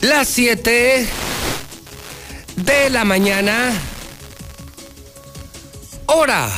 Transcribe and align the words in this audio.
Las 0.00 0.28
7 0.28 1.06
de 2.56 2.90
la 2.90 3.04
mañana, 3.04 3.70
hora 6.06 6.50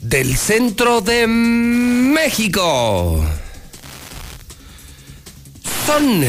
del 0.00 0.38
centro 0.38 1.02
de 1.02 1.26
México. 1.26 3.22
Son 5.86 6.24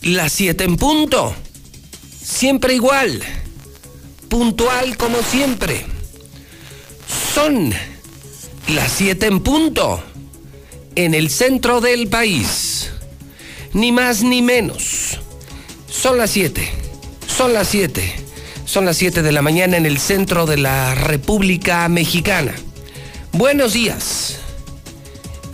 las 0.00 0.32
7 0.32 0.64
en 0.64 0.76
punto, 0.76 1.34
siempre 2.22 2.72
igual, 2.72 3.22
puntual 4.30 4.96
como 4.96 5.22
siempre. 5.22 5.84
Son 7.34 7.70
las 8.68 8.92
7 8.92 9.26
en 9.26 9.40
punto, 9.40 10.02
en 11.04 11.14
el 11.14 11.30
centro 11.30 11.80
del 11.80 12.08
país. 12.08 12.90
Ni 13.72 13.92
más 13.92 14.22
ni 14.22 14.42
menos. 14.42 15.18
Son 15.88 16.18
las 16.18 16.30
7. 16.30 16.68
Son 17.26 17.52
las 17.52 17.68
7. 17.68 18.02
Son 18.66 18.84
las 18.84 18.96
7 18.98 19.22
de 19.22 19.32
la 19.32 19.42
mañana 19.42 19.76
en 19.76 19.86
el 19.86 19.98
centro 19.98 20.46
de 20.46 20.58
la 20.58 20.94
República 20.94 21.88
Mexicana. 21.88 22.54
Buenos 23.32 23.72
días. 23.72 24.38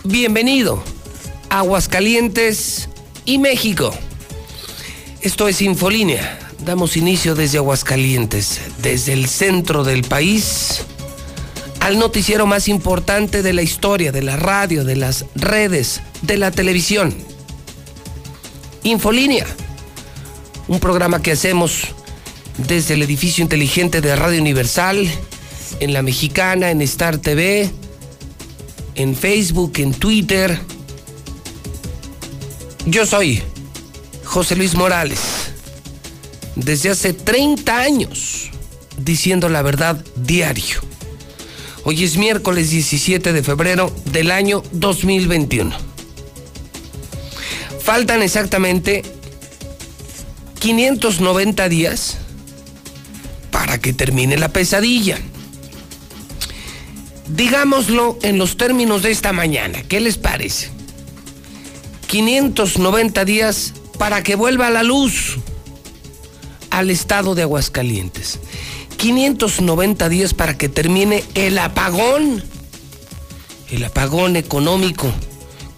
Bienvenido 0.03 0.83
Aguascalientes 1.49 2.89
y 3.25 3.37
México. 3.37 3.93
Esto 5.21 5.47
es 5.47 5.61
Infolínea. 5.61 6.39
Damos 6.59 6.97
inicio 6.97 7.35
desde 7.35 7.59
Aguascalientes, 7.59 8.59
desde 8.79 9.13
el 9.13 9.27
centro 9.29 9.83
del 9.83 10.03
país 10.03 10.83
al 11.87 11.99
noticiero 11.99 12.45
más 12.45 12.67
importante 12.67 13.41
de 13.41 13.53
la 13.53 13.61
historia, 13.61 14.11
de 14.11 14.21
la 14.21 14.35
radio, 14.35 14.83
de 14.83 14.97
las 14.97 15.23
redes, 15.35 16.01
de 16.21 16.35
la 16.35 16.51
televisión. 16.51 17.15
Infolínea, 18.83 19.47
un 20.67 20.81
programa 20.81 21.21
que 21.21 21.31
hacemos 21.31 21.83
desde 22.57 22.95
el 22.95 23.03
edificio 23.03 23.41
inteligente 23.41 24.01
de 24.01 24.17
Radio 24.17 24.41
Universal, 24.41 25.09
en 25.79 25.93
La 25.93 26.01
Mexicana, 26.01 26.71
en 26.71 26.81
Star 26.81 27.19
TV, 27.19 27.71
en 28.95 29.15
Facebook, 29.15 29.71
en 29.77 29.93
Twitter. 29.93 30.59
Yo 32.85 33.05
soy 33.05 33.41
José 34.25 34.57
Luis 34.57 34.75
Morales, 34.75 35.21
desde 36.57 36.89
hace 36.89 37.13
30 37.13 37.77
años, 37.77 38.49
diciendo 38.97 39.47
la 39.47 39.61
verdad 39.61 40.03
diario 40.17 40.81
Hoy 41.89 42.03
es 42.03 42.17
miércoles 42.17 42.69
17 42.69 43.31
de 43.31 43.43
febrero 43.43 43.93
del 44.11 44.31
año 44.31 44.61
2021. 44.73 45.73
Faltan 47.79 48.21
exactamente 48.21 49.03
590 50.59 51.69
días 51.69 52.17
para 53.51 53.77
que 53.77 53.93
termine 53.93 54.35
la 54.35 54.49
pesadilla. 54.49 55.17
Digámoslo 57.29 58.19
en 58.21 58.37
los 58.37 58.57
términos 58.57 59.01
de 59.01 59.11
esta 59.11 59.31
mañana. 59.31 59.81
¿Qué 59.83 60.01
les 60.01 60.17
parece? 60.17 60.69
590 62.07 63.23
días 63.23 63.73
para 63.97 64.23
que 64.23 64.35
vuelva 64.35 64.69
la 64.71 64.83
luz 64.83 65.37
al 66.69 66.89
estado 66.89 67.33
de 67.33 67.43
Aguascalientes. 67.43 68.41
590 68.97 70.09
días 70.09 70.33
para 70.33 70.57
que 70.57 70.69
termine 70.69 71.23
el 71.35 71.57
apagón. 71.59 72.43
El 73.69 73.83
apagón 73.83 74.35
económico, 74.35 75.11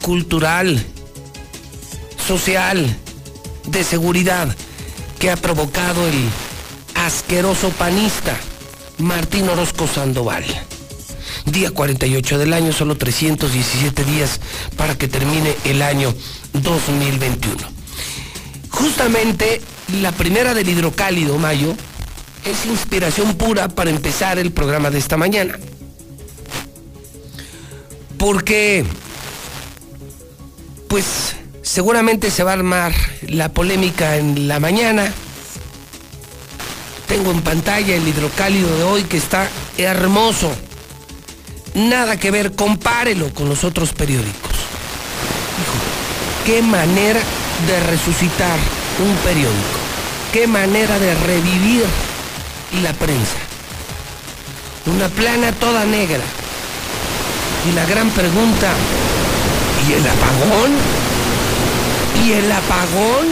cultural, 0.02 0.84
social, 2.26 2.96
de 3.66 3.84
seguridad 3.84 4.56
que 5.20 5.30
ha 5.30 5.36
provocado 5.36 6.08
el 6.08 6.30
asqueroso 6.96 7.70
panista 7.70 8.38
Martín 8.98 9.48
Orozco 9.50 9.88
Sandoval. 9.88 10.46
Día 11.46 11.72
48 11.72 12.38
del 12.38 12.54
año, 12.54 12.74
solo 12.74 12.96
317 12.96 14.04
días 14.04 14.40
para 14.76 14.98
que 14.98 15.08
termine 15.08 15.56
el 15.66 15.82
año 15.82 16.14
2021. 16.54 17.58
Justamente 18.70 19.62
la 20.02 20.12
primera 20.12 20.54
del 20.54 20.70
hidrocálido, 20.70 21.38
Mayo, 21.38 21.76
es 22.46 22.66
inspiración 22.66 23.36
pura 23.36 23.68
para 23.68 23.90
empezar 23.90 24.40
el 24.40 24.52
programa 24.52 24.90
de 24.90 25.00
esta 25.00 25.18
mañana. 25.18 25.58
Porque, 28.18 28.86
pues, 30.88 31.36
seguramente 31.62 32.32
se 32.32 32.44
va 32.44 32.52
a 32.52 32.56
armar 32.56 32.94
la 33.28 33.50
polémica 33.50 34.18
en 34.18 34.48
la 34.48 34.60
mañana. 34.60 35.12
Tengo 37.08 37.32
en 37.32 37.42
pantalla 37.42 37.96
el 37.96 38.08
hidrocálido 38.08 38.76
de 38.78 38.84
hoy 38.84 39.04
que 39.04 39.18
está 39.18 39.50
hermoso. 39.78 40.52
Nada 41.76 42.18
que 42.18 42.32
ver, 42.32 42.54
compárelo 42.54 43.34
con 43.34 43.48
los 43.48 43.64
otros 43.64 43.94
periódicos. 43.94 44.50
qué 46.46 46.62
manera 46.64 47.20
de 47.68 47.80
resucitar 47.92 48.58
un 49.00 49.16
periódico. 49.18 49.80
Qué 50.34 50.48
manera 50.48 50.98
de 51.00 51.14
revivir 51.16 51.86
y 52.72 52.82
la 52.82 52.94
prensa. 52.94 53.38
Una 54.86 55.08
plana 55.10 55.52
toda 55.54 55.86
negra. 55.86 56.24
Y 57.70 57.74
la 57.74 57.86
gran 57.86 58.10
pregunta, 58.12 58.72
¿y 59.88 59.94
el 59.94 60.08
apagón? 60.08 60.72
¿Y 62.26 62.32
el 62.34 62.52
apagón? 62.52 63.28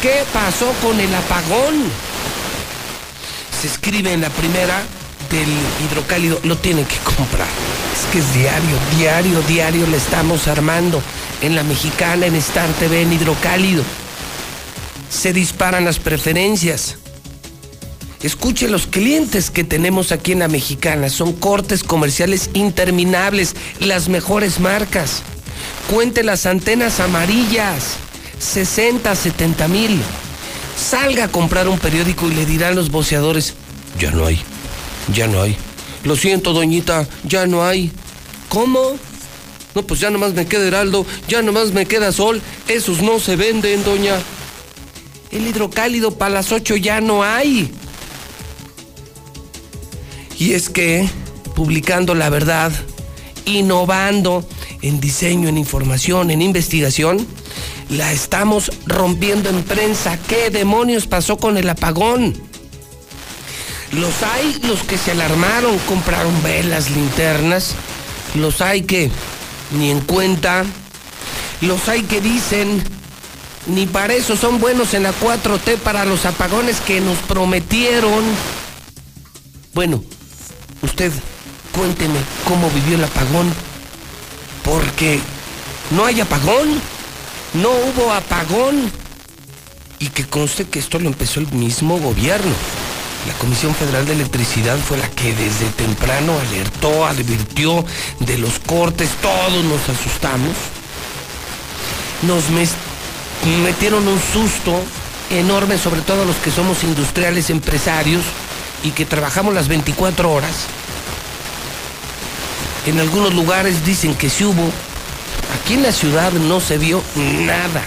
¿Qué 0.00 0.24
pasó 0.32 0.72
con 0.82 0.98
el 1.00 1.12
apagón? 1.14 1.90
Se 3.60 3.66
escribe 3.66 4.12
en 4.12 4.20
la 4.20 4.30
primera 4.30 4.82
del 5.30 5.48
hidrocálido, 5.84 6.38
lo 6.44 6.56
tiene 6.56 6.84
que 6.84 6.96
comprar. 6.98 7.48
Es 7.92 8.12
que 8.12 8.18
es 8.18 8.34
diario, 8.34 8.76
diario, 8.96 9.42
diario 9.42 9.86
le 9.86 9.96
estamos 9.96 10.46
armando 10.46 11.02
en 11.42 11.54
la 11.54 11.62
mexicana, 11.64 12.26
en 12.26 12.36
Star 12.36 12.68
TV, 12.78 13.02
en 13.02 13.12
hidrocálido. 13.12 13.82
Se 15.10 15.32
disparan 15.32 15.84
las 15.84 15.98
preferencias. 15.98 16.96
Escuche 18.22 18.68
los 18.68 18.86
clientes 18.86 19.50
que 19.50 19.64
tenemos 19.64 20.10
aquí 20.10 20.32
en 20.32 20.40
la 20.40 20.48
mexicana. 20.48 21.08
Son 21.10 21.32
cortes 21.32 21.84
comerciales 21.84 22.50
interminables, 22.54 23.54
las 23.80 24.08
mejores 24.08 24.58
marcas. 24.58 25.22
Cuente 25.90 26.22
las 26.22 26.46
antenas 26.46 27.00
amarillas, 27.00 27.96
60, 28.38 29.14
70 29.14 29.68
mil. 29.68 30.00
Salga 30.76 31.24
a 31.24 31.28
comprar 31.28 31.68
un 31.68 31.78
periódico 31.78 32.28
y 32.28 32.34
le 32.34 32.46
dirán 32.46 32.74
los 32.74 32.90
boceadores, 32.90 33.54
ya 33.98 34.10
no 34.10 34.26
hay, 34.26 34.40
ya 35.14 35.26
no 35.26 35.40
hay. 35.40 35.56
Lo 36.04 36.16
siento, 36.16 36.52
doñita, 36.52 37.08
ya 37.24 37.46
no 37.46 37.64
hay. 37.64 37.90
¿Cómo? 38.48 38.96
No, 39.74 39.82
pues 39.82 40.00
ya 40.00 40.10
nomás 40.10 40.32
me 40.34 40.46
queda 40.46 40.66
Heraldo, 40.66 41.06
ya 41.28 41.42
nomás 41.42 41.72
me 41.72 41.86
queda 41.86 42.12
Sol. 42.12 42.40
Esos 42.68 43.02
no 43.02 43.20
se 43.20 43.36
venden, 43.36 43.84
doña. 43.84 44.16
El 45.30 45.46
hidrocálido 45.46 46.16
para 46.16 46.34
las 46.34 46.52
8 46.52 46.76
ya 46.76 47.00
no 47.00 47.22
hay. 47.22 47.70
Y 50.38 50.52
es 50.52 50.68
que, 50.68 51.08
publicando 51.54 52.14
la 52.14 52.28
verdad, 52.28 52.72
innovando 53.46 54.46
en 54.82 55.00
diseño, 55.00 55.48
en 55.48 55.56
información, 55.58 56.30
en 56.30 56.42
investigación, 56.42 57.26
la 57.88 58.12
estamos 58.12 58.70
rompiendo 58.86 59.48
en 59.48 59.62
prensa. 59.62 60.18
¿Qué 60.28 60.50
demonios 60.50 61.06
pasó 61.06 61.38
con 61.38 61.56
el 61.56 61.68
apagón? 61.68 62.34
Los 63.92 64.22
hay 64.22 64.58
los 64.66 64.82
que 64.82 64.98
se 64.98 65.12
alarmaron, 65.12 65.78
compraron 65.88 66.42
velas, 66.42 66.90
linternas. 66.90 67.74
Los 68.34 68.60
hay 68.60 68.82
que 68.82 69.10
ni 69.78 69.90
en 69.90 70.00
cuenta. 70.00 70.64
Los 71.60 71.88
hay 71.88 72.02
que 72.02 72.20
dicen, 72.20 72.82
ni 73.66 73.86
para 73.86 74.14
eso 74.14 74.36
son 74.36 74.60
buenos 74.60 74.92
en 74.92 75.04
la 75.04 75.14
4T 75.14 75.78
para 75.78 76.04
los 76.04 76.26
apagones 76.26 76.80
que 76.80 77.00
nos 77.00 77.16
prometieron. 77.18 78.22
Bueno, 79.72 80.02
usted 80.82 81.12
cuénteme 81.72 82.18
cómo 82.46 82.70
vivió 82.70 82.96
el 82.96 83.04
apagón, 83.04 83.52
porque 84.64 85.20
no 85.90 86.04
hay 86.04 86.20
apagón, 86.20 86.80
no 87.54 87.70
hubo 87.70 88.12
apagón, 88.12 88.90
y 89.98 90.08
que 90.08 90.24
conste 90.26 90.66
que 90.66 90.78
esto 90.78 90.98
lo 90.98 91.08
empezó 91.08 91.40
el 91.40 91.50
mismo 91.52 91.98
gobierno. 91.98 92.52
La 93.26 93.34
Comisión 93.34 93.74
Federal 93.74 94.06
de 94.06 94.12
Electricidad 94.12 94.78
fue 94.78 94.98
la 94.98 95.08
que 95.10 95.34
desde 95.34 95.66
temprano 95.76 96.38
alertó, 96.38 97.06
advirtió 97.06 97.84
de 98.20 98.38
los 98.38 98.58
cortes, 98.60 99.10
todos 99.20 99.64
nos 99.64 99.88
asustamos. 99.88 100.54
Nos 102.22 102.44
metieron 103.62 104.06
un 104.06 104.20
susto 104.32 104.80
enorme, 105.30 105.76
sobre 105.76 106.02
todo 106.02 106.24
los 106.24 106.36
que 106.36 106.52
somos 106.52 106.84
industriales, 106.84 107.50
empresarios, 107.50 108.22
y 108.82 108.90
que 108.90 109.04
trabajamos 109.04 109.54
las 109.54 109.68
24 109.68 110.30
horas, 110.30 110.66
En 112.86 113.00
algunos 113.00 113.34
lugares 113.34 113.84
dicen 113.84 114.14
que 114.14 114.30
sí 114.30 114.44
hubo. 114.44 114.70
Aquí 115.60 115.74
en 115.74 115.82
la 115.82 115.90
ciudad 115.90 116.30
no 116.32 116.60
se 116.60 116.78
vio 116.78 117.02
nada. 117.16 117.82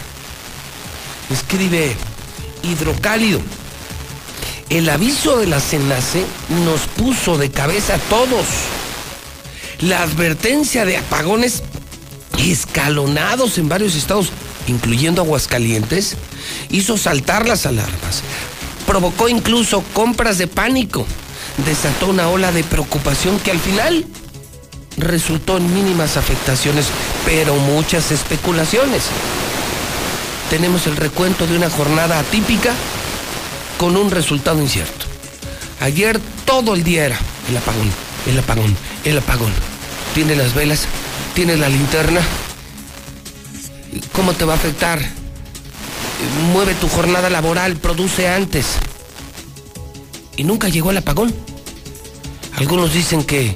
Escribe 1.31 1.95
hidrocálido. 2.63 3.39
El 4.69 4.89
aviso 4.89 5.37
de 5.37 5.47
la 5.47 5.61
CENACE 5.61 6.25
nos 6.65 6.81
puso 6.81 7.37
de 7.37 7.49
cabeza 7.49 7.95
a 7.95 7.97
todos. 7.97 8.45
La 9.79 10.03
advertencia 10.03 10.83
de 10.83 10.97
apagones 10.97 11.63
escalonados 12.37 13.57
en 13.57 13.69
varios 13.69 13.95
estados, 13.95 14.31
incluyendo 14.67 15.21
Aguascalientes, 15.21 16.17
hizo 16.69 16.97
saltar 16.97 17.47
las 17.47 17.65
alarmas. 17.65 18.21
Provocó 18.89 19.29
incluso 19.29 19.83
compras 19.93 20.39
de 20.39 20.47
pánico. 20.47 21.05
Desató 21.63 22.07
una 22.07 22.27
ola 22.27 22.51
de 22.51 22.63
preocupación 22.63 23.39
que 23.39 23.51
al 23.51 23.59
final 23.59 24.03
resultó 24.97 25.57
en 25.57 25.71
mínimas 25.71 26.17
afectaciones, 26.17 26.87
pero 27.23 27.53
muchas 27.53 28.11
especulaciones. 28.11 29.03
Tenemos 30.49 30.87
el 30.87 30.95
recuento 30.95 31.45
de 31.45 31.55
una 31.55 31.69
jornada 31.69 32.17
atípica 32.17 32.73
con 33.77 33.95
un 33.95 34.09
resultado 34.09 34.59
incierto. 34.59 35.05
Ayer 35.81 36.19
todo 36.43 36.73
el 36.73 36.83
día 36.83 37.05
era 37.05 37.19
el 37.47 37.57
apagón, 37.57 37.91
el 38.25 38.39
apagón, 38.39 38.75
el 39.05 39.19
apagón. 39.19 39.53
Tiene 40.15 40.35
las 40.35 40.55
velas, 40.55 40.87
tiene 41.35 41.57
la 41.57 41.69
linterna. 41.69 42.21
¿Cómo 44.13 44.33
te 44.33 44.45
va 44.45 44.53
a 44.53 44.55
afectar? 44.55 45.18
Mueve 46.53 46.73
tu 46.75 46.87
jornada 46.89 47.29
laboral, 47.29 47.75
produce 47.77 48.27
antes. 48.27 48.65
Y 50.37 50.43
nunca 50.43 50.69
llegó 50.69 50.91
el 50.91 50.97
apagón. 50.97 51.33
Algunos 52.57 52.93
dicen 52.93 53.23
que 53.23 53.55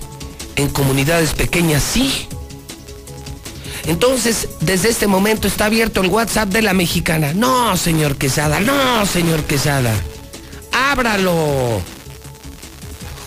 en 0.56 0.70
comunidades 0.70 1.34
pequeñas 1.34 1.84
sí. 1.84 2.28
Entonces, 3.86 4.48
desde 4.62 4.90
este 4.90 5.08
momento 5.08 5.48
está 5.48 5.66
abierto 5.66 6.02
el 6.02 6.08
WhatsApp 6.08 6.50
de 6.50 6.62
la 6.62 6.74
mexicana. 6.74 7.34
No, 7.34 7.76
señor 7.76 8.16
Quesada, 8.16 8.60
no, 8.60 9.06
señor 9.06 9.44
Quesada. 9.44 9.94
Ábralo. 10.72 11.82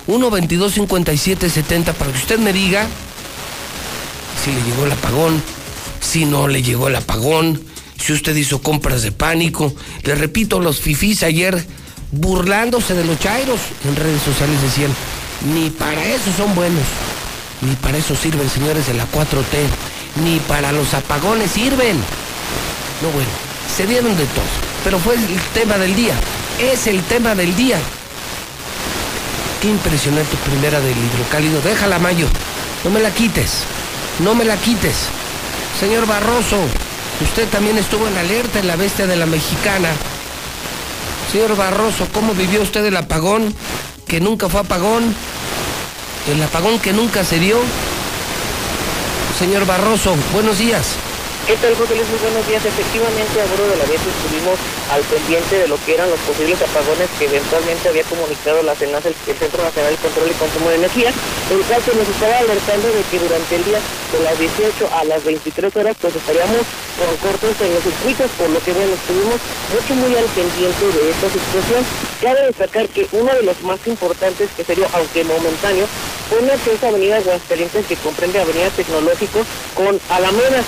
1 0.06 0.30
22 0.30 0.72
57 0.72 1.50
70 1.50 1.92
para 1.92 2.12
que 2.12 2.18
usted 2.18 2.38
me 2.38 2.52
diga 2.52 2.86
si 4.44 4.52
le 4.52 4.62
llegó 4.62 4.86
el 4.86 4.92
apagón, 4.92 5.42
si 6.00 6.24
no 6.24 6.46
le 6.46 6.62
llegó 6.62 6.86
el 6.86 6.94
apagón, 6.94 7.60
si 7.98 8.12
usted 8.12 8.34
hizo 8.36 8.62
compras 8.62 9.02
de 9.02 9.12
pánico. 9.12 9.74
Le 10.02 10.14
repito, 10.14 10.60
los 10.60 10.80
fifís 10.80 11.22
ayer 11.22 11.64
burlándose 12.12 12.94
de 12.94 13.04
los 13.04 13.18
chairos 13.18 13.58
en 13.84 13.96
redes 13.96 14.22
sociales 14.22 14.60
decían, 14.62 14.90
ni 15.54 15.70
para 15.70 16.04
eso 16.04 16.32
son 16.36 16.54
buenos. 16.54 16.82
Ni 17.62 17.74
para 17.76 17.98
eso 17.98 18.14
sirven, 18.14 18.48
señores 18.50 18.86
de 18.86 18.94
la 18.94 19.04
4T. 19.10 20.24
Ni 20.24 20.38
para 20.40 20.72
los 20.72 20.92
apagones 20.94 21.50
sirven. 21.50 21.96
No, 23.02 23.10
bueno, 23.10 23.28
se 23.74 23.86
dieron 23.86 24.16
de 24.16 24.24
todo. 24.26 24.44
Pero 24.84 24.98
fue 24.98 25.14
el 25.14 25.40
tema 25.54 25.78
del 25.78 25.94
día. 25.94 26.14
Es 26.58 26.86
el 26.86 27.02
tema 27.02 27.34
del 27.34 27.54
día. 27.56 27.78
Qué 29.60 29.68
impresionante 29.68 30.36
primera 30.44 30.80
del 30.80 30.96
hidrocálido. 30.96 31.60
Déjala, 31.62 31.98
Mayo. 31.98 32.26
No 32.84 32.90
me 32.90 33.00
la 33.00 33.10
quites. 33.10 33.64
No 34.20 34.34
me 34.34 34.44
la 34.44 34.56
quites. 34.56 35.08
Señor 35.80 36.06
Barroso, 36.06 36.58
usted 37.20 37.48
también 37.48 37.78
estuvo 37.78 38.06
en 38.06 38.16
alerta 38.16 38.58
en 38.58 38.66
la 38.66 38.76
bestia 38.76 39.06
de 39.06 39.16
la 39.16 39.26
mexicana. 39.26 39.90
Señor 41.32 41.56
Barroso, 41.56 42.06
¿cómo 42.12 42.34
vivió 42.34 42.62
usted 42.62 42.84
el 42.84 42.96
apagón? 42.96 43.54
Que 44.06 44.20
nunca 44.20 44.48
fue 44.48 44.60
apagón 44.60 45.14
el 46.32 46.42
apagón 46.42 46.78
que 46.80 46.92
nunca 46.92 47.24
se 47.24 47.38
dio. 47.38 47.56
Señor 49.38 49.66
Barroso, 49.66 50.14
buenos 50.32 50.58
días. 50.58 50.96
¿Qué 51.46 51.54
tal, 51.62 51.78
José 51.78 51.94
Luis? 51.94 52.10
Muy 52.10 52.18
buenos 52.26 52.42
días. 52.50 52.58
Efectivamente, 52.58 53.38
a 53.38 53.46
bordo 53.46 53.70
de 53.70 53.78
la 53.78 53.86
vez 53.86 54.02
estuvimos 54.02 54.58
al 54.90 54.98
pendiente 55.06 55.54
de 55.62 55.70
lo 55.70 55.78
que 55.86 55.94
eran 55.94 56.10
los 56.10 56.18
posibles 56.26 56.58
apagones 56.58 57.06
que 57.22 57.30
eventualmente 57.30 57.86
había 57.86 58.02
comunicado 58.02 58.66
la 58.66 58.74
CENAS, 58.74 59.06
el, 59.06 59.14
Centro 59.14 59.62
Nacional 59.62 59.94
de 59.94 60.02
Control 60.02 60.26
y 60.26 60.34
Consumo 60.42 60.74
de 60.74 60.82
Energía, 60.82 61.14
el 61.14 61.62
cual 61.70 61.78
se 61.86 61.94
nos 61.94 62.02
estaba 62.02 62.34
alertando 62.42 62.90
de 62.90 62.98
que 63.06 63.22
durante 63.22 63.52
el 63.54 63.62
día 63.62 63.78
de 63.78 64.18
las 64.26 64.34
18 64.34 64.90
a 64.90 65.04
las 65.06 65.22
23 65.22 65.70
horas 65.70 65.94
pues 66.02 66.18
estaríamos 66.18 66.66
con 66.98 67.14
cortes 67.22 67.54
en 67.62 67.70
los 67.78 67.82
circuitos, 67.86 68.26
por 68.34 68.50
lo 68.50 68.58
que 68.66 68.72
bueno, 68.74 68.90
estuvimos 68.98 69.38
mucho 69.70 69.92
muy 70.02 70.18
al 70.18 70.26
pendiente 70.34 70.82
de 70.82 71.02
esta 71.14 71.30
situación. 71.30 71.86
Cabe 72.26 72.42
destacar 72.50 72.90
que 72.90 73.06
uno 73.14 73.30
de 73.30 73.46
los 73.46 73.54
más 73.62 73.78
importantes 73.86 74.50
que 74.50 74.66
sería, 74.66 74.90
aunque 74.98 75.22
momentáneo, 75.22 75.86
fue 76.26 76.42
una 76.42 76.58
esa 76.58 76.90
avenida 76.90 77.22
Aguascalientes 77.22 77.86
que 77.86 77.94
comprende 78.02 78.42
Avenida 78.42 78.66
Tecnológico 78.74 79.46
con 79.78 79.94
Alameda 80.10 80.66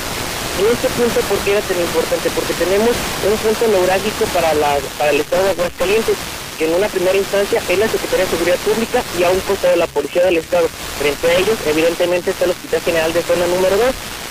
en 0.59 0.67
este 0.67 0.89
punto, 0.91 1.21
¿por 1.29 1.39
qué 1.41 1.53
era 1.53 1.61
tan 1.63 1.79
importante? 1.79 2.31
Porque 2.35 2.53
tenemos 2.55 2.91
un 2.91 3.37
punto 3.39 3.69
neurálgico 3.69 4.25
para, 4.35 4.55
la, 4.55 4.79
para 4.99 5.11
el 5.11 5.21
Estado 5.21 5.45
de 5.45 5.51
Aguascalientes, 5.51 6.17
que 6.59 6.67
en 6.67 6.75
una 6.75 6.89
primera 6.89 7.17
instancia 7.17 7.63
es 7.69 7.79
la 7.79 7.89
Secretaría 7.89 8.25
de 8.25 8.31
Seguridad 8.31 8.59
Pública 8.67 9.03
y 9.19 9.23
a 9.23 9.31
un 9.31 9.39
costado 9.41 9.77
la 9.77 9.87
Policía 9.87 10.25
del 10.25 10.39
Estado. 10.39 10.67
Frente 10.99 11.27
a 11.31 11.39
ellos, 11.39 11.57
evidentemente, 11.67 12.31
está 12.31 12.45
el 12.45 12.51
Hospital 12.51 12.81
General 12.83 13.13
de 13.13 13.23
Zona 13.23 13.47
número 13.47 13.77
2. 13.77 13.87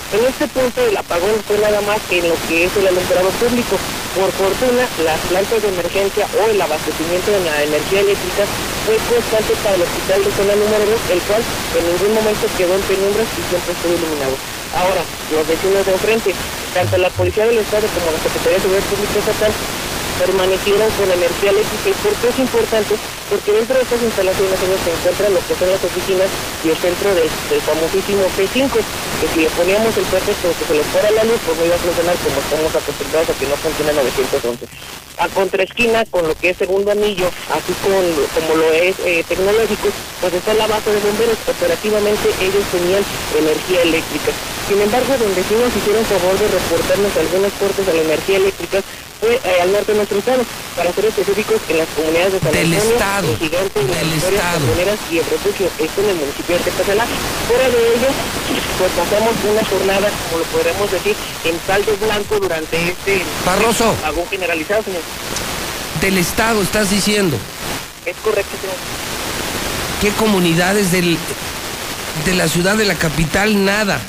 En 0.08 0.24
este 0.24 0.48
punto 0.48 0.80
el 0.80 0.96
apagón 0.96 1.36
fue 1.44 1.60
nada 1.60 1.84
más 1.84 2.00
en 2.08 2.24
lo 2.32 2.34
que 2.48 2.64
es 2.64 2.72
el 2.80 2.88
alumbrado 2.88 3.28
público. 3.36 3.76
Por 4.16 4.32
fortuna, 4.32 4.88
las 5.04 5.20
plantas 5.28 5.60
de 5.60 5.68
emergencia 5.68 6.24
o 6.32 6.48
el 6.48 6.56
abastecimiento 6.56 7.28
de 7.28 7.44
la 7.44 7.60
energía 7.60 8.00
eléctrica 8.00 8.48
fue 8.88 8.96
constante 9.04 9.52
para 9.60 9.76
el 9.76 9.84
hospital 9.84 10.24
de 10.24 10.32
zona 10.32 10.56
número 10.56 10.96
2, 10.96 11.12
el 11.12 11.20
cual 11.28 11.44
en 11.76 11.84
ningún 11.92 12.12
momento 12.16 12.48
quedó 12.56 12.72
en 12.72 12.84
penumbras 12.88 13.28
y 13.36 13.42
siempre 13.52 13.72
estuvo 13.76 13.92
iluminado. 14.00 14.32
Ahora, 14.80 15.04
los 15.28 15.44
vecinos 15.44 15.84
de 15.84 15.92
enfrente, 15.92 16.32
tanto 16.72 16.96
la 16.96 17.12
Policía 17.12 17.44
del 17.44 17.60
Estado 17.60 17.84
como 17.92 18.08
la 18.08 18.20
Secretaría 18.24 18.56
de 18.56 18.64
Seguridad 18.64 18.88
Pública 18.88 19.16
Estatal, 19.20 19.52
permanecieron 20.18 20.90
con 20.98 21.10
energía 21.10 21.50
eléctrica. 21.50 21.88
¿Y 21.90 21.96
por 22.02 22.14
qué 22.18 22.28
es 22.28 22.38
importante? 22.38 22.94
Porque 23.30 23.52
dentro 23.52 23.74
de 23.76 23.82
estas 23.82 24.02
instalaciones 24.02 24.58
se 24.58 24.90
encuentran 24.90 25.34
lo 25.34 25.40
que 25.46 25.54
son 25.54 25.68
las 25.70 25.82
oficinas 25.84 26.28
y 26.64 26.68
el 26.70 26.78
centro 26.78 27.14
del, 27.14 27.30
famosísimo 27.62 28.22
P5, 28.34 28.70
que 28.74 29.26
si 29.32 29.38
le 29.46 29.50
poníamos 29.54 29.96
el 29.96 30.06
pretexto 30.10 30.50
que 30.58 30.64
se 30.66 30.74
les 30.74 30.86
fuera 30.90 31.10
la 31.10 31.24
luz, 31.24 31.38
pues 31.46 31.56
no 31.58 31.64
iba 31.64 31.76
a 31.76 31.78
funcionar 31.78 32.16
como 32.18 32.36
estamos 32.40 32.72
acostumbrados 32.74 33.28
a 33.30 33.34
que 33.38 33.46
no 33.46 33.56
funciona 33.56 33.92
911. 33.92 35.07
A 35.18 35.28
contraesquina, 35.28 36.04
con 36.06 36.28
lo 36.28 36.34
que 36.34 36.50
es 36.50 36.56
segundo 36.56 36.92
anillo, 36.92 37.26
así 37.50 37.72
con, 37.82 38.04
como 38.34 38.54
lo 38.54 38.72
es 38.72 38.96
eh, 39.04 39.24
tecnológico, 39.28 39.88
pues 40.20 40.34
está 40.34 40.54
la 40.54 40.66
base 40.66 40.90
de 40.90 41.00
bomberos. 41.00 41.36
Operativamente 41.48 42.28
ellos 42.40 42.64
tenían 42.70 43.02
energía 43.36 43.82
eléctrica. 43.82 44.32
Sin 44.68 44.80
embargo, 44.80 45.16
donde 45.18 45.42
sí 45.42 45.54
nos 45.54 45.74
hicieron 45.74 46.04
favor 46.04 46.38
de 46.38 46.46
reportarnos 46.48 47.16
algunos 47.16 47.52
cortes 47.54 47.88
a 47.88 47.92
la 47.94 48.02
energía 48.02 48.36
eléctrica 48.36 48.82
fue 49.20 49.34
eh, 49.34 49.62
al 49.62 49.72
norte 49.72 49.92
de 49.92 49.98
nuestro 49.98 50.18
estado, 50.18 50.42
para 50.76 50.92
ser 50.92 51.06
específicos 51.06 51.60
en 51.68 51.78
las 51.78 51.88
comunidades 51.88 52.32
de 52.34 52.40
San 52.40 52.52
del 52.52 52.72
Antonio, 52.72 52.92
estado, 52.94 53.28
Gigante, 53.38 53.80
del 53.84 54.12
estado. 54.12 54.66
y 55.10 55.18
el 55.18 55.24
refugio, 55.26 55.66
esto 55.78 56.00
en 56.02 56.08
el 56.08 56.16
municipio 56.16 56.56
de 56.56 56.62
Tepazalá. 56.62 57.06
Fuera 57.48 57.68
de 57.68 57.80
ello, 57.94 58.10
pues 58.78 58.92
pasamos 58.92 59.34
una 59.42 59.64
jornada, 59.64 60.08
como 60.30 60.38
lo 60.38 60.44
podremos 60.54 60.90
decir, 60.90 61.16
en 61.44 61.58
saldo 61.66 61.96
blanco 61.96 62.38
durante 62.38 62.76
este 62.76 63.22
Barroso. 63.44 63.94
generalizado, 64.30 64.82
señor. 64.84 65.02
Del 66.00 66.18
estado 66.18 66.62
estás 66.62 66.90
diciendo. 66.90 67.36
Es 68.06 68.16
correcto, 68.22 68.56
señor. 68.60 68.76
¿Qué 70.00 70.10
comunidades 70.12 70.92
del, 70.92 71.18
de 72.24 72.34
la 72.34 72.48
ciudad 72.48 72.76
de 72.76 72.84
la 72.84 72.94
capital? 72.94 73.64
Nada. 73.64 74.00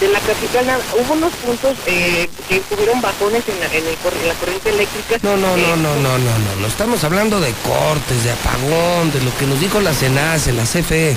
De 0.00 0.08
la 0.08 0.20
capital 0.20 0.66
nada. 0.66 0.80
hubo 1.00 1.14
unos 1.14 1.32
puntos 1.36 1.74
eh, 1.86 2.28
que 2.50 2.60
tuvieron 2.68 3.00
bajones 3.00 3.42
en 3.48 3.58
la, 3.60 3.66
en, 3.66 3.86
el, 3.86 3.96
en 4.20 4.28
la 4.28 4.34
corriente 4.34 4.68
eléctrica. 4.68 5.18
No, 5.22 5.38
no, 5.38 5.56
no, 5.56 5.62
Eh, 5.62 5.76
no, 5.78 5.96
no, 5.96 6.18
no, 6.18 6.18
no, 6.18 6.56
no. 6.60 6.66
Estamos 6.66 7.02
hablando 7.02 7.40
de 7.40 7.52
cortes, 7.64 8.22
de 8.24 8.30
apagón, 8.32 9.10
de 9.10 9.22
lo 9.22 9.34
que 9.38 9.46
nos 9.46 9.58
dijo 9.58 9.80
la 9.80 9.94
CENACE, 9.94 10.52
la 10.52 10.64
CFE. 10.64 11.16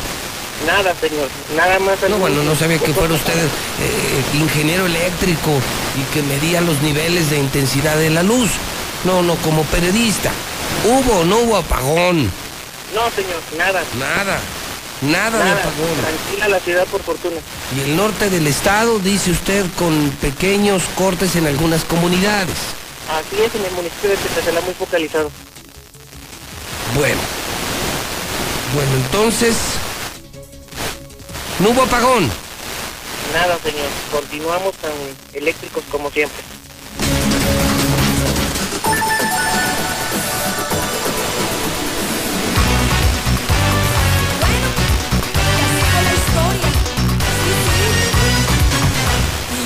Nada, 0.65 0.93
señor. 1.01 1.27
Nada 1.57 1.77
más. 1.79 1.97
No, 2.09 2.17
bueno, 2.19 2.41
no 2.43 2.55
sabía 2.55 2.77
que 2.79 2.93
fuera 2.93 3.13
usted 3.13 3.33
eh, 3.33 4.37
ingeniero 4.39 4.85
eléctrico 4.85 5.51
y 5.99 6.13
que 6.13 6.21
medía 6.23 6.61
los 6.61 6.81
niveles 6.81 7.29
de 7.29 7.37
intensidad 7.37 7.97
de 7.97 8.09
la 8.11 8.23
luz. 8.23 8.49
No, 9.05 9.21
no, 9.23 9.35
como 9.37 9.63
periodista. 9.65 10.31
¿Hubo 10.85 11.19
o 11.19 11.25
no 11.25 11.37
hubo 11.39 11.57
apagón? 11.57 12.31
No, 12.93 13.09
señor, 13.15 13.41
nada. 13.57 13.83
Nada, 13.97 14.39
nada, 15.01 15.37
de 15.37 15.45
Nada. 15.45 15.61
apagón. 15.61 15.95
Tranquila 16.01 16.47
la 16.49 16.59
ciudad, 16.59 16.85
por 16.87 17.01
fortuna. 17.03 17.37
Y 17.75 17.81
el 17.81 17.95
norte 17.95 18.29
del 18.29 18.47
estado, 18.47 18.99
dice 18.99 19.31
usted, 19.31 19.65
con 19.77 20.09
pequeños 20.21 20.83
cortes 20.95 21.35
en 21.35 21.47
algunas 21.47 21.83
comunidades. 21.85 22.55
Así 23.09 23.41
es, 23.41 23.53
en 23.55 23.65
el 23.65 23.71
municipio 23.71 24.09
de 24.09 24.17
Tetazalá 24.17 24.61
muy 24.61 24.73
focalizado. 24.73 25.31
Bueno. 26.95 27.21
Bueno, 28.75 28.91
entonces... 29.05 29.55
No 31.59 31.69
hubo 31.69 31.83
apagón. 31.83 32.29
Nada, 33.33 33.57
señor. 33.63 33.87
Continuamos 34.11 34.75
tan 34.75 34.91
eléctricos 35.33 35.83
como 35.91 36.09
siempre. 36.11 36.41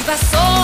passou. 0.05 0.62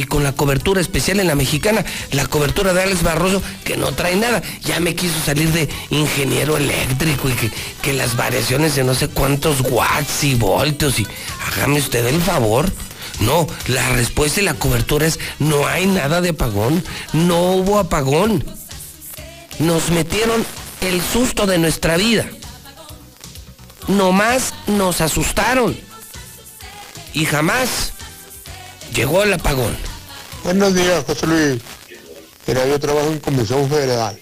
y 0.00 0.04
con 0.04 0.24
la 0.24 0.32
cobertura 0.32 0.80
especial 0.80 1.20
en 1.20 1.26
la 1.26 1.34
mexicana, 1.34 1.84
la 2.12 2.24
cobertura 2.26 2.72
de 2.72 2.82
Alex 2.82 3.02
Barroso, 3.02 3.42
que 3.64 3.76
no 3.76 3.92
trae 3.92 4.16
nada. 4.16 4.42
Ya 4.62 4.80
me 4.80 4.94
quiso 4.94 5.20
salir 5.20 5.52
de 5.52 5.68
ingeniero 5.90 6.56
eléctrico 6.56 7.28
y 7.28 7.34
que, 7.82 7.92
las 7.92 8.16
variaciones 8.16 8.76
de 8.76 8.84
no 8.84 8.94
sé 8.94 9.08
cuántos 9.08 9.60
watts 9.60 10.24
y 10.24 10.36
voltios 10.36 11.00
y 11.00 11.06
hágame 11.46 11.78
usted 11.78 12.06
el 12.06 12.22
favor. 12.22 12.72
No, 13.20 13.46
la 13.66 13.86
respuesta 13.90 14.40
y 14.40 14.44
la 14.44 14.54
cobertura 14.54 15.06
es 15.06 15.18
no 15.38 15.66
hay 15.66 15.86
nada 15.86 16.22
de 16.22 16.30
apagón, 16.30 16.82
no 17.12 17.52
hubo 17.52 17.78
apagón. 17.78 18.42
Nos 19.58 19.90
metieron 19.90 20.46
el 20.80 21.02
susto 21.02 21.46
de 21.46 21.58
nuestra 21.58 21.98
vida. 21.98 22.26
Nomás 23.86 24.54
nos 24.66 25.02
asustaron. 25.02 25.76
Y 27.12 27.26
jamás 27.26 27.92
llegó 28.94 29.24
el 29.24 29.34
apagón. 29.34 29.89
Buenos 30.44 30.74
días, 30.74 31.04
José 31.06 31.26
Luis. 31.26 31.62
Mira, 32.46 32.66
yo 32.66 32.80
trabajo 32.80 33.08
en 33.08 33.18
Comisión 33.18 33.68
Federal. 33.68 34.18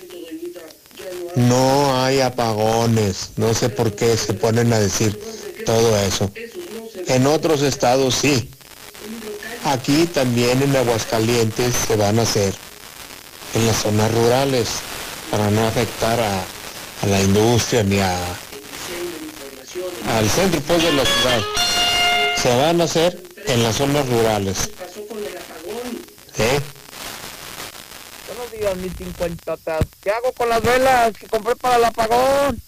No 1.36 2.02
hay 2.02 2.20
apagones. 2.20 3.30
No 3.36 3.54
sé 3.54 3.68
por 3.68 3.94
qué 3.94 4.16
se 4.16 4.34
ponen 4.34 4.72
a 4.72 4.80
decir 4.80 5.18
todo 5.64 5.96
eso. 5.98 6.30
En 7.06 7.26
otros 7.26 7.62
estados 7.62 8.16
sí. 8.16 8.50
Aquí 9.64 10.06
también 10.06 10.60
en 10.62 10.74
Aguascalientes 10.74 11.74
se 11.86 11.96
van 11.96 12.18
a 12.18 12.22
hacer. 12.22 12.52
En 13.54 13.66
las 13.66 13.76
zonas 13.76 14.12
rurales. 14.12 14.68
Para 15.30 15.50
no 15.50 15.66
afectar 15.66 16.18
a, 16.20 16.44
la 17.06 17.22
industria 17.22 17.84
ni 17.84 18.00
a, 18.00 18.18
al 20.16 20.28
centro 20.28 20.60
pues, 20.62 20.82
de 20.82 20.92
la 20.92 21.04
ciudad. 21.04 21.40
Se 22.42 22.56
van 22.56 22.80
a 22.80 22.84
hacer 22.84 23.22
en 23.46 23.62
las 23.62 23.76
zonas 23.76 24.08
rurales. 24.08 24.70
¿Eh? 26.38 26.60
Buenos 28.28 28.52
días, 28.52 28.76
mis 28.76 28.96
cincuentotas. 28.96 29.80
¿Qué 30.02 30.10
hago 30.10 30.32
con 30.32 30.48
las 30.48 30.62
velas 30.62 31.12
que 31.18 31.26
compré 31.26 31.56
para 31.56 31.76
el 31.76 31.84
apagón? 31.84 32.62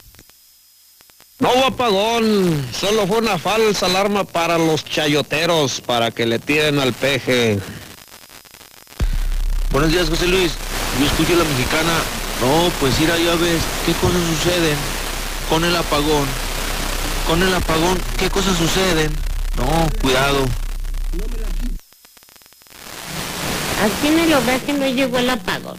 No 1.38 1.52
hubo 1.52 1.66
apagón, 1.66 2.68
solo 2.72 3.06
fue 3.06 3.18
una 3.18 3.38
falsa 3.38 3.86
alarma 3.86 4.24
para 4.24 4.58
los 4.58 4.84
chayoteros, 4.84 5.80
para 5.80 6.10
que 6.10 6.26
le 6.26 6.38
tiren 6.38 6.78
al 6.80 6.92
peje. 6.92 7.58
Buenos 9.70 9.92
días, 9.92 10.08
José 10.08 10.26
Luis. 10.26 10.52
Yo 10.98 11.06
escucho 11.06 11.36
la 11.36 11.44
mexicana. 11.44 11.92
No, 12.40 12.70
pues 12.80 12.98
ir 13.00 13.08
ya 13.08 13.34
ves 13.36 13.62
qué 13.86 13.92
cosas 13.94 14.20
suceden 14.34 14.76
con 15.48 15.64
el 15.64 15.76
apagón. 15.76 16.26
Con 17.26 17.42
el 17.42 17.54
apagón, 17.54 17.98
¿qué 18.18 18.28
cosas 18.28 18.56
suceden? 18.58 19.12
No, 19.56 19.88
cuidado. 20.00 20.44
Aquí 23.80 24.08
en 24.08 24.18
el 24.18 24.34
hogar 24.34 24.60
que 24.60 24.74
no 24.74 24.86
llegó 24.86 25.18
el 25.18 25.30
apagón. 25.30 25.78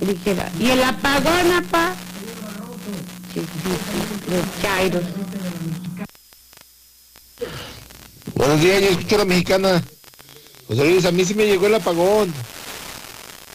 Dijera, 0.00 0.50
¿y 0.58 0.70
el 0.70 0.82
apagón, 0.82 1.52
apá? 1.52 1.94
Sí, 3.34 3.40
sí, 3.40 4.30
los 4.30 4.62
chairos. 4.62 5.04
Buenos 8.34 8.60
días, 8.62 8.80
yo 8.80 8.88
escucho 8.88 9.16
a 9.16 9.18
la 9.18 9.24
mexicana. 9.26 9.82
José 10.66 10.84
Luis, 10.86 11.04
a 11.04 11.12
mí 11.12 11.24
sí 11.26 11.34
me 11.34 11.44
llegó 11.44 11.66
el 11.66 11.74
apagón. 11.74 12.32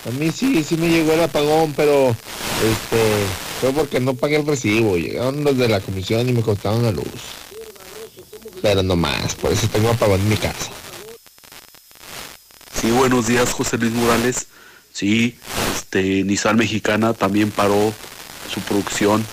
A 0.08 0.12
mí 0.12 0.32
sí, 0.32 0.64
sí 0.64 0.78
me 0.78 0.88
llegó 0.88 1.14
el 1.14 1.24
apagón, 1.24 1.74
pero 1.76 2.10
este 2.10 3.26
fue 3.62 3.72
porque 3.74 4.00
no 4.00 4.14
pagué 4.14 4.36
el 4.36 4.46
recibo. 4.46 4.96
Llegaron 4.96 5.44
los 5.44 5.58
de 5.58 5.68
la 5.68 5.80
comisión 5.80 6.30
y 6.30 6.34
me 6.34 6.44
cortaron 6.44 6.84
la 6.84 6.92
luz. 6.92 7.06
Pero 8.62 8.84
no 8.84 8.96
más, 8.96 9.34
por 9.34 9.52
eso 9.52 9.68
tengo 9.70 9.90
apagón 9.90 10.22
en 10.22 10.30
mi 10.30 10.38
casa. 10.38 10.70
Sí, 12.86 12.92
buenos 12.92 13.26
días, 13.26 13.52
José 13.52 13.80
Luis 13.80 13.94
Morales. 13.94 14.46
Sí, 14.94 15.36
este, 15.76 16.24
Nissan 16.24 16.56
Mexicana 16.56 17.16
también 17.16 17.50
paró 17.50 17.92
su 18.54 18.60
producción. 18.62 19.26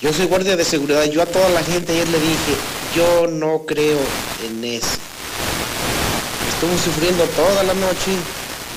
Yo 0.00 0.12
soy 0.12 0.26
guardia 0.26 0.56
de 0.56 0.64
seguridad. 0.64 1.02
Yo 1.06 1.20
a 1.20 1.26
toda 1.26 1.48
la 1.48 1.64
gente 1.64 1.90
ayer 1.90 2.08
le 2.10 2.20
dije, 2.20 2.54
yo 2.94 3.26
no 3.26 3.66
creo 3.66 3.98
en 4.46 4.62
eso. 4.62 4.98
Estuvo 6.54 6.78
sufriendo 6.78 7.24
toda 7.34 7.64
la 7.64 7.74
noche. 7.74 8.14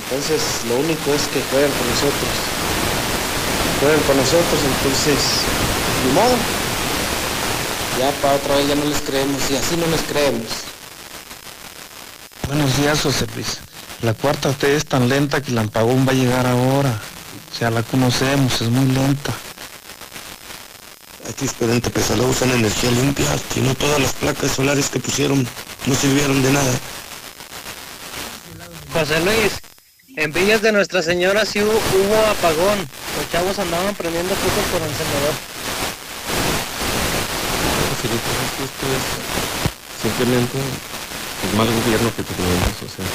Entonces 0.06 0.42
lo 0.68 0.77
único 0.77 1.13
es 1.13 1.22
que 1.27 1.39
juegan 1.51 1.70
con 1.70 1.88
nosotros. 1.88 2.34
Juegan 3.80 4.01
con 4.08 4.18
nosotros, 4.18 4.60
entonces, 4.82 5.22
ni 6.08 6.13
modo. 6.13 6.62
Ya 8.00 8.12
para 8.22 8.36
otra 8.36 8.56
vez 8.56 8.68
ya 8.68 8.76
no 8.76 8.86
les 8.86 9.02
creemos 9.02 9.42
y 9.52 9.56
así 9.56 9.78
no 9.78 9.86
les 9.88 10.02
creemos. 10.02 10.48
Buenos 12.48 12.76
días, 12.78 13.02
José 13.02 13.28
Luis. 13.36 13.60
La 14.02 14.14
cuarta 14.14 14.52
T 14.52 14.76
es 14.76 14.86
tan 14.86 15.08
lenta 15.08 15.42
que 15.42 15.52
el 15.52 15.58
apagón 15.60 16.06
va 16.08 16.12
a 16.12 16.16
llegar 16.16 16.48
ahora. 16.48 17.00
Ya 17.60 17.70
la 17.70 17.84
conocemos, 17.84 18.62
es 18.62 18.70
muy 18.70 18.86
lenta. 18.94 19.32
Aquí 21.30 21.46
esperante 21.46 21.90
Pesaló 21.90 22.26
usan 22.26 22.52
energía 22.52 22.92
limpia, 22.92 23.28
que 23.54 23.62
no 23.62 23.76
todas 23.76 24.02
las 24.02 24.14
placas 24.14 24.52
solares 24.52 24.90
que 24.90 25.00
pusieron 25.00 25.48
no 25.86 25.96
sirvieron 25.96 26.42
de 26.42 26.52
nada. 26.52 26.74
José 28.92 29.20
Luis, 29.22 29.54
en 30.18 30.34
Villas 30.34 30.62
de 30.62 30.72
Nuestra 30.72 31.02
Señora 31.02 31.46
sí 31.46 31.62
hubo, 31.62 31.72
hubo 31.72 32.26
apagón. 32.32 32.80
Los 33.18 33.32
chavos 33.32 33.58
andaban 33.60 33.96
prendiendo 33.96 34.36
focos 34.36 34.66
por 34.72 34.82
encendedor. 34.82 35.52
Simplemente 40.01 40.57
el 41.50 41.57
mal 41.57 41.67
gobierno 41.67 42.12
que 42.15 42.24
tenemos, 42.24 42.67
o 42.83 42.89
sea, 42.95 43.05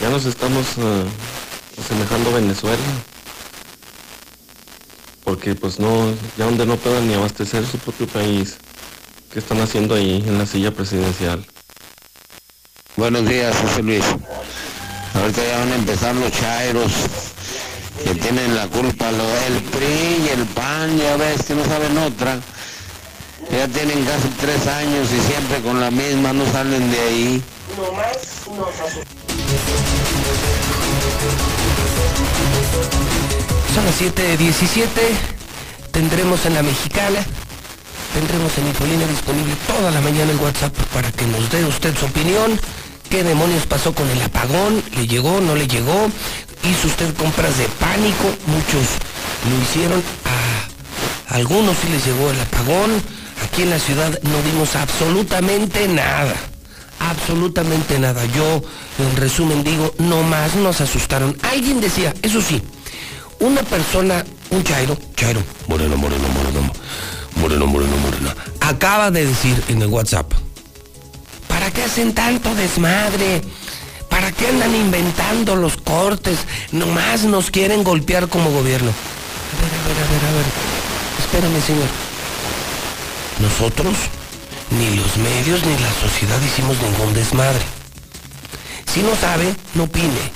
ya 0.00 0.10
nos 0.10 0.24
estamos 0.24 0.66
eh, 0.78 1.04
asemejando 1.80 2.30
a 2.30 2.34
Venezuela, 2.34 2.82
porque 5.24 5.54
pues 5.54 5.78
no, 5.78 6.12
ya 6.36 6.46
donde 6.46 6.66
no 6.66 6.76
puedan 6.76 7.06
ni 7.06 7.14
abastecer 7.14 7.64
su 7.66 7.78
propio 7.78 8.06
país, 8.08 8.56
¿qué 9.32 9.38
están 9.38 9.60
haciendo 9.60 9.94
ahí 9.94 10.24
en 10.26 10.38
la 10.38 10.46
silla 10.46 10.72
presidencial? 10.72 11.44
Buenos 12.96 13.28
días, 13.28 13.56
José 13.56 13.82
Luis. 13.82 14.04
Ahorita 15.14 15.44
ya 15.44 15.58
van 15.58 15.72
a 15.72 15.76
empezar 15.76 16.14
los 16.14 16.32
chairos 16.32 16.92
que 18.04 18.14
tienen 18.16 18.54
la 18.56 18.66
culpa, 18.66 19.12
lo 19.12 19.26
del 19.26 19.62
PRI 19.70 20.26
y 20.26 20.28
el 20.36 20.46
PAN, 20.46 20.98
ya 20.98 21.16
ves 21.16 21.42
que 21.44 21.54
no 21.54 21.64
saben 21.64 21.96
otra. 21.98 22.40
Ya 23.50 23.68
tienen 23.68 24.04
casi 24.04 24.28
tres 24.40 24.66
años 24.66 25.08
y 25.12 25.20
siempre 25.20 25.60
con 25.62 25.80
la 25.80 25.90
misma, 25.90 26.32
no 26.32 26.50
salen 26.52 26.90
de 26.90 27.00
ahí. 27.00 27.42
Son 33.74 33.84
las 33.86 34.00
7.17 34.00 35.42
tendremos 35.92 36.44
en 36.46 36.54
la 36.54 36.62
mexicana, 36.62 37.20
tendremos 38.14 38.56
en 38.58 38.66
Infolina 38.66 39.06
disponible 39.06 39.54
toda 39.66 39.90
la 39.90 40.00
mañana 40.00 40.32
el 40.32 40.38
WhatsApp 40.38 40.74
para 40.92 41.12
que 41.12 41.26
nos 41.26 41.50
dé 41.50 41.64
usted 41.64 41.94
su 41.96 42.06
opinión. 42.06 42.58
¿Qué 43.08 43.22
demonios 43.22 43.66
pasó 43.66 43.94
con 43.94 44.08
el 44.08 44.22
apagón? 44.22 44.82
¿Le 44.96 45.06
llegó? 45.06 45.40
¿No 45.40 45.54
le 45.54 45.68
llegó? 45.68 46.08
¿Hizo 46.64 46.86
usted 46.86 47.14
compras 47.14 47.58
de 47.58 47.66
pánico? 47.78 48.24
Muchos 48.46 48.86
lo 49.48 49.62
hicieron. 49.62 50.02
A 51.28 51.34
algunos 51.34 51.76
sí 51.76 51.88
les 51.90 52.06
llegó 52.06 52.30
el 52.30 52.40
apagón. 52.40 53.02
Aquí 53.52 53.64
en 53.64 53.70
la 53.70 53.78
ciudad 53.78 54.18
no 54.22 54.42
vimos 54.50 54.74
absolutamente 54.76 55.86
nada. 55.86 56.34
Absolutamente 56.98 57.98
nada. 57.98 58.24
Yo, 58.34 58.62
en 58.98 59.14
resumen, 59.14 59.62
digo, 59.62 59.94
no 59.98 60.22
más 60.22 60.54
nos 60.54 60.80
asustaron. 60.80 61.36
Alguien 61.42 61.78
decía, 61.78 62.14
eso 62.22 62.40
sí, 62.40 62.62
una 63.40 63.62
persona, 63.62 64.24
un 64.48 64.64
chairo, 64.64 64.96
chairo, 65.16 65.42
moreno, 65.68 65.98
moreno, 65.98 66.26
moreno, 66.28 66.72
moreno, 67.36 67.66
moreno, 67.66 67.96
moreno, 67.98 68.30
acaba 68.60 69.10
de 69.10 69.26
decir 69.26 69.62
en 69.68 69.82
el 69.82 69.88
WhatsApp, 69.88 70.32
¿para 71.46 71.70
qué 71.72 71.82
hacen 71.82 72.14
tanto 72.14 72.54
desmadre? 72.54 73.42
¿Para 74.08 74.32
qué 74.32 74.48
andan 74.48 74.74
inventando 74.74 75.56
los 75.56 75.76
cortes? 75.76 76.38
Nomás 76.70 77.24
nos 77.24 77.50
quieren 77.50 77.84
golpear 77.84 78.28
como 78.28 78.50
gobierno. 78.50 78.90
A 78.90 79.60
ver, 79.60 79.72
a 79.74 79.88
ver, 79.88 79.96
a 79.96 80.10
ver, 80.10 80.24
a 80.24 80.32
ver. 80.36 80.46
Espérame, 81.18 81.60
señor. 81.60 82.11
Nosotros, 83.40 83.94
ni 84.70 84.96
los 84.96 85.16
medios 85.16 85.64
ni 85.64 85.76
la 85.78 85.92
sociedad 86.00 86.40
hicimos 86.42 86.76
ningún 86.80 87.14
desmadre. 87.14 87.64
Si 88.92 89.00
no 89.02 89.16
sabe, 89.16 89.54
no 89.74 89.84
opine. 89.84 90.30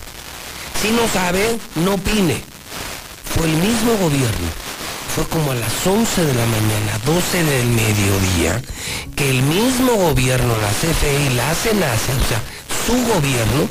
Si 0.80 0.90
no 0.90 1.09
sabe, 1.12 1.59
no 1.76 1.94
opine. 1.94 2.42
Fue 3.35 3.46
el 3.46 3.56
mismo 3.56 3.96
gobierno. 3.98 4.48
Fue 5.14 5.24
como 5.28 5.52
a 5.52 5.54
las 5.54 5.87
11 5.87 6.24
de 6.24 6.35
la 6.35 6.46
mañana, 6.46 6.98
12 7.04 7.44
del 7.44 7.68
mediodía, 7.68 8.61
que 9.14 9.30
el 9.30 9.42
mismo 9.42 9.92
gobierno, 9.94 10.54
la 10.59 10.68
CFE 10.68 11.30
la 11.35 11.54
CENACE, 11.54 12.12
o 12.12 12.28
sea, 12.28 12.42
su 12.87 12.92
gobierno, 13.14 13.68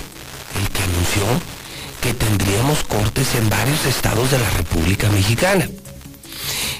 el 0.59 0.69
que 0.69 0.83
anunció 0.83 1.55
que 2.01 2.13
tendríamos 2.13 2.83
cortes 2.83 3.35
en 3.35 3.49
varios 3.49 3.85
estados 3.85 4.29
de 4.31 4.37
la 4.37 4.49
República 4.51 5.09
Mexicana. 5.09 5.67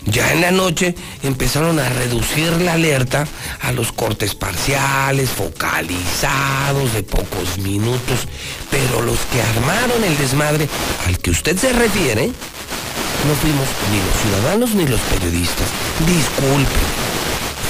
Ya 0.05 0.31
en 0.31 0.41
la 0.41 0.51
noche 0.51 0.95
empezaron 1.23 1.79
a 1.79 1.89
reducir 1.89 2.51
la 2.61 2.73
alerta 2.73 3.27
a 3.61 3.71
los 3.71 3.91
cortes 3.91 4.35
parciales, 4.35 5.29
focalizados, 5.29 6.93
de 6.93 7.03
pocos 7.03 7.57
minutos, 7.57 8.27
pero 8.69 9.01
los 9.01 9.19
que 9.31 9.41
armaron 9.41 10.03
el 10.03 10.17
desmadre 10.17 10.69
al 11.07 11.17
que 11.19 11.31
usted 11.31 11.57
se 11.57 11.73
refiere, 11.73 12.27
no 12.27 13.35
fuimos 13.41 13.67
ni 13.91 13.97
los 13.97 14.21
ciudadanos 14.21 14.75
ni 14.75 14.87
los 14.87 14.99
periodistas. 15.01 15.67
Disculpen, 16.05 16.85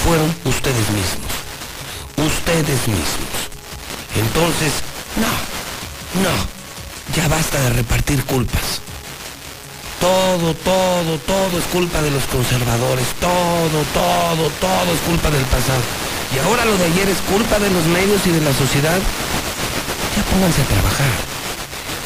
fueron 0.04 0.36
ustedes 0.46 0.90
mismos. 0.90 1.32
Ustedes 2.18 2.88
mismos. 2.88 3.36
Entonces, 4.16 4.72
no, 5.16 6.22
no, 6.22 7.16
ya 7.16 7.28
basta 7.28 7.60
de 7.62 7.70
repartir 7.72 8.24
culpas. 8.26 8.85
Todo, 10.00 10.54
todo, 10.54 11.18
todo 11.26 11.60
es 11.60 11.66
culpa 11.72 12.02
de 12.02 12.12
los 12.12 12.24
conservadores. 12.26 13.08
Todo, 13.20 13.80
todo, 13.94 14.50
todo 14.60 14.90
es 14.94 15.02
culpa 15.08 15.30
del 15.32 15.46
pasado. 15.46 15.82
Y 16.34 16.40
ahora 16.40 16.66
lo 16.66 16.78
de 16.78 16.86
ayer 16.86 17.10
es 17.10 17.18
culpa 17.32 17.60
de 17.60 17.70
los 17.70 17.86
medios 17.86 18.26
y 18.26 18.32
de 18.32 18.42
la 18.42 18.54
sociedad. 18.54 19.00
Ya 20.16 20.24
pónganse 20.32 20.62
a 20.62 20.66
trabajar. 20.66 21.14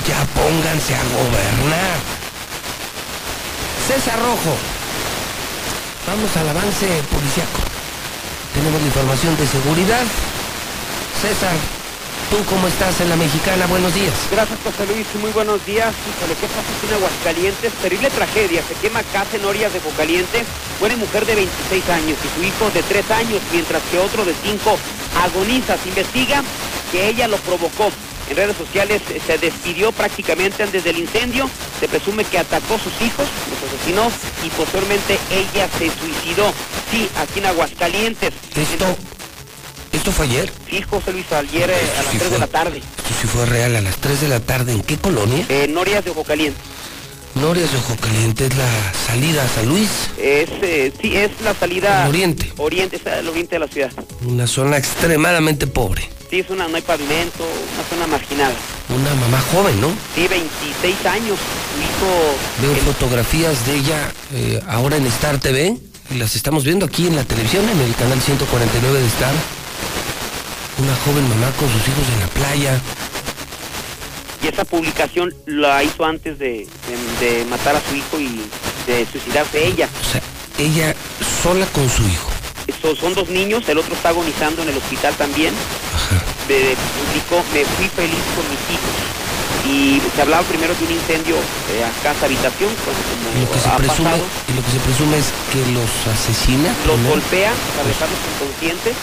Ya 0.08 0.19
pónganse 0.34 0.95
a 0.95 1.04
gobernar. 1.17 1.97
César 3.88 4.19
Rojo. 4.19 4.54
Vamos 6.08 6.30
al 6.38 6.49
avance 6.49 6.88
policiaco. 7.10 7.62
Tenemos 8.54 8.82
la 8.82 8.88
información 8.88 9.38
de 9.38 9.47
seguridad. 9.47 10.06
César, 11.21 11.58
¿tú 12.30 12.38
cómo 12.46 12.68
estás 12.68 13.02
en 13.02 13.10
la 13.10 13.15
mexicana? 13.15 13.65
Buenos 13.68 13.94
días. 13.94 14.13
Gracias, 14.32 14.60
José 14.63 14.86
Luis. 14.88 15.08
Muy 15.20 15.32
buenos 15.32 15.65
días. 15.65 15.94
Híjole, 15.94 16.36
¿qué 16.39 16.48
pasa 16.48 16.70
aquí 16.78 16.88
en 16.88 16.94
Aguascalientes? 16.94 17.74
Terrible 17.82 18.10
tragedia. 18.10 18.63
Se 18.68 18.76
quema 18.76 19.04
casa 19.04 19.38
en 19.38 19.46
Orias 19.46 19.74
de 19.74 19.80
Bocaliente. 19.80 20.46
Muere 20.80 20.96
mujer 20.96 21.26
de 21.26 21.36
26 21.36 21.89
años 21.89 22.18
y 22.24 22.39
su 22.39 22.48
hijo 22.48 22.70
de 22.72 22.84
3 22.84 23.12
años, 23.12 23.42
mientras 23.52 23.82
que 23.92 23.98
otro 23.98 24.26
de 24.26 24.34
5 24.44 24.78
agoniza. 25.24 25.78
Se 25.78 25.89
investiga 25.89 26.44
que 26.92 27.08
ella 27.10 27.28
lo 27.28 27.38
provocó. 27.38 27.92
En 28.30 28.36
redes 28.36 28.58
sociales 28.58 29.02
eh, 29.10 29.20
se 29.26 29.38
despidió 29.39 29.92
prácticamente 29.92 30.62
antes 30.62 30.84
del 30.84 30.98
incendio. 30.98 31.50
Se 31.80 31.88
presume 31.88 32.24
que 32.26 32.38
atacó 32.38 32.76
a 32.76 32.80
sus 32.80 32.94
hijos, 33.02 33.26
los 33.50 33.74
asesinó 33.74 34.12
y 34.46 34.50
posteriormente 34.50 35.18
ella 35.32 35.68
se 35.78 35.89
suicidó. 35.89 36.54
Sí, 36.92 37.10
aquí 37.18 37.39
en 37.39 37.48
Aguascalientes. 37.48 38.34
Esto, 38.56 38.86
¿Esto 39.91 40.12
fue 40.12 40.25
ayer? 40.25 40.52
Sí, 40.69 40.82
José 40.82 41.12
Luis, 41.12 41.32
ayer 41.32 41.69
eh, 41.69 41.75
a 41.99 42.04
las 42.04 42.17
3 42.17 42.32
de 42.32 42.39
la 42.39 42.47
tarde. 42.47 42.78
Esto 42.78 43.13
sí 43.21 43.28
fue 43.28 43.45
real, 43.45 43.75
a 43.75 43.82
las 43.82 43.95
3 43.97 44.21
de 44.21 44.28
la 44.28 44.39
tarde. 44.39 44.73
¿En 44.73 44.84
qué 44.84 44.97
colonia? 44.97 45.45
Eh, 45.49 45.67
Norias 45.67 46.06
de 46.06 46.12
Ojo 46.12 46.23
Caliente. 46.23 46.60
Norias 47.36 47.71
de 47.71 47.78
Ojo 47.78 47.95
Caliente 47.99 48.45
es 48.45 48.56
la 48.56 48.67
salida 49.08 49.43
a 49.43 49.47
San 49.47 49.67
Luis. 49.67 49.89
Es, 50.17 50.49
eh, 50.62 50.91
sí, 51.02 51.15
es 51.15 51.32
la 51.43 51.54
salida... 51.54 52.04
Al 52.04 52.10
oriente. 52.10 52.52
Oriente, 52.58 52.97
es 52.97 53.06
el 53.06 53.28
oriente 53.28 53.56
de 53.56 53.60
la 53.60 53.67
ciudad. 53.67 53.91
Una 54.25 54.47
zona 54.47 54.78
extremadamente 54.78 55.67
pobre. 55.67 56.10
Sí, 56.30 56.39
es 56.39 56.49
una, 56.49 56.67
no 56.67 56.75
hay 56.75 56.82
pavimento, 56.84 57.43
una 57.43 57.84
zona 57.89 58.08
marginada. 58.08 58.54
Una 58.89 59.13
mamá 59.15 59.41
joven, 59.52 59.82
¿no? 59.82 59.89
Sí, 60.15 60.28
26 60.28 61.06
años. 61.08 61.38
Su 61.73 61.82
hijo... 61.82 62.36
Veo 62.62 62.75
fotografías 62.93 63.65
de 63.65 63.75
ella 63.75 64.12
eh, 64.34 64.62
ahora 64.67 64.97
en 64.97 65.06
Star 65.08 65.39
TV. 65.39 65.78
Las 66.15 66.36
estamos 66.36 66.63
viendo 66.63 66.86
aquí 66.86 67.08
en 67.08 67.15
la 67.15 67.23
televisión, 67.23 67.67
en 67.69 67.80
el 67.82 67.95
canal 67.95 68.19
149 68.19 68.99
de 68.99 69.08
Star. 69.08 69.34
Una 70.82 70.96
joven 71.06 71.28
mamá 71.30 71.52
con 71.60 71.68
sus 71.70 71.82
hijos 71.88 72.06
en 72.13 72.20
la 72.22 72.28
playa. 72.28 72.80
Y 74.42 74.48
esa 74.48 74.63
publicación 74.63 75.34
la 75.46 75.84
hizo 75.84 76.06
antes 76.06 76.39
de, 76.39 76.65
de- 77.20 77.26
de 77.39 77.46
matar 77.46 77.76
a 77.76 77.82
su 77.82 77.96
hijo 77.96 78.20
y 78.20 78.42
de 78.88 79.06
suicidarse 79.12 79.65
ella. 79.68 79.89
O 80.02 80.12
sea, 80.12 80.22
ella 80.58 80.96
sola 81.44 81.65
con 81.68 81.89
su 81.89 82.04
hijo. 82.04 82.30
Son 83.00 83.13
dos 83.13 83.30
niños, 83.30 83.68
el 83.68 83.78
otro 83.78 83.94
está 83.94 84.10
agonizando 84.10 84.62
en 84.63 84.70
el 84.70 84.78
hospital 84.78 85.13
también. 85.15 85.54
Me 86.48 86.76
publicó, 86.96 87.44
me 87.54 87.65
fui 87.65 87.88
feliz 87.89 88.24
con 88.36 88.46
mis 88.50 88.60
hijos. 88.72 89.09
Y 89.67 90.02
se 90.15 90.22
hablaba 90.22 90.43
primero 90.43 90.74
de 90.74 90.86
un 90.86 90.91
incendio 90.91 91.36
eh, 91.36 91.84
a 91.84 91.91
casa 92.02 92.26
habitación, 92.26 92.72
pues 92.86 92.95
como 92.95 93.43
lo 93.43 93.52
que 93.52 93.60
se 93.60 93.69
ha 93.69 93.76
presume, 93.78 94.10
pasado. 94.10 94.26
y 94.48 94.54
lo 94.56 94.62
que 94.63 94.72
se 94.72 94.80
presume 94.80 95.17
es 95.19 95.28
que 95.52 95.62
los 95.76 95.91
asesina. 96.15 96.69
Los 96.88 96.98
¿no? 97.00 97.10
golpea 97.10 97.52
para 97.76 97.88
dejarlos 97.88 98.17
inconscientes, 98.34 98.95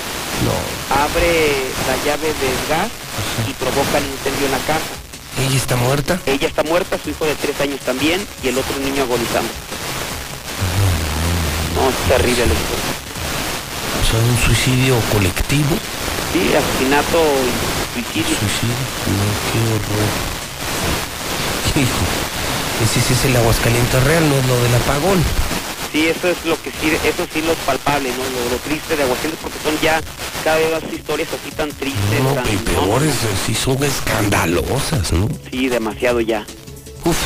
No, 0.43 0.57
abre 0.97 1.71
la 1.87 1.97
llave 2.05 2.29
del 2.41 2.59
gas 2.69 2.89
y 3.47 3.53
provoca 3.55 3.99
el 3.99 4.07
incendio 4.11 4.47
en 4.47 4.53
la 4.53 4.63
casa. 4.65 4.91
ella 5.45 5.57
está 5.57 5.77
muerta. 5.77 6.19
Ella 6.27 6.49
está 6.49 6.63
muerta, 6.65 6.99
su 6.99 7.11
hijo 7.11 7.25
de 7.27 7.35
tres 7.37 7.61
años 7.61 7.81
también, 7.85 8.19
y 8.43 8.49
el 8.49 8.57
otro 8.59 8.75
niño 8.81 9.03
agonizando. 9.05 9.53
No, 11.77 11.89
es 11.93 11.97
terrible 12.09 12.47
la 12.49 12.55
historia. 12.57 12.93
O 14.01 14.05
sea, 14.09 14.19
un 14.25 14.39
suicidio 14.41 14.97
colectivo. 15.13 15.77
Sí, 16.33 16.41
asesinato 16.57 17.21
y 17.93 18.01
suicidio. 18.03 18.35
Suicidio. 18.41 18.83
No, 19.13 19.27
qué 19.53 19.59
horror. 19.77 20.09
Hijo, 21.77 22.05
ese 22.85 23.01
sí 23.01 23.13
es 23.13 23.25
el 23.27 23.37
Aguascalientes 23.37 24.03
real, 24.05 24.29
no 24.29 24.37
es 24.37 24.47
lo 24.47 24.63
del 24.63 24.75
apagón. 24.77 25.23
Sí, 25.93 26.07
eso 26.09 26.29
es 26.29 26.45
lo 26.45 26.61
que 26.63 26.71
sí, 26.71 26.91
eso 27.05 27.27
sí 27.33 27.43
lo 27.43 27.55
palpable, 27.67 28.11
¿no? 28.11 28.17
Lo, 28.17 28.51
lo 28.51 28.57
triste 28.65 28.97
de 28.97 29.03
Aguascalientes, 29.03 29.41
porque 29.43 29.59
son 29.63 29.79
ya 29.83 30.01
cada 30.43 30.57
vez 30.57 30.71
más 30.83 30.93
historias 30.93 31.29
así 31.33 31.51
tan 31.55 31.71
tristes, 31.73 32.23
No, 32.23 32.33
tan, 32.35 32.47
y 32.53 32.57
peores, 32.57 33.15
eh, 33.15 33.29
sí 33.47 33.55
son 33.55 33.83
escandalosas, 33.85 35.13
¿no? 35.13 35.29
Sí, 35.51 35.69
demasiado 35.69 36.21
ya. 36.21 36.47
Uf, 37.05 37.17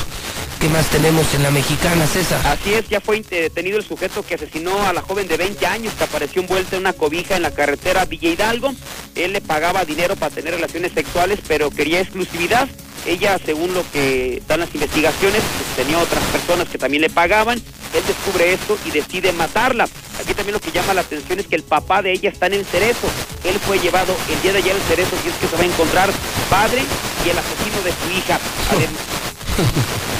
¿qué 0.61 0.68
más 0.68 0.87
tenemos 0.90 1.33
en 1.35 1.42
la 1.42 1.51
mexicana, 1.51 2.07
César? 2.07 2.40
Así 2.46 2.75
es, 2.75 2.88
ya 2.88 3.01
fue 3.01 3.20
detenido 3.23 3.79
el 3.79 3.85
sujeto 3.85 4.25
que 4.25 4.35
asesinó 4.35 4.87
a 4.87 4.92
la 4.92 5.01
joven 5.03 5.27
de 5.27 5.37
20 5.37 5.66
años 5.66 5.92
que 5.96 6.05
apareció 6.05 6.42
envuelta 6.42 6.77
en 6.77 6.83
una 6.83 6.92
cobija 6.92 7.37
en 7.37 7.42
la 7.42 7.51
carretera 7.53 8.05
Villa 8.05 8.29
Hidalgo. 8.31 8.73
Él 9.14 9.33
le 9.33 9.40
pagaba 9.40 9.85
dinero 9.85 10.16
para 10.16 10.35
tener 10.35 10.55
relaciones 10.55 10.92
sexuales, 10.92 11.38
pero 11.49 11.70
quería 11.70 12.01
exclusividad. 12.01 12.68
Ella, 13.07 13.38
según 13.44 13.73
lo 13.73 13.83
que 13.92 14.42
dan 14.46 14.61
las 14.61 14.75
investigaciones, 14.75 15.40
pues, 15.42 15.77
tenía 15.87 15.99
otras 15.99 16.23
personas 16.25 16.68
que 16.68 16.77
también 16.77 17.01
le 17.01 17.09
pagaban. 17.11 17.59
Él 17.59 18.03
descubre 18.07 18.53
esto 18.53 18.79
y 18.85 18.90
decide 18.90 19.33
matarla. 19.33 19.88
Aquí 20.20 20.35
también 20.35 20.53
lo 20.53 20.61
que 20.61 20.70
llama 20.70 20.92
la 20.92 21.01
atención 21.01 21.40
es 21.40 21.46
que 21.46 21.57
el 21.57 21.62
papá 21.62 22.03
de 22.03 22.12
ella 22.12 22.29
está 22.29 22.46
en 22.46 22.55
el 22.55 22.66
cerezo. 22.66 23.09
Él 23.44 23.59
fue 23.66 23.79
llevado 23.79 24.14
el 24.31 24.40
día 24.42 24.53
de 24.53 24.59
ayer 24.59 24.75
al 24.77 24.83
cerezo 24.83 25.16
y 25.25 25.29
es 25.31 25.35
que 25.37 25.49
se 25.49 25.57
va 25.57 25.62
a 25.62 25.66
encontrar 25.66 26.11
padre 26.51 26.83
y 27.25 27.31
el 27.31 27.38
asesino 27.38 27.81
de 27.83 27.90
su 27.92 28.18
hija. 28.18 28.38
Adem- 28.70 30.20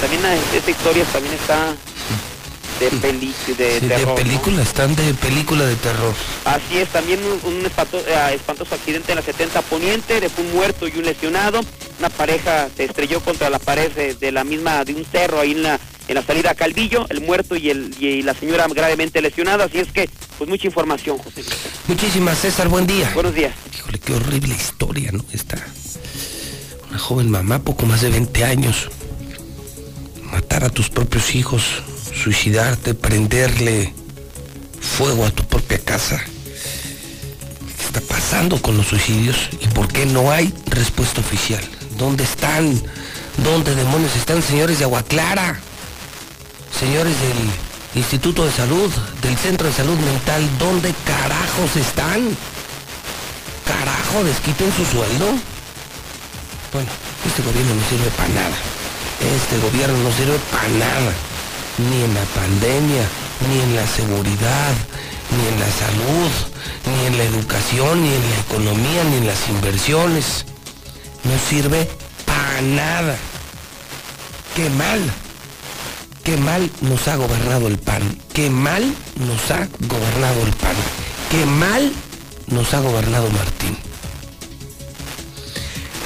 también 0.00 0.22
esta 0.54 0.70
historia 0.70 1.04
también 1.06 1.34
está 1.34 1.74
de, 2.80 2.90
peli, 2.98 3.26
de 3.28 3.34
Sí, 3.44 3.54
de 3.54 3.80
terror. 3.80 4.08
¿no? 4.08 4.14
película, 4.14 4.62
están 4.62 4.94
de 4.94 5.14
película 5.14 5.64
de 5.64 5.76
terror. 5.76 6.14
Así 6.44 6.78
es, 6.78 6.88
también 6.88 7.20
un, 7.44 7.66
eh, 7.66 8.34
espantoso 8.34 8.74
accidente 8.74 9.12
en 9.12 9.16
la 9.16 9.22
70 9.22 9.62
Poniente, 9.62 10.20
dejó 10.20 10.42
un 10.42 10.52
muerto 10.52 10.88
y 10.88 10.96
un 10.98 11.04
lesionado. 11.04 11.60
Una 11.98 12.10
pareja 12.10 12.68
se 12.76 12.84
estrelló 12.84 13.20
contra 13.20 13.50
la 13.50 13.58
pared 13.58 13.90
de, 13.92 14.14
de 14.14 14.32
la 14.32 14.44
misma, 14.44 14.84
de 14.84 14.94
un 14.94 15.04
cerro 15.04 15.40
ahí 15.40 15.52
en 15.52 15.62
la 15.62 15.80
en 16.08 16.14
la 16.14 16.22
salida 16.22 16.50
a 16.50 16.54
Calvillo, 16.54 17.06
el 17.10 17.20
muerto 17.20 17.56
y, 17.56 17.70
el, 17.70 17.94
y 17.98 18.22
la 18.22 18.34
señora 18.34 18.66
gravemente 18.68 19.20
lesionada. 19.20 19.64
Así 19.64 19.78
es 19.78 19.92
que, 19.92 20.08
pues 20.38 20.48
mucha 20.48 20.66
información, 20.66 21.18
José. 21.18 21.42
Muchísimas, 21.86 22.38
César, 22.38 22.68
buen 22.68 22.86
día. 22.86 23.10
Buenos 23.14 23.34
días. 23.34 23.54
Híjole, 23.74 23.98
qué 23.98 24.14
horrible 24.14 24.54
historia, 24.54 25.10
¿no? 25.12 25.24
Esta. 25.32 25.64
Una 26.90 26.98
joven 26.98 27.30
mamá, 27.30 27.60
poco 27.60 27.86
más 27.86 28.02
de 28.02 28.10
20 28.10 28.44
años. 28.44 28.90
Matar 30.32 30.64
a 30.64 30.70
tus 30.70 30.88
propios 30.88 31.34
hijos, 31.34 31.62
suicidarte, 32.14 32.94
prenderle 32.94 33.92
fuego 34.80 35.26
a 35.26 35.30
tu 35.30 35.44
propia 35.44 35.78
casa. 35.78 36.24
¿Qué 37.76 37.84
está 37.84 38.00
pasando 38.00 38.60
con 38.62 38.78
los 38.78 38.86
suicidios? 38.86 39.50
¿Y 39.60 39.66
por 39.68 39.88
qué 39.88 40.06
no 40.06 40.30
hay 40.30 40.54
respuesta 40.66 41.20
oficial? 41.20 41.62
¿Dónde 41.98 42.24
están? 42.24 42.82
¿Dónde 43.44 43.74
demonios 43.74 44.16
están, 44.16 44.42
señores 44.42 44.78
de 44.78 44.84
Agua 44.84 45.02
Clara? 45.02 45.60
Señores 46.80 47.14
del 47.20 48.00
Instituto 48.00 48.46
de 48.46 48.52
Salud, 48.52 48.90
del 49.20 49.36
Centro 49.36 49.68
de 49.68 49.74
Salud 49.74 49.98
Mental, 49.98 50.48
¿dónde 50.58 50.94
carajos 51.04 51.76
están? 51.76 52.22
Carajo, 53.66 54.24
desquiten 54.24 54.72
su 54.72 54.86
sueldo. 54.86 55.26
Bueno, 56.72 56.88
este 57.26 57.42
gobierno 57.42 57.74
no 57.74 57.88
sirve 57.90 58.10
para 58.16 58.28
nada. 58.30 58.81
Este 59.22 59.58
gobierno 59.58 59.96
no 59.98 60.12
sirve 60.12 60.38
para 60.50 60.68
nada. 60.68 61.12
Ni 61.78 62.02
en 62.02 62.14
la 62.14 62.24
pandemia, 62.34 63.04
ni 63.48 63.60
en 63.60 63.76
la 63.76 63.86
seguridad, 63.86 64.74
ni 65.30 65.46
en 65.48 65.60
la 65.60 65.70
salud, 65.70 66.30
ni 66.86 67.06
en 67.06 67.18
la 67.18 67.24
educación, 67.24 68.02
ni 68.02 68.08
en 68.08 68.30
la 68.30 68.38
economía, 68.40 69.04
ni 69.04 69.16
en 69.18 69.26
las 69.26 69.48
inversiones. 69.48 70.44
No 71.24 71.32
sirve 71.48 71.88
para 72.26 72.60
nada. 72.62 73.16
Qué 74.56 74.68
mal. 74.70 75.00
Qué 76.24 76.36
mal 76.36 76.70
nos 76.82 77.08
ha 77.08 77.16
gobernado 77.16 77.68
el 77.68 77.78
PAN. 77.78 78.02
Qué 78.32 78.50
mal 78.50 78.82
nos 79.16 79.50
ha 79.50 79.68
gobernado 79.88 80.42
el 80.46 80.52
PAN. 80.52 80.76
Qué 81.30 81.46
mal 81.46 81.92
nos 82.48 82.74
ha 82.74 82.80
gobernado 82.80 83.30
Martín. 83.30 83.76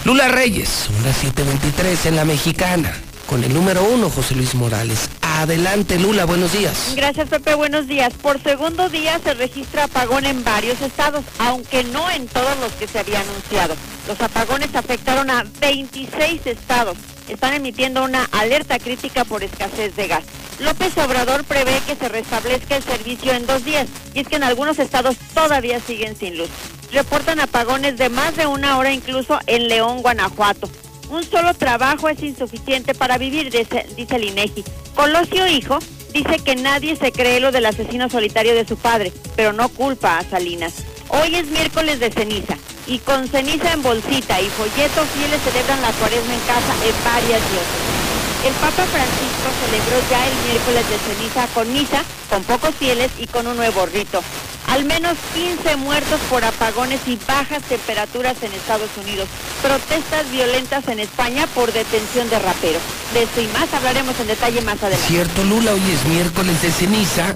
Lula 0.05 0.29
Reyes, 0.29 0.89
unas 1.01 1.17
723 1.17 2.07
en 2.07 2.17
la 2.17 2.25
mexicana, 2.25 2.95
con 3.27 3.45
el 3.45 3.53
número 3.53 3.85
uno, 3.85 4.09
José 4.09 4.35
Luis 4.35 4.55
Morales. 4.55 5.11
Adelante, 5.21 5.99
Lula, 5.99 6.25
buenos 6.25 6.53
días. 6.53 6.95
Gracias, 6.97 7.29
Pepe. 7.29 7.55
Buenos 7.55 7.87
días. 7.87 8.15
Por 8.15 8.43
segundo 8.43 8.89
día 8.89 9.21
se 9.23 9.35
registra 9.35 9.85
apagón 9.85 10.25
en 10.25 10.43
varios 10.45 10.81
estados, 10.81 11.25
aunque 11.39 11.85
no 11.85 12.11
en 12.11 12.27
todos 12.29 12.57
los 12.61 12.73
que 12.73 12.87
se 12.87 12.99
había 12.99 13.21
anunciado. 13.21 13.75
Los 14.07 14.21
apagones 14.21 14.75
afectaron 14.75 15.31
a 15.31 15.45
26 15.61 16.47
estados. 16.47 16.97
Están 17.29 17.55
emitiendo 17.55 18.05
una 18.05 18.25
alerta 18.33 18.79
crítica 18.79 19.25
por 19.25 19.43
escasez 19.43 19.97
de 19.97 20.07
gas. 20.07 20.25
López 20.61 20.97
Obrador 20.97 21.45
prevé 21.45 21.81
que 21.87 21.97
se 21.97 22.09
restablezca 22.09 22.77
el 22.77 22.83
servicio 22.83 23.33
en 23.33 23.47
dos 23.47 23.65
días, 23.65 23.89
y 24.15 24.21
es 24.21 24.29
que 24.29 24.37
en 24.37 24.45
algunos 24.45 24.79
estados 24.79 25.17
todavía 25.35 25.81
siguen 25.81 26.17
sin 26.17 26.39
luz. 26.39 26.49
Reportan 26.93 27.41
apagones 27.41 27.99
de 27.99 28.09
más 28.09 28.37
de 28.37 28.47
una 28.47 28.79
hora 28.79 28.93
incluso 28.93 29.39
en 29.47 29.69
León, 29.69 30.03
Guanajuato. 30.03 30.71
Un 31.11 31.25
solo 31.25 31.55
trabajo 31.55 32.09
es 32.09 32.23
insuficiente 32.23 32.95
para 32.95 33.19
vivir, 33.19 33.51
dice, 33.51 33.87
dice 33.97 34.16
el 34.16 34.25
INEGI. 34.25 34.64
Colosio 34.95 35.47
Hijo 35.47 35.79
dice 36.12 36.38
que 36.40 36.57
nadie 36.57 36.97
se 36.97 37.12
cree 37.12 37.40
lo 37.40 37.53
del 37.53 37.66
asesino 37.66 38.09
solitario 38.09 38.55
de 38.55 38.66
su 38.66 38.77
padre, 38.77 39.12
pero 39.37 39.53
no 39.53 39.69
culpa 39.69 40.19
a 40.19 40.25
Salinas. 40.25 40.85
Hoy 41.09 41.37
es 41.37 41.47
miércoles 41.47 42.01
de 42.01 42.11
ceniza 42.11 42.57
y 42.87 42.99
con 42.99 43.29
ceniza 43.29 43.73
en 43.73 43.83
bolsita 43.83 44.40
y 44.40 44.47
folleto 44.47 45.05
fieles 45.14 45.40
celebran 45.42 45.83
la 45.83 45.92
cuaresma 45.92 46.35
en 46.35 46.40
casa 46.40 46.75
en 46.85 47.05
varias 47.05 47.40
diócesis. 47.51 48.06
El 48.47 48.55
Papa 48.55 48.87
Francisco 48.87 49.49
celebró 49.65 50.09
ya 50.09 50.25
el 50.25 50.35
miércoles 50.47 50.85
de 50.89 50.99
ceniza 50.99 51.49
con 51.53 51.73
misa, 51.73 52.05
con 52.31 52.45
pocos 52.45 52.77
fieles 52.77 53.11
y 53.19 53.27
con 53.27 53.45
un 53.49 53.57
nuevo 53.57 53.87
rito. 53.87 54.23
Al 54.69 54.85
menos 54.85 55.17
15 55.35 55.75
muertos 55.75 56.21
por 56.31 56.45
apagones 56.45 57.01
y 57.09 57.19
bajas 57.27 57.65
temperaturas 57.65 58.41
en 58.43 58.53
Estados 58.53 58.91
Unidos. 59.03 59.27
Protestas 59.63 60.31
violentas 60.31 60.87
en 60.87 61.01
España 61.01 61.49
por 61.49 61.73
detención 61.73 62.31
de 62.31 62.39
raperos. 62.39 62.83
De 63.15 63.25
esto 63.25 63.41
y 63.41 63.49
más 63.49 63.73
hablaremos 63.75 64.15
en 64.21 64.29
detalle 64.29 64.61
más 64.61 64.81
adelante. 64.81 65.09
Cierto, 65.09 65.43
Lula, 65.43 65.73
hoy 65.73 65.83
es 65.93 66.05
miércoles 66.09 66.63
de 66.63 66.71
ceniza. 66.71 67.35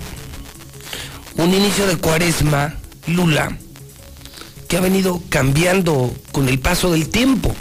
Un 1.34 1.52
inicio 1.52 1.88
de 1.88 1.96
cuaresma, 1.96 2.74
Lula, 3.08 3.50
que 4.68 4.76
ha 4.76 4.80
venido 4.80 5.20
cambiando 5.28 6.14
con 6.30 6.48
el 6.48 6.60
paso 6.60 6.92
del 6.92 7.08
tiempo. 7.08 7.52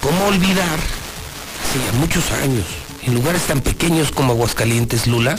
¿Cómo 0.00 0.26
olvidar, 0.28 0.78
hace 1.76 1.86
ya 1.86 1.98
muchos 1.98 2.30
años, 2.32 2.64
en 3.02 3.14
lugares 3.14 3.42
tan 3.42 3.60
pequeños 3.60 4.10
como 4.10 4.32
Aguascalientes, 4.32 5.06
Lula, 5.06 5.38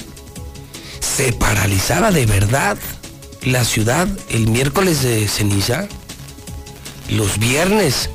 se 1.00 1.34
paralizaba 1.34 2.12
de 2.12 2.26
verdad 2.26 2.78
la 3.44 3.64
ciudad 3.64 4.08
el 4.30 4.48
miércoles 4.48 5.04
de 5.04 5.28
ceniza, 5.28 5.88
los 7.10 7.40
viernes 7.40 8.10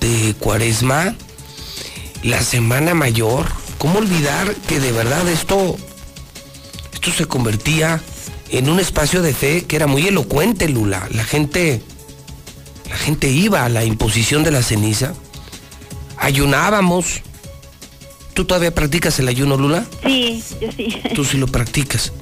de 0.00 0.34
cuaresma, 0.38 1.14
la 2.22 2.42
semana 2.42 2.94
mayor. 2.94 3.46
¿Cómo 3.78 3.98
olvidar 3.98 4.54
que 4.68 4.80
de 4.80 4.92
verdad 4.92 5.28
esto, 5.28 5.76
esto 6.94 7.12
se 7.12 7.26
convertía 7.26 8.00
en 8.50 8.70
un 8.70 8.80
espacio 8.80 9.22
de 9.22 9.34
fe 9.34 9.64
que 9.64 9.76
era 9.76 9.86
muy 9.86 10.06
elocuente, 10.06 10.68
Lula? 10.68 11.08
La 11.12 11.24
gente, 11.24 11.82
la 12.88 12.96
gente 12.96 13.28
iba 13.28 13.64
a 13.64 13.68
la 13.68 13.84
imposición 13.84 14.42
de 14.42 14.50
la 14.50 14.62
ceniza, 14.62 15.12
ayunábamos. 16.16 17.22
¿Tú 18.36 18.44
todavía 18.44 18.74
practicas 18.74 19.18
el 19.18 19.28
ayuno, 19.28 19.56
Lula? 19.56 19.86
Sí, 20.04 20.44
yo 20.60 20.68
sí. 20.70 20.94
Tú 21.14 21.24
sí 21.24 21.38
lo 21.38 21.46
practicas. 21.46 22.12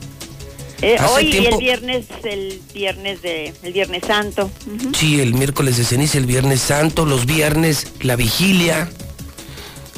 Eh, 0.80 0.96
hoy 1.08 1.26
y 1.26 1.46
el 1.46 1.56
viernes, 1.58 2.06
el 2.22 2.60
viernes 2.72 3.20
de, 3.20 3.52
el 3.64 3.72
viernes 3.72 4.04
santo. 4.06 4.48
Sí, 4.96 5.20
el 5.20 5.34
miércoles 5.34 5.76
de 5.76 5.82
ceniza, 5.84 6.18
el 6.18 6.26
viernes 6.26 6.60
santo, 6.60 7.04
los 7.04 7.26
viernes, 7.26 7.88
la 8.00 8.14
vigilia. 8.14 8.88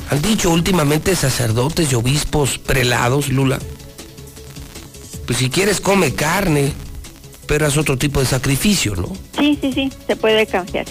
Han 0.09 0.22
dicho 0.22 0.48
últimamente 0.50 1.14
sacerdotes 1.14 1.92
y 1.92 1.96
obispos 1.96 2.57
prelados, 2.57 3.29
Lula. 3.29 3.59
Pues 5.26 5.38
si 5.38 5.50
quieres 5.50 5.83
come 5.83 6.14
carne, 6.14 6.72
pero 7.46 7.66
es 7.66 7.76
otro 7.76 7.98
tipo 7.98 8.20
de 8.20 8.26
sacrificio, 8.26 8.96
¿no? 8.96 9.12
Sí, 9.38 9.59
sí, 9.61 9.70
sí, 9.70 9.92
se 10.07 10.16
puede 10.16 10.46
cambiar. 10.46 10.87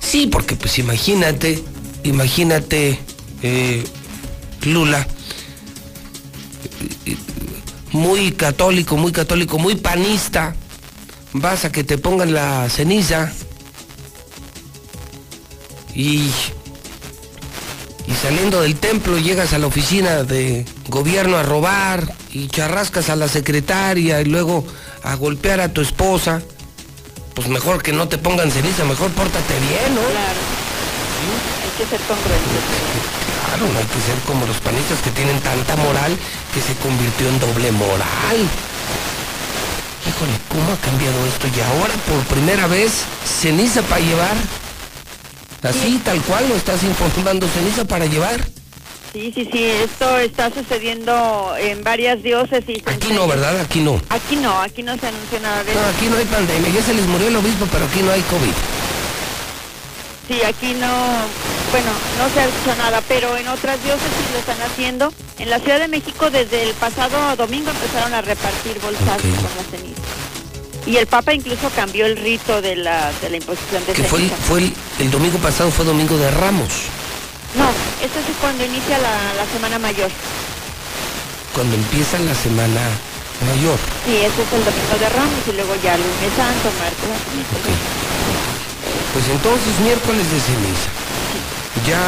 Sí, 0.00 0.28
porque 0.28 0.56
pues 0.56 0.78
imagínate, 0.78 1.62
imagínate, 2.04 2.98
eh, 3.42 3.84
Lula, 4.66 5.06
muy 7.92 8.32
católico, 8.32 8.96
muy 8.96 9.12
católico, 9.12 9.58
muy 9.58 9.76
panista, 9.76 10.54
vas 11.32 11.64
a 11.64 11.72
que 11.72 11.84
te 11.84 11.98
pongan 11.98 12.34
la 12.34 12.68
ceniza 12.68 13.32
y, 15.94 16.30
y 18.06 18.14
saliendo 18.22 18.60
del 18.60 18.76
templo 18.76 19.18
llegas 19.18 19.52
a 19.52 19.58
la 19.58 19.66
oficina 19.66 20.22
de 20.22 20.64
gobierno 20.88 21.36
a 21.36 21.42
robar 21.42 22.14
y 22.30 22.48
charrascas 22.48 23.08
a 23.08 23.16
la 23.16 23.28
secretaria 23.28 24.20
y 24.20 24.26
luego 24.26 24.64
a 25.02 25.14
golpear 25.14 25.60
a 25.60 25.72
tu 25.72 25.80
esposa, 25.80 26.42
pues 27.34 27.48
mejor 27.48 27.82
que 27.82 27.92
no 27.92 28.08
te 28.08 28.18
pongan 28.18 28.50
ceniza, 28.50 28.84
mejor 28.84 29.10
pórtate 29.12 29.54
bien, 29.60 29.94
¿no? 29.94 30.00
Claro. 30.00 30.40
Hay 31.62 31.78
que 31.78 31.90
ser 31.90 32.00
congruentes. 32.06 33.15
Claro, 33.56 33.72
no 33.72 33.78
hay 33.78 33.86
que 33.86 34.00
ser 34.02 34.18
como 34.26 34.44
los 34.44 34.56
panistas 34.58 35.00
que 35.00 35.10
tienen 35.12 35.40
tanta 35.40 35.76
moral 35.76 36.14
que 36.52 36.60
se 36.60 36.74
convirtió 36.74 37.26
en 37.28 37.40
doble 37.40 37.72
moral. 37.72 38.36
Híjole, 40.06 40.32
¿cómo 40.48 40.72
ha 40.72 40.76
cambiado 40.76 41.16
esto? 41.26 41.46
Y 41.48 41.60
ahora 41.60 41.94
por 42.06 42.22
primera 42.26 42.66
vez, 42.66 42.92
ceniza 43.24 43.80
para 43.82 44.00
llevar. 44.02 44.36
Así, 45.62 45.98
tal 46.04 46.20
cual, 46.22 46.48
lo 46.50 46.54
estás 46.56 46.82
informando, 46.82 47.48
ceniza 47.48 47.86
para 47.86 48.04
llevar. 48.04 48.46
Sí, 49.14 49.32
sí, 49.34 49.48
sí, 49.50 49.64
esto 49.64 50.18
está 50.18 50.50
sucediendo 50.52 51.54
en 51.58 51.82
varias 51.82 52.22
diócesis. 52.22 52.82
Aquí 52.84 53.14
no, 53.14 53.26
¿verdad? 53.26 53.58
Aquí 53.60 53.80
no. 53.80 53.98
Aquí 54.10 54.36
no, 54.36 54.60
aquí 54.60 54.82
no 54.82 54.98
se 54.98 55.06
anunció 55.06 55.40
nada 55.40 55.64
de 55.64 55.72
No, 55.72 55.80
eso. 55.80 55.88
aquí 55.96 56.06
no 56.10 56.16
hay 56.18 56.26
pandemia, 56.26 56.68
ya 56.68 56.82
se 56.82 56.92
les 56.92 57.06
murió 57.06 57.28
el 57.28 57.36
obispo, 57.36 57.66
pero 57.72 57.86
aquí 57.86 58.02
no 58.02 58.12
hay 58.12 58.20
COVID. 58.20 58.52
Sí, 60.28 60.42
aquí 60.42 60.74
no, 60.74 60.90
bueno, 61.70 61.90
no 62.18 62.28
se 62.32 62.40
ha 62.40 62.46
dicho 62.46 62.74
nada, 62.78 63.02
pero 63.08 63.36
en 63.36 63.48
otras 63.48 63.82
diócesis 63.82 64.26
lo 64.32 64.38
están 64.38 64.60
haciendo. 64.62 65.12
En 65.38 65.50
la 65.50 65.58
Ciudad 65.60 65.78
de 65.80 65.88
México 65.88 66.30
desde 66.30 66.62
el 66.62 66.74
pasado 66.74 67.36
domingo 67.36 67.70
empezaron 67.70 68.14
a 68.14 68.22
repartir 68.22 68.78
bolsas 68.80 69.20
con 69.20 69.52
la 69.56 69.64
ceniza. 69.70 70.00
Y 70.86 70.96
el 70.98 71.06
Papa 71.06 71.34
incluso 71.34 71.68
cambió 71.74 72.06
el 72.06 72.16
rito 72.16 72.62
de 72.62 72.76
la, 72.76 73.10
de 73.20 73.30
la 73.30 73.36
imposición 73.38 73.84
de 73.86 73.92
Que 73.92 74.04
fue, 74.04 74.20
ceniza. 74.20 74.36
fue 74.46 74.58
el, 74.60 74.72
el 75.00 75.10
domingo 75.10 75.38
pasado, 75.38 75.70
fue 75.70 75.84
domingo 75.84 76.16
de 76.16 76.30
Ramos, 76.30 76.68
No, 77.58 77.66
eso 78.00 78.18
es 78.20 78.36
cuando 78.40 78.64
inicia 78.64 78.98
la, 78.98 79.34
la 79.34 79.46
Semana 79.52 79.78
Mayor. 79.78 80.10
cuando 81.54 81.74
empieza 81.74 82.18
la 82.20 82.34
semana 82.34 82.80
mayor. 83.44 83.78
Sí, 84.06 84.16
ese 84.16 84.28
es 84.28 84.52
el 84.52 84.64
domingo 84.64 84.96
de 85.00 85.08
Ramos 85.08 85.40
y 85.48 85.52
luego 85.52 85.74
ya 85.82 85.96
lunes 85.96 86.32
santo, 86.36 86.68
martes, 86.78 87.10
miércoles. 87.34 87.78
Pues 89.12 89.24
entonces 89.28 89.72
miércoles 89.80 90.24
de 90.30 90.38
ceniza. 90.40 90.88
Ya 91.86 92.00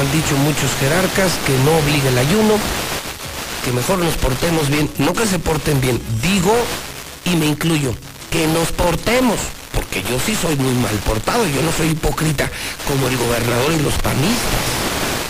han 0.00 0.12
dicho 0.12 0.36
muchos 0.38 0.70
jerarcas 0.80 1.32
que 1.46 1.52
no 1.64 1.76
obliga 1.78 2.08
el 2.08 2.18
ayuno, 2.18 2.54
que 3.64 3.72
mejor 3.72 3.98
nos 3.98 4.14
portemos 4.14 4.68
bien, 4.68 4.90
no 4.98 5.12
que 5.12 5.26
se 5.26 5.38
porten 5.38 5.80
bien, 5.80 6.00
digo 6.22 6.54
y 7.24 7.36
me 7.36 7.46
incluyo, 7.46 7.94
que 8.30 8.46
nos 8.48 8.72
portemos, 8.72 9.36
porque 9.72 10.02
yo 10.02 10.18
sí 10.24 10.34
soy 10.40 10.56
muy 10.56 10.72
mal 10.74 10.94
portado, 11.06 11.46
yo 11.46 11.62
no 11.62 11.70
soy 11.72 11.88
hipócrita 11.90 12.50
como 12.88 13.08
el 13.08 13.16
gobernador 13.16 13.72
y 13.72 13.82
los 13.82 13.94
panistas, 13.94 14.64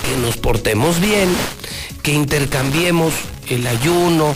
que 0.04 0.16
nos 0.18 0.36
portemos 0.36 1.00
bien, 1.00 1.28
que 2.02 2.12
intercambiemos 2.12 3.12
el 3.48 3.66
ayuno 3.66 4.34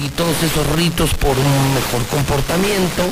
y, 0.00 0.02
y- 0.02 0.06
y 0.06 0.08
todos 0.10 0.36
esos 0.42 0.66
ritos 0.76 1.14
por 1.14 1.36
un 1.38 1.74
mejor 1.74 2.04
comportamiento, 2.10 3.02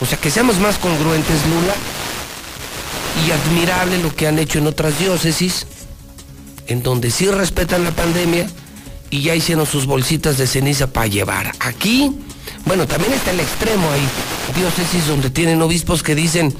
o 0.00 0.06
sea, 0.06 0.18
que 0.18 0.30
seamos 0.30 0.58
más 0.58 0.76
congruentes, 0.78 1.40
Lula, 1.46 1.74
y 3.26 3.30
admirable 3.30 3.98
lo 3.98 4.14
que 4.14 4.26
han 4.26 4.38
hecho 4.38 4.58
en 4.58 4.66
otras 4.66 4.98
diócesis, 4.98 5.66
en 6.66 6.82
donde 6.82 7.10
sí 7.10 7.26
respetan 7.28 7.84
la 7.84 7.90
pandemia 7.90 8.46
y 9.10 9.22
ya 9.22 9.34
hicieron 9.34 9.66
sus 9.66 9.86
bolsitas 9.86 10.38
de 10.38 10.46
ceniza 10.46 10.88
para 10.88 11.06
llevar. 11.06 11.52
Aquí, 11.60 12.12
bueno, 12.66 12.86
también 12.86 13.12
está 13.12 13.30
el 13.30 13.40
extremo, 13.40 13.90
hay 13.90 14.00
diócesis 14.60 15.06
donde 15.06 15.30
tienen 15.30 15.62
obispos 15.62 16.02
que 16.02 16.14
dicen 16.14 16.54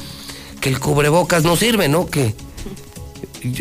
que 0.60 0.68
el 0.68 0.80
cubrebocas 0.80 1.44
no 1.44 1.56
sirve, 1.56 1.88
¿no? 1.88 2.06
Que 2.06 2.34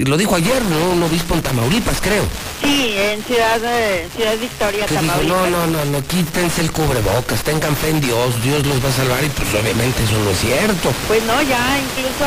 lo 0.06 0.18
dijo 0.18 0.36
ayer, 0.36 0.62
¿no? 0.66 0.92
Un 0.92 1.04
obispo 1.04 1.36
en 1.36 1.42
Tamaulipas, 1.42 2.02
creo. 2.02 2.24
Sí, 2.64 2.94
en 2.98 3.24
Ciudad, 3.24 3.60
de- 3.60 4.08
Ciudad 4.16 4.38
Victoria, 4.40 4.86
Que 4.86 4.98
dijo, 4.98 5.06
Tamaulipas. 5.14 5.50
no, 5.52 5.68
no, 5.68 5.68
no, 5.68 5.86
no, 5.86 6.08
quítense 6.08 6.62
el 6.62 6.72
cubrebocas, 6.72 7.44
tengan 7.44 7.76
fe 7.76 7.90
en 7.90 8.02
Dios, 8.02 8.42
Dios 8.44 8.66
los 8.66 8.84
va 8.84 8.90
a 8.90 8.94
salvar 8.94 9.24
y 9.24 9.30
pues 9.30 9.48
obviamente 9.54 10.04
eso 10.04 10.18
no 10.24 10.30
es 10.32 10.40
cierto. 10.40 10.92
Pues 11.08 11.24
no, 11.24 11.42
ya 11.44 11.78
incluso 11.80 12.26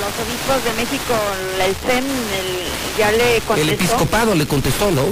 los 0.00 0.12
obispos 0.24 0.64
de 0.64 0.72
México, 0.82 1.14
el 1.64 1.74
CEN, 1.76 2.04
el- 2.04 2.98
ya 2.98 3.10
le 3.12 3.36
El 3.36 3.42
contestó. 3.42 3.72
episcopado 3.74 4.34
le 4.34 4.46
contestó, 4.46 4.90
¿no? 4.90 5.02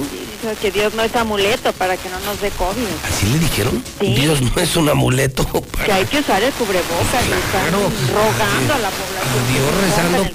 Dice 0.43 0.55
que 0.61 0.71
Dios 0.71 0.93
no 0.93 1.03
es 1.03 1.15
amuleto 1.15 1.71
para 1.73 1.95
que 1.95 2.09
no 2.09 2.19
nos 2.21 2.41
dé 2.41 2.49
COVID. 2.51 2.83
¿Así 3.09 3.27
le 3.27 3.39
dijeron? 3.39 3.81
Sí. 4.01 4.07
Dios 4.13 4.41
no 4.41 4.51
es 4.61 4.75
un 4.75 4.89
amuleto. 4.89 5.45
Que 5.85 5.91
hay 5.93 6.05
que 6.05 6.19
usar 6.19 6.43
el 6.43 6.51
cubrebocas. 6.53 7.23
y 7.25 7.31
están 7.31 7.69
Claro. 7.69 7.89
rogando 8.13 8.73
a 8.73 8.79
la 8.79 8.89
población. 8.89 9.53
Dios 9.53 9.71
rezando, 9.81 10.29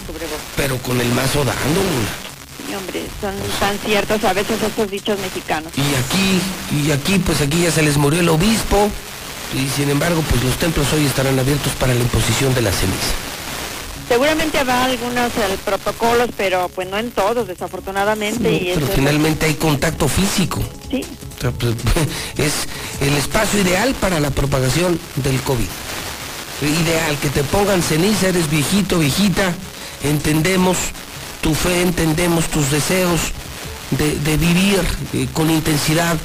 pero 0.56 0.78
con 0.78 0.98
el 1.00 1.08
mazo 1.12 1.44
dando. 1.44 1.80
Hombre, 2.78 3.02
son 3.20 3.34
tan 3.60 3.78
ciertos 3.78 4.24
a 4.24 4.32
veces 4.32 4.62
estos 4.62 4.90
dichos 4.90 5.18
mexicanos. 5.20 5.72
Y 5.76 5.94
aquí, 5.94 6.40
y 6.86 6.90
aquí, 6.92 7.18
pues 7.18 7.40
aquí 7.42 7.62
ya 7.62 7.70
se 7.70 7.82
les 7.82 7.96
murió 7.98 8.20
el 8.20 8.28
obispo. 8.30 8.90
Y 9.54 9.68
sin 9.68 9.90
embargo, 9.90 10.22
pues 10.30 10.42
los 10.42 10.56
templos 10.56 10.86
hoy 10.94 11.04
estarán 11.06 11.38
abiertos 11.38 11.72
para 11.80 11.92
la 11.94 12.00
imposición 12.00 12.54
de 12.54 12.62
la 12.62 12.72
ceniza. 12.72 13.12
Seguramente 14.08 14.58
habrá 14.58 14.84
algunos 14.84 15.26
eh, 15.36 15.58
protocolos, 15.64 16.30
pero 16.36 16.70
pues 16.74 16.88
no 16.88 16.96
en 16.96 17.10
todos, 17.10 17.46
desafortunadamente. 17.46 18.50
y 18.52 18.58
Pero 18.72 18.80
eso 18.80 18.88
es- 18.92 18.94
finalmente 18.94 19.46
hay 19.46 19.54
contacto 19.54 20.08
físico. 20.08 20.60
Sí. 20.90 21.02
O 21.36 21.40
sea, 21.40 21.50
pues, 21.52 21.74
es 22.38 22.52
el 23.00 23.14
espacio 23.16 23.60
ideal 23.60 23.94
para 24.00 24.18
la 24.20 24.30
propagación 24.30 24.98
del 25.16 25.40
COVID. 25.42 25.66
Ideal, 26.62 27.16
que 27.22 27.28
te 27.28 27.44
pongan 27.44 27.82
ceniza, 27.82 28.28
eres 28.28 28.50
viejito, 28.50 28.98
viejita, 28.98 29.52
entendemos 30.02 30.76
tu 31.40 31.54
fe, 31.54 31.82
entendemos 31.82 32.46
tus 32.48 32.70
deseos 32.70 33.20
de, 33.92 34.18
de 34.18 34.36
vivir 34.38 34.80
eh, 35.12 35.28
con 35.32 35.50
intensidad 35.50 36.16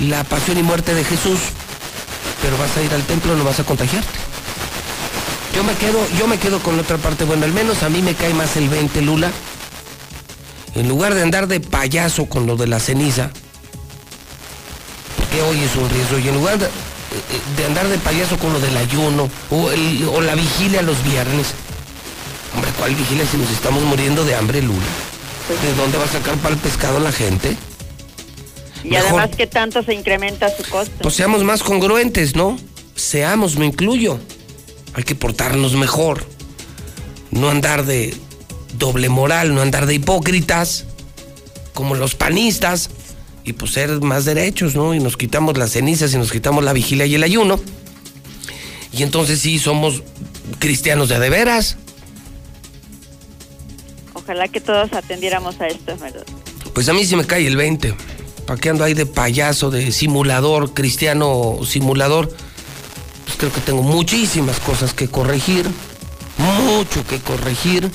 la 0.00 0.24
pasión 0.24 0.58
y 0.58 0.62
muerte 0.64 0.92
de 0.94 1.04
Jesús, 1.04 1.38
pero 2.42 2.58
vas 2.58 2.76
a 2.76 2.82
ir 2.82 2.92
al 2.92 3.02
templo, 3.04 3.36
no 3.36 3.44
vas 3.44 3.60
a 3.60 3.64
contagiarte. 3.64 4.08
Yo 5.56 5.64
me 5.64 5.74
quedo, 5.74 5.98
yo 6.18 6.26
me 6.28 6.38
quedo 6.38 6.60
con 6.60 6.76
la 6.76 6.82
otra 6.82 6.98
parte, 6.98 7.24
bueno, 7.24 7.44
al 7.46 7.52
menos 7.52 7.82
a 7.82 7.88
mí 7.88 8.02
me 8.02 8.14
cae 8.14 8.34
más 8.34 8.56
el 8.56 8.68
20 8.68 9.00
Lula. 9.02 9.30
En 10.74 10.88
lugar 10.88 11.14
de 11.14 11.22
andar 11.22 11.48
de 11.48 11.60
payaso 11.60 12.26
con 12.26 12.46
lo 12.46 12.56
de 12.56 12.66
la 12.66 12.78
ceniza, 12.78 13.30
que 15.32 15.40
hoy 15.40 15.58
es 15.62 15.74
un 15.76 15.88
riesgo, 15.88 16.18
y 16.18 16.28
en 16.28 16.34
lugar 16.34 16.58
de, 16.58 16.68
de 17.56 17.64
andar 17.64 17.88
de 17.88 17.96
payaso 17.98 18.36
con 18.38 18.52
lo 18.52 18.60
del 18.60 18.76
ayuno 18.76 19.30
o, 19.50 19.70
el- 19.70 20.06
o 20.12 20.20
la 20.20 20.34
vigilia 20.34 20.82
los 20.82 21.02
viernes, 21.02 21.46
hombre, 22.54 22.70
¿cuál 22.78 22.94
vigilia 22.94 23.24
si 23.26 23.38
nos 23.38 23.50
estamos 23.50 23.82
muriendo 23.84 24.24
de 24.26 24.34
hambre, 24.34 24.60
Lula? 24.60 24.84
¿De 25.62 25.74
dónde 25.74 25.96
va 25.96 26.04
a 26.04 26.08
sacar 26.08 26.34
para 26.36 26.54
el 26.54 26.60
pescado 26.60 27.00
la 27.00 27.12
gente? 27.12 27.56
Y 28.84 28.88
Mejor- 28.90 29.08
además 29.20 29.30
que 29.36 29.46
tanto 29.46 29.82
se 29.82 29.94
incrementa 29.94 30.54
su 30.54 30.64
costo. 30.68 30.92
Pues 31.00 31.14
seamos 31.14 31.42
más 31.44 31.62
congruentes, 31.62 32.36
¿no? 32.36 32.58
Seamos, 32.94 33.56
me 33.56 33.64
incluyo. 33.64 34.18
Hay 34.96 35.04
que 35.04 35.14
portarnos 35.14 35.74
mejor. 35.74 36.24
No 37.30 37.50
andar 37.50 37.84
de 37.84 38.16
doble 38.78 39.10
moral, 39.10 39.54
no 39.54 39.60
andar 39.60 39.84
de 39.84 39.94
hipócritas, 39.94 40.86
como 41.74 41.94
los 41.94 42.14
panistas, 42.14 42.88
y 43.44 43.52
pues 43.52 43.72
ser 43.72 44.00
más 44.00 44.24
derechos, 44.24 44.74
¿no? 44.74 44.94
Y 44.94 44.98
nos 44.98 45.18
quitamos 45.18 45.58
las 45.58 45.72
cenizas 45.72 46.14
y 46.14 46.16
nos 46.16 46.32
quitamos 46.32 46.64
la 46.64 46.72
vigilia 46.72 47.04
y 47.04 47.14
el 47.14 47.22
ayuno. 47.22 47.60
Y 48.90 49.02
entonces 49.02 49.40
sí 49.40 49.58
somos 49.58 50.02
cristianos 50.58 51.10
de 51.10 51.20
de 51.20 51.30
veras. 51.30 51.76
Ojalá 54.14 54.48
que 54.48 54.62
todos 54.62 54.94
atendiéramos 54.94 55.60
a 55.60 55.66
esto, 55.66 55.94
¿verdad? 55.98 56.24
Pues 56.72 56.88
a 56.88 56.94
mí 56.94 57.04
sí 57.04 57.16
me 57.16 57.26
cae 57.26 57.46
el 57.46 57.56
20. 57.56 57.94
¿Para 58.46 58.58
qué 58.58 58.70
ando 58.70 58.82
ahí 58.82 58.94
de 58.94 59.04
payaso, 59.04 59.70
de 59.70 59.92
simulador, 59.92 60.72
cristiano 60.72 61.58
simulador? 61.66 62.34
Creo 63.38 63.52
que 63.52 63.60
tengo 63.60 63.82
muchísimas 63.82 64.60
cosas 64.60 64.94
que 64.94 65.08
corregir, 65.08 65.66
mucho 66.38 67.06
que 67.06 67.18
corregir, 67.20 67.90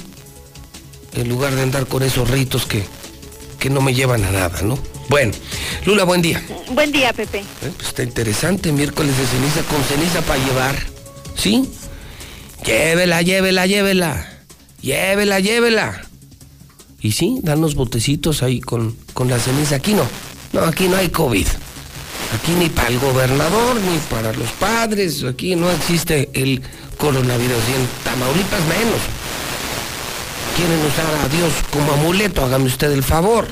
en 1.13 1.29
lugar 1.29 1.55
de 1.55 1.63
andar 1.63 1.87
con 1.87 2.03
esos 2.03 2.29
ritos 2.29 2.65
que, 2.65 2.85
que 3.59 3.69
no 3.69 3.81
me 3.81 3.93
llevan 3.93 4.23
a 4.23 4.31
nada, 4.31 4.61
¿no? 4.61 4.77
Bueno, 5.09 5.33
Lula, 5.85 6.03
buen 6.03 6.21
día. 6.21 6.41
Buen 6.71 6.91
día, 6.91 7.11
Pepe. 7.11 7.39
Eh, 7.39 7.71
pues 7.75 7.89
está 7.89 8.03
interesante, 8.03 8.71
miércoles 8.71 9.17
de 9.17 9.25
ceniza 9.25 9.61
con 9.63 9.83
ceniza 9.83 10.21
para 10.21 10.43
llevar. 10.45 10.75
¿Sí? 11.35 11.69
Llévela, 12.63 13.21
llévela, 13.21 13.65
llévela. 13.65 14.29
Llévela, 14.81 15.39
llévela. 15.39 16.01
Y 17.01 17.11
sí, 17.13 17.39
dan 17.41 17.61
los 17.61 17.75
botecitos 17.75 18.43
ahí 18.43 18.61
con, 18.61 18.95
con 19.13 19.27
la 19.27 19.39
ceniza. 19.39 19.75
Aquí 19.75 19.93
no. 19.93 20.07
No, 20.53 20.61
aquí 20.61 20.87
no 20.87 20.97
hay 20.97 21.09
COVID. 21.09 21.47
Aquí 22.33 22.53
ni 22.53 22.69
para 22.69 22.87
el 22.87 22.99
gobernador, 22.99 23.75
ni 23.75 23.97
para 24.09 24.31
los 24.33 24.49
padres. 24.51 25.23
Aquí 25.23 25.55
no 25.55 25.69
existe 25.69 26.29
el 26.33 26.61
coronavirus. 26.97 27.57
Y 27.69 27.73
en 27.73 27.87
Tamaulipas 28.03 28.61
menos. 28.61 29.01
Quieren 30.55 30.79
usar 30.85 31.25
a 31.25 31.29
Dios 31.29 31.53
como 31.71 31.93
amuleto, 31.93 32.43
hágame 32.43 32.65
usted 32.65 32.91
el 32.91 33.03
favor. 33.03 33.47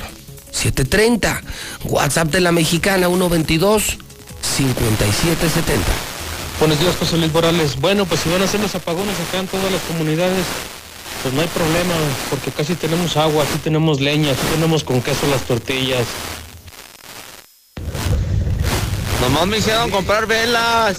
730. 0.52 1.42
WhatsApp 1.86 2.30
de 2.30 2.42
la 2.42 2.52
mexicana 2.52 3.08
122 3.08 3.98
5770. 4.42 5.86
Buenos 6.60 6.80
días, 6.80 6.96
José 6.98 7.18
Luis 7.18 7.32
Morales. 7.32 7.80
Bueno, 7.80 8.06
pues 8.06 8.22
si 8.22 8.30
van 8.30 8.42
a 8.42 8.46
hacer 8.46 8.60
los 8.60 8.76
apagones 8.76 9.15
acá 9.28 9.39
en 9.39 9.48
todas 9.48 9.72
las 9.72 9.82
comunidades, 9.84 10.46
pues 11.22 11.34
no 11.34 11.42
hay 11.42 11.48
problema, 11.48 11.94
porque 12.30 12.52
casi 12.52 12.76
tenemos 12.76 13.15
agua, 13.15 13.44
aquí 13.44 13.58
tenemos 13.63 14.02
leña, 14.02 14.32
aquí 14.32 14.42
tenemos 14.54 14.84
con 14.84 15.02
queso 15.02 15.28
las 15.28 15.42
tortillas. 15.44 16.06
Nomás 19.21 19.47
me 19.47 19.58
hicieron 19.58 19.89
comprar 19.91 20.25
velas. 20.25 20.97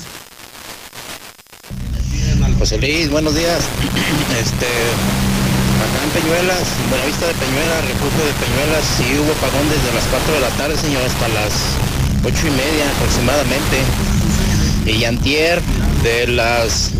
José 2.58 2.76
Luis, 2.76 3.10
buenos 3.10 3.34
días. 3.34 3.60
Este, 4.38 4.66
acá 4.66 6.04
en 6.04 6.10
Peñuelas, 6.10 6.68
Buenavista 6.90 7.26
de 7.26 7.34
Peñuelas, 7.34 7.84
refugio 7.88 8.24
de 8.24 8.32
Peñuelas, 8.34 8.84
sí 8.96 9.04
hubo 9.18 9.32
apagón 9.32 9.68
desde 9.70 9.94
las 9.94 10.04
4 10.04 10.34
de 10.34 10.40
la 10.40 10.48
tarde, 10.50 10.76
señor, 10.76 11.02
hasta 11.02 11.28
las 11.28 11.52
8 12.22 12.46
y 12.46 12.50
media 12.50 12.90
aproximadamente. 12.96 13.80
Y 14.84 15.04
antier, 15.04 15.62
de 16.02 16.26
las... 16.26 16.90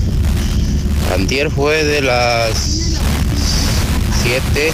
Antier 1.14 1.50
fue 1.50 1.84
de 1.84 2.00
las 2.00 2.56
7, 4.22 4.72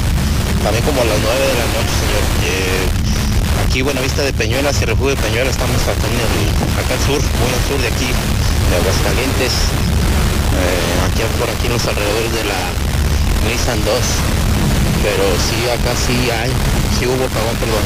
también 0.63 0.85
como 0.85 1.03
a 1.03 1.05
las 1.05 1.19
9 1.19 1.41
de 1.41 1.55
la 1.55 1.67
noche, 1.75 1.95
señor. 1.99 2.23
Eh, 2.45 3.06
aquí 3.77 3.83
Buenavista 3.83 4.23
de 4.23 4.33
Peñuelas 4.33 4.81
y 4.81 4.87
refugio 4.87 5.13
de 5.15 5.21
Peñuelas, 5.21 5.53
estamos 5.53 5.77
acá, 5.85 6.01
al 6.01 7.01
sur, 7.05 7.21
muy 7.21 7.53
al 7.53 7.65
sur 7.69 7.77
de 7.77 7.89
aquí, 7.93 8.09
de 8.09 8.77
Aguascalientes. 8.81 9.53
Eh, 9.53 11.05
aquí 11.05 11.21
por 11.37 11.45
aquí 11.45 11.69
los 11.69 11.85
alrededores 11.85 12.33
de 12.33 12.45
la 12.49 12.57
Nissan 13.45 13.77
2 13.85 13.93
pero 15.05 15.25
sí 15.37 15.61
acá 15.69 15.93
sí 15.93 16.17
hay 16.33 16.49
sí 16.97 17.05
hubo 17.05 17.21
apagón 17.21 17.57
perdón 17.61 17.85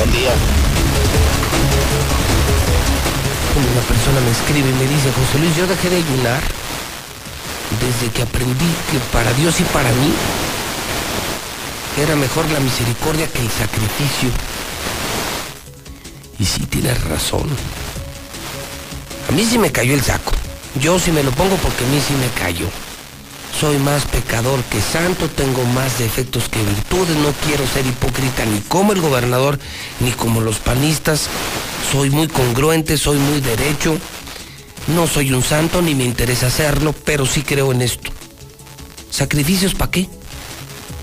buen 0.00 0.10
día 0.16 0.32
una 3.52 3.82
persona 3.84 4.16
me 4.24 4.32
escribe 4.32 4.64
y 4.64 4.72
me 4.80 4.88
dice, 4.88 5.12
José 5.12 5.38
Luis, 5.44 5.54
yo 5.54 5.66
dejé 5.66 5.90
de 5.90 5.96
ayunar 6.00 6.40
desde 7.84 8.08
que 8.16 8.22
aprendí 8.22 8.72
que 8.88 8.98
para 9.12 9.30
Dios 9.34 9.60
y 9.60 9.64
para 9.64 9.90
mí 9.92 10.10
era 12.00 12.16
mejor 12.16 12.48
la 12.48 12.60
misericordia 12.60 13.28
que 13.28 13.40
el 13.40 13.50
sacrificio. 13.50 14.32
Y 16.42 16.44
sí 16.44 16.66
tienes 16.66 17.00
razón. 17.04 17.48
A 19.28 19.32
mí 19.32 19.46
sí 19.48 19.58
me 19.58 19.70
cayó 19.70 19.94
el 19.94 20.02
saco. 20.02 20.32
Yo 20.80 20.98
sí 20.98 21.12
me 21.12 21.22
lo 21.22 21.30
pongo 21.30 21.54
porque 21.58 21.84
a 21.84 21.86
mí 21.86 22.02
sí 22.04 22.14
me 22.14 22.26
cayó. 22.30 22.66
soy 23.60 23.78
más 23.78 24.06
pecador 24.06 24.60
que 24.64 24.80
santo, 24.80 25.28
tengo 25.28 25.62
más 25.66 26.00
defectos 26.00 26.48
que 26.48 26.60
virtudes, 26.60 27.16
no 27.18 27.32
quiero 27.46 27.64
ser 27.68 27.86
hipócrita 27.86 28.44
ni 28.44 28.58
como 28.62 28.92
el 28.92 29.00
gobernador 29.00 29.56
ni 30.00 30.10
como 30.10 30.40
los 30.40 30.58
panistas, 30.58 31.28
soy 31.92 32.10
muy 32.10 32.26
congruente, 32.26 32.98
soy 32.98 33.18
muy 33.18 33.40
derecho, 33.40 33.96
no 34.88 35.06
soy 35.06 35.32
un 35.32 35.44
santo 35.44 35.80
ni 35.80 35.94
me 35.94 36.04
interesa 36.04 36.48
hacerlo, 36.48 36.92
pero 37.04 37.24
sí 37.24 37.42
creo 37.42 37.70
en 37.70 37.82
esto. 37.82 38.10
¿Sacrificios 39.10 39.74
para 39.74 39.92
qué? 39.92 40.08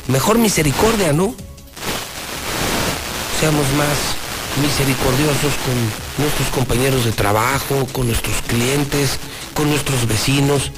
Mejor 0.10 0.38
misericordia, 0.38 1.14
¿no? 1.14 1.34
Seamos 3.40 3.66
más 3.78 4.20
misericordiosos 4.58 5.54
con 5.66 6.24
nuestros 6.24 6.48
compañeros 6.50 7.06
de 7.06 7.12
trabajo, 7.12 7.88
con 7.92 8.08
nuestros 8.08 8.42
clientes, 8.44 9.20
con 9.54 9.70
nuestros 9.70 10.08
vecinos. 10.08 10.72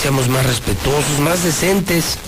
Seamos 0.00 0.28
más 0.28 0.44
respetuosos, 0.46 1.20
más 1.20 1.44
decentes. 1.44 2.18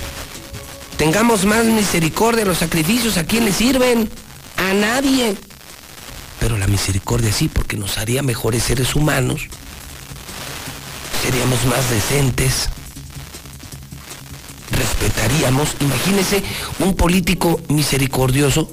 Tengamos 0.97 1.45
más 1.45 1.65
misericordia. 1.65 2.45
Los 2.45 2.59
sacrificios 2.59 3.17
a 3.17 3.25
quién 3.25 3.45
le 3.45 3.53
sirven? 3.53 4.09
A 4.57 4.73
nadie. 4.75 5.37
Pero 6.39 6.59
la 6.59 6.67
misericordia 6.67 7.33
sí, 7.33 7.49
porque 7.49 7.77
nos 7.77 7.99
haría 7.99 8.23
mejores 8.23 8.63
seres 8.63 8.95
humanos. 8.95 9.49
Seríamos 11.23 11.65
más 11.65 11.91
decentes. 11.91 12.69
Respetaríamos. 14.71 15.77
Imagínese 15.81 16.43
un 16.79 16.95
político 16.95 17.61
misericordioso. 17.69 18.71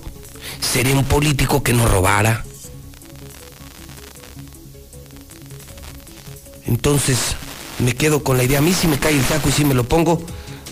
Sería 0.62 0.96
un 0.96 1.04
político 1.04 1.64
que 1.64 1.74
no 1.74 1.88
robara. 1.88 2.46
Entonces, 6.66 7.36
me 7.80 7.94
quedo 7.94 8.24
con 8.24 8.38
la 8.38 8.44
idea. 8.44 8.60
A 8.60 8.62
mí 8.62 8.74
si 8.74 8.88
me 8.88 9.00
cae 9.00 9.18
el 9.18 9.26
saco 9.26 9.50
y 9.50 9.52
si 9.52 9.66
me 9.66 9.74
lo 9.74 9.84
pongo, 9.84 10.22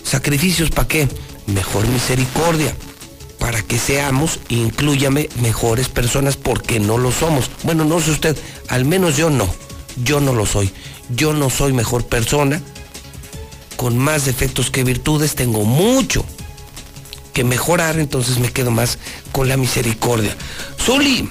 sacrificios 0.02 0.70
para 0.70 0.88
qué? 0.88 1.08
Mejor 1.46 1.86
misericordia. 1.88 2.74
Para 3.38 3.62
que 3.62 3.78
seamos, 3.78 4.38
incluyame, 4.48 5.28
mejores 5.40 5.88
personas 5.88 6.36
porque 6.36 6.78
no 6.78 6.98
lo 6.98 7.10
somos. 7.10 7.50
Bueno, 7.64 7.84
no 7.84 8.00
sé 8.00 8.12
usted, 8.12 8.36
al 8.68 8.84
menos 8.84 9.16
yo 9.16 9.28
no. 9.28 9.48
Yo 10.04 10.20
no 10.20 10.32
lo 10.32 10.46
soy. 10.46 10.70
Yo 11.10 11.32
no 11.32 11.50
soy 11.50 11.72
mejor 11.72 12.06
persona. 12.06 12.62
Con 13.76 13.98
más 13.98 14.24
defectos 14.24 14.70
que 14.70 14.84
virtudes, 14.84 15.34
tengo 15.34 15.64
mucho 15.64 16.24
mejorar, 17.44 17.98
entonces 17.98 18.38
me 18.38 18.52
quedo 18.52 18.70
más 18.70 18.98
con 19.32 19.48
la 19.48 19.56
misericordia. 19.56 20.36
Zuli, 20.78 21.28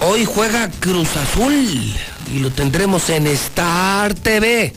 hoy 0.00 0.24
juega 0.24 0.70
Cruz 0.80 1.16
Azul 1.16 1.54
y 2.32 2.38
lo 2.38 2.50
tendremos 2.50 3.10
en 3.10 3.26
Star 3.26 4.14
TV. 4.14 4.72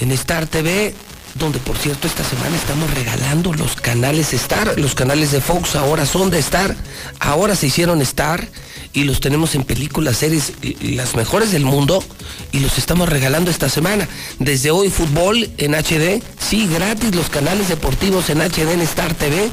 En 0.00 0.10
Star 0.12 0.46
TV, 0.46 0.94
donde 1.34 1.58
por 1.58 1.76
cierto 1.76 2.06
esta 2.06 2.24
semana 2.24 2.56
estamos 2.56 2.92
regalando 2.92 3.52
los 3.52 3.76
canales 3.76 4.32
Star. 4.32 4.78
Los 4.78 4.94
canales 4.94 5.32
de 5.32 5.40
Fox 5.40 5.76
ahora 5.76 6.06
son 6.06 6.30
de 6.30 6.38
Star, 6.38 6.74
ahora 7.20 7.54
se 7.56 7.66
hicieron 7.68 8.02
Star 8.02 8.48
y 8.92 9.04
los 9.04 9.20
tenemos 9.20 9.54
en 9.54 9.62
películas, 9.64 10.18
series, 10.18 10.52
las 10.80 11.14
mejores 11.14 11.52
del 11.52 11.64
mundo 11.64 12.04
y 12.52 12.60
los 12.60 12.76
estamos 12.78 13.08
regalando 13.08 13.50
esta 13.50 13.68
semana. 13.68 14.08
Desde 14.38 14.70
hoy 14.70 14.90
fútbol 14.90 15.50
en 15.58 15.74
HD, 15.74 16.22
sí, 16.38 16.68
gratis 16.68 17.12
los 17.14 17.28
canales 17.30 17.68
deportivos 17.68 18.30
en 18.30 18.40
HD 18.40 18.72
en 18.72 18.80
Star 18.82 19.14
TV. 19.14 19.50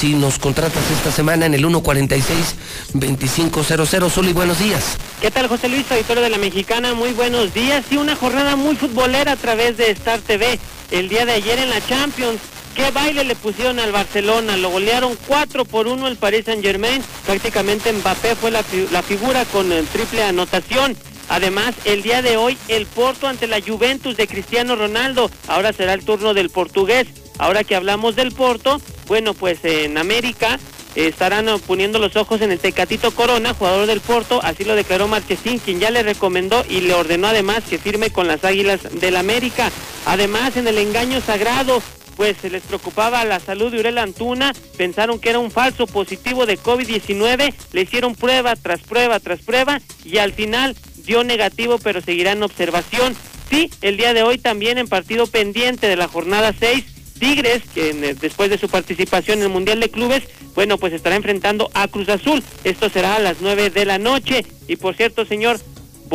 Si 0.00 0.14
nos 0.14 0.38
contratas 0.38 0.82
esta 0.96 1.10
semana 1.10 1.46
en 1.46 1.54
el 1.54 1.64
146-2500, 1.64 4.10
Zuli, 4.10 4.32
buenos 4.32 4.60
días. 4.60 4.96
¿Qué 5.20 5.28
tal, 5.30 5.48
José 5.48 5.68
Luis, 5.68 5.90
auditorio 5.90 6.22
de 6.22 6.30
la 6.30 6.38
Mexicana? 6.38 6.94
Muy 6.94 7.12
buenos 7.12 7.52
días. 7.52 7.84
Y 7.90 7.96
una 7.96 8.14
jornada 8.14 8.54
muy 8.54 8.76
futbolera 8.76 9.32
a 9.32 9.36
través 9.36 9.76
de 9.76 9.90
Star 9.90 10.20
TV. 10.20 10.60
El 10.92 11.08
día 11.08 11.26
de 11.26 11.32
ayer 11.32 11.58
en 11.58 11.70
la 11.70 11.84
Champions, 11.84 12.38
¿Qué 12.74 12.90
baile 12.90 13.24
le 13.24 13.36
pusieron 13.36 13.78
al 13.78 13.92
Barcelona? 13.92 14.56
Lo 14.56 14.70
golearon 14.70 15.16
4 15.26 15.64
por 15.64 15.86
1 15.86 16.08
el 16.08 16.16
Paris 16.16 16.46
Saint 16.46 16.62
Germain. 16.62 17.02
Prácticamente 17.26 17.92
Mbappé 17.92 18.34
fue 18.36 18.50
la, 18.50 18.64
la 18.90 19.02
figura 19.02 19.44
con 19.44 19.70
el 19.72 19.86
triple 19.86 20.22
anotación. 20.22 20.96
Además, 21.28 21.74
el 21.84 22.02
día 22.02 22.22
de 22.22 22.36
hoy, 22.36 22.56
el 22.68 22.86
Porto 22.86 23.28
ante 23.28 23.46
la 23.46 23.60
Juventus 23.60 24.16
de 24.16 24.26
Cristiano 24.26 24.76
Ronaldo. 24.76 25.30
Ahora 25.48 25.72
será 25.72 25.94
el 25.94 26.04
turno 26.04 26.34
del 26.34 26.50
portugués. 26.50 27.06
Ahora 27.38 27.64
que 27.64 27.74
hablamos 27.74 28.16
del 28.16 28.32
Porto, 28.32 28.80
bueno, 29.06 29.34
pues 29.34 29.64
en 29.64 29.98
América 29.98 30.58
eh, 30.94 31.08
estarán 31.08 31.46
poniendo 31.66 31.98
los 31.98 32.16
ojos 32.16 32.40
en 32.42 32.52
el 32.52 32.58
Tecatito 32.58 33.10
Corona, 33.12 33.54
jugador 33.54 33.86
del 33.86 34.00
Porto, 34.00 34.40
así 34.42 34.64
lo 34.64 34.74
declaró 34.74 35.08
Marchesín, 35.08 35.58
quien 35.58 35.80
ya 35.80 35.90
le 35.90 36.02
recomendó 36.02 36.64
y 36.68 36.82
le 36.82 36.94
ordenó 36.94 37.28
además 37.28 37.64
que 37.68 37.78
firme 37.78 38.10
con 38.10 38.28
las 38.28 38.44
Águilas 38.44 38.80
del 38.92 39.16
América. 39.16 39.70
Además, 40.06 40.56
en 40.56 40.68
el 40.68 40.78
engaño 40.78 41.20
sagrado, 41.20 41.82
pues 42.22 42.36
se 42.40 42.50
les 42.50 42.62
preocupaba 42.62 43.24
la 43.24 43.40
salud 43.40 43.72
de 43.72 43.80
Uriel 43.80 43.98
Antuna, 43.98 44.52
pensaron 44.76 45.18
que 45.18 45.30
era 45.30 45.40
un 45.40 45.50
falso 45.50 45.88
positivo 45.88 46.46
de 46.46 46.56
COVID-19, 46.56 47.52
le 47.72 47.80
hicieron 47.80 48.14
prueba 48.14 48.54
tras 48.54 48.80
prueba 48.82 49.18
tras 49.18 49.40
prueba 49.40 49.80
y 50.04 50.18
al 50.18 50.32
final 50.32 50.76
dio 51.04 51.24
negativo, 51.24 51.78
pero 51.82 52.00
seguirá 52.00 52.30
en 52.30 52.44
observación. 52.44 53.16
Sí, 53.50 53.72
el 53.80 53.96
día 53.96 54.14
de 54.14 54.22
hoy 54.22 54.38
también 54.38 54.78
en 54.78 54.86
partido 54.86 55.26
pendiente 55.26 55.88
de 55.88 55.96
la 55.96 56.06
jornada 56.06 56.54
6, 56.56 56.84
Tigres, 57.18 57.62
que 57.74 57.92
después 58.14 58.50
de 58.50 58.58
su 58.58 58.68
participación 58.68 59.38
en 59.38 59.46
el 59.46 59.50
Mundial 59.50 59.80
de 59.80 59.90
Clubes, 59.90 60.22
bueno, 60.54 60.78
pues 60.78 60.92
estará 60.92 61.16
enfrentando 61.16 61.70
a 61.74 61.88
Cruz 61.88 62.08
Azul. 62.08 62.40
Esto 62.62 62.88
será 62.88 63.16
a 63.16 63.18
las 63.18 63.38
9 63.40 63.70
de 63.70 63.84
la 63.84 63.98
noche. 63.98 64.46
Y 64.68 64.76
por 64.76 64.94
cierto, 64.94 65.26
señor, 65.26 65.58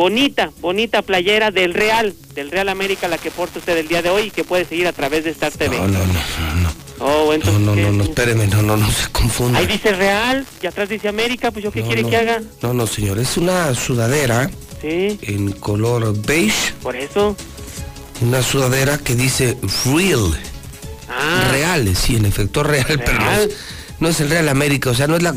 bonita, 0.02 0.52
bonita 0.60 1.02
playera 1.02 1.50
del 1.50 1.74
Real, 1.74 2.14
del 2.32 2.52
Real 2.52 2.68
América, 2.68 3.08
la 3.08 3.18
que 3.18 3.32
porta 3.32 3.58
usted 3.58 3.76
el 3.76 3.88
día 3.88 4.00
de 4.00 4.10
hoy 4.10 4.28
y 4.28 4.30
que 4.30 4.44
puede 4.44 4.64
seguir 4.64 4.86
a 4.86 4.92
través 4.92 5.24
de 5.24 5.30
Star 5.30 5.50
TV. 5.50 5.76
No, 5.76 5.88
no, 5.88 5.98
no, 5.98 6.04
no. 6.06 6.54
no. 6.62 6.72
Oh, 7.00 7.32
entonces, 7.32 7.60
no, 7.60 7.74
no, 7.74 7.82
no, 7.82 7.92
no, 7.92 8.04
espéreme, 8.04 8.46
no, 8.46 8.62
no, 8.62 8.76
no 8.76 8.88
se 8.92 9.10
confunda. 9.10 9.58
Ahí 9.58 9.66
dice 9.66 9.92
Real 9.92 10.46
y 10.62 10.66
atrás 10.68 10.88
dice 10.88 11.08
América, 11.08 11.50
pues 11.50 11.64
yo 11.64 11.72
qué 11.72 11.80
No, 11.80 11.86
quiere 11.88 12.02
no. 12.02 12.10
que 12.10 12.16
haga. 12.16 12.42
No, 12.62 12.72
no, 12.74 12.86
señor, 12.86 13.18
es 13.18 13.36
una 13.36 13.74
sudadera 13.74 14.48
Sí, 14.80 15.18
en 15.22 15.50
color 15.52 16.14
beige, 16.24 16.74
por 16.80 16.94
eso. 16.94 17.36
una 18.20 18.40
sudadera 18.42 18.98
que 18.98 19.16
dice 19.16 19.56
real. 19.84 20.38
Ah, 21.08 21.48
Real, 21.50 21.96
sí, 21.96 22.14
en 22.16 22.26
efecto 22.26 22.62
real, 22.62 22.86
pero 23.04 23.18
no 23.18 23.32
es, 23.32 23.50
no 23.98 24.08
es 24.10 24.20
el 24.20 24.30
Real 24.30 24.48
América, 24.48 24.90
o 24.90 24.94
sea, 24.94 25.08
no 25.08 25.16
es 25.16 25.22
la 25.24 25.34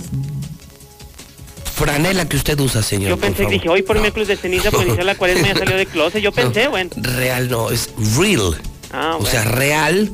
franela 1.81 2.27
que 2.29 2.37
usted 2.37 2.59
usa, 2.59 2.81
señor. 2.83 3.09
yo 3.09 3.17
pensé, 3.17 3.45
dije, 3.45 3.67
hoy 3.69 3.81
por 3.81 3.99
miércoles 3.99 4.27
de 4.27 4.37
ceniza, 4.37 4.71
pues 4.71 4.85
iniciar 4.87 5.05
la 5.05 5.15
cuaresma 5.15 5.47
ya 5.47 5.55
salió 5.57 5.75
de 5.77 5.85
closet. 5.85 6.21
Yo 6.21 6.31
pensé, 6.41 6.67
bueno. 6.67 6.89
Real 6.97 7.49
no, 7.49 7.69
es 7.71 7.89
real. 8.17 8.61
Ah, 8.91 9.17
O 9.19 9.25
sea, 9.25 9.43
real 9.43 10.11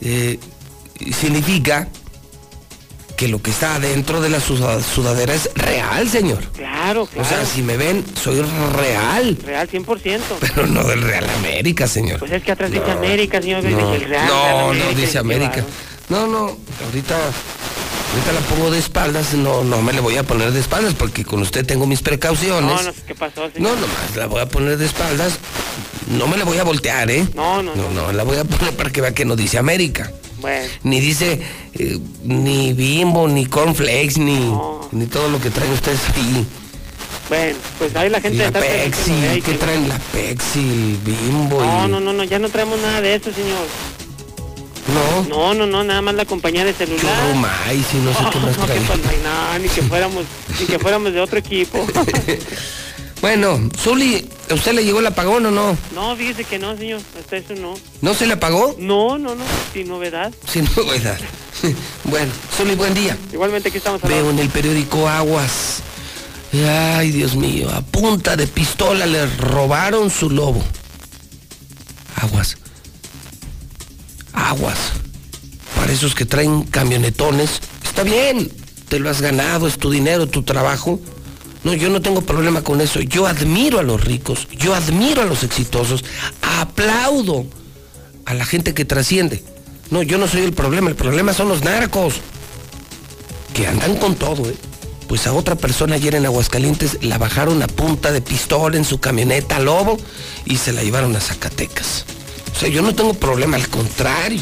eh, 0.00 0.38
significa 1.18 1.88
que 3.16 3.28
lo 3.28 3.42
que 3.42 3.50
está 3.50 3.74
adentro 3.74 4.20
de 4.22 4.30
la 4.30 4.40
suda- 4.40 4.80
sudadera 4.82 5.34
es 5.34 5.50
real, 5.54 6.08
señor. 6.08 6.42
Claro, 6.52 7.04
claro. 7.06 7.20
O 7.20 7.24
sea, 7.28 7.44
si 7.44 7.60
me 7.62 7.76
ven, 7.76 8.02
soy 8.22 8.40
real, 8.40 9.36
Real 9.44 9.68
100%. 9.68 10.20
pero 10.54 10.66
no 10.66 10.84
del 10.84 11.02
Real 11.02 11.28
América, 11.38 11.86
señor. 11.86 12.18
Pues 12.18 12.30
es 12.32 12.42
que 12.42 12.52
atrás 12.52 12.70
dice 12.70 12.90
América, 12.90 13.42
señor. 13.42 13.62
No, 13.64 13.94
el 13.94 14.00
Real, 14.04 14.26
no, 14.26 14.72
Real 14.72 14.94
no, 14.94 15.00
dice 15.00 15.18
América. 15.18 15.64
No, 16.08 16.26
no, 16.26 16.56
ahorita, 16.86 17.16
ahorita 18.12 18.32
la 18.32 18.40
pongo 18.40 18.70
de 18.70 18.78
espaldas, 18.78 19.34
no, 19.34 19.62
no 19.64 19.82
me 19.82 19.92
le 19.92 20.00
voy 20.00 20.16
a 20.16 20.22
poner 20.22 20.52
de 20.52 20.60
espaldas 20.60 20.94
porque 20.94 21.24
con 21.24 21.40
usted 21.42 21.64
tengo 21.64 21.86
mis 21.86 22.02
precauciones. 22.02 22.62
No, 22.70 22.82
no 22.82 22.92
sé 22.92 23.02
qué 23.06 23.14
pasó, 23.14 23.42
No, 23.46 23.52
señor. 23.52 23.74
nomás 23.78 24.16
la 24.16 24.26
voy 24.26 24.40
a 24.40 24.46
poner 24.48 24.76
de 24.78 24.86
espaldas. 24.86 25.38
No 26.08 26.26
me 26.26 26.36
la 26.36 26.44
voy 26.44 26.58
a 26.58 26.64
voltear, 26.64 27.10
¿eh? 27.10 27.26
No, 27.34 27.62
no, 27.62 27.74
No, 27.76 27.90
no, 27.90 28.12
la 28.12 28.24
voy 28.24 28.38
a 28.38 28.44
poner 28.44 28.74
para 28.74 28.90
que 28.90 29.00
vea 29.00 29.12
que 29.14 29.24
no 29.24 29.36
dice 29.36 29.58
América. 29.58 30.10
Bueno, 30.40 30.66
Ni 30.82 31.00
dice 31.00 31.40
eh, 31.74 31.98
ni 32.24 32.72
bimbo, 32.72 33.28
ni 33.28 33.46
cornflakes, 33.46 34.18
ni, 34.18 34.52
ni 34.92 35.06
todo 35.06 35.28
lo 35.28 35.40
que 35.40 35.50
traen 35.50 35.70
ustedes 35.72 36.00
ahí. 36.16 36.46
bueno, 37.28 37.58
pues 37.78 37.94
ahí 37.94 38.08
la 38.08 38.20
gente 38.22 38.38
La 38.38 38.46
está 38.46 38.60
Pepsi, 38.60 39.12
¿qué 39.44 39.52
traen? 39.54 39.88
La 39.88 40.00
el 40.14 40.96
bimbo 41.04 41.62
No, 41.62 41.86
y... 41.86 41.90
no, 41.90 42.00
no, 42.00 42.12
no, 42.14 42.24
ya 42.24 42.38
no 42.38 42.48
traemos 42.48 42.80
nada 42.80 43.02
de 43.02 43.14
eso, 43.16 43.30
señor. 43.32 43.66
No. 44.88 45.28
No, 45.28 45.54
no, 45.54 45.66
no, 45.66 45.84
nada 45.84 46.02
más 46.02 46.14
la 46.14 46.24
compañía 46.24 46.64
de 46.64 46.72
celular. 46.72 47.00
Churrumais 47.00 47.86
y 47.94 47.96
no 47.98 48.12
sé 48.12 48.18
qué 48.32 48.38
más 48.40 48.58
No, 48.58 48.66
que 48.66 48.72
pues, 48.80 48.98
no 49.22 49.58
ni 49.58 49.68
que 49.68 49.82
fuéramos, 49.82 50.24
ni 50.58 50.66
que 50.66 50.78
fuéramos 50.78 51.12
de 51.12 51.20
otro 51.20 51.38
equipo. 51.38 51.86
Bueno, 53.20 53.60
Zuli, 53.78 54.26
¿a 54.48 54.54
usted 54.54 54.72
le 54.72 54.82
llegó 54.82 55.00
el 55.00 55.06
apagón 55.06 55.44
o 55.44 55.50
no? 55.50 55.76
No, 55.94 56.16
fíjese 56.16 56.44
que 56.44 56.58
no, 56.58 56.74
señor, 56.78 57.02
hasta 57.18 57.36
eso 57.36 57.54
no. 57.54 57.74
¿No 58.00 58.14
se 58.14 58.26
le 58.26 58.32
apagó? 58.32 58.74
No, 58.78 59.18
no, 59.18 59.34
no, 59.34 59.44
sin 59.74 59.88
novedad. 59.88 60.32
Sin 60.50 60.64
novedad. 60.74 61.18
Bueno, 62.04 62.32
Zuli, 62.56 62.74
buen 62.76 62.94
día. 62.94 63.18
Igualmente 63.30 63.68
aquí 63.68 63.76
estamos 63.76 64.02
hablando. 64.02 64.24
Veo 64.24 64.32
en 64.32 64.38
el 64.38 64.48
periódico 64.48 65.06
Aguas. 65.06 65.82
Ay, 66.66 67.10
Dios 67.10 67.36
mío, 67.36 67.68
a 67.70 67.82
punta 67.82 68.36
de 68.36 68.46
pistola 68.46 69.04
le 69.04 69.26
robaron 69.26 70.08
su 70.10 70.30
lobo. 70.30 70.64
Aguas. 72.16 72.56
Aguas. 74.32 74.78
Para 75.76 75.92
esos 75.92 76.14
que 76.14 76.24
traen 76.24 76.64
camionetones, 76.64 77.60
está 77.82 78.02
bien, 78.02 78.50
te 78.88 78.98
lo 78.98 79.08
has 79.10 79.20
ganado, 79.20 79.66
es 79.66 79.78
tu 79.78 79.90
dinero, 79.90 80.26
tu 80.26 80.42
trabajo. 80.42 81.00
No, 81.62 81.74
yo 81.74 81.90
no 81.90 82.00
tengo 82.00 82.22
problema 82.22 82.62
con 82.62 82.80
eso. 82.80 83.00
Yo 83.00 83.26
admiro 83.26 83.78
a 83.78 83.82
los 83.82 84.02
ricos, 84.02 84.48
yo 84.58 84.74
admiro 84.74 85.22
a 85.22 85.26
los 85.26 85.42
exitosos, 85.42 86.04
aplaudo 86.42 87.46
a 88.24 88.34
la 88.34 88.44
gente 88.44 88.74
que 88.74 88.84
trasciende. 88.84 89.44
No, 89.90 90.02
yo 90.02 90.18
no 90.18 90.28
soy 90.28 90.42
el 90.42 90.52
problema, 90.52 90.88
el 90.88 90.96
problema 90.96 91.32
son 91.32 91.48
los 91.48 91.62
narcos, 91.62 92.14
que 93.54 93.66
andan 93.66 93.96
con 93.96 94.14
todo, 94.14 94.48
¿eh? 94.48 94.56
Pues 95.08 95.26
a 95.26 95.32
otra 95.32 95.56
persona 95.56 95.96
ayer 95.96 96.14
en 96.14 96.24
Aguascalientes 96.24 96.98
la 97.02 97.18
bajaron 97.18 97.60
a 97.64 97.66
punta 97.66 98.12
de 98.12 98.20
pistola 98.20 98.76
en 98.76 98.84
su 98.84 99.00
camioneta 99.00 99.58
Lobo 99.58 99.98
y 100.44 100.56
se 100.58 100.72
la 100.72 100.84
llevaron 100.84 101.16
a 101.16 101.20
Zacatecas. 101.20 102.04
O 102.54 102.58
sea, 102.58 102.68
yo 102.68 102.82
no 102.82 102.94
tengo 102.94 103.14
problema, 103.14 103.56
al 103.56 103.68
contrario. 103.68 104.40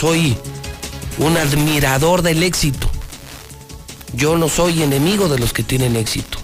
Soy 0.00 0.36
un 1.18 1.36
admirador 1.36 2.22
del 2.22 2.42
éxito. 2.42 2.90
Yo 4.12 4.36
no 4.36 4.48
soy 4.48 4.82
enemigo 4.82 5.28
de 5.28 5.38
los 5.38 5.52
que 5.52 5.62
tienen 5.62 5.96
éxito. 5.96 6.38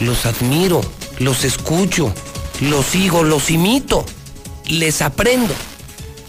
Los 0.00 0.26
admiro, 0.26 0.80
los 1.18 1.44
escucho, 1.44 2.12
los 2.60 2.86
sigo, 2.86 3.22
los 3.22 3.50
imito, 3.50 4.04
les 4.66 5.02
aprendo. 5.02 5.54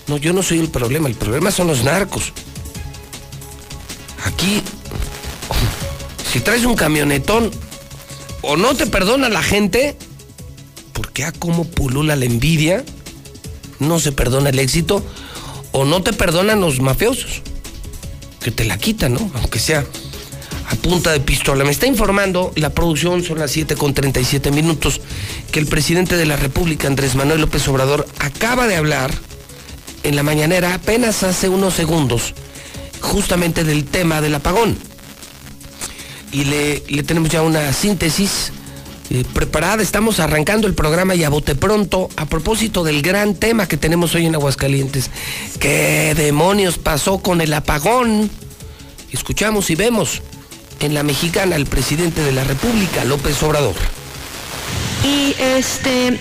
No, 0.08 0.18
yo 0.18 0.34
no 0.34 0.44
soy 0.44 0.60
el 0.60 0.70
problema, 0.70 1.08
el 1.08 1.16
problema 1.16 1.52
son 1.52 1.68
los 1.68 1.84
narcos. 1.84 2.34
Aquí, 4.26 4.62
si 6.32 6.40
traes 6.40 6.66
un 6.66 6.76
camionetón, 6.76 7.52
o 8.42 8.58
no 8.58 8.76
te 8.76 8.88
perdona 8.88 9.30
la 9.30 9.44
gente, 9.44 9.98
porque 11.12 11.26
a 11.26 11.34
cómo 11.34 11.66
pulula 11.66 12.16
la 12.16 12.24
envidia, 12.24 12.86
no 13.80 14.00
se 14.00 14.14
perdona 14.14 14.48
el 14.48 14.60
éxito, 14.60 15.04
o 15.74 15.84
no 15.84 16.02
te 16.02 16.14
perdonan 16.14 16.62
los 16.62 16.80
mafiosos, 16.80 17.42
que 18.42 18.50
te 18.50 18.64
la 18.64 18.78
quitan, 18.78 19.16
¿no? 19.16 19.30
Aunque 19.34 19.60
sea 19.60 19.84
a 20.70 20.76
punta 20.76 21.12
de 21.12 21.20
pistola. 21.20 21.66
Me 21.66 21.72
está 21.72 21.86
informando 21.86 22.54
la 22.56 22.70
producción, 22.70 23.26
son 23.26 23.40
las 23.40 23.52
7 23.52 23.76
con 23.76 23.94
37 23.94 24.52
minutos, 24.52 25.02
que 25.52 25.60
el 25.60 25.68
presidente 25.68 26.16
de 26.16 26.26
la 26.26 26.38
República, 26.38 26.88
Andrés 26.88 27.16
Manuel 27.16 27.42
López 27.42 27.68
Obrador, 27.68 28.08
acaba 28.20 28.68
de 28.68 28.78
hablar 28.78 29.12
en 30.04 30.16
la 30.16 30.24
mañanera 30.24 30.74
apenas 30.76 31.24
hace 31.24 31.50
unos 31.50 31.74
segundos, 31.74 32.34
justamente 33.02 33.66
del 33.66 33.84
tema 33.84 34.22
del 34.22 34.36
apagón. 34.36 34.78
Y 36.32 36.46
le, 36.46 36.84
le 36.88 37.04
tenemos 37.04 37.30
ya 37.30 37.42
una 37.42 37.74
síntesis 37.74 38.54
eh, 39.14 39.26
preparada, 39.34 39.84
estamos 39.84 40.22
arrancando 40.22 40.68
el 40.68 40.74
programa 40.74 41.16
y 41.16 41.26
a 41.26 41.30
bote 41.30 41.54
pronto 41.54 42.08
a 42.16 42.28
propósito 42.28 42.86
del 42.86 43.02
gran 43.02 43.36
tema 43.36 43.68
que 43.68 43.76
tenemos 43.76 44.16
hoy 44.16 44.26
en 44.26 44.36
Aguascalientes. 44.36 45.12
¿Qué 45.60 46.14
demonios 46.16 46.78
pasó 46.78 47.18
con 47.18 47.42
el 47.42 47.54
apagón? 47.54 48.30
Escuchamos 49.12 49.70
y 49.70 49.76
vemos 49.76 50.22
en 50.80 50.94
la 50.94 51.04
mexicana 51.04 51.58
al 51.58 51.66
presidente 51.66 52.22
de 52.24 52.32
la 52.32 52.46
República, 52.46 53.04
López 53.04 53.44
Obrador. 53.44 53.76
Y 55.04 55.36
este, 55.40 56.18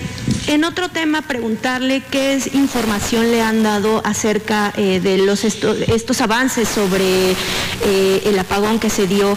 en 0.46 0.64
otro 0.64 0.88
tema, 0.88 1.22
preguntarle 1.22 2.02
qué 2.10 2.34
es 2.34 2.54
información 2.54 3.30
le 3.30 3.42
han 3.42 3.62
dado 3.62 4.02
acerca 4.04 4.72
eh, 4.76 5.00
de 5.00 5.18
los 5.18 5.44
estos 5.44 6.20
avances 6.20 6.68
sobre 6.68 7.32
eh, 7.32 8.22
el 8.24 8.38
apagón 8.38 8.78
que 8.78 8.90
se 8.90 9.06
dio 9.06 9.36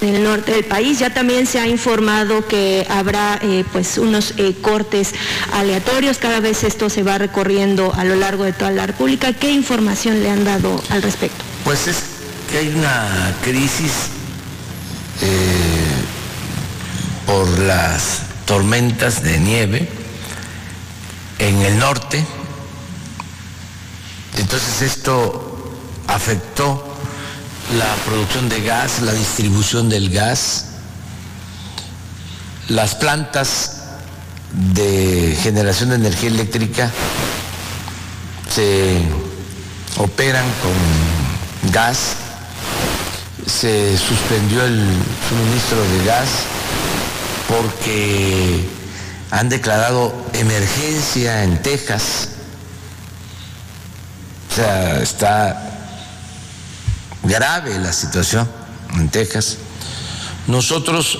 en 0.00 0.14
el 0.14 0.22
norte 0.22 0.52
del 0.52 0.64
país. 0.64 0.98
Ya 0.98 1.12
también 1.12 1.46
se 1.46 1.60
ha 1.60 1.68
informado 1.68 2.46
que 2.46 2.86
habrá 2.88 3.38
eh, 3.42 3.64
pues 3.72 3.98
unos 3.98 4.34
cortes 4.62 5.14
aleatorios. 5.52 6.18
Cada 6.18 6.40
vez 6.40 6.64
esto 6.64 6.90
se 6.90 7.02
va 7.02 7.18
recorriendo 7.18 7.92
a 7.94 8.04
lo 8.04 8.16
largo 8.16 8.44
de 8.44 8.52
toda 8.52 8.70
la 8.70 8.86
República. 8.86 9.32
¿Qué 9.32 9.50
información 9.50 10.22
le 10.22 10.30
han 10.30 10.44
dado 10.44 10.82
al 10.90 11.02
respecto? 11.02 11.44
Pues 11.64 11.86
es 11.88 11.96
que 12.50 12.58
hay 12.58 12.68
una 12.68 13.34
crisis 13.42 13.92
por 17.26 17.46
las 17.58 18.22
tormentas 18.46 19.22
de 19.22 19.38
nieve 19.38 19.97
en 21.38 21.62
el 21.62 21.78
norte. 21.78 22.24
Entonces 24.36 24.82
esto 24.82 25.72
afectó 26.06 26.84
la 27.76 27.94
producción 28.06 28.48
de 28.48 28.62
gas, 28.62 29.00
la 29.02 29.12
distribución 29.12 29.88
del 29.88 30.10
gas, 30.10 30.66
las 32.68 32.94
plantas 32.94 33.82
de 34.52 35.36
generación 35.42 35.90
de 35.90 35.96
energía 35.96 36.30
eléctrica 36.30 36.90
se 38.54 39.02
operan 39.98 40.44
con 40.62 41.72
gas, 41.72 42.14
se 43.46 43.96
suspendió 43.98 44.64
el 44.64 44.80
suministro 45.28 45.82
de 45.82 46.04
gas, 46.04 46.28
porque 47.48 48.68
han 49.30 49.48
declarado 49.48 50.14
emergencia 50.38 51.42
en 51.42 51.60
Texas. 51.62 52.28
O 54.50 54.54
sea, 54.54 55.00
está 55.02 55.70
grave 57.22 57.78
la 57.78 57.92
situación 57.92 58.48
en 58.94 59.08
Texas. 59.08 59.58
Nosotros 60.46 61.18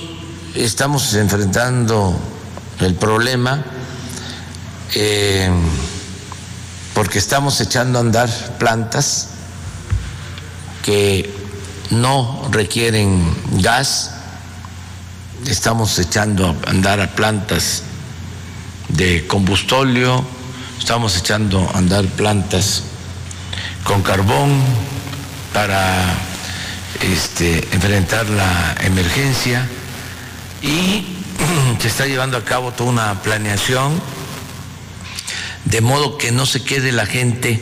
estamos 0.55 1.13
enfrentando 1.13 2.19
el 2.79 2.95
problema 2.95 3.63
eh, 4.95 5.51
porque 6.93 7.19
estamos 7.19 7.59
echando 7.61 7.99
a 7.99 8.01
andar 8.01 8.29
plantas 8.57 9.29
que 10.83 11.31
no 11.91 12.47
requieren 12.51 13.23
gas, 13.61 14.11
estamos 15.45 15.97
echando 15.99 16.47
a 16.47 16.69
andar 16.69 16.99
a 16.99 17.15
plantas 17.15 17.83
de 18.89 19.25
combustóleo, 19.27 20.25
estamos 20.77 21.17
echando 21.17 21.69
a 21.73 21.77
andar 21.77 22.05
plantas 22.05 22.83
con 23.83 24.01
carbón 24.01 24.61
para 25.53 26.13
este, 27.01 27.57
enfrentar 27.71 28.29
la 28.29 28.75
emergencia 28.81 29.67
y 30.61 31.05
se 31.79 31.87
está 31.87 32.05
llevando 32.05 32.37
a 32.37 32.43
cabo 32.43 32.71
toda 32.71 32.89
una 32.89 33.21
planeación 33.21 34.01
de 35.65 35.81
modo 35.81 36.17
que 36.17 36.31
no 36.31 36.45
se 36.45 36.63
quede 36.63 36.91
la 36.91 37.05
gente 37.05 37.61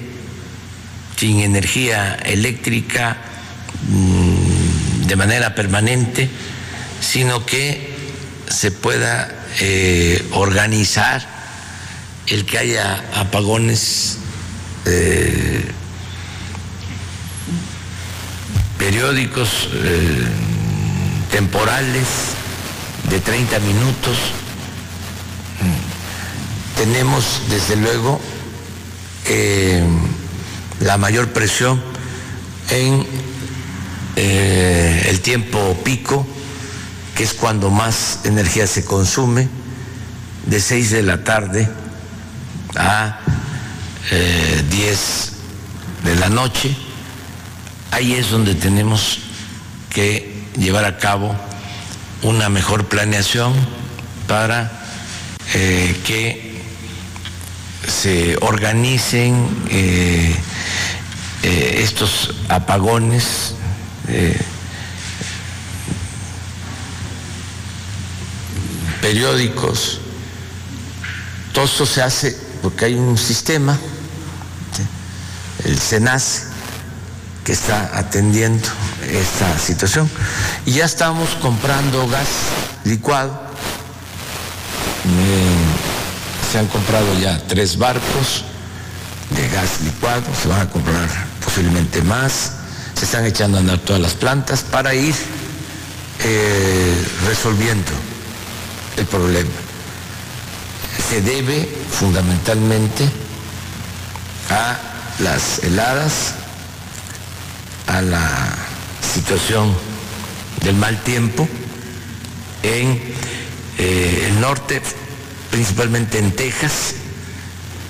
sin 1.17 1.41
energía 1.41 2.15
eléctrica 2.15 3.17
mm, 3.89 5.05
de 5.07 5.15
manera 5.15 5.55
permanente 5.55 6.29
sino 6.99 7.45
que 7.45 7.95
se 8.49 8.71
pueda 8.71 9.36
eh, 9.59 10.23
organizar 10.33 11.25
el 12.27 12.45
que 12.45 12.59
haya 12.59 13.03
apagones 13.15 14.19
eh, 14.85 15.65
periódicos 18.77 19.69
eh, 19.73 20.27
temporales 21.31 22.07
de 23.09 23.19
30 23.19 23.59
minutos. 23.59 24.17
Tenemos 26.75 27.41
desde 27.49 27.77
luego 27.77 28.21
la 30.81 30.97
mayor 30.97 31.29
presión 31.29 31.81
en 32.69 33.07
el 34.15 35.19
tiempo 35.21 35.75
pico 35.83 36.27
que 37.17 37.23
es 37.23 37.33
cuando 37.33 37.71
más 37.71 38.19
energía 38.25 38.67
se 38.67 38.85
consume, 38.85 39.49
de 40.45 40.61
6 40.61 40.91
de 40.91 41.01
la 41.01 41.23
tarde 41.23 41.67
a 42.75 43.19
10 44.11 44.11
eh, 44.11 46.05
de 46.05 46.15
la 46.15 46.29
noche. 46.29 46.75
Ahí 47.89 48.13
es 48.13 48.29
donde 48.29 48.53
tenemos 48.53 49.17
que 49.89 50.43
llevar 50.59 50.85
a 50.85 50.99
cabo 50.99 51.35
una 52.21 52.49
mejor 52.49 52.85
planeación 52.85 53.51
para 54.27 54.71
eh, 55.55 55.99
que 56.05 56.61
se 57.87 58.37
organicen 58.41 59.47
eh, 59.71 60.35
estos 61.41 62.35
apagones 62.47 63.55
periódicos, 69.07 69.99
todo 71.53 71.63
eso 71.63 71.85
se 71.85 72.01
hace 72.01 72.37
porque 72.61 72.83
hay 72.83 72.95
un 72.95 73.17
sistema, 73.17 73.79
el 75.63 75.79
SENAS, 75.79 76.47
que 77.45 77.53
está 77.53 77.97
atendiendo 77.97 78.67
esta 79.09 79.57
situación. 79.59 80.09
Y 80.65 80.71
ya 80.73 80.83
estamos 80.83 81.29
comprando 81.41 82.05
gas 82.09 82.27
licuado. 82.83 83.31
Eh, 85.05 86.51
se 86.51 86.59
han 86.59 86.67
comprado 86.67 87.17
ya 87.17 87.41
tres 87.47 87.77
barcos 87.77 88.43
de 89.29 89.47
gas 89.47 89.79
licuado, 89.85 90.25
se 90.41 90.49
van 90.49 90.59
a 90.59 90.69
comprar 90.69 91.07
posiblemente 91.45 92.01
más, 92.01 92.51
se 92.93 93.05
están 93.05 93.25
echando 93.25 93.57
a 93.57 93.61
andar 93.61 93.79
todas 93.79 94.01
las 94.01 94.15
plantas 94.15 94.63
para 94.63 94.93
ir 94.93 95.15
eh, 96.25 97.07
resolviendo 97.25 97.93
el 98.97 99.05
problema. 99.05 99.49
Se 101.09 101.21
debe 101.21 101.67
fundamentalmente 101.91 103.09
a 104.49 104.77
las 105.19 105.63
heladas, 105.63 106.33
a 107.87 108.01
la 108.01 108.55
situación 109.13 109.73
del 110.63 110.75
mal 110.75 111.01
tiempo 111.03 111.47
en 112.63 113.01
eh, 113.77 114.27
el 114.27 114.41
norte, 114.41 114.81
principalmente 115.51 116.19
en 116.19 116.31
Texas, 116.31 116.95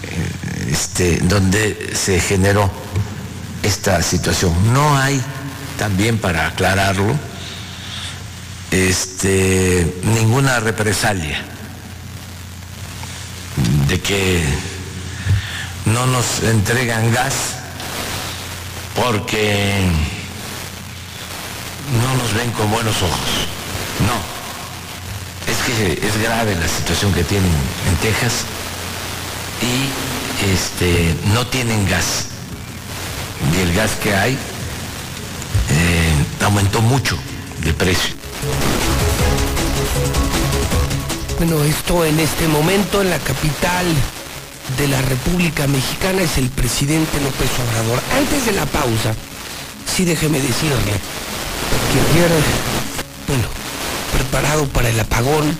eh, 0.03 0.70
este, 0.72 1.18
donde 1.22 1.93
se 1.95 2.20
generó 2.20 2.70
esta 3.64 4.01
situación. 4.03 4.53
No 4.74 4.97
hay, 4.97 5.22
también 5.78 6.18
para 6.18 6.47
aclararlo, 6.47 7.16
este, 8.72 9.99
ninguna 10.03 10.59
represalia 10.59 11.41
de 13.88 13.99
que 13.99 14.43
no 15.86 16.05
nos 16.07 16.41
entregan 16.43 17.13
gas 17.13 17.53
porque 18.95 19.86
no 22.01 22.15
nos 22.22 22.34
ven 22.34 22.51
con 22.51 22.70
buenos 22.72 23.01
ojos. 23.01 23.47
No. 24.05 24.38
Es 25.51 25.57
que 25.65 26.05
es 26.05 26.22
grave 26.22 26.55
la 26.55 26.68
situación 26.68 27.13
que 27.13 27.24
tienen 27.24 27.51
en 27.88 27.95
Texas 27.97 28.43
y 29.61 29.89
este, 30.53 31.15
no 31.34 31.47
tienen 31.47 31.88
gas. 31.88 32.26
Y 33.55 33.61
el 33.61 33.74
gas 33.74 33.91
que 34.03 34.13
hay 34.13 34.34
eh, 34.34 34.38
aumentó 36.43 36.82
mucho 36.82 37.18
de 37.63 37.74
precio. 37.74 38.26
Bueno, 41.38 41.64
esto 41.64 42.04
en 42.04 42.20
este 42.20 42.48
momento 42.48 43.02
en 43.02 43.10
la 43.10 43.20
capital 43.20 43.86
de 44.78 44.88
la 44.88 45.02
República 45.02 45.68
Mexicana 45.68 46.24
es 46.24 46.38
el 46.38 46.50
presidente 46.50 47.22
López 47.22 47.50
Obrador. 47.70 48.02
Antes 48.18 48.45
de 48.48 48.54
la 48.54 48.66
pausa, 48.66 49.14
sí 49.86 50.04
déjeme 50.04 50.39
decirle 50.39 50.93
que 51.93 52.00
ayer, 52.12 52.32
bueno, 53.28 53.48
preparado 54.12 54.68
para 54.68 54.89
el 54.89 55.00
apagón, 55.00 55.58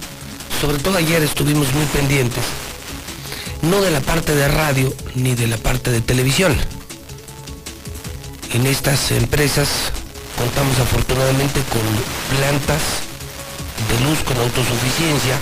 sobre 0.60 0.80
todo 0.80 0.98
ayer 0.98 1.22
estuvimos 1.24 1.72
muy 1.74 1.86
pendientes, 1.86 2.44
no 3.62 3.82
de 3.82 3.92
la 3.92 4.02
parte 4.02 4.36
de 4.36 4.48
radio 4.48 4.94
ni 5.16 5.36
de 5.36 5.48
la 5.48 5.58
parte 5.58 5.92
de 5.92 6.02
televisión. 6.02 6.56
En 8.54 8.66
estas 8.66 9.12
empresas 9.12 9.68
contamos 10.38 10.80
afortunadamente 10.80 11.60
con 11.74 11.82
plantas 12.38 12.82
de 13.90 13.96
luz 14.06 14.20
con 14.24 14.38
autosuficiencia. 14.38 15.36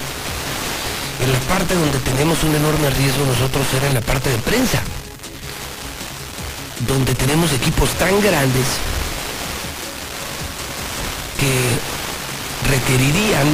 En 1.22 1.32
la 1.32 1.40
parte 1.48 1.76
donde 1.76 2.00
tenemos 2.00 2.44
un 2.44 2.56
enorme 2.56 2.90
riesgo 2.90 3.26
nosotros 3.26 3.68
era 3.76 3.88
en 3.88 3.94
la 3.94 4.02
parte 4.02 4.30
de 4.30 4.38
prensa, 4.40 4.82
donde 6.88 7.14
tenemos 7.16 7.52
equipos 7.54 7.90
tan 7.96 8.20
grandes 8.22 8.68
que 11.40 11.52
requerirían 12.72 13.48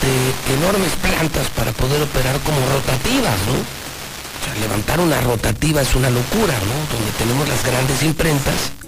de 0.00 0.54
enormes 0.54 0.92
plantas 1.02 1.48
para 1.56 1.72
poder 1.72 2.00
operar 2.02 2.38
como 2.40 2.60
rotativas, 2.72 3.36
¿no? 3.48 3.56
O 3.60 4.40
sea, 4.44 4.54
levantar 4.60 5.00
una 5.00 5.20
rotativa 5.20 5.82
es 5.82 5.94
una 5.94 6.08
locura, 6.08 6.54
¿no? 6.54 6.76
Donde 6.96 7.12
tenemos 7.18 7.48
las 7.48 7.62
grandes 7.64 8.02
imprentas. 8.02 8.79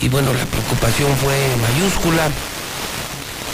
Y 0.00 0.08
bueno, 0.08 0.32
la 0.32 0.46
preocupación 0.46 1.14
fue 1.18 1.36
mayúscula. 1.60 2.28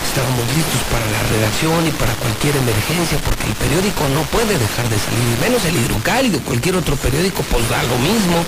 Estábamos 0.07 0.47
listos 0.55 0.81
para 0.91 1.05
la 1.05 1.23
redacción 1.29 1.87
y 1.87 1.91
para 1.91 2.15
cualquier 2.15 2.57
emergencia, 2.57 3.19
porque 3.25 3.45
el 3.47 3.55
periódico 3.55 4.09
no 4.15 4.23
puede 4.31 4.57
dejar 4.57 4.89
de 4.89 4.97
salir, 4.97 5.39
menos 5.43 5.65
el 5.65 5.77
hidrocálido, 5.77 6.41
cualquier 6.41 6.77
otro 6.77 6.97
periódico, 6.97 7.43
pues 7.51 7.69
da 7.69 7.83
lo 7.83 7.99
mismo. 7.99 8.45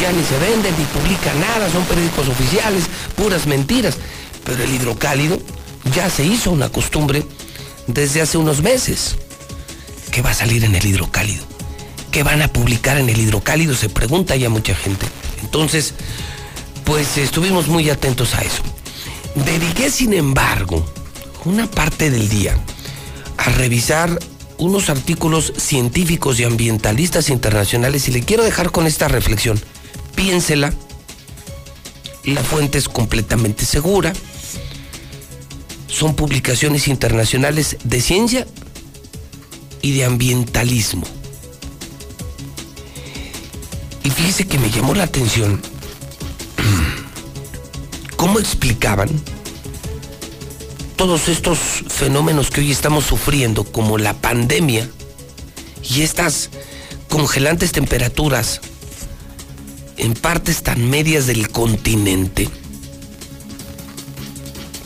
Ya 0.00 0.12
ni 0.12 0.22
se 0.22 0.38
venden 0.38 0.74
ni 0.78 0.84
publican 0.84 1.40
nada, 1.40 1.70
son 1.70 1.84
periódicos 1.84 2.28
oficiales, 2.28 2.84
puras 3.16 3.46
mentiras. 3.46 3.96
Pero 4.44 4.62
el 4.62 4.72
hidrocálido 4.72 5.38
ya 5.94 6.08
se 6.08 6.24
hizo 6.24 6.52
una 6.52 6.68
costumbre 6.68 7.26
desde 7.88 8.22
hace 8.22 8.38
unos 8.38 8.62
meses. 8.62 9.16
¿Qué 10.12 10.22
va 10.22 10.30
a 10.30 10.34
salir 10.34 10.64
en 10.64 10.74
el 10.74 10.86
hidrocálido? 10.86 11.44
¿Qué 12.12 12.22
van 12.22 12.40
a 12.40 12.48
publicar 12.48 12.98
en 12.98 13.08
el 13.08 13.18
hidrocálido? 13.18 13.74
Se 13.74 13.88
pregunta 13.88 14.36
ya 14.36 14.48
mucha 14.48 14.74
gente. 14.74 15.06
Entonces, 15.42 15.94
pues 16.86 17.18
estuvimos 17.18 17.66
muy 17.66 17.90
atentos 17.90 18.34
a 18.36 18.42
eso. 18.42 18.62
Dediqué, 19.34 19.90
sin 19.90 20.14
embargo, 20.14 20.86
una 21.44 21.68
parte 21.68 22.10
del 22.10 22.28
día 22.28 22.56
a 23.36 23.50
revisar 23.50 24.18
unos 24.56 24.88
artículos 24.88 25.52
científicos 25.58 26.40
y 26.40 26.44
ambientalistas 26.44 27.28
internacionales 27.28 28.08
y 28.08 28.12
le 28.12 28.22
quiero 28.22 28.44
dejar 28.44 28.70
con 28.70 28.86
esta 28.86 29.08
reflexión. 29.08 29.60
Piénsela. 30.14 30.72
La 32.24 32.42
fuente 32.42 32.78
es 32.78 32.88
completamente 32.88 33.66
segura. 33.66 34.12
Son 35.88 36.14
publicaciones 36.14 36.88
internacionales 36.88 37.78
de 37.82 38.00
ciencia 38.00 38.46
y 39.82 39.92
de 39.92 40.04
ambientalismo. 40.04 41.04
Y 44.04 44.10
fíjese 44.10 44.46
que 44.46 44.58
me 44.58 44.70
llamó 44.70 44.94
la 44.94 45.04
atención 45.04 45.60
cómo 48.26 48.40
explicaban 48.40 49.08
todos 50.96 51.28
estos 51.28 51.58
fenómenos 51.60 52.50
que 52.50 52.60
hoy 52.60 52.72
estamos 52.72 53.04
sufriendo, 53.04 53.62
como 53.62 53.98
la 53.98 54.14
pandemia 54.14 54.90
y 55.88 56.02
estas 56.02 56.50
congelantes 57.08 57.70
temperaturas 57.70 58.60
en 59.96 60.14
partes 60.14 60.64
tan 60.64 60.90
medias 60.90 61.28
del 61.28 61.50
continente. 61.50 62.48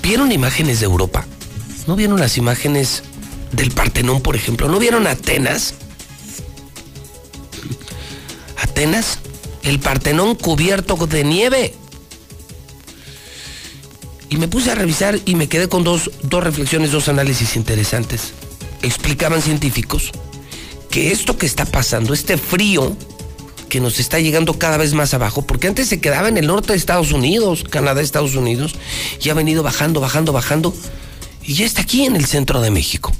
¿Vieron 0.02 0.32
imágenes 0.32 0.80
de 0.80 0.84
Europa? 0.84 1.24
¿No 1.86 1.96
vieron 1.96 2.20
las 2.20 2.36
imágenes 2.36 3.04
del 3.52 3.70
Partenón, 3.70 4.20
por 4.20 4.36
ejemplo? 4.36 4.68
¿No 4.68 4.78
vieron 4.78 5.06
Atenas? 5.06 5.72
Atenas, 8.58 9.18
el 9.62 9.78
Partenón 9.78 10.34
cubierto 10.34 11.06
de 11.06 11.24
nieve. 11.24 11.74
Y 14.30 14.36
me 14.36 14.48
puse 14.48 14.70
a 14.70 14.76
revisar 14.76 15.18
y 15.26 15.34
me 15.34 15.48
quedé 15.48 15.68
con 15.68 15.84
dos, 15.84 16.10
dos 16.22 16.42
reflexiones, 16.42 16.92
dos 16.92 17.08
análisis 17.08 17.56
interesantes. 17.56 18.32
Explicaban 18.80 19.42
científicos 19.42 20.12
que 20.90 21.12
esto 21.12 21.36
que 21.36 21.46
está 21.46 21.66
pasando, 21.66 22.14
este 22.14 22.38
frío 22.38 22.96
que 23.68 23.80
nos 23.80 24.00
está 24.00 24.18
llegando 24.18 24.58
cada 24.58 24.76
vez 24.76 24.94
más 24.94 25.14
abajo, 25.14 25.46
porque 25.46 25.68
antes 25.68 25.88
se 25.88 26.00
quedaba 26.00 26.28
en 26.28 26.36
el 26.36 26.46
norte 26.46 26.72
de 26.72 26.78
Estados 26.78 27.12
Unidos, 27.12 27.64
Canadá, 27.70 28.00
Estados 28.00 28.34
Unidos, 28.34 28.74
y 29.22 29.30
ha 29.30 29.34
venido 29.34 29.62
bajando, 29.62 30.00
bajando, 30.00 30.32
bajando, 30.32 30.74
y 31.42 31.54
ya 31.54 31.64
está 31.64 31.82
aquí 31.82 32.04
en 32.04 32.16
el 32.16 32.26
centro 32.26 32.60
de 32.60 32.70
México. 32.70 33.12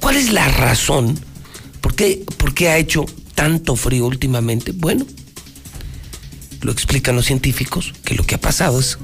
¿Cuál 0.00 0.16
es 0.16 0.32
la 0.32 0.48
razón? 0.48 1.18
¿Por 1.80 1.94
qué, 1.94 2.24
por 2.38 2.54
qué 2.54 2.68
ha 2.68 2.78
hecho 2.78 3.04
tanto 3.34 3.76
frío 3.76 4.06
últimamente? 4.06 4.72
Bueno, 4.72 5.06
lo 6.62 6.72
explican 6.72 7.14
los 7.14 7.26
científicos, 7.26 7.92
que 8.04 8.14
lo 8.14 8.24
que 8.24 8.36
ha 8.36 8.40
pasado 8.40 8.80
es 8.80 8.98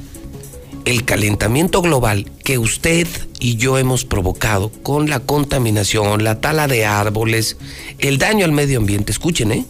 el 0.91 1.05
calentamiento 1.05 1.83
global 1.83 2.29
que 2.43 2.59
usted 2.59 3.07
y 3.39 3.57
yo 3.57 3.79
hemos 3.79 4.05
provocado 4.05 4.71
con 4.83 5.09
la 5.09 5.21
contaminación, 5.21 6.25
la 6.25 6.41
tala 6.41 6.67
de 6.67 6.85
árboles, 6.85 7.57
el 8.01 8.19
daño 8.19 8.45
al 8.45 8.51
medio 8.51 8.79
ambiente, 8.79 9.13
escuchen, 9.13 9.53
¿eh? 9.53 9.65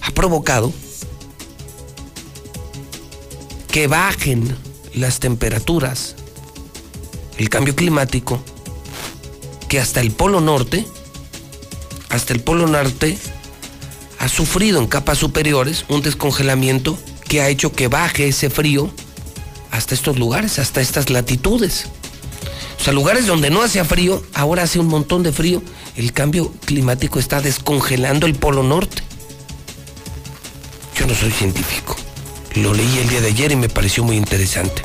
Ha 0.00 0.10
provocado 0.12 0.72
que 3.70 3.86
bajen 3.86 4.56
las 4.94 5.20
temperaturas, 5.20 6.16
el 7.36 7.50
cambio 7.50 7.76
climático, 7.76 8.42
que 9.68 9.78
hasta 9.78 10.00
el 10.00 10.10
Polo 10.10 10.40
Norte, 10.40 10.86
hasta 12.08 12.32
el 12.32 12.40
Polo 12.40 12.66
Norte, 12.66 13.18
ha 14.18 14.28
sufrido 14.28 14.80
en 14.80 14.86
capas 14.86 15.18
superiores 15.18 15.84
un 15.90 16.00
descongelamiento 16.00 16.98
que 17.28 17.42
ha 17.42 17.48
hecho 17.50 17.72
que 17.72 17.88
baje 17.88 18.28
ese 18.28 18.48
frío 18.48 18.90
hasta 19.72 19.94
estos 19.94 20.18
lugares, 20.18 20.60
hasta 20.60 20.80
estas 20.80 21.10
latitudes. 21.10 21.86
O 22.78 22.84
sea, 22.84 22.92
lugares 22.92 23.26
donde 23.26 23.50
no 23.50 23.62
hacía 23.62 23.84
frío, 23.84 24.22
ahora 24.34 24.62
hace 24.62 24.78
un 24.78 24.86
montón 24.86 25.22
de 25.22 25.32
frío. 25.32 25.62
El 25.96 26.12
cambio 26.12 26.52
climático 26.66 27.18
está 27.18 27.40
descongelando 27.40 28.26
el 28.26 28.34
Polo 28.34 28.62
Norte. 28.62 29.02
Yo 30.96 31.06
no 31.06 31.14
soy 31.14 31.32
científico. 31.32 31.96
Lo 32.54 32.74
leí 32.74 32.98
el 32.98 33.08
día 33.08 33.20
de 33.22 33.28
ayer 33.28 33.52
y 33.52 33.56
me 33.56 33.68
pareció 33.68 34.04
muy 34.04 34.16
interesante. 34.16 34.82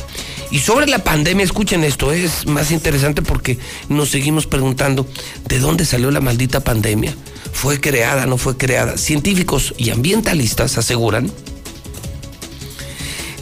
Y 0.52 0.60
sobre 0.60 0.88
la 0.88 1.00
pandemia, 1.00 1.44
escuchen 1.44 1.84
esto, 1.84 2.14
es 2.14 2.46
más 2.46 2.72
interesante 2.72 3.22
porque 3.22 3.60
nos 3.90 4.10
seguimos 4.10 4.48
preguntando, 4.48 5.06
¿de 5.50 5.60
dónde 5.60 5.84
salió 5.84 6.10
la 6.12 6.22
maldita 6.22 6.62
pandemia? 6.62 7.14
¿Fue 7.52 7.82
creada, 7.82 8.26
no 8.26 8.38
fue 8.38 8.56
creada? 8.56 8.98
Científicos 8.98 9.74
y 9.78 9.90
ambientalistas 9.90 10.78
aseguran 10.78 11.30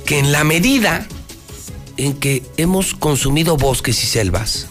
que 0.07 0.17
en 0.17 0.31
la 0.31 0.43
medida 0.43 1.07
en 1.97 2.13
que 2.13 2.43
hemos 2.57 2.93
consumido 2.93 3.57
bosques 3.57 4.03
y 4.03 4.07
selvas, 4.07 4.67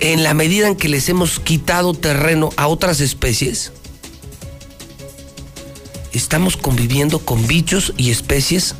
en 0.00 0.22
la 0.22 0.34
medida 0.34 0.68
en 0.68 0.76
que 0.76 0.88
les 0.88 1.08
hemos 1.08 1.40
quitado 1.40 1.94
terreno 1.94 2.50
a 2.56 2.66
otras 2.66 3.00
especies, 3.00 3.72
estamos 6.12 6.56
conviviendo 6.56 7.18
con 7.18 7.46
bichos 7.46 7.92
y 7.96 8.10
especies 8.10 8.74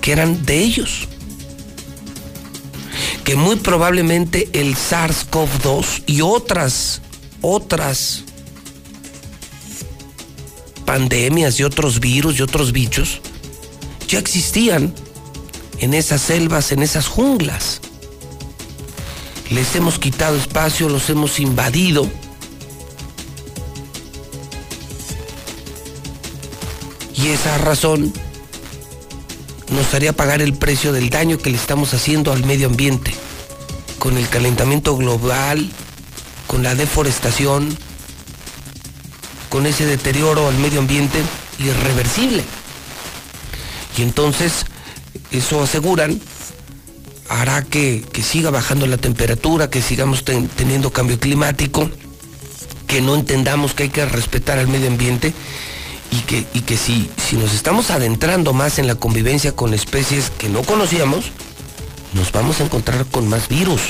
que 0.00 0.12
eran 0.12 0.44
de 0.44 0.58
ellos. 0.58 1.08
Que 3.24 3.36
muy 3.36 3.56
probablemente 3.56 4.48
el 4.52 4.74
SARS-CoV-2 4.74 6.02
y 6.06 6.22
otras, 6.22 7.00
otras 7.40 8.24
pandemias 10.84 11.60
y 11.60 11.62
otros 11.62 12.00
virus 12.00 12.38
y 12.38 12.42
otros 12.42 12.72
bichos 12.72 13.20
ya 14.08 14.18
existían 14.18 14.92
en 15.78 15.94
esas 15.94 16.20
selvas, 16.20 16.72
en 16.72 16.82
esas 16.82 17.06
junglas. 17.06 17.80
Les 19.50 19.74
hemos 19.76 19.98
quitado 19.98 20.36
espacio, 20.36 20.88
los 20.88 21.10
hemos 21.10 21.38
invadido. 21.38 22.08
Y 27.14 27.28
esa 27.28 27.58
razón 27.58 28.12
nos 29.70 29.92
haría 29.94 30.12
pagar 30.12 30.42
el 30.42 30.54
precio 30.54 30.92
del 30.92 31.10
daño 31.10 31.38
que 31.38 31.50
le 31.50 31.56
estamos 31.56 31.94
haciendo 31.94 32.32
al 32.32 32.44
medio 32.44 32.66
ambiente, 32.66 33.14
con 33.98 34.16
el 34.16 34.28
calentamiento 34.28 34.96
global, 34.96 35.70
con 36.46 36.62
la 36.62 36.74
deforestación, 36.74 37.76
con 39.48 39.66
ese 39.66 39.86
deterioro 39.86 40.48
al 40.48 40.56
medio 40.56 40.80
ambiente 40.80 41.18
irreversible. 41.58 42.44
Y 43.96 44.02
entonces, 44.02 44.64
eso 45.30 45.62
aseguran, 45.62 46.20
hará 47.28 47.62
que, 47.62 48.04
que 48.12 48.22
siga 48.22 48.50
bajando 48.50 48.86
la 48.86 48.96
temperatura, 48.98 49.70
que 49.70 49.80
sigamos 49.82 50.24
ten- 50.24 50.48
teniendo 50.48 50.92
cambio 50.92 51.18
climático, 51.18 51.90
que 52.86 53.00
no 53.00 53.14
entendamos 53.14 53.74
que 53.74 53.84
hay 53.84 53.88
que 53.88 54.04
respetar 54.04 54.58
al 54.58 54.68
medio 54.68 54.88
ambiente 54.88 55.32
y 56.10 56.20
que, 56.20 56.44
y 56.52 56.60
que 56.60 56.76
si, 56.76 57.08
si 57.16 57.36
nos 57.36 57.54
estamos 57.54 57.90
adentrando 57.90 58.52
más 58.52 58.78
en 58.78 58.86
la 58.86 58.96
convivencia 58.96 59.52
con 59.56 59.72
especies 59.72 60.30
que 60.36 60.48
no 60.50 60.62
conocíamos, 60.62 61.26
nos 62.12 62.30
vamos 62.32 62.60
a 62.60 62.64
encontrar 62.64 63.06
con 63.06 63.28
más 63.28 63.48
virus. 63.48 63.80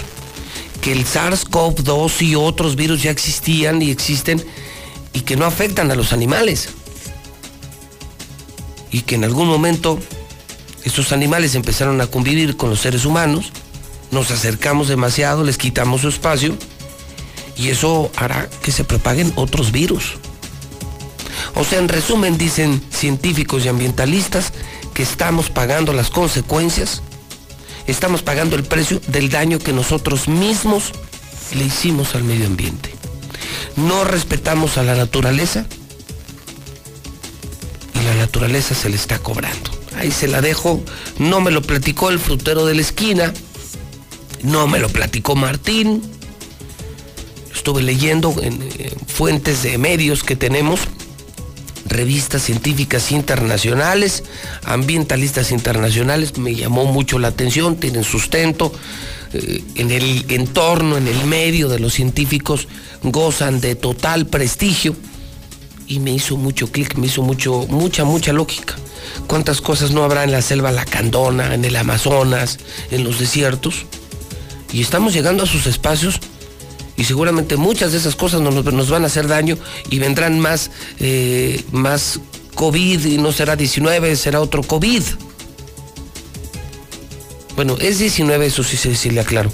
Que 0.81 0.93
el 0.93 1.05
SARS-CoV-2 1.05 2.23
y 2.23 2.35
otros 2.37 2.77
virus 2.77 3.03
ya 3.03 3.11
existían 3.11 3.83
y 3.83 3.91
existen 3.91 4.45
y 5.13 5.21
que 5.23 5.37
no 5.37 5.45
afectan 5.47 5.91
a 5.91 5.97
los 5.97 6.13
animales. 6.13 6.69
Y 8.93 9.01
que 9.03 9.15
en 9.17 9.25
algún 9.25 9.49
momento 9.49 9.99
estos 10.85 11.13
animales 11.13 11.55
empezaron 11.55 12.01
a 12.01 12.07
convivir 12.07 12.57
con 12.57 12.71
los 12.71 12.81
seres 12.81 13.05
humanos, 13.05 13.53
nos 14.11 14.31
acercamos 14.31 14.89
demasiado, 14.89 15.45
les 15.45 15.59
quitamos 15.59 16.03
su 16.03 16.09
espacio 16.09 16.57
y 17.57 17.69
eso 17.69 18.11
hará 18.17 18.49
que 18.63 18.73
se 18.73 18.85
propaguen 18.85 19.33
otros 19.37 19.73
virus. 19.73 20.15
O 21.55 21.65
sea, 21.65 21.79
en 21.79 21.89
resumen, 21.89 22.39
dicen 22.39 22.83
científicos 22.91 23.65
y 23.65 23.69
ambientalistas 23.69 24.53
que 24.95 25.03
estamos 25.03 25.51
pagando 25.51 25.93
las 25.93 26.11
consecuencias, 26.11 27.03
estamos 27.87 28.23
pagando 28.23 28.57
el 28.57 28.65
precio 28.65 29.01
del 29.09 29.29
daño 29.29 29.59
que 29.59 29.73
nosotros 29.73 30.29
mismos 30.29 30.93
le 31.55 31.65
hicimos 31.65 32.15
al 32.15 32.25
medio 32.25 32.47
ambiente. 32.47 32.95
No 33.77 34.05
respetamos 34.05 34.79
a 34.79 34.83
la 34.83 34.95
naturaleza 34.95 35.67
y 37.95 38.05
la 38.05 38.15
naturaleza 38.15 38.75
se 38.75 38.89
le 38.89 38.97
está 38.97 39.19
cobrando. 39.19 39.82
Ahí 39.97 40.11
se 40.11 40.29
la 40.29 40.41
dejo, 40.41 40.83
no 41.19 41.41
me 41.41 41.51
lo 41.51 41.63
platicó 41.63 42.11
el 42.11 42.19
frutero 42.19 42.67
de 42.67 42.75
la 42.75 42.81
esquina, 42.81 43.33
no 44.43 44.67
me 44.67 44.79
lo 44.79 44.89
platicó 44.89 45.37
Martín, 45.37 46.03
estuve 47.55 47.83
leyendo 47.83 48.35
en 48.43 48.59
fuentes 49.07 49.63
de 49.63 49.79
medios 49.79 50.25
que 50.25 50.35
tenemos, 50.35 50.81
revistas 51.87 52.43
científicas 52.43 53.13
internacionales, 53.13 54.25
ambientalistas 54.65 55.53
internacionales, 55.53 56.39
me 56.39 56.55
llamó 56.55 56.87
mucho 56.87 57.19
la 57.19 57.29
atención, 57.29 57.77
tienen 57.77 58.05
sustento, 58.05 58.73
eh, 59.33 59.63
en 59.77 59.91
el 59.91 60.25
entorno, 60.31 60.97
en 60.97 61.07
el 61.07 61.25
medio 61.27 61.69
de 61.69 61.79
los 61.79 61.95
científicos, 61.95 62.69
gozan 63.03 63.61
de 63.61 63.75
total 63.75 64.27
prestigio. 64.27 64.97
Y 65.87 66.01
me 66.01 66.13
hizo 66.13 66.37
mucho 66.37 66.71
clic, 66.71 66.97
me 66.97 67.07
hizo 67.07 67.23
mucho, 67.23 67.67
mucha, 67.69 68.05
mucha 68.05 68.33
lógica. 68.33 68.77
¿Cuántas 69.27 69.61
cosas 69.61 69.91
no 69.91 70.05
habrá 70.05 70.25
en 70.25 70.33
la 70.33 70.43
selva 70.43 70.73
lacandona, 70.73 71.55
en 71.55 71.65
el 71.65 71.77
Amazonas, 71.77 72.59
en 72.91 73.05
los 73.05 73.19
desiertos? 73.19 73.87
Y 74.73 74.81
estamos 74.81 75.13
llegando 75.13 75.45
a 75.45 75.47
sus 75.47 75.67
espacios 75.67 76.21
y 76.97 77.05
seguramente 77.05 77.57
muchas 77.57 77.93
de 77.93 77.99
esas 77.99 78.17
cosas 78.17 78.41
nos, 78.41 78.65
nos 78.65 78.91
van 78.91 79.05
a 79.05 79.07
hacer 79.07 79.29
daño 79.29 79.59
y 79.91 79.99
vendrán 79.99 80.39
más, 80.39 80.71
eh, 80.99 81.63
más 81.73 82.21
COVID 82.55 83.05
y 83.05 83.19
no 83.19 83.33
será 83.33 83.57
19, 83.57 84.17
será 84.17 84.41
otro 84.41 84.63
COVID. 84.63 85.03
Bueno, 87.57 87.77
es 87.81 87.99
19, 87.99 88.47
eso 88.47 88.65
sí, 88.65 88.77
sí, 88.77 88.95
sí 88.95 89.11
le 89.11 89.21
aclaro. 89.21 89.53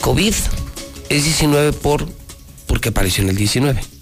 COVID 0.00 0.34
es 1.08 1.24
19 1.24 1.72
por, 1.72 2.08
porque 2.66 2.90
apareció 2.90 3.24
en 3.24 3.30
el 3.30 3.36
19. 3.36 3.97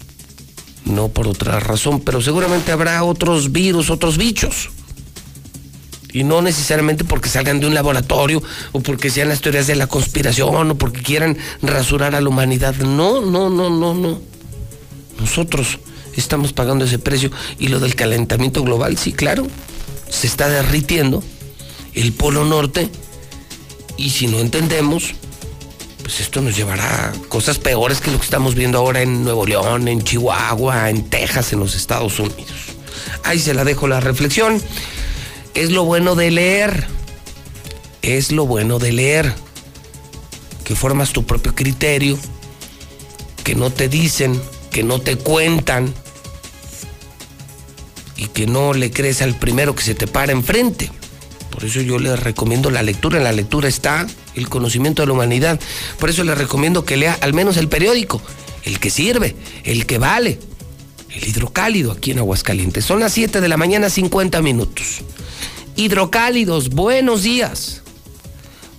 No 0.89 1.09
por 1.09 1.27
otra 1.27 1.59
razón, 1.59 1.99
pero 1.99 2.21
seguramente 2.21 2.71
habrá 2.71 3.03
otros 3.03 3.51
virus, 3.51 3.89
otros 3.89 4.17
bichos. 4.17 4.69
Y 6.13 6.23
no 6.23 6.41
necesariamente 6.41 7.03
porque 7.03 7.29
salgan 7.29 7.59
de 7.59 7.67
un 7.67 7.73
laboratorio 7.73 8.41
o 8.71 8.79
porque 8.79 9.09
sean 9.09 9.29
las 9.29 9.41
teorías 9.41 9.67
de 9.67 9.75
la 9.75 9.87
conspiración 9.87 10.71
o 10.71 10.75
porque 10.75 11.01
quieran 11.01 11.37
rasurar 11.61 12.15
a 12.15 12.21
la 12.21 12.29
humanidad. 12.29 12.75
No, 12.75 13.21
no, 13.21 13.49
no, 13.49 13.69
no, 13.69 13.93
no. 13.93 14.21
Nosotros 15.19 15.79
estamos 16.15 16.53
pagando 16.53 16.85
ese 16.85 16.99
precio. 16.99 17.31
Y 17.59 17.67
lo 17.67 17.79
del 17.79 17.95
calentamiento 17.95 18.63
global, 18.63 18.97
sí, 18.97 19.11
claro. 19.11 19.47
Se 20.09 20.27
está 20.27 20.47
derritiendo 20.49 21.23
el 21.93 22.13
polo 22.13 22.45
norte. 22.45 22.89
Y 23.97 24.11
si 24.11 24.27
no 24.27 24.39
entendemos, 24.39 25.13
pues 26.07 26.21
esto 26.21 26.39
nos 26.39 26.55
llevará 26.55 27.09
a 27.09 27.11
cosas 27.27 27.59
peores 27.59 27.99
que 27.99 28.11
lo 28.11 28.17
que 28.17 28.23
estamos 28.23 28.55
viendo 28.55 28.77
ahora 28.77 29.01
en 29.01 29.25
Nuevo 29.25 29.45
León, 29.45 29.89
en 29.89 30.01
Chihuahua, 30.01 30.89
en 30.89 31.09
Texas, 31.09 31.51
en 31.51 31.59
los 31.59 31.75
Estados 31.75 32.17
Unidos. 32.17 32.47
Ahí 33.25 33.39
se 33.39 33.53
la 33.53 33.65
dejo 33.65 33.89
la 33.89 33.99
reflexión. 33.99 34.61
Es 35.53 35.69
lo 35.69 35.83
bueno 35.83 36.15
de 36.15 36.31
leer. 36.31 36.87
Es 38.01 38.31
lo 38.31 38.45
bueno 38.45 38.79
de 38.79 38.93
leer. 38.93 39.35
Que 40.63 40.77
formas 40.77 41.11
tu 41.11 41.25
propio 41.25 41.53
criterio. 41.53 42.17
Que 43.43 43.55
no 43.55 43.69
te 43.69 43.89
dicen, 43.89 44.41
que 44.71 44.83
no 44.83 45.01
te 45.01 45.17
cuentan. 45.17 45.93
Y 48.15 48.27
que 48.27 48.47
no 48.47 48.73
le 48.73 48.91
crees 48.91 49.21
al 49.21 49.35
primero 49.35 49.75
que 49.75 49.83
se 49.83 49.93
te 49.93 50.07
para 50.07 50.31
enfrente. 50.31 50.89
Por 51.57 51.65
eso 51.65 51.81
yo 51.81 51.97
les 51.97 52.19
recomiendo 52.19 52.69
la 52.69 52.83
lectura. 52.83 53.17
En 53.17 53.23
la 53.23 53.31
lectura 53.31 53.67
está 53.67 54.05
el 54.35 54.47
conocimiento 54.47 55.01
de 55.01 55.07
la 55.07 55.13
humanidad. 55.13 55.59
Por 55.97 56.11
eso 56.11 56.23
les 56.23 56.37
recomiendo 56.37 56.85
que 56.85 56.97
lea 56.97 57.17
al 57.19 57.33
menos 57.33 57.57
el 57.57 57.67
periódico. 57.67 58.21
El 58.61 58.79
que 58.79 58.91
sirve, 58.91 59.35
el 59.63 59.87
que 59.87 59.97
vale. 59.97 60.37
El 61.09 61.27
hidrocálido 61.27 61.91
aquí 61.91 62.11
en 62.11 62.19
Aguascalientes. 62.19 62.85
Son 62.85 62.99
las 62.99 63.13
7 63.13 63.41
de 63.41 63.47
la 63.47 63.57
mañana, 63.57 63.89
50 63.89 64.39
minutos. 64.43 64.99
Hidrocálidos, 65.75 66.69
buenos 66.69 67.23
días. 67.23 67.81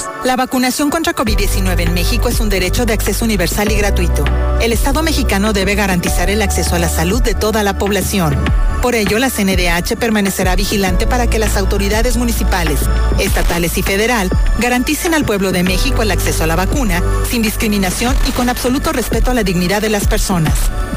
La 0.23 0.35
vacunación 0.35 0.89
contra 0.89 1.13
COVID-19 1.13 1.79
en 1.81 1.93
México 1.93 2.29
es 2.29 2.39
un 2.39 2.49
derecho 2.49 2.85
de 2.85 2.93
acceso 2.93 3.25
universal 3.25 3.71
y 3.71 3.75
gratuito. 3.75 4.23
El 4.61 4.71
Estado 4.73 5.01
mexicano 5.03 5.53
debe 5.53 5.75
garantizar 5.75 6.29
el 6.29 6.41
acceso 6.41 6.75
a 6.75 6.79
la 6.79 6.89
salud 6.89 7.21
de 7.21 7.33
toda 7.33 7.63
la 7.63 7.77
población. 7.77 8.37
Por 8.81 8.95
ello, 8.95 9.19
la 9.19 9.29
CNDH 9.29 9.95
permanecerá 9.97 10.55
vigilante 10.55 11.07
para 11.07 11.27
que 11.27 11.39
las 11.39 11.57
autoridades 11.57 12.17
municipales, 12.17 12.79
estatales 13.19 13.77
y 13.77 13.83
federal 13.83 14.29
garanticen 14.59 15.13
al 15.13 15.25
pueblo 15.25 15.51
de 15.51 15.63
México 15.63 16.01
el 16.01 16.11
acceso 16.11 16.43
a 16.43 16.47
la 16.47 16.55
vacuna 16.55 17.03
sin 17.29 17.41
discriminación 17.41 18.15
y 18.27 18.31
con 18.31 18.49
absoluto 18.49 18.91
respeto 18.93 19.31
a 19.31 19.33
la 19.33 19.43
dignidad 19.43 19.81
de 19.81 19.89
las 19.89 20.07
personas. 20.07 20.53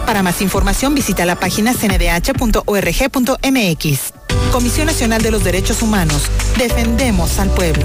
Para 0.06 0.22
más 0.22 0.40
información 0.40 0.94
visita 0.94 1.24
la 1.26 1.36
página 1.36 1.74
cndh.org.mx. 1.74 2.54
Comisión 4.52 4.86
Nacional 4.86 5.22
de 5.22 5.30
los 5.30 5.42
Derechos 5.42 5.82
Humanos. 5.82 6.22
Defendemos 6.56 7.38
al 7.38 7.50
pueblo. 7.50 7.84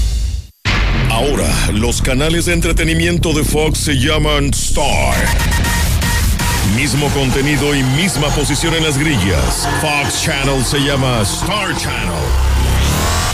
Ahora, 1.09 1.49
los 1.73 2.01
canales 2.01 2.45
de 2.45 2.53
entretenimiento 2.53 3.33
de 3.33 3.43
Fox 3.43 3.79
se 3.79 3.95
llaman 3.95 4.51
Star. 4.51 5.15
Mismo 6.75 7.09
contenido 7.09 7.75
y 7.75 7.83
misma 7.83 8.29
posición 8.29 8.73
en 8.75 8.83
las 8.83 8.97
grillas. 8.97 9.67
Fox 9.81 10.23
Channel 10.23 10.63
se 10.63 10.79
llama 10.79 11.21
Star 11.21 11.75
Channel. 11.77 12.23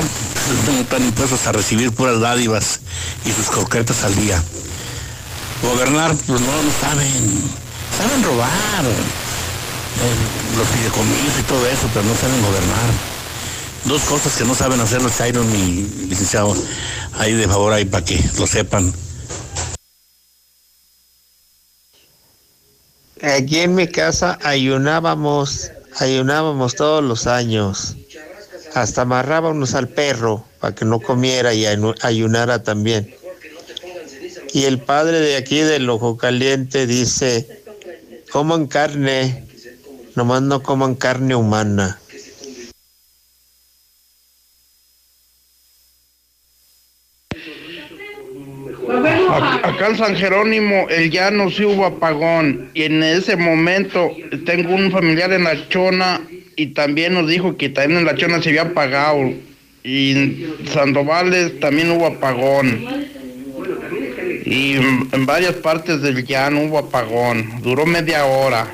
no 0.67 0.79
están 0.79 1.03
impuestos 1.03 1.45
a 1.47 1.51
recibir 1.51 1.91
puras 1.91 2.19
dádivas 2.19 2.79
y 3.25 3.31
sus 3.31 3.47
croquetas 3.47 4.03
al 4.03 4.15
día. 4.15 4.41
Gobernar, 5.61 6.15
pues 6.27 6.41
no 6.41 6.47
lo 6.47 6.71
saben. 6.81 7.62
Saben 7.97 8.23
robar. 8.23 8.85
Eh, 8.85 10.57
los 10.57 10.67
fideicomisos 10.67 11.39
y 11.39 11.43
todo 11.43 11.67
eso, 11.67 11.89
pero 11.93 12.05
no 12.05 12.15
saben 12.15 12.41
gobernar. 12.41 12.89
Dos 13.85 14.01
cosas 14.03 14.35
que 14.35 14.45
no 14.45 14.55
saben 14.55 14.79
hacer 14.79 15.01
los 15.01 15.15
chairos 15.15 15.45
ni 15.45 15.83
licenciados. 16.07 16.59
Ahí 17.13 17.33
de 17.33 17.47
favor, 17.47 17.73
ahí 17.73 17.85
para 17.85 18.03
que 18.03 18.19
lo 18.37 18.47
sepan. 18.47 18.93
Aquí 23.21 23.59
en 23.59 23.75
mi 23.75 23.87
casa 23.87 24.37
ayunábamos, 24.43 25.71
ayunábamos 25.97 26.75
todos 26.75 27.03
los 27.03 27.27
años. 27.27 27.95
Hasta 28.73 29.03
amarrábamos 29.03 29.75
al 29.75 29.87
perro 29.87 30.45
para 30.59 30.73
que 30.73 30.83
no 30.83 30.99
comiera 30.99 31.53
y 31.53 31.65
ayunara 31.65 32.63
también. 32.63 33.15
Y 34.51 34.65
el 34.65 34.79
padre 34.79 35.19
de 35.19 35.35
aquí 35.35 35.59
del 35.59 35.89
ojo 35.89 36.17
caliente 36.17 36.85
dice, 36.85 37.62
coman 38.33 38.65
carne, 38.65 39.45
nomás 40.15 40.41
no 40.41 40.63
coman 40.63 40.95
carne 40.95 41.35
humana. 41.35 41.99
Acá 49.61 49.87
en 49.89 49.97
San 49.97 50.15
Jerónimo, 50.15 50.89
el 50.89 51.11
llano 51.11 51.51
sí 51.51 51.63
hubo 51.63 51.85
apagón. 51.85 52.71
Y 52.73 52.83
en 52.83 53.03
ese 53.03 53.35
momento 53.35 54.09
tengo 54.47 54.73
un 54.73 54.91
familiar 54.91 55.31
en 55.31 55.43
la 55.43 55.69
chona 55.69 56.19
y 56.55 56.73
también 56.73 57.13
nos 57.13 57.27
dijo 57.27 57.55
que 57.55 57.69
también 57.69 57.99
en 57.99 58.05
la 58.05 58.15
chona 58.15 58.41
se 58.41 58.49
había 58.49 58.63
apagado. 58.63 59.31
Y 59.83 60.11
en 60.11 60.55
Sandovales 60.73 61.59
también 61.59 61.91
hubo 61.91 62.07
apagón 62.07 63.13
y 64.45 64.75
en, 64.75 65.25
varias 65.25 65.55
partes 65.55 66.01
del 66.01 66.25
llano 66.25 66.63
hubo 66.63 66.79
apagón, 66.79 67.61
duró 67.61 67.85
media 67.85 68.25
hora. 68.25 68.67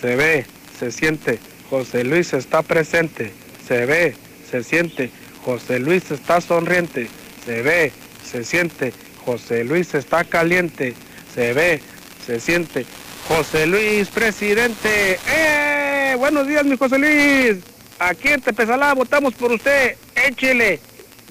Se 0.00 0.16
ve, 0.16 0.46
se 0.78 0.92
siente, 0.92 1.38
José 1.70 2.04
Luis 2.04 2.34
está 2.34 2.62
presente, 2.62 3.32
se 3.66 3.86
ve, 3.86 4.14
se 4.50 4.62
siente, 4.62 5.10
José 5.44 5.78
Luis 5.78 6.10
está 6.10 6.40
sonriente, 6.40 7.08
se 7.44 7.62
ve, 7.62 7.92
se 8.22 8.44
siente, 8.44 8.92
José 9.24 9.64
Luis 9.64 9.94
está 9.94 10.24
caliente, 10.24 10.94
se 11.34 11.54
ve, 11.54 11.80
se 12.26 12.40
siente, 12.40 12.84
José 13.28 13.66
Luis 13.66 14.08
presidente. 14.08 15.18
¡Eh! 15.34 16.14
Buenos 16.18 16.46
días, 16.46 16.64
mi 16.64 16.76
José 16.76 16.98
Luis. 16.98 17.64
Aquí 17.98 18.28
en 18.28 18.42
Tepezalá 18.42 18.92
votamos 18.92 19.34
por 19.34 19.52
usted. 19.52 19.96
Échele. 20.14 20.80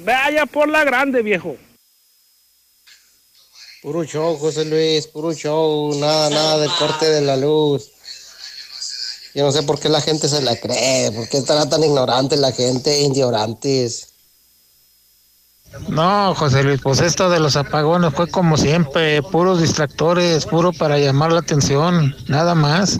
Vaya 0.03 0.45
por 0.47 0.67
la 0.67 0.83
grande, 0.83 1.21
viejo. 1.21 1.55
Puro 3.83 4.05
show, 4.05 4.37
José 4.37 4.63
Luis, 4.63 5.07
puro 5.07 5.33
show. 5.33 5.93
Nada, 5.99 6.29
nada 6.29 6.57
del 6.59 6.71
corte 6.79 7.09
de 7.09 7.19
la 7.19 7.35
luz. 7.35 7.91
Yo 9.35 9.43
no 9.43 9.51
sé 9.51 9.63
por 9.63 9.77
qué 9.77 9.89
la 9.89 9.99
gente 9.99 10.29
se 10.29 10.41
la 10.41 10.55
cree, 10.55 11.11
por 11.11 11.27
qué 11.27 11.39
estará 11.39 11.67
tan 11.67 11.83
ignorante 11.83 12.37
la 12.37 12.53
gente, 12.53 13.01
ignorantes. 13.01 14.13
No, 15.89 16.33
José 16.33 16.63
Luis, 16.63 16.79
pues 16.81 17.01
esto 17.01 17.29
de 17.29 17.41
los 17.41 17.57
apagones 17.57 18.13
fue 18.13 18.29
como 18.29 18.55
siempre, 18.55 19.21
puros 19.21 19.59
distractores, 19.59 20.45
puro 20.45 20.71
para 20.71 20.97
llamar 20.97 21.33
la 21.33 21.39
atención, 21.39 22.15
nada 22.29 22.55
más. 22.55 22.99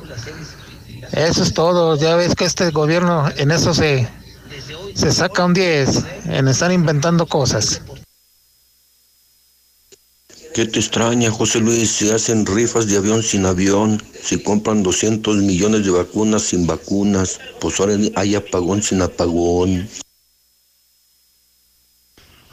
Eso 1.14 1.44
es 1.44 1.54
todo. 1.54 1.96
Ya 1.96 2.18
ves 2.18 2.36
que 2.36 2.44
este 2.44 2.72
gobierno 2.72 3.30
en 3.38 3.52
eso 3.52 3.74
se, 3.74 4.10
se 4.96 5.14
saca 5.14 5.46
un 5.46 5.54
10, 5.54 6.04
en 6.26 6.50
estar 6.50 6.74
inventando 6.74 7.26
cosas. 7.26 7.80
¿Qué 10.54 10.68
te 10.68 10.78
extraña, 10.78 11.32
José 11.32 11.62
Luis, 11.62 11.90
si 11.90 12.12
hacen 12.12 12.46
rifas 12.46 12.88
de 12.88 12.98
avión 12.98 13.24
sin 13.24 13.48
avión, 13.48 14.00
si 14.22 14.38
compran 14.44 14.84
200 14.84 15.38
millones 15.38 15.84
de 15.84 15.90
vacunas 15.90 16.44
sin 16.44 16.68
vacunas, 16.68 17.40
pues 17.60 17.80
ahora 17.80 17.96
hay 18.16 18.36
apagón 18.36 18.84
sin 18.84 19.02
apagón? 19.02 19.90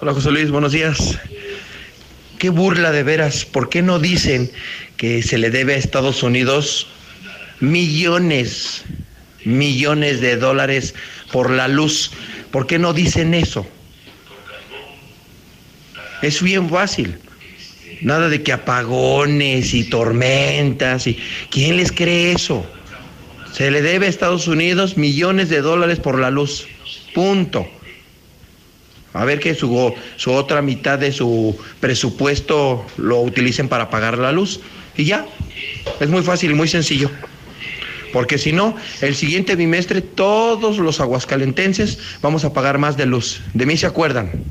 Hola 0.00 0.14
José 0.14 0.30
Luis, 0.30 0.50
buenos 0.50 0.72
días. 0.72 1.18
Qué 2.38 2.48
burla 2.48 2.90
de 2.90 3.02
veras. 3.02 3.44
¿Por 3.44 3.68
qué 3.68 3.82
no 3.82 3.98
dicen 3.98 4.50
que 4.96 5.22
se 5.22 5.36
le 5.36 5.50
debe 5.50 5.74
a 5.74 5.76
Estados 5.76 6.22
Unidos 6.22 6.86
millones, 7.60 8.82
millones 9.44 10.22
de 10.22 10.38
dólares 10.38 10.94
por 11.32 11.50
la 11.50 11.68
luz? 11.68 12.12
¿Por 12.50 12.66
qué 12.66 12.78
no 12.78 12.94
dicen 12.94 13.34
eso? 13.34 13.66
Es 16.22 16.40
bien 16.40 16.70
fácil. 16.70 17.18
Nada 18.02 18.28
de 18.28 18.42
que 18.42 18.52
apagones 18.52 19.74
y 19.74 19.84
tormentas 19.84 21.06
y 21.06 21.18
¿quién 21.50 21.76
les 21.76 21.92
cree 21.92 22.32
eso? 22.32 22.64
Se 23.52 23.70
le 23.70 23.82
debe 23.82 24.06
a 24.06 24.08
Estados 24.08 24.48
Unidos 24.48 24.96
millones 24.96 25.48
de 25.48 25.60
dólares 25.60 25.98
por 26.00 26.18
la 26.18 26.30
luz. 26.30 26.66
Punto. 27.14 27.68
A 29.12 29.24
ver 29.24 29.40
que 29.40 29.54
su, 29.54 29.94
su 30.16 30.32
otra 30.32 30.62
mitad 30.62 30.98
de 30.98 31.12
su 31.12 31.58
presupuesto 31.80 32.86
lo 32.96 33.20
utilicen 33.20 33.68
para 33.68 33.90
pagar 33.90 34.18
la 34.18 34.32
luz. 34.32 34.60
Y 34.96 35.04
ya, 35.04 35.26
es 35.98 36.08
muy 36.08 36.22
fácil 36.22 36.52
y 36.52 36.54
muy 36.54 36.68
sencillo. 36.68 37.10
Porque 38.12 38.38
si 38.38 38.52
no, 38.52 38.76
el 39.00 39.14
siguiente 39.14 39.56
bimestre 39.56 40.00
todos 40.00 40.78
los 40.78 41.00
aguascalentenses 41.00 41.98
vamos 42.22 42.44
a 42.44 42.52
pagar 42.52 42.78
más 42.78 42.96
de 42.96 43.06
luz. 43.06 43.40
De 43.54 43.66
mí 43.66 43.76
se 43.76 43.86
acuerdan. 43.86 44.44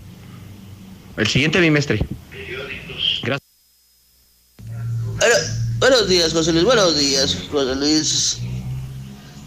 El 1.18 1.28
siguiente 1.28 1.60
bimestre. 1.60 2.00
Buenos 5.80 6.08
días, 6.08 6.32
José 6.32 6.54
Luis. 6.54 6.64
Buenos 6.64 6.98
días, 6.98 7.36
José 7.52 7.76
Luis. 7.76 8.38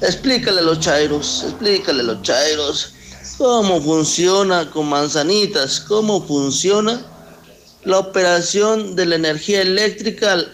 Explícale 0.02 0.60
a 0.60 0.64
los 0.64 0.80
chairos, 0.80 1.44
explícale 1.44 2.00
a 2.00 2.04
los 2.04 2.22
chairos 2.22 2.92
cómo 3.38 3.80
funciona 3.80 4.70
con 4.70 4.90
manzanitas, 4.90 5.80
cómo 5.80 6.26
funciona 6.26 7.02
la 7.84 7.98
operación 7.98 8.94
de 8.96 9.06
la 9.06 9.14
energía 9.14 9.62
eléctrica 9.62 10.44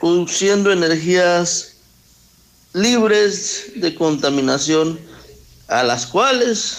produciendo 0.00 0.70
energías 0.70 1.72
libres 2.74 3.72
de 3.74 3.92
contaminación 3.96 5.00
a 5.66 5.82
las 5.82 6.06
cuales 6.06 6.78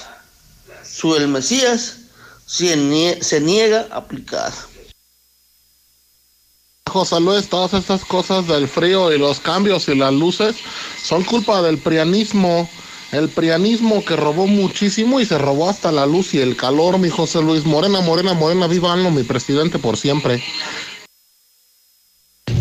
su 0.89 1.13
el 1.15 1.27
Mesías 1.27 1.97
se 2.45 3.41
niega 3.41 3.87
a 3.91 3.97
aplicar. 3.97 4.53
José 6.89 7.19
Luis, 7.19 7.47
todas 7.47 7.73
estas 7.73 8.03
cosas 8.03 8.47
del 8.47 8.67
frío 8.67 9.13
y 9.13 9.17
los 9.17 9.39
cambios 9.39 9.87
y 9.87 9.95
las 9.95 10.13
luces 10.13 10.57
son 11.01 11.23
culpa 11.23 11.61
del 11.61 11.77
prianismo 11.77 12.69
el 13.11 13.29
prianismo 13.29 14.05
que 14.05 14.15
robó 14.15 14.45
muchísimo 14.45 15.19
y 15.19 15.25
se 15.25 15.37
robó 15.37 15.69
hasta 15.69 15.91
la 15.91 16.05
luz 16.05 16.35
y 16.35 16.41
el 16.41 16.55
calor, 16.55 16.99
mi 16.99 17.09
José 17.09 17.41
Luis. 17.41 17.65
Morena, 17.65 18.01
morena, 18.01 18.33
morena, 18.33 18.67
viva 18.67 18.95
mi 18.95 19.23
presidente 19.23 19.79
por 19.79 19.97
siempre. 19.97 20.43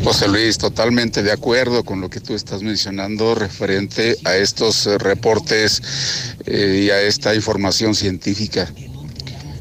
José 0.02 0.26
Luis, 0.28 0.56
totalmente 0.56 1.22
de 1.22 1.32
acuerdo 1.32 1.84
con 1.84 2.00
lo 2.00 2.08
que 2.08 2.20
tú 2.20 2.34
estás 2.34 2.62
mencionando 2.62 3.34
referente 3.34 4.16
a 4.24 4.36
estos 4.36 4.86
eh, 4.86 4.96
reportes 4.96 5.82
eh, 6.46 6.84
y 6.86 6.90
a 6.90 7.02
esta 7.02 7.34
información 7.34 7.94
científica. 7.94 8.72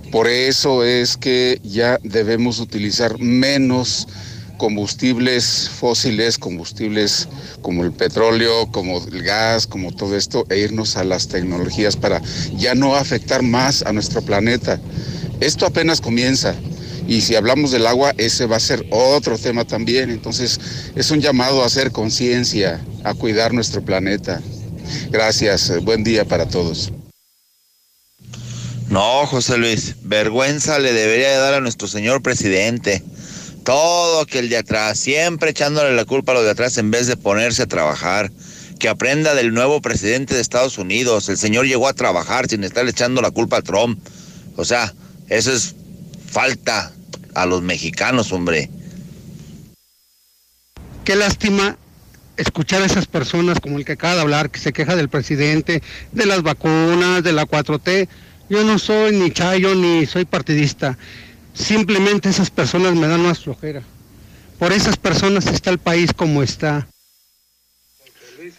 Por 0.10 0.28
eso 0.28 0.86
es 0.86 1.18
que 1.18 1.60
ya 1.64 2.00
debemos 2.02 2.60
utilizar 2.62 3.20
menos 3.20 4.08
combustibles 4.58 5.70
fósiles, 5.70 6.38
combustibles 6.38 7.28
como 7.62 7.84
el 7.84 7.92
petróleo, 7.92 8.70
como 8.72 8.98
el 8.98 9.24
gas, 9.24 9.68
como 9.68 9.92
todo 9.92 10.16
esto, 10.16 10.46
e 10.50 10.60
irnos 10.60 10.98
a 10.98 11.04
las 11.04 11.28
tecnologías 11.28 11.96
para 11.96 12.22
ya 12.56 12.76
no 12.76 12.96
afectar 12.96 13.44
más 13.44 13.84
a 13.84 13.94
nuestro 13.94 14.22
planeta. 14.22 14.80
Esto 15.40 15.66
apenas 15.66 16.02
comienza. 16.02 16.56
Y 17.08 17.22
si 17.22 17.36
hablamos 17.36 17.72
del 17.72 17.88
agua, 17.88 18.14
ese 18.18 18.48
va 18.48 18.58
a 18.58 18.60
ser 18.60 18.86
otro 18.92 19.38
tema 19.38 19.64
también. 19.64 20.10
Entonces, 20.10 20.60
es 20.96 21.10
un 21.10 21.22
llamado 21.22 21.64
a 21.64 21.68
hacer 21.68 21.92
conciencia, 21.92 22.82
a 23.04 23.14
cuidar 23.14 23.54
nuestro 23.54 23.82
planeta. 23.82 24.42
Gracias, 25.10 25.72
buen 25.84 26.04
día 26.04 26.26
para 26.26 26.48
todos. 26.48 26.92
No, 28.90 29.26
José 29.26 29.58
Luis, 29.58 29.96
vergüenza 30.04 30.80
le 30.80 30.94
debería 30.94 31.38
dar 31.40 31.54
a 31.54 31.62
nuestro 31.62 31.88
señor 31.88 32.22
presidente 32.22 33.04
Todo 33.68 34.26
que 34.26 34.40
el 34.40 34.48
de 34.48 34.56
atrás, 34.56 34.98
siempre 34.98 35.50
echándole 35.50 35.94
la 35.94 36.06
culpa 36.06 36.32
a 36.32 36.36
los 36.36 36.46
de 36.46 36.52
atrás 36.52 36.78
en 36.78 36.90
vez 36.90 37.06
de 37.06 37.18
ponerse 37.18 37.64
a 37.64 37.68
trabajar. 37.68 38.32
Que 38.80 38.88
aprenda 38.88 39.36
del 39.36 39.54
nuevo 39.54 39.82
presidente 39.82 40.34
de 40.34 40.40
Estados 40.40 40.78
Unidos. 40.78 41.28
El 41.28 41.38
señor 41.38 41.66
llegó 41.66 41.90
a 41.90 41.94
trabajar 41.94 42.48
sin 42.48 42.64
estar 42.64 42.88
echando 42.88 43.22
la 43.22 43.30
culpa 43.30 43.58
a 43.58 43.62
Trump. 43.62 44.00
O 44.56 44.64
sea, 44.64 44.94
eso 45.28 45.52
es 45.52 45.76
falta 46.32 46.94
a 47.36 47.46
los 47.46 47.62
mexicanos, 47.62 48.32
hombre. 48.32 48.70
Qué 51.04 51.18
lástima 51.18 51.78
escuchar 52.38 52.84
a 52.84 52.86
esas 52.86 53.06
personas 53.06 53.60
como 53.60 53.80
el 53.80 53.84
que 53.84 53.92
acaba 53.92 54.16
de 54.16 54.22
hablar, 54.22 54.50
que 54.50 54.62
se 54.62 54.72
queja 54.72 54.96
del 54.96 55.10
presidente, 55.10 55.84
de 56.14 56.26
las 56.26 56.42
vacunas, 56.42 57.22
de 57.22 57.34
la 57.34 57.46
4T. 57.46 58.08
Yo 58.50 58.64
no 58.64 58.80
soy 58.80 59.14
ni 59.18 59.30
chayo 59.32 59.76
ni 59.76 60.06
soy 60.06 60.24
partidista. 60.24 60.98
Simplemente 61.58 62.30
esas 62.30 62.50
personas 62.50 62.94
me 62.94 63.08
dan 63.08 63.22
más 63.22 63.40
flojera. 63.40 63.84
Por 64.60 64.74
esas 64.74 64.98
personas 64.98 65.48
está 65.48 65.72
el 65.72 65.80
país 65.80 66.14
como 66.14 66.44
está. 66.44 66.88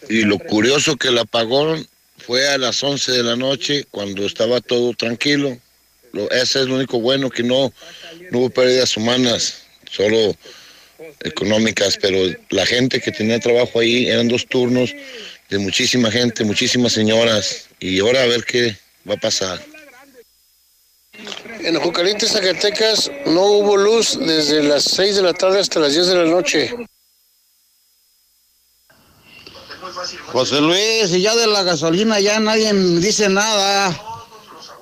Y 0.09 0.23
lo 0.23 0.37
curioso 0.37 0.97
que 0.97 1.07
el 1.07 1.17
apagón 1.17 1.87
fue 2.17 2.47
a 2.47 2.57
las 2.57 2.83
11 2.83 3.11
de 3.11 3.23
la 3.23 3.35
noche 3.35 3.85
cuando 3.89 4.25
estaba 4.25 4.59
todo 4.59 4.93
tranquilo. 4.93 5.57
Lo, 6.11 6.29
ese 6.31 6.61
es 6.61 6.67
lo 6.67 6.75
único 6.75 6.99
bueno 6.99 7.29
que 7.29 7.43
no, 7.43 7.71
no 8.31 8.39
hubo 8.39 8.49
pérdidas 8.49 8.95
humanas, 8.97 9.63
solo 9.89 10.35
económicas, 11.21 11.97
pero 12.01 12.17
la 12.49 12.65
gente 12.65 12.99
que 12.99 13.11
tenía 13.11 13.39
trabajo 13.39 13.79
ahí 13.79 14.07
eran 14.07 14.27
dos 14.27 14.45
turnos 14.45 14.93
de 15.49 15.57
muchísima 15.57 16.11
gente, 16.11 16.43
muchísimas 16.43 16.93
señoras, 16.93 17.67
y 17.79 17.99
ahora 17.99 18.23
a 18.23 18.27
ver 18.27 18.43
qué 18.43 18.75
va 19.07 19.13
a 19.15 19.17
pasar. 19.17 19.59
En 21.61 21.79
Jucaliente, 21.79 22.27
Zacatecas, 22.27 23.11
no 23.25 23.41
hubo 23.43 23.77
luz 23.77 24.17
desde 24.19 24.63
las 24.63 24.83
6 24.83 25.17
de 25.17 25.21
la 25.21 25.33
tarde 25.33 25.59
hasta 25.59 25.79
las 25.79 25.93
10 25.93 26.07
de 26.07 26.15
la 26.15 26.25
noche. 26.25 26.75
José 30.27 30.61
Luis, 30.61 31.11
y 31.11 31.21
ya 31.21 31.35
de 31.35 31.47
la 31.47 31.63
gasolina 31.63 32.19
ya 32.19 32.39
nadie 32.39 32.73
dice 32.73 33.29
nada. 33.29 33.99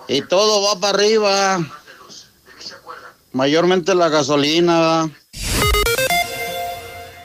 Y 0.08 0.22
todo 0.22 0.62
va 0.62 0.80
para 0.80 0.98
arriba. 0.98 1.60
Mayormente 3.34 3.96
la 3.96 4.10
gasolina. 4.10 5.10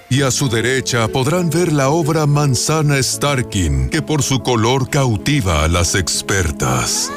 Y 0.09 0.23
a 0.23 0.31
su 0.31 0.49
derecha 0.49 1.09
podrán 1.09 1.49
ver 1.49 1.73
la 1.73 1.89
obra 1.89 2.27
Manzana 2.27 3.03
Starkin, 3.03 3.89
que 3.89 4.03
por 4.03 4.23
su 4.23 4.43
color 4.43 4.91
cautiva 4.91 5.65
a 5.65 5.69
las 5.69 5.95
expertas. 5.95 7.11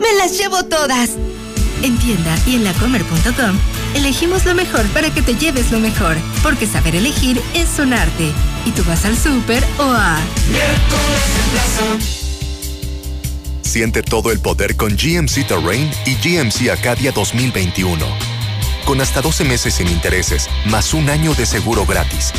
¡Me 0.00 0.12
las 0.14 0.38
llevo 0.38 0.64
todas! 0.64 1.10
En 1.82 1.98
tienda 1.98 2.36
y 2.46 2.56
en 2.56 2.64
lacomer.com 2.64 3.58
elegimos 3.94 4.44
lo 4.44 4.54
mejor 4.54 4.86
para 4.88 5.12
que 5.12 5.22
te 5.22 5.34
lleves 5.34 5.70
lo 5.70 5.78
mejor, 5.78 6.16
porque 6.42 6.66
saber 6.66 6.96
elegir 6.96 7.40
es 7.54 7.78
un 7.78 7.92
arte. 7.92 8.32
Y 8.64 8.70
tú 8.72 8.82
vas 8.84 9.04
al 9.04 9.16
súper 9.16 9.64
o 9.78 9.84
a... 9.84 10.18
Siente 13.62 14.02
todo 14.02 14.32
el 14.32 14.40
poder 14.40 14.76
con 14.76 14.96
GMC 14.96 15.46
Terrain 15.46 15.90
y 16.04 16.14
GMC 16.16 16.70
Acadia 16.70 17.12
2021. 17.12 18.04
Con 18.84 19.00
hasta 19.00 19.20
12 19.20 19.44
meses 19.44 19.74
sin 19.74 19.88
intereses, 19.88 20.48
más 20.66 20.92
un 20.92 21.08
año 21.08 21.34
de 21.34 21.46
seguro 21.46 21.86
gratis. 21.86 22.32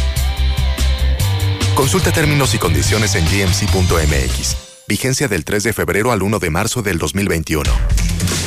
Consulta 1.75 2.11
términos 2.11 2.53
y 2.53 2.57
condiciones 2.57 3.15
en 3.15 3.25
gmc.mx. 3.25 4.70
Vigencia 4.91 5.29
del 5.29 5.45
3 5.45 5.63
de 5.63 5.71
febrero 5.71 6.11
al 6.11 6.21
1 6.21 6.39
de 6.39 6.49
marzo 6.49 6.81
del 6.81 6.97
2021. 6.97 7.71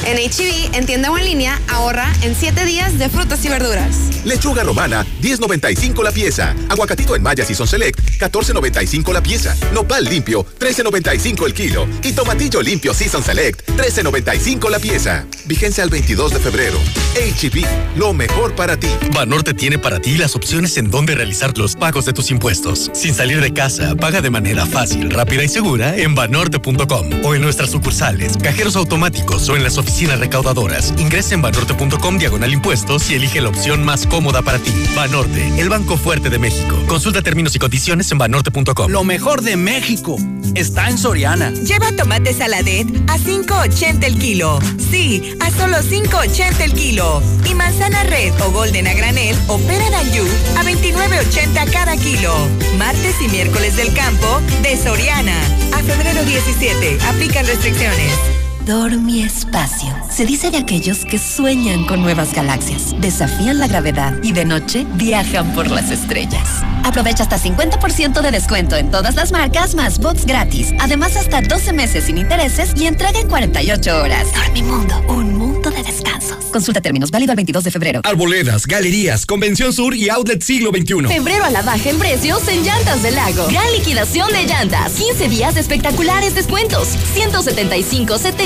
En 0.05 0.18
HB, 0.18 0.76
en 0.76 0.84
tienda 0.84 1.11
o 1.11 1.16
en 1.16 1.24
línea, 1.24 1.59
ahorra 1.68 2.12
en 2.20 2.34
7 2.34 2.66
días 2.66 2.99
de 2.99 3.09
frutas 3.09 3.42
y 3.47 3.49
verduras. 3.49 3.97
Lechuga 4.24 4.62
romana, 4.62 5.07
10.95 5.22 6.03
la 6.03 6.12
pieza. 6.12 6.55
Aguacatito 6.68 7.16
en 7.16 7.22
Maya 7.22 7.45
Season 7.45 7.66
Select, 7.66 7.99
14.95 8.18 9.12
la 9.12 9.22
pieza. 9.22 9.57
Nopal 9.72 10.05
limpio, 10.05 10.45
13.95 10.61 11.47
el 11.47 11.55
kilo. 11.55 11.88
Y 12.03 12.12
tomatillo 12.12 12.61
limpio 12.61 12.92
Season 12.92 13.22
Select, 13.22 13.66
13.95 13.70 14.70
la 14.70 14.78
pieza. 14.78 15.24
Vigencia 15.47 15.82
al 15.82 15.90
22 15.90 16.34
de 16.34 16.40
febrero. 16.40 16.78
HB, 17.14 17.97
lo 17.97 18.12
mejor 18.12 18.55
para 18.55 18.78
ti. 18.78 18.88
Banorte 19.14 19.55
tiene 19.55 19.78
para 19.78 20.01
ti 20.01 20.18
las 20.18 20.36
opciones 20.36 20.76
en 20.76 20.90
donde 20.90 21.14
realizar 21.14 21.57
los 21.57 21.76
pagos 21.76 22.05
de 22.05 22.12
tus 22.12 22.30
impuestos. 22.30 22.90
Sin 22.92 23.14
salir 23.14 23.40
de 23.40 23.53
casa, 23.55 23.95
paga 23.95 24.20
de 24.20 24.30
manera 24.30 24.66
fácil, 24.66 25.11
rápida 25.11 25.45
y 25.45 25.49
segura 25.49 25.97
en 25.97 26.14
banorte.com 26.35 27.24
o 27.24 27.35
en 27.37 27.43
nuestras 27.43 27.70
sucursales, 27.70 28.37
cajeros 28.37 28.74
automáticos 28.74 29.49
o 29.49 29.57
en 29.57 29.62
las 29.62 29.78
oficinas 29.78 30.18
recaudadoras. 30.18 30.93
Ingresa 30.99 31.35
en 31.35 31.43
banorte.com 31.43 32.18
diagonal 32.18 32.53
impuestos 32.53 33.09
y 33.09 33.14
elige 33.14 33.41
la 33.41 33.51
opción 33.51 33.85
más 33.85 34.05
cómoda 34.05 34.43
para 34.43 34.59
ti. 34.59 34.72
Banorte, 34.97 35.61
el 35.61 35.68
banco 35.68 35.97
fuerte 35.97 36.30
de 36.30 36.41
México. 36.41 36.76
Consulta 36.89 37.22
términos 37.22 37.55
y 37.55 37.61
condiciones 37.61 38.11
en 38.11 38.18
banorte.com. 38.18 38.91
Lo 38.91 39.05
mejor 39.05 39.43
de 39.43 39.57
México 39.57 40.16
está 40.57 40.89
en 40.89 40.99
Soriana. 40.99 41.53
Lleva 41.53 41.93
tomate 41.93 42.32
saladet 42.32 42.89
a 43.09 43.16
5.80 43.16 44.05
el 44.05 44.18
kilo. 44.18 44.59
Sí, 44.91 45.37
a 45.39 45.51
solo 45.53 45.76
5.80 45.78 46.61
el 46.62 46.72
kilo. 46.72 47.22
Y 47.49 47.55
manzana 47.55 48.03
red 48.05 48.32
o 48.41 48.51
golden 48.51 48.89
a 48.89 48.95
granel 48.95 49.37
o 49.47 49.59
pera 49.59 49.89
d'Anjou 49.91 50.26
a 50.59 50.64
29.80 50.64 51.70
cada 51.70 51.97
kilo. 51.97 52.35
Martes 52.76 53.14
y 53.20 53.28
miércoles 53.28 53.76
del 53.76 53.95
campo 53.95 54.41
de 54.62 54.76
Soriana. 54.76 55.41
A 55.72 55.78
febrero 55.78 56.13
17. 56.22 56.98
Aplican 57.08 57.44
restricciones. 57.44 58.43
Dormi 58.66 59.22
Espacio. 59.22 59.94
Se 60.10 60.24
dice 60.24 60.50
de 60.50 60.56
aquellos 60.56 61.04
que 61.04 61.18
sueñan 61.18 61.84
con 61.84 62.00
nuevas 62.00 62.32
galaxias, 62.32 62.94
desafían 62.98 63.58
la 63.58 63.68
gravedad 63.68 64.14
y 64.22 64.32
de 64.32 64.46
noche 64.46 64.86
viajan 64.94 65.52
por 65.52 65.70
las 65.70 65.90
estrellas. 65.90 66.62
Aprovecha 66.82 67.24
hasta 67.24 67.38
50% 67.38 68.22
de 68.22 68.30
descuento 68.30 68.76
en 68.76 68.90
todas 68.90 69.16
las 69.16 69.32
marcas 69.32 69.74
más 69.74 69.98
bots 69.98 70.24
gratis. 70.24 70.72
Además, 70.80 71.16
hasta 71.16 71.42
12 71.42 71.72
meses 71.74 72.04
sin 72.04 72.16
intereses 72.16 72.72
y 72.76 72.86
entrega 72.86 73.20
en 73.20 73.28
48 73.28 74.00
horas. 74.00 74.26
Dormimundo, 74.34 74.94
un 75.08 75.36
mundo 75.36 75.70
de 75.70 75.82
descansos. 75.82 76.44
Consulta 76.52 76.80
términos, 76.80 77.10
válido 77.10 77.32
el 77.32 77.36
22 77.36 77.64
de 77.64 77.70
febrero. 77.70 78.00
Arboledas, 78.04 78.66
galerías, 78.66 79.26
Convención 79.26 79.72
Sur 79.72 79.94
y 79.94 80.08
Outlet 80.08 80.42
Siglo 80.42 80.70
XXI. 80.70 81.08
Febrero 81.08 81.44
a 81.44 81.50
la 81.50 81.62
baja 81.62 81.90
en 81.90 81.98
precios 81.98 82.46
en 82.48 82.62
Llantas 82.62 83.02
del 83.02 83.14
Lago. 83.14 83.46
Gran 83.48 83.72
liquidación 83.72 84.30
de 84.32 84.44
llantas. 84.46 84.92
15 84.92 85.28
días 85.28 85.54
de 85.54 85.60
espectaculares 85.60 86.34
descuentos. 86.34 86.88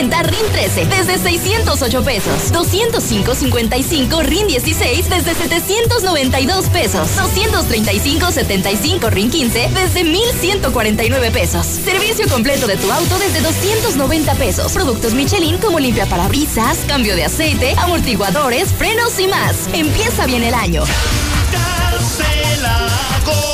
175.70 0.08 0.22
RIN 0.22 0.52
13 0.52 0.86
desde 0.86 1.18
608 1.18 2.04
pesos. 2.04 2.52
205.55 2.52 4.22
RIN 4.22 4.46
16 4.46 5.10
desde 5.10 5.34
792 5.34 6.68
pesos. 6.70 7.08
235.75 7.16 9.10
RIN 9.10 9.30
15 9.30 9.70
desde 9.74 10.04
1.149 10.04 11.32
pesos. 11.32 11.66
Servicio 11.66 12.28
completo 12.28 12.66
de 12.66 12.76
tu 12.76 12.90
auto 12.90 13.18
desde 13.18 13.40
290 13.40 14.34
pesos. 14.34 14.72
Productos 14.72 15.14
Michelin 15.14 15.58
como 15.58 15.78
limpia 15.78 16.06
parabrisas, 16.06 16.78
cambio 16.86 17.14
de 17.16 17.24
aceite, 17.24 17.74
amortiguadores, 17.78 18.72
frenos 18.72 19.18
y 19.18 19.28
más. 19.28 19.68
Empieza 19.72 20.26
bien 20.26 20.42
el 20.42 20.54
año. 20.54 20.84
No 23.24 23.47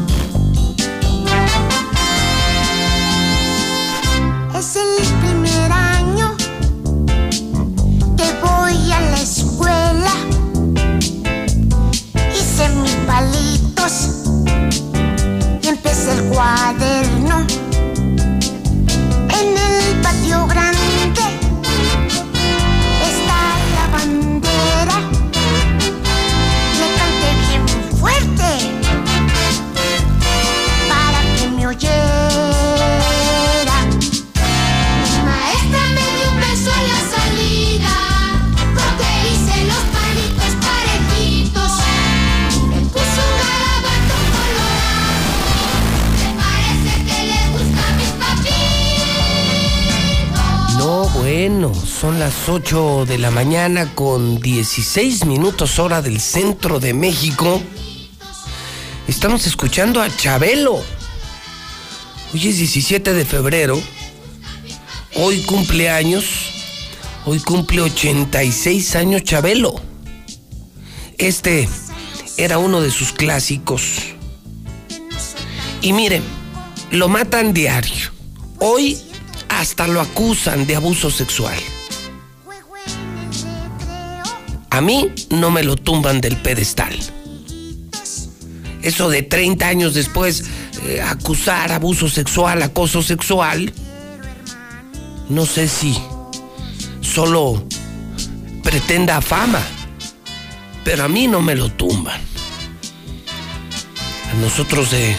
Son 52.16 52.20
las 52.20 52.50
8 52.50 53.06
de 53.06 53.18
la 53.18 53.32
mañana 53.32 53.94
con 53.94 54.40
16 54.40 55.26
minutos 55.26 55.80
hora 55.80 56.02
del 56.02 56.22
centro 56.22 56.80
de 56.80 56.94
México. 56.94 57.62
Estamos 59.08 59.48
escuchando 59.48 60.02
a 60.02 60.16
Chabelo. 60.16 60.76
Hoy 62.34 62.48
es 62.48 62.58
17 62.58 63.14
de 63.14 63.26
febrero. 63.26 63.82
Hoy 65.16 65.42
cumple 65.44 65.90
años. 65.90 66.26
Hoy 67.26 67.40
cumple 67.40 67.82
86 67.82 68.96
años 68.96 69.24
Chabelo. 69.24 69.76
Este 71.18 71.68
era 72.38 72.60
uno 72.60 72.82
de 72.82 72.92
sus 72.92 73.12
clásicos. 73.12 73.84
Y 75.82 75.92
miren, 75.92 76.24
lo 76.92 77.10
matan 77.10 77.54
diario. 77.54 78.12
Hoy 78.60 79.02
hasta 79.50 79.88
lo 79.88 80.02
acusan 80.02 80.66
de 80.68 80.76
abuso 80.76 81.10
sexual. 81.10 81.56
A 84.76 84.82
mí 84.82 85.10
no 85.30 85.52
me 85.52 85.64
lo 85.64 85.78
tumban 85.78 86.20
del 86.20 86.36
pedestal. 86.36 87.00
Eso 88.82 89.08
de 89.08 89.24
30 89.24 89.66
años 89.66 89.94
después 89.94 90.44
eh, 90.84 91.02
acusar 91.02 91.72
abuso 91.72 92.10
sexual, 92.10 92.62
acoso 92.62 93.02
sexual, 93.02 93.72
no 95.30 95.46
sé 95.46 95.70
si 95.70 95.98
solo 97.00 97.66
pretenda 98.64 99.22
fama, 99.22 99.62
pero 100.84 101.06
a 101.06 101.08
mí 101.08 101.28
no 101.28 101.42
me 101.42 101.56
lo 101.56 101.72
tumban. 101.72 102.20
A 104.30 104.34
nosotros 104.42 104.92
de 104.92 105.16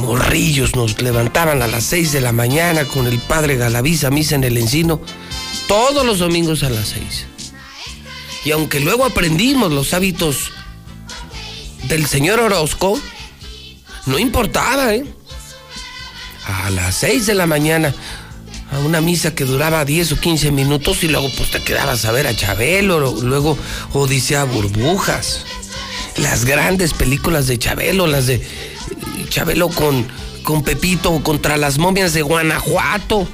morrillos 0.00 0.74
nos 0.74 1.00
levantaban 1.00 1.62
a 1.62 1.68
las 1.68 1.84
6 1.84 2.10
de 2.10 2.22
la 2.22 2.32
mañana 2.32 2.84
con 2.86 3.06
el 3.06 3.20
padre 3.20 3.56
Galaviz 3.56 4.02
a 4.02 4.10
misa 4.10 4.34
en 4.34 4.42
el 4.42 4.58
encino, 4.58 5.00
todos 5.68 6.04
los 6.04 6.18
domingos 6.18 6.64
a 6.64 6.70
las 6.70 6.88
6. 6.88 7.35
Y 8.46 8.52
aunque 8.52 8.78
luego 8.78 9.04
aprendimos 9.04 9.72
los 9.72 9.92
hábitos 9.92 10.52
del 11.88 12.06
señor 12.06 12.38
Orozco, 12.38 12.96
no 14.06 14.20
importaba, 14.20 14.94
¿eh? 14.94 15.04
A 16.44 16.70
las 16.70 16.94
6 16.94 17.26
de 17.26 17.34
la 17.34 17.46
mañana, 17.46 17.92
a 18.70 18.78
una 18.78 19.00
misa 19.00 19.34
que 19.34 19.44
duraba 19.44 19.84
10 19.84 20.12
o 20.12 20.20
15 20.20 20.52
minutos 20.52 21.02
y 21.02 21.08
luego 21.08 21.28
pues 21.36 21.50
te 21.50 21.60
quedabas 21.60 22.04
a 22.04 22.12
ver 22.12 22.28
a 22.28 22.36
Chabelo, 22.36 23.00
luego 23.20 23.58
Odisea 23.92 24.44
Burbujas, 24.44 25.44
las 26.16 26.44
grandes 26.44 26.94
películas 26.94 27.48
de 27.48 27.58
Chabelo, 27.58 28.06
las 28.06 28.28
de 28.28 28.46
Chabelo 29.28 29.70
con, 29.70 30.06
con 30.44 30.62
Pepito 30.62 31.20
contra 31.24 31.56
las 31.56 31.78
momias 31.78 32.12
de 32.12 32.22
Guanajuato. 32.22 33.26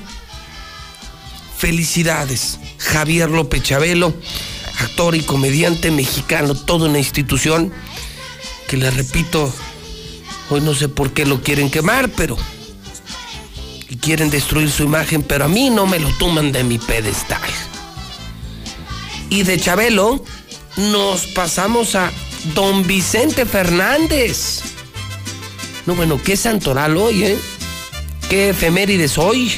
Felicidades, 1.58 2.58
Javier 2.78 3.28
López 3.28 3.62
Chabelo, 3.62 4.14
actor 4.82 5.14
y 5.14 5.22
comediante 5.22 5.90
mexicano, 5.90 6.54
toda 6.54 6.88
una 6.88 6.98
institución 6.98 7.72
que 8.68 8.76
le 8.76 8.90
repito, 8.90 9.52
hoy 10.50 10.60
no 10.60 10.74
sé 10.74 10.88
por 10.88 11.12
qué 11.12 11.24
lo 11.24 11.42
quieren 11.42 11.70
quemar, 11.70 12.10
pero 12.10 12.36
y 13.88 13.96
quieren 13.96 14.30
destruir 14.30 14.70
su 14.70 14.82
imagen, 14.84 15.22
pero 15.22 15.44
a 15.44 15.48
mí 15.48 15.68
no 15.68 15.86
me 15.86 16.00
lo 16.00 16.08
toman 16.18 16.50
de 16.50 16.64
mi 16.64 16.78
pedestal. 16.78 17.42
Y 19.28 19.42
de 19.42 19.58
Chabelo 19.58 20.24
nos 20.76 21.26
pasamos 21.26 21.94
a 21.94 22.10
Don 22.54 22.86
Vicente 22.86 23.44
Fernández. 23.44 24.62
No, 25.84 25.94
bueno, 25.94 26.20
qué 26.22 26.36
santoral 26.36 26.96
hoy, 26.96 27.24
¿eh? 27.24 27.38
Qué 28.30 28.50
efemérides 28.50 29.18
hoy. 29.18 29.52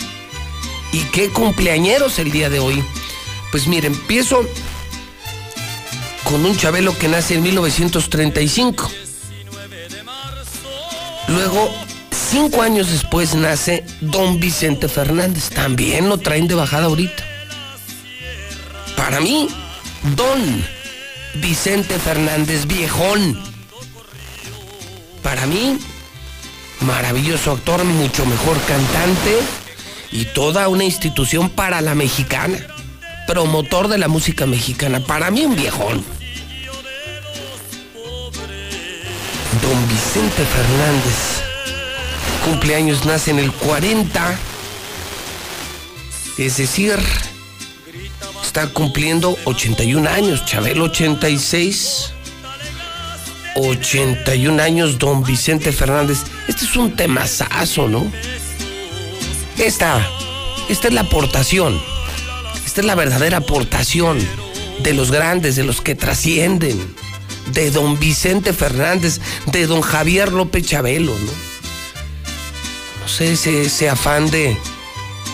Y 0.92 0.98
qué 1.12 1.28
cumpleañeros 1.28 2.18
el 2.18 2.30
día 2.30 2.50
de 2.50 2.58
hoy. 2.58 2.82
Pues 3.50 3.68
mire, 3.68 3.86
empiezo 3.86 4.44
con 6.24 6.44
un 6.44 6.56
Chabelo 6.56 6.96
que 6.98 7.08
nace 7.08 7.34
en 7.34 7.42
1935. 7.42 8.90
Luego, 11.28 11.70
cinco 12.10 12.62
años 12.62 12.90
después, 12.90 13.34
nace 13.34 13.84
Don 14.00 14.40
Vicente 14.40 14.88
Fernández. 14.88 15.50
También 15.50 16.08
lo 16.08 16.18
traen 16.18 16.48
de 16.48 16.54
bajada 16.54 16.86
ahorita. 16.86 17.24
Para 18.96 19.20
mí, 19.20 19.48
Don 20.16 20.64
Vicente 21.34 21.98
Fernández 21.98 22.66
Viejón. 22.66 23.40
Para 25.22 25.46
mí, 25.46 25.78
maravilloso 26.80 27.52
actor, 27.52 27.84
mucho 27.84 28.26
mejor 28.26 28.60
cantante 28.66 29.38
y 30.12 30.26
toda 30.26 30.68
una 30.68 30.84
institución 30.84 31.50
para 31.50 31.80
la 31.80 31.94
mexicana, 31.94 32.58
promotor 33.26 33.88
de 33.88 33.98
la 33.98 34.08
música 34.08 34.46
mexicana, 34.46 35.00
para 35.00 35.30
mí 35.30 35.44
un 35.44 35.56
viejón. 35.56 36.04
Don 39.62 39.88
Vicente 39.88 40.44
Fernández, 40.44 41.42
cumpleaños 42.44 43.04
nace 43.04 43.30
en 43.30 43.38
el 43.38 43.52
40, 43.52 44.38
es 46.38 46.56
decir, 46.56 46.98
está 48.42 48.66
cumpliendo 48.68 49.36
81 49.44 50.08
años, 50.10 50.44
Chabelo 50.44 50.84
86. 50.84 52.10
81 53.56 54.62
años, 54.62 54.98
don 54.98 55.22
Vicente 55.22 55.72
Fernández. 55.72 56.18
Este 56.48 56.64
es 56.64 56.76
un 56.76 56.96
temazazo, 56.96 57.88
¿no? 57.88 58.10
Esta, 59.58 60.04
esta 60.68 60.88
es 60.88 60.94
la 60.94 61.02
aportación. 61.02 61.80
Esta 62.74 62.80
es 62.80 62.86
la 62.88 62.96
verdadera 62.96 63.36
aportación 63.36 64.18
de 64.80 64.94
los 64.94 65.12
grandes, 65.12 65.54
de 65.54 65.62
los 65.62 65.80
que 65.80 65.94
trascienden. 65.94 66.76
De 67.52 67.70
don 67.70 68.00
Vicente 68.00 68.52
Fernández, 68.52 69.20
de 69.46 69.68
don 69.68 69.80
Javier 69.80 70.32
López 70.32 70.66
Chabelo, 70.66 71.16
¿no? 71.16 71.32
No 73.00 73.08
sé, 73.08 73.34
ese, 73.34 73.88
afán 73.88 74.28
de 74.28 74.58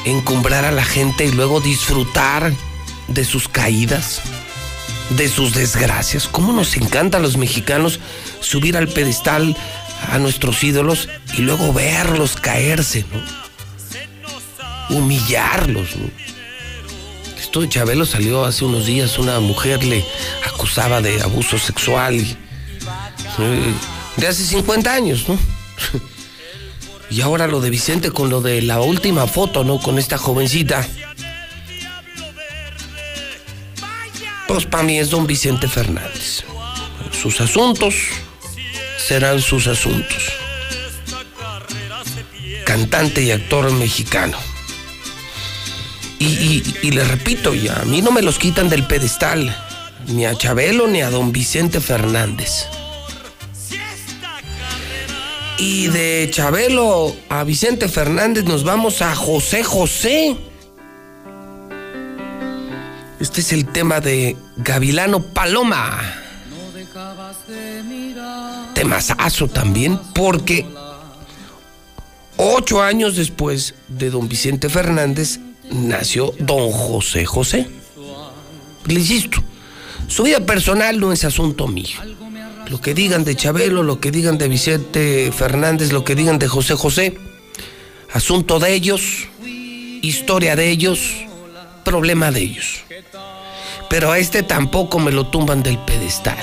encumbrar 0.04 0.66
a 0.66 0.70
la 0.70 0.84
gente 0.84 1.24
y 1.24 1.32
luego 1.32 1.62
disfrutar 1.62 2.52
de 3.08 3.24
sus 3.24 3.48
caídas 3.48 4.20
de 5.08 5.26
sus 5.26 5.54
desgracias. 5.54 6.28
¿Cómo 6.28 6.52
nos 6.52 6.76
encanta 6.76 7.16
a 7.16 7.20
los 7.20 7.38
mexicanos 7.38 8.00
subir 8.40 8.76
al 8.76 8.88
pedestal 8.88 9.56
a 10.12 10.18
nuestros 10.18 10.62
ídolos 10.62 11.08
y 11.38 11.40
luego 11.40 11.72
verlos 11.72 12.36
caerse, 12.36 13.06
¿no? 13.10 14.94
Humillarlos, 14.94 15.96
¿no? 15.96 16.29
Esto 17.50 17.66
Chabelo 17.66 18.06
salió 18.06 18.44
hace 18.44 18.64
unos 18.64 18.86
días, 18.86 19.18
una 19.18 19.40
mujer 19.40 19.82
le 19.82 20.04
acusaba 20.46 21.00
de 21.00 21.20
abuso 21.20 21.58
sexual 21.58 22.14
eh, 22.14 23.74
de 24.16 24.26
hace 24.28 24.44
50 24.44 24.94
años, 24.94 25.28
¿no? 25.28 25.36
Y 27.10 27.22
ahora 27.22 27.48
lo 27.48 27.60
de 27.60 27.70
Vicente 27.70 28.12
con 28.12 28.30
lo 28.30 28.40
de 28.40 28.62
la 28.62 28.80
última 28.80 29.26
foto, 29.26 29.64
¿no? 29.64 29.80
Con 29.80 29.98
esta 29.98 30.16
jovencita. 30.16 30.86
Pues 34.46 34.64
para 34.66 34.84
mí 34.84 35.00
es 35.00 35.10
don 35.10 35.26
Vicente 35.26 35.66
Fernández. 35.66 36.44
Sus 37.10 37.40
asuntos 37.40 37.96
serán 38.96 39.40
sus 39.40 39.66
asuntos. 39.66 40.22
Cantante 42.64 43.24
y 43.24 43.32
actor 43.32 43.72
mexicano. 43.72 44.38
Y, 46.20 46.26
y- 46.26 46.74
y 46.82 46.90
le 46.90 47.02
repito, 47.02 47.54
y 47.54 47.66
a 47.68 47.82
mí 47.86 48.02
no 48.02 48.10
me 48.12 48.20
los 48.22 48.38
quitan 48.38 48.68
del 48.68 48.86
pedestal, 48.86 49.56
ni 50.06 50.26
a 50.26 50.34
Chabelo 50.34 50.86
ni 50.86 51.00
a 51.00 51.08
don 51.10 51.32
Vicente 51.32 51.80
Fernández. 51.80 52.66
Y 55.58 55.88
de 55.88 56.28
Chabelo 56.30 57.16
a 57.30 57.42
Vicente 57.44 57.88
Fernández 57.88 58.44
nos 58.44 58.64
vamos 58.64 59.00
a 59.02 59.14
José 59.16 59.64
José. 59.64 60.36
Este 63.18 63.40
es 63.40 63.52
el 63.52 63.66
tema 63.66 64.00
de 64.00 64.36
Gavilano 64.58 65.22
Paloma. 65.22 66.00
Temazazo 68.74 69.48
también, 69.48 69.98
porque 70.14 70.66
ocho 72.36 72.82
años 72.82 73.16
después 73.16 73.74
de 73.88 74.10
don 74.10 74.28
Vicente 74.28 74.68
Fernández 74.70 75.40
nació 75.70 76.32
don 76.38 76.70
José 76.70 77.24
José. 77.24 77.68
Le 78.86 78.94
insisto, 78.94 79.42
su 80.08 80.24
vida 80.24 80.40
personal 80.40 80.98
no 80.98 81.12
es 81.12 81.24
asunto 81.24 81.68
mío. 81.68 81.98
Lo 82.68 82.80
que 82.80 82.94
digan 82.94 83.24
de 83.24 83.36
Chabelo, 83.36 83.82
lo 83.82 84.00
que 84.00 84.10
digan 84.10 84.38
de 84.38 84.48
Vicente 84.48 85.32
Fernández, 85.32 85.92
lo 85.92 86.04
que 86.04 86.14
digan 86.14 86.38
de 86.38 86.48
José 86.48 86.74
José, 86.74 87.18
asunto 88.12 88.58
de 88.58 88.72
ellos, 88.74 89.28
historia 90.02 90.56
de 90.56 90.70
ellos, 90.70 91.00
problema 91.84 92.30
de 92.30 92.40
ellos. 92.40 92.84
Pero 93.88 94.12
a 94.12 94.18
este 94.18 94.42
tampoco 94.42 95.00
me 95.00 95.10
lo 95.10 95.26
tumban 95.26 95.62
del 95.62 95.78
pedestal. 95.78 96.38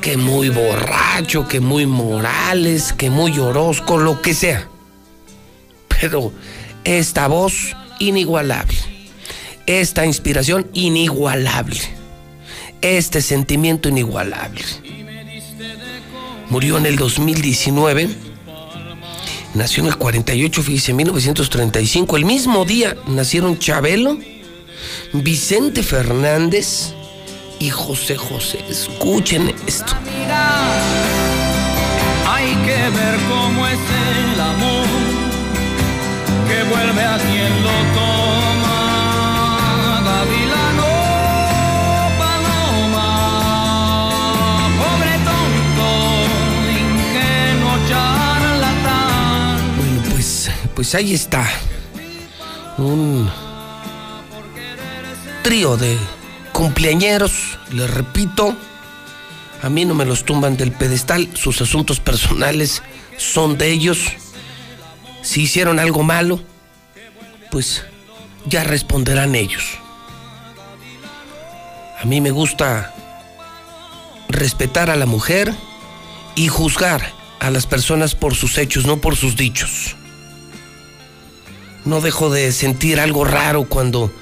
Que 0.00 0.16
muy 0.16 0.48
borracho, 0.48 1.46
que 1.48 1.60
muy 1.60 1.84
Morales, 1.84 2.92
que 2.92 3.10
muy 3.10 3.38
Orozco, 3.38 3.98
lo 3.98 4.22
que 4.22 4.34
sea. 4.34 4.68
Pero 5.88 6.32
esta 6.84 7.26
voz 7.26 7.74
inigualable, 7.98 8.76
esta 9.66 10.06
inspiración 10.06 10.68
inigualable, 10.72 11.80
este 12.80 13.22
sentimiento 13.22 13.88
inigualable. 13.88 14.62
Murió 16.48 16.78
en 16.78 16.86
el 16.86 16.96
2019, 16.96 18.08
nació 19.54 19.82
en 19.82 19.88
el 19.88 19.96
48, 19.96 20.62
fíjese, 20.62 20.92
1935. 20.92 22.16
El 22.16 22.24
mismo 22.24 22.64
día 22.64 22.96
nacieron 23.08 23.58
Chabelo, 23.58 24.18
Vicente 25.12 25.82
Fernández 25.82 26.92
y 27.58 27.70
José 27.70 28.16
José. 28.16 28.60
Escuchen 28.68 29.52
esto. 29.66 29.92
Hay 32.28 32.54
que 32.64 32.90
ver 32.96 33.16
cómo 33.28 33.66
es 33.66 33.78
el 34.34 34.40
amor 34.40 34.85
vuelve 36.70 37.02
a 37.02 37.18
toma. 37.94 38.78
Gavilano, 40.04 40.92
paloma, 42.18 43.08
pobre 44.78 45.14
tonto, 45.28 45.88
ingenuo 46.80 47.74
charlatán. 47.88 49.58
Bueno, 49.76 49.98
pues, 50.10 50.50
pues 50.74 50.94
ahí 50.94 51.14
está. 51.14 51.44
Un 52.78 53.30
trío 55.42 55.76
de 55.76 55.96
cumpleañeros, 56.52 57.58
les 57.72 57.88
repito. 57.90 58.56
A 59.62 59.70
mí 59.70 59.84
no 59.84 59.94
me 59.94 60.04
los 60.04 60.24
tumban 60.24 60.56
del 60.56 60.72
pedestal, 60.72 61.28
sus 61.34 61.60
asuntos 61.60 61.98
personales 62.00 62.82
son 63.16 63.56
de 63.58 63.70
ellos. 63.70 63.98
Si 65.22 65.42
hicieron 65.42 65.78
algo 65.78 66.02
malo, 66.02 66.40
pues 67.56 67.84
ya 68.44 68.64
responderán 68.64 69.34
ellos. 69.34 69.64
A 71.98 72.04
mí 72.04 72.20
me 72.20 72.30
gusta 72.30 72.94
respetar 74.28 74.90
a 74.90 74.96
la 74.96 75.06
mujer 75.06 75.54
y 76.34 76.48
juzgar 76.48 77.14
a 77.40 77.50
las 77.50 77.66
personas 77.66 78.14
por 78.14 78.34
sus 78.34 78.58
hechos, 78.58 78.84
no 78.84 79.00
por 79.00 79.16
sus 79.16 79.36
dichos. 79.36 79.96
No 81.86 82.02
dejo 82.02 82.28
de 82.28 82.52
sentir 82.52 83.00
algo 83.00 83.24
raro 83.24 83.64
cuando, 83.64 84.12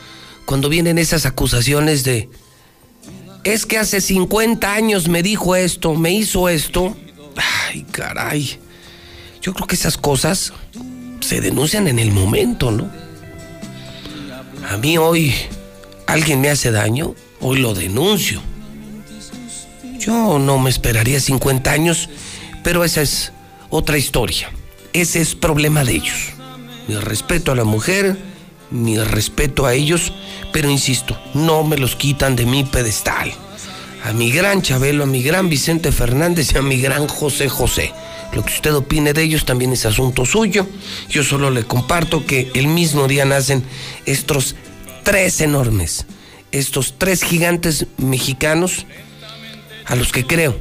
cuando 0.45 0.69
vienen 0.69 0.97
esas 0.97 1.27
acusaciones 1.27 2.05
de 2.05 2.29
es 3.43 3.67
que 3.67 3.79
hace 3.79 4.01
50 4.01 4.73
años 4.73 5.09
me 5.09 5.25
dijo 5.25 5.57
esto, 5.57 5.97
me 5.97 6.13
hizo 6.13 6.49
esto. 6.49 6.97
Ay, 7.67 7.85
caray. 7.91 8.61
Yo 9.43 9.53
creo 9.55 9.67
que 9.67 9.75
esas 9.75 9.99
cosas 9.99 10.53
se 11.19 11.41
denuncian 11.41 11.89
en 11.89 11.99
el 11.99 12.13
momento, 12.13 12.71
¿no? 12.71 13.04
A 14.69 14.77
mí 14.77 14.97
hoy 14.99 15.35
alguien 16.07 16.41
me 16.41 16.51
hace 16.51 16.71
daño, 16.71 17.15
hoy 17.41 17.59
lo 17.59 17.75
denuncio. 17.75 18.41
Yo 19.99 20.39
no 20.39 20.59
me 20.59 20.71
esperaría 20.71 21.21
50 21.21 21.71
años, 21.71 22.09
pero 22.63 22.85
esa 22.85 23.03
es 23.03 23.33
otra 23.71 23.99
historia. 23.99 24.51
Ese 24.93 25.21
es 25.21 25.35
problema 25.35 25.85
de 25.85 25.93
ellos. 25.93 26.33
Mi 26.89 26.97
respeto 26.97 27.53
a 27.53 27.57
la 27.57 27.65
mujer, 27.65 28.17
mi 28.71 28.99
respeto 28.99 29.67
a 29.67 29.75
ellos, 29.75 30.13
pero 30.53 30.71
insisto, 30.71 31.19
no 31.35 31.63
me 31.65 31.77
los 31.77 31.97
quitan 31.97 32.37
de 32.37 32.47
mi 32.47 32.65
pedestal. 32.65 33.33
A 34.05 34.13
mi 34.13 34.31
gran 34.31 34.63
Chabelo, 34.63 35.05
a 35.05 35.07
mi 35.07 35.23
gran 35.23 35.49
Vicente 35.49 35.93
Fernández 35.93 36.53
y 36.53 36.59
a 36.59 36.63
mi 36.63 36.81
gran 36.81 37.09
José 37.09 37.49
José. 37.49 37.93
Lo 38.35 38.45
que 38.45 38.53
usted 38.53 38.75
opine 38.75 39.13
de 39.13 39.23
ellos 39.23 39.45
también 39.45 39.73
es 39.73 39.87
asunto 39.87 40.27
suyo. 40.27 40.67
Yo 41.09 41.23
solo 41.23 41.51
le 41.51 41.65
comparto 41.65 42.27
que 42.27 42.51
el 42.55 42.67
mismo 42.67 43.07
día 43.07 43.25
nacen 43.25 43.63
estos 44.07 44.57
tres 45.05 45.41
enormes, 45.41 46.07
estos 46.51 46.95
tres 46.99 47.23
gigantes 47.23 47.87
mexicanos 47.97 48.87
a 49.87 49.95
los 49.95 50.13
que 50.13 50.27
creo 50.27 50.57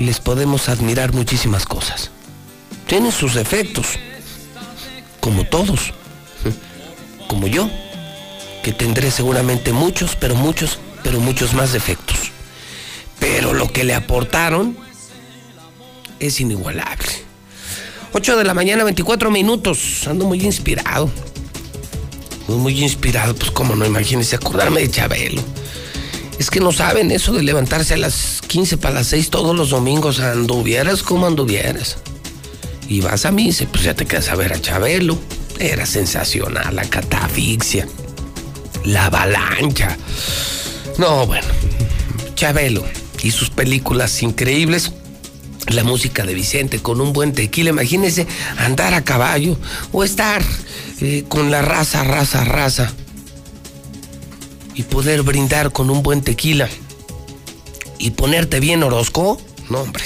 les 0.00 0.18
podemos 0.18 0.68
admirar 0.68 1.12
muchísimas 1.12 1.66
cosas. 1.66 2.10
Tienen 2.86 3.12
sus 3.12 3.34
defectos, 3.34 3.98
como 5.20 5.44
todos, 5.44 5.92
como 7.28 7.46
yo, 7.46 7.68
que 8.62 8.72
tendré 8.72 9.10
seguramente 9.10 9.72
muchos, 9.72 10.16
pero 10.16 10.34
muchos, 10.34 10.78
pero 11.02 11.20
muchos 11.20 11.52
más 11.54 11.72
defectos. 11.72 12.16
Pero 13.18 13.52
lo 13.52 13.70
que 13.70 13.84
le 13.84 13.94
aportaron 13.94 14.76
es 16.20 16.40
inigualable. 16.40 17.08
8 18.12 18.36
de 18.36 18.44
la 18.44 18.54
mañana, 18.54 18.84
24 18.84 19.30
minutos. 19.30 20.06
Ando 20.06 20.26
muy 20.26 20.42
inspirado. 20.44 21.10
Muy, 22.48 22.56
muy 22.58 22.82
inspirado. 22.82 23.34
Pues 23.34 23.50
cómo 23.50 23.74
no, 23.74 23.86
imagínense 23.86 24.36
acordarme 24.36 24.80
de 24.80 24.90
Chabelo. 24.90 25.42
Es 26.38 26.50
que 26.50 26.60
no 26.60 26.72
saben 26.72 27.10
eso 27.10 27.32
de 27.32 27.42
levantarse 27.42 27.94
a 27.94 27.98
las 27.98 28.40
15 28.46 28.78
para 28.78 28.94
las 28.94 29.08
6 29.08 29.30
todos 29.30 29.54
los 29.54 29.70
domingos. 29.70 30.20
Anduvieras 30.20 31.02
como 31.02 31.26
anduvieras. 31.26 31.98
Y 32.88 33.00
vas 33.00 33.24
a 33.24 33.30
misa, 33.30 33.66
pues 33.70 33.84
ya 33.84 33.94
te 33.94 34.06
quedas 34.06 34.28
a 34.30 34.36
ver 34.36 34.52
a 34.52 34.60
Chabelo. 34.60 35.18
Era 35.60 35.86
sensacional, 35.86 36.74
la 36.74 36.84
catafixia, 36.84 37.86
la 38.84 39.06
avalancha. 39.06 39.96
No, 40.98 41.26
bueno, 41.26 41.46
Chabelo 42.34 42.84
y 43.22 43.30
sus 43.30 43.50
películas 43.50 44.22
increíbles. 44.22 44.92
La 45.68 45.84
música 45.84 46.24
de 46.24 46.34
Vicente 46.34 46.80
con 46.80 47.00
un 47.00 47.12
buen 47.12 47.32
tequila. 47.32 47.70
Imagínense 47.70 48.26
andar 48.56 48.94
a 48.94 49.04
caballo 49.04 49.56
o 49.92 50.04
estar 50.04 50.42
eh, 51.00 51.24
con 51.28 51.50
la 51.50 51.62
raza, 51.62 52.02
raza, 52.02 52.44
raza. 52.44 52.92
Y 54.74 54.84
poder 54.84 55.22
brindar 55.22 55.72
con 55.72 55.90
un 55.90 56.02
buen 56.02 56.22
tequila. 56.22 56.68
Y 57.98 58.12
ponerte 58.12 58.60
bien 58.60 58.82
Orozco. 58.82 59.40
No, 59.68 59.80
hombre. 59.80 60.04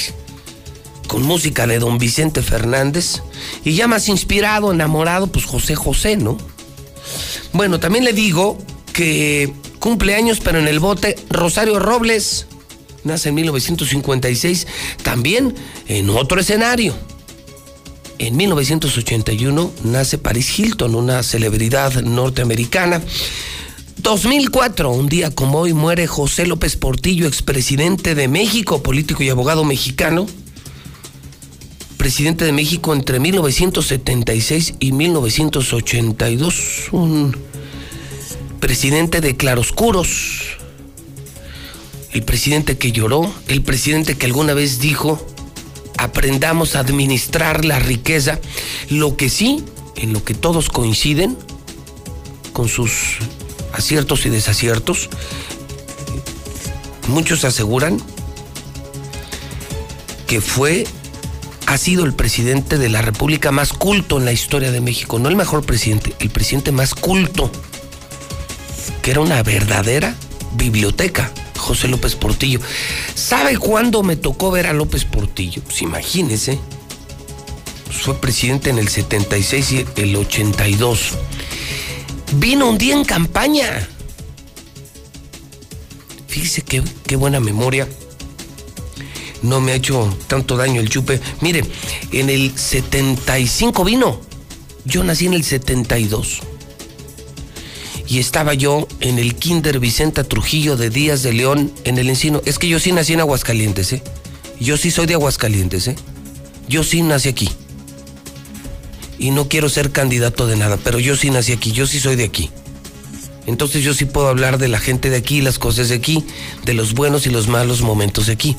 Con 1.07 1.23
música 1.23 1.67
de 1.67 1.79
don 1.79 1.99
Vicente 1.99 2.43
Fernández. 2.43 3.23
Y 3.65 3.75
ya 3.75 3.87
más 3.87 4.09
inspirado, 4.09 4.73
enamorado, 4.73 5.29
pues 5.29 5.45
José 5.45 5.77
José, 5.77 6.17
¿no? 6.17 6.37
Bueno, 7.53 7.79
también 7.79 8.05
le 8.05 8.13
digo 8.13 8.59
que 8.93 9.53
cumpleaños, 9.79 10.41
pero 10.41 10.59
en 10.59 10.67
el 10.67 10.81
bote, 10.81 11.17
Rosario 11.31 11.79
Robles 11.79 12.47
nace 13.05 13.29
en 13.29 13.37
1956, 13.37 14.67
también 15.03 15.55
en 15.87 16.11
otro 16.11 16.41
escenario. 16.41 16.95
En 18.19 18.37
1981 18.37 19.73
nace 19.85 20.19
Paris 20.19 20.59
Hilton, 20.59 20.95
una 20.95 21.23
celebridad 21.23 22.03
norteamericana. 22.03 23.03
2004, 23.99 24.91
un 24.91 25.09
día 25.09 25.31
como 25.31 25.61
hoy, 25.61 25.73
muere 25.73 26.07
José 26.07 26.47
López 26.47 26.77
Portillo, 26.77 27.27
expresidente 27.27 28.15
de 28.15 28.29
México, 28.29 28.83
político 28.83 29.23
y 29.23 29.31
abogado 29.31 29.65
mexicano. 29.65 30.27
Presidente 31.97 32.45
de 32.45 32.53
México 32.53 32.93
entre 32.93 33.19
1976 33.19 34.75
y 34.79 34.93
1982. 34.93 36.89
Un 36.93 37.37
presidente 38.61 39.21
de 39.21 39.37
claroscuros 39.37 40.59
el 42.15 42.23
presidente 42.23 42.79
que 42.79 42.93
lloró, 42.93 43.31
el 43.49 43.61
presidente 43.63 44.17
que 44.17 44.27
alguna 44.27 44.55
vez 44.55 44.79
dijo, 44.79 45.27
aprendamos 45.99 46.77
a 46.77 46.79
administrar 46.79 47.65
la 47.65 47.81
riqueza, 47.81 48.39
lo 48.89 49.17
que 49.17 49.29
sí, 49.29 49.65
en 49.97 50.13
lo 50.13 50.23
que 50.25 50.33
todos 50.33 50.71
coinciden, 50.71 51.37
con 52.53 52.69
sus 52.69 53.19
aciertos 53.73 54.27
y 54.27 54.31
desaciertos, 54.31 55.11
muchos 57.09 57.45
aseguran 57.45 58.01
que 60.29 60.41
fue, 60.41 60.87
ha 61.67 61.77
sido 61.79 62.05
el 62.05 62.15
presidente 62.15 62.79
de 62.79 62.91
la 62.91 63.03
República 63.03 63.51
más 63.51 63.73
culto 63.73 64.19
en 64.19 64.25
la 64.25 64.33
historia 64.33 64.71
de 64.71 64.81
México, 64.81 65.19
no 65.19 65.29
el 65.29 65.37
mejor 65.37 65.67
presidente, 65.67 66.15
el 66.21 66.31
presidente 66.31 66.71
más 66.71 66.95
culto, 66.95 67.51
que 69.03 69.11
era 69.11 69.21
una 69.21 69.43
verdadera 69.43 70.15
biblioteca. 70.53 71.33
José 71.65 71.89
López 71.89 72.15
Portillo. 72.15 72.61
¿Sabe 73.15 73.57
cuándo 73.57 74.03
me 74.03 74.17
tocó 74.17 74.51
ver 74.51 74.67
a 74.67 74.73
López 74.73 75.05
Portillo? 75.05 75.63
Pues 75.63 75.81
imagínese. 75.83 76.59
Pues 77.87 77.99
fue 77.99 78.21
presidente 78.21 78.71
en 78.71 78.79
el 78.79 78.89
76 78.89 79.73
y 79.73 79.87
el 79.97 80.15
82. 80.15 81.13
Vino 82.35 82.69
un 82.69 82.79
día 82.79 82.95
en 82.95 83.05
campaña. 83.05 83.89
Fíjese 86.29 86.63
qué, 86.63 86.83
qué 87.07 87.17
buena 87.17 87.41
memoria. 87.41 87.89
No 89.43 89.61
me 89.61 89.73
ha 89.73 89.77
hecho 89.77 90.15
tanto 90.27 90.57
daño 90.57 90.81
el 90.81 90.91
chupe. 90.91 91.21
Mire, 91.41 91.65
en 92.13 92.29
el 92.29 92.57
75 92.57 93.85
vino. 93.85 94.21
Yo 94.85 95.03
nací 95.03 95.27
en 95.27 95.35
el 95.35 95.45
72 95.45 96.43
estaba 98.19 98.55
yo 98.55 98.87
en 99.01 99.19
el 99.19 99.35
Kinder 99.35 99.79
Vicenta 99.81 100.25
Trujillo 100.25 100.77
de 100.77 100.91
Díaz 100.91 101.23
de 101.23 101.33
León 101.33 101.73
en 101.85 101.99
el 101.99 102.09
Encino. 102.09 102.43
Es 102.45 102.59
que 102.59 102.69
yo 102.69 102.79
sí 102.79 102.93
nací 102.93 103.15
en 103.15 103.21
Aguascalientes, 103.21 103.93
¿eh? 103.93 104.03
Yo 104.61 104.77
sí 104.77 104.91
soy 104.91 105.07
de 105.07 105.15
Aguascalientes, 105.15 105.89
¿eh? 105.89 105.97
Yo 106.69 106.85
sí 106.85 107.03
nací 107.03 107.29
aquí. 107.29 107.51
Y 109.19 109.31
no 109.31 109.49
quiero 109.49 109.69
ser 109.69 109.91
candidato 109.91 110.47
de 110.47 110.57
nada, 110.57 110.77
pero 110.83 110.99
yo 110.99 111.17
sí 111.17 111.31
nací 111.31 111.53
aquí, 111.53 111.73
yo 111.73 111.87
sí 111.87 112.01
soy 112.01 112.17
de 112.17 112.25
aquí. 112.25 112.51
Entonces 113.47 113.83
yo 113.83 113.95
sí 113.95 114.05
puedo 114.05 114.29
hablar 114.29 114.59
de 114.59 114.69
la 114.69 114.79
gente 114.79 115.11
de 115.11 115.17
aquí, 115.17 115.41
las 115.41 115.59
cosas 115.59 115.89
de 115.89 115.97
aquí, 115.97 116.25
de 116.65 116.75
los 116.75 116.95
buenos 116.95 117.27
y 117.27 117.31
los 117.31 117.49
malos 117.49 117.83
momentos 117.83 118.27
de 118.27 118.33
aquí. 118.33 118.57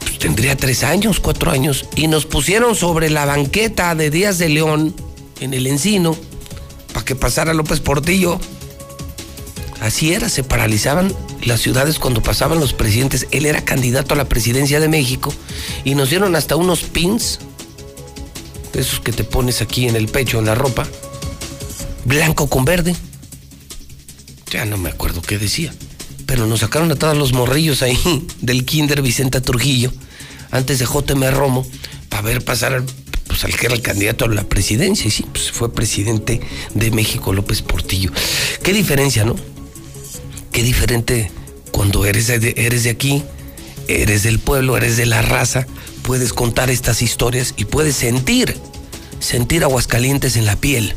Pues 0.00 0.18
tendría 0.18 0.56
tres 0.56 0.82
años, 0.82 1.20
cuatro 1.20 1.50
años, 1.50 1.86
y 1.94 2.08
nos 2.08 2.26
pusieron 2.26 2.74
sobre 2.74 3.10
la 3.10 3.26
banqueta 3.26 3.94
de 3.94 4.10
Díaz 4.10 4.38
de 4.38 4.48
León, 4.48 4.94
en 5.40 5.52
el 5.52 5.66
Encino, 5.66 6.16
para 6.96 7.04
que 7.04 7.14
pasara 7.14 7.52
López 7.52 7.80
Portillo. 7.80 8.40
Así 9.82 10.14
era, 10.14 10.30
se 10.30 10.42
paralizaban 10.42 11.14
las 11.44 11.60
ciudades 11.60 11.98
cuando 11.98 12.22
pasaban 12.22 12.58
los 12.58 12.72
presidentes. 12.72 13.26
Él 13.32 13.44
era 13.44 13.62
candidato 13.66 14.14
a 14.14 14.16
la 14.16 14.24
presidencia 14.24 14.80
de 14.80 14.88
México 14.88 15.30
y 15.84 15.94
nos 15.94 16.08
dieron 16.08 16.34
hasta 16.36 16.56
unos 16.56 16.84
pins, 16.84 17.40
esos 18.72 19.00
que 19.00 19.12
te 19.12 19.24
pones 19.24 19.60
aquí 19.60 19.86
en 19.86 19.94
el 19.94 20.08
pecho, 20.08 20.38
en 20.38 20.46
la 20.46 20.54
ropa, 20.54 20.86
blanco 22.06 22.48
con 22.48 22.64
verde. 22.64 22.96
Ya 24.50 24.64
no 24.64 24.78
me 24.78 24.88
acuerdo 24.88 25.20
qué 25.20 25.36
decía, 25.36 25.74
pero 26.24 26.46
nos 26.46 26.60
sacaron 26.60 26.90
a 26.92 26.96
todos 26.96 27.14
los 27.14 27.34
morrillos 27.34 27.82
ahí 27.82 28.26
del 28.40 28.64
Kinder 28.64 29.02
Vicenta 29.02 29.42
Trujillo, 29.42 29.92
antes 30.50 30.78
de 30.78 30.86
JM 30.86 31.30
Romo, 31.30 31.66
para 32.08 32.22
ver 32.22 32.42
pasar 32.42 32.72
al 32.72 32.86
pues 33.36 33.52
al 33.52 33.60
que 33.60 33.66
era 33.66 33.74
el 33.74 33.82
candidato 33.82 34.24
a 34.24 34.28
la 34.28 34.48
presidencia, 34.48 35.08
y 35.08 35.10
sí, 35.10 35.26
pues 35.30 35.50
fue 35.50 35.70
presidente 35.70 36.40
de 36.72 36.90
México 36.90 37.34
López 37.34 37.60
Portillo. 37.60 38.10
Qué 38.62 38.72
diferencia, 38.72 39.26
¿no? 39.26 39.36
Qué 40.52 40.62
diferente 40.62 41.30
cuando 41.70 42.06
eres 42.06 42.28
de, 42.28 42.54
eres 42.56 42.84
de 42.84 42.88
aquí, 42.88 43.22
eres 43.88 44.22
del 44.22 44.38
pueblo, 44.38 44.78
eres 44.78 44.96
de 44.96 45.04
la 45.04 45.20
raza, 45.20 45.66
puedes 46.00 46.32
contar 46.32 46.70
estas 46.70 47.02
historias 47.02 47.52
y 47.58 47.66
puedes 47.66 47.96
sentir, 47.96 48.56
sentir 49.20 49.64
aguascalientes 49.64 50.36
en 50.36 50.46
la 50.46 50.56
piel. 50.56 50.94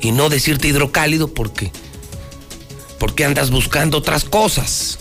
Y 0.00 0.12
no 0.12 0.28
decirte 0.28 0.68
hidrocálido 0.68 1.34
porque, 1.34 1.72
porque 3.00 3.24
andas 3.24 3.50
buscando 3.50 3.98
otras 3.98 4.22
cosas. 4.22 4.98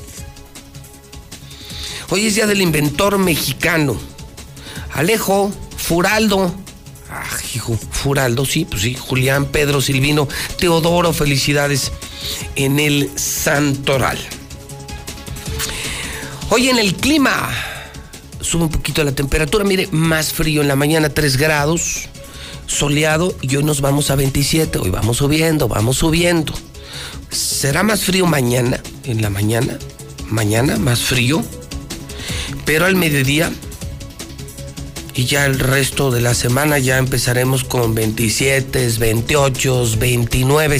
Hoy 2.10 2.26
es 2.26 2.34
día 2.34 2.48
del 2.48 2.62
inventor 2.62 3.20
mexicano. 3.20 4.15
Alejo, 4.96 5.52
Furaldo. 5.76 6.56
Ah, 7.10 7.26
hijo, 7.54 7.78
Furaldo, 7.92 8.46
sí, 8.46 8.64
pues 8.64 8.82
sí, 8.82 8.96
Julián, 8.96 9.46
Pedro, 9.46 9.82
Silvino, 9.82 10.28
Teodoro, 10.58 11.12
felicidades 11.12 11.92
en 12.56 12.80
el 12.80 13.12
Santoral. 13.16 14.18
Hoy 16.50 16.70
en 16.70 16.80
el 16.80 16.96
clima 16.96 17.50
sube 18.40 18.64
un 18.64 18.70
poquito 18.70 19.04
la 19.04 19.12
temperatura, 19.12 19.66
mire, 19.66 19.88
más 19.92 20.32
frío 20.32 20.62
en 20.62 20.70
la 20.70 20.78
mañana 20.78 21.10
3 21.10 21.36
grados, 21.36 22.08
soleado 22.66 23.36
y 23.42 23.58
hoy 23.58 23.66
nos 23.66 23.82
vamos 23.82 24.12
a 24.12 24.16
27, 24.16 24.80
hoy 24.80 24.92
vamos 24.92 25.18
subiendo, 25.18 25.68
vamos 25.68 25.98
subiendo. 25.98 26.54
Será 27.30 27.84
más 27.84 28.06
frío 28.06 28.26
mañana, 28.28 28.80
en 29.04 29.22
la 29.22 29.30
mañana, 29.30 29.78
mañana 30.30 30.78
más 30.78 31.02
frío, 31.02 31.44
pero 32.66 32.86
al 32.86 32.96
mediodía 32.96 33.52
y 35.16 35.26
ya 35.26 35.46
el 35.46 35.60
resto 35.60 36.12
de 36.12 36.22
la 36.22 36.34
semana 36.34 36.78
ya 36.78 36.98
empezaremos 36.98 37.64
con 37.64 37.96
27, 37.96 38.90
28, 39.00 39.86
29 39.98 40.80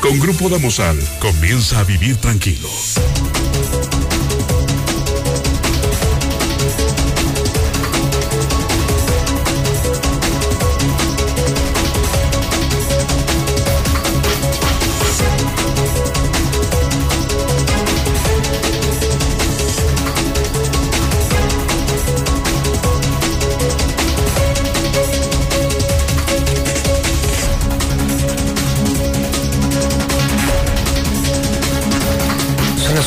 Con 0.00 0.18
Grupo 0.18 0.48
Damosal, 0.48 0.98
comienza 1.20 1.78
a 1.78 1.84
vivir 1.84 2.16
tranquilo. 2.16 2.68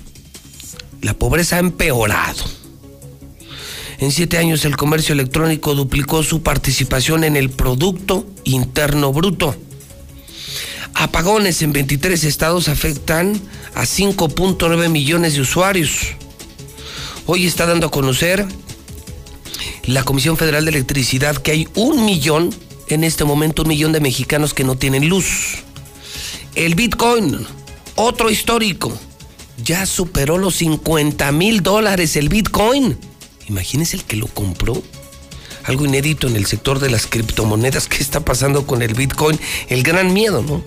la 1.01 1.13
pobreza 1.13 1.57
ha 1.57 1.59
empeorado. 1.59 2.43
En 3.99 4.11
siete 4.11 4.39
años 4.39 4.65
el 4.65 4.77
comercio 4.77 5.13
electrónico 5.13 5.75
duplicó 5.75 6.23
su 6.23 6.41
participación 6.41 7.23
en 7.23 7.35
el 7.37 7.51
Producto 7.51 8.25
Interno 8.45 9.13
Bruto. 9.13 9.55
Apagones 10.95 11.61
en 11.61 11.71
23 11.71 12.23
estados 12.23 12.67
afectan 12.67 13.39
a 13.75 13.83
5.9 13.83 14.89
millones 14.89 15.35
de 15.35 15.41
usuarios. 15.41 16.15
Hoy 17.27 17.45
está 17.45 17.65
dando 17.65 17.87
a 17.87 17.91
conocer 17.91 18.45
la 19.85 20.03
Comisión 20.03 20.37
Federal 20.37 20.65
de 20.65 20.71
Electricidad 20.71 21.37
que 21.37 21.51
hay 21.51 21.67
un 21.75 22.03
millón, 22.03 22.53
en 22.87 23.03
este 23.03 23.23
momento 23.23 23.61
un 23.61 23.69
millón 23.69 23.91
de 23.91 23.99
mexicanos 23.99 24.53
que 24.53 24.63
no 24.63 24.75
tienen 24.75 25.07
luz. 25.07 25.59
El 26.55 26.75
Bitcoin, 26.75 27.45
otro 27.95 28.29
histórico, 28.31 28.91
ya 29.63 29.85
superó 29.85 30.37
los 30.37 30.55
50 30.55 31.31
mil 31.31 31.61
dólares 31.61 32.15
el 32.15 32.29
Bitcoin. 32.29 32.97
Imagínense 33.47 33.97
el 33.97 34.03
que 34.03 34.17
lo 34.17 34.27
compró. 34.27 34.81
Algo 35.63 35.85
inédito 35.85 36.27
en 36.27 36.35
el 36.35 36.47
sector 36.47 36.79
de 36.79 36.89
las 36.89 37.05
criptomonedas. 37.05 37.87
¿Qué 37.87 38.01
está 38.01 38.25
pasando 38.25 38.65
con 38.65 38.81
el 38.81 38.95
Bitcoin? 38.95 39.39
El 39.69 39.83
gran 39.83 40.11
miedo, 40.11 40.41
¿no? 40.41 40.63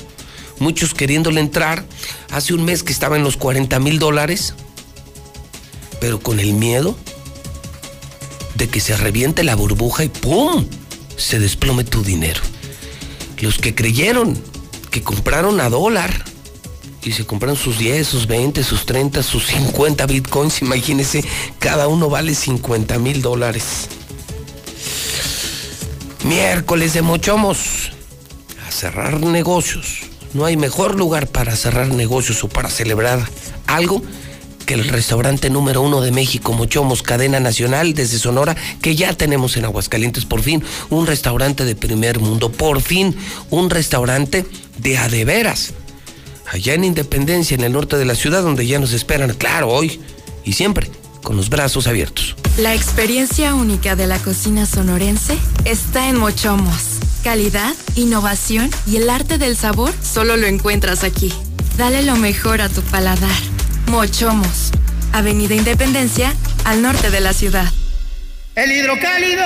Muchos 0.60 0.94
queriéndole 0.94 1.40
entrar. 1.40 1.84
Hace 2.30 2.54
un 2.54 2.64
mes 2.64 2.84
que 2.84 2.92
estaba 2.92 3.16
en 3.16 3.24
los 3.24 3.36
40 3.36 3.80
mil 3.80 3.98
dólares. 3.98 4.54
Pero 6.00 6.20
con 6.20 6.40
el 6.40 6.54
miedo 6.54 6.96
de 8.54 8.68
que 8.68 8.80
se 8.80 8.96
reviente 8.96 9.42
la 9.44 9.54
burbuja 9.54 10.04
y 10.04 10.08
¡pum! 10.08 10.66
se 11.16 11.38
desplome 11.38 11.84
tu 11.84 12.02
dinero. 12.02 12.40
Los 13.40 13.58
que 13.58 13.74
creyeron 13.74 14.40
que 14.90 15.02
compraron 15.02 15.60
a 15.60 15.68
dólar 15.68 16.24
y 17.02 17.12
se 17.12 17.26
compraron 17.26 17.56
sus 17.56 17.78
10, 17.78 18.06
sus 18.06 18.26
20, 18.26 18.64
sus 18.64 18.86
30, 18.86 19.22
sus 19.22 19.46
50 19.46 20.06
bitcoins, 20.06 20.62
imagínense, 20.62 21.24
cada 21.58 21.88
uno 21.88 22.08
vale 22.08 22.34
50 22.34 22.98
mil 22.98 23.20
dólares. 23.20 23.88
Miércoles 26.24 26.94
de 26.94 27.02
Mochomos, 27.02 27.92
a 28.66 28.70
cerrar 28.70 29.20
negocios. 29.20 30.04
No 30.32 30.46
hay 30.46 30.56
mejor 30.56 30.96
lugar 30.96 31.26
para 31.26 31.54
cerrar 31.54 31.88
negocios 31.88 32.42
o 32.42 32.48
para 32.48 32.70
celebrar 32.70 33.28
algo 33.66 34.02
que 34.64 34.74
el 34.74 34.88
restaurante 34.88 35.50
número 35.50 35.82
uno 35.82 36.00
de 36.00 36.10
México, 36.10 36.52
Mochomos, 36.52 37.02
cadena 37.02 37.40
nacional 37.40 37.94
desde 37.94 38.18
Sonora, 38.18 38.56
que 38.82 38.96
ya 38.96 39.12
tenemos 39.12 39.56
en 39.56 39.64
Aguascalientes, 39.64 40.24
por 40.24 40.42
fin, 40.42 40.62
un 40.90 41.06
restaurante 41.06 41.64
de 41.64 41.76
primer 41.76 42.20
mundo, 42.20 42.50
por 42.50 42.80
fin, 42.80 43.16
un 43.50 43.70
restaurante 43.70 44.44
de 44.78 44.98
adeveras. 44.98 45.74
Allá 46.50 46.74
en 46.74 46.84
Independencia, 46.84 47.54
en 47.54 47.64
el 47.64 47.72
norte 47.72 47.96
de 47.96 48.04
la 48.04 48.14
ciudad, 48.14 48.42
donde 48.42 48.66
ya 48.66 48.78
nos 48.78 48.92
esperan, 48.92 49.32
claro, 49.34 49.68
hoy 49.68 50.00
y 50.44 50.52
siempre, 50.52 50.90
con 51.22 51.36
los 51.36 51.48
brazos 51.48 51.86
abiertos. 51.86 52.36
La 52.58 52.74
experiencia 52.74 53.54
única 53.54 53.96
de 53.96 54.06
la 54.06 54.18
cocina 54.18 54.66
sonorense 54.66 55.36
está 55.64 56.08
en 56.08 56.16
Mochomos. 56.18 56.98
Calidad, 57.24 57.74
innovación 57.96 58.70
y 58.86 58.96
el 58.96 59.08
arte 59.08 59.38
del 59.38 59.56
sabor 59.56 59.92
solo 60.02 60.36
lo 60.36 60.46
encuentras 60.46 61.02
aquí. 61.02 61.32
Dale 61.76 62.02
lo 62.02 62.16
mejor 62.16 62.60
a 62.60 62.68
tu 62.68 62.82
paladar. 62.82 63.53
Mochomos, 63.86 64.70
Avenida 65.12 65.54
Independencia, 65.54 66.34
al 66.64 66.82
norte 66.82 67.10
de 67.10 67.20
la 67.20 67.32
ciudad. 67.32 67.70
El 68.54 68.72
hidrocálido. 68.72 69.42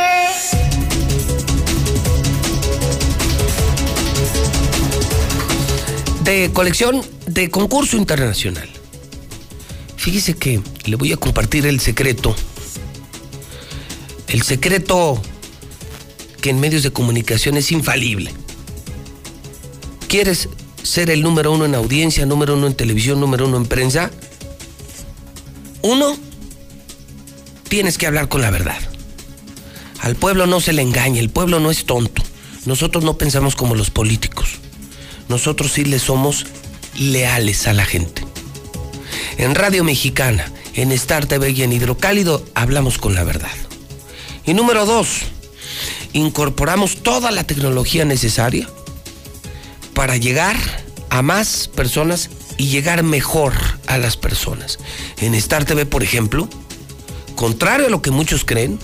De 6.25 6.51
colección 6.53 7.03
de 7.27 7.51
concurso 7.51 7.97
internacional. 7.97 8.69
Fíjese 9.97 10.35
que 10.35 10.61
le 10.85 10.97
voy 10.97 11.13
a 11.13 11.17
compartir 11.17 11.67
el 11.67 11.81
secreto. 11.81 12.35
El 14.29 14.43
secreto 14.43 15.21
que 16.41 16.51
en 16.51 16.61
medios 16.61 16.83
de 16.83 16.93
comunicación 16.93 17.57
es 17.57 17.73
infalible. 17.73 18.33
¿Quieres 20.07 20.49
ser 20.83 21.11
el 21.11 21.23
número 21.23 21.53
uno 21.53 21.65
en 21.65 21.75
audiencia, 21.75 22.25
número 22.27 22.55
uno 22.55 22.67
en 22.67 22.75
televisión, 22.75 23.21
número 23.21 23.47
uno 23.47 23.57
en 23.57 23.67
prensa? 23.67 24.11
Uno, 25.83 26.17
tienes 27.69 27.99
que 27.99 28.07
hablar 28.07 28.29
con 28.29 28.41
la 28.41 28.51
verdad. 28.51 28.79
Al 30.01 30.17
pueblo 30.17 30.47
no 30.47 30.61
se 30.61 30.73
le 30.73 30.83
engaña, 30.83 31.21
el 31.21 31.31
pueblo 31.31 31.61
no 31.61 31.71
es 31.71 31.85
tonto. 31.85 32.23
Nosotros 32.67 33.05
no 33.05 33.19
pensamos 33.19 33.57
como 33.57 33.75
los 33.75 33.91
políticos. 33.91 34.51
Nosotros 35.29 35.73
sí 35.73 35.85
le 35.85 35.99
somos 35.99 36.47
leales 36.97 37.67
a 37.67 37.73
la 37.73 37.85
gente. 37.85 38.23
En 39.37 39.55
Radio 39.55 39.85
Mexicana, 39.85 40.51
en 40.75 40.93
Star 40.93 41.27
TV 41.27 41.51
y 41.51 41.63
en 41.63 41.73
Hidrocálido 41.73 42.45
hablamos 42.55 42.99
con 42.99 43.15
la 43.15 43.25
verdad. 43.25 43.53
Y 44.45 44.55
número 44.55 44.87
dos, 44.87 45.21
incorporamos 46.13 47.03
toda 47.03 47.31
la 47.31 47.45
tecnología 47.45 48.05
necesaria 48.05 48.69
para 49.95 50.17
llegar 50.17 50.57
a 51.11 51.23
más 51.23 51.69
personas 51.69 52.31
y 52.59 52.67
llegar 52.67 53.03
mejor 53.03 53.55
a 53.87 53.97
las 53.97 54.19
personas. 54.19 54.79
En 55.19 55.35
Star 55.35 55.65
TV, 55.65 55.87
por 55.87 56.03
ejemplo, 56.03 56.49
contrario 57.37 57.87
a 57.87 57.91
lo 57.91 58.03
que 58.03 58.11
muchos 58.11 58.45
creen, 58.45 58.79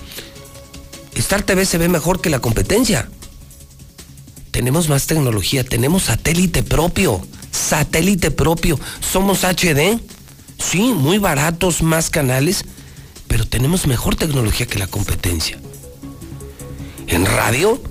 Star 1.13 1.43
TV 1.43 1.65
se 1.65 1.77
ve 1.77 1.89
mejor 1.89 2.21
que 2.21 2.29
la 2.31 2.39
competencia. 2.39 3.09
Tenemos 4.49 4.89
más 4.89 5.05
tecnología, 5.05 5.63
tenemos 5.63 6.03
satélite 6.03 6.63
propio, 6.63 7.21
satélite 7.51 8.31
propio, 8.31 8.79
somos 9.01 9.43
HD, 9.43 9.99
sí, 10.57 10.93
muy 10.93 11.17
baratos, 11.17 11.81
más 11.81 12.09
canales, 12.09 12.63
pero 13.27 13.45
tenemos 13.45 13.85
mejor 13.85 14.15
tecnología 14.15 14.65
que 14.65 14.79
la 14.79 14.87
competencia. 14.87 15.59
En 17.07 17.25
radio, 17.25 17.81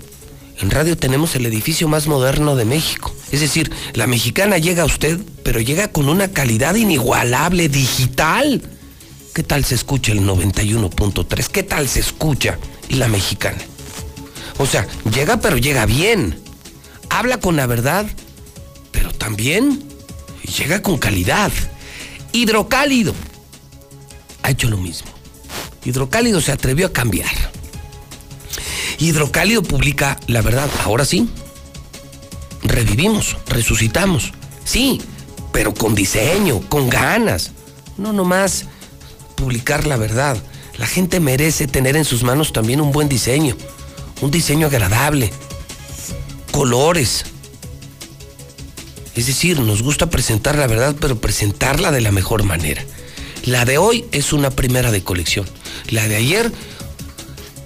en 0.59 0.71
radio 0.71 0.97
tenemos 0.97 1.37
el 1.37 1.45
edificio 1.45 1.89
más 1.89 2.07
moderno 2.07 2.57
de 2.57 2.65
México. 2.65 3.15
Es 3.35 3.41
decir, 3.41 3.73
la 3.95 4.07
mexicana 4.07 4.59
llega 4.59 4.85
a 4.85 4.87
usted, 4.87 5.19
pero 5.43 5.61
llega 5.61 5.89
con 5.89 6.09
una 6.09 6.29
calidad 6.29 6.77
inigualable, 6.77 7.69
digital. 7.69 8.63
¿Qué 9.35 9.43
tal 9.43 9.65
se 9.65 9.75
escucha 9.75 10.13
el 10.13 10.21
91.3? 10.21 11.49
¿Qué 11.49 11.65
tal 11.65 11.89
se 11.89 11.99
escucha 11.99 12.61
la 12.91 13.09
mexicana? 13.09 13.59
O 14.59 14.67
sea, 14.67 14.87
llega 15.13 15.39
pero 15.39 15.57
llega 15.57 15.85
bien. 15.85 16.39
Habla 17.11 17.41
con 17.41 17.57
la 17.57 17.67
verdad, 17.67 18.07
pero 18.93 19.11
también 19.13 19.83
llega 20.57 20.81
con 20.81 20.99
calidad. 20.99 21.51
Hidrocálido 22.31 23.17
ha 24.45 24.51
hecho 24.53 24.71
lo 24.71 24.77
mismo. 24.77 25.11
Hidrocálido 25.85 26.41
se 26.41 26.53
atrevió 26.53 26.87
a 26.87 26.93
cambiar. 26.93 27.35
Hidrocálido 29.01 29.65
publica 29.65 30.21
la 30.29 30.41
verdad. 30.41 30.71
Ahora 30.85 31.05
sí. 31.05 31.29
Revivimos, 32.65 33.37
resucitamos. 33.47 34.33
Sí, 34.65 35.01
pero 35.53 35.73
con 35.73 35.95
diseño, 35.95 36.61
con 36.69 36.91
ganas. 36.91 37.53
No 37.97 38.13
nomás 38.13 38.67
publicar 39.37 39.87
la 39.87 39.97
verdad. 39.97 40.37
La 40.79 40.87
gente 40.87 41.21
merece 41.21 41.67
tener 41.67 41.97
en 41.97 42.05
sus 42.05 42.25
manos 42.25 42.53
también 42.53 42.81
un 42.81 42.91
buen 42.91 43.09
diseño. 43.09 43.57
Un 44.21 44.31
diseño 44.31 44.67
agradable. 44.67 45.31
Colores. 46.51 47.25
Es 49.15 49.27
decir, 49.27 49.61
nos 49.61 49.83
gusta 49.83 50.11
presentar 50.11 50.57
la 50.57 50.67
verdad, 50.67 50.97
pero 51.01 51.21
presentarla 51.21 51.93
de 51.93 52.01
la 52.01 52.11
mejor 52.11 52.43
manera. 52.43 52.85
La 53.45 53.65
de 53.65 53.79
hoy 53.79 54.07
es 54.11 54.33
una 54.33 54.51
primera 54.51 54.91
de 54.91 55.05
colección. 55.05 55.47
La 55.91 56.09
de 56.09 56.17
ayer 56.17 56.51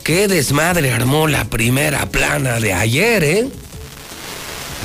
Qué 0.08 0.26
desmadre 0.26 0.90
armó 0.90 1.28
la 1.28 1.44
primera 1.50 2.06
plana 2.06 2.60
de 2.60 2.72
ayer, 2.72 3.22
¿eh? 3.24 3.48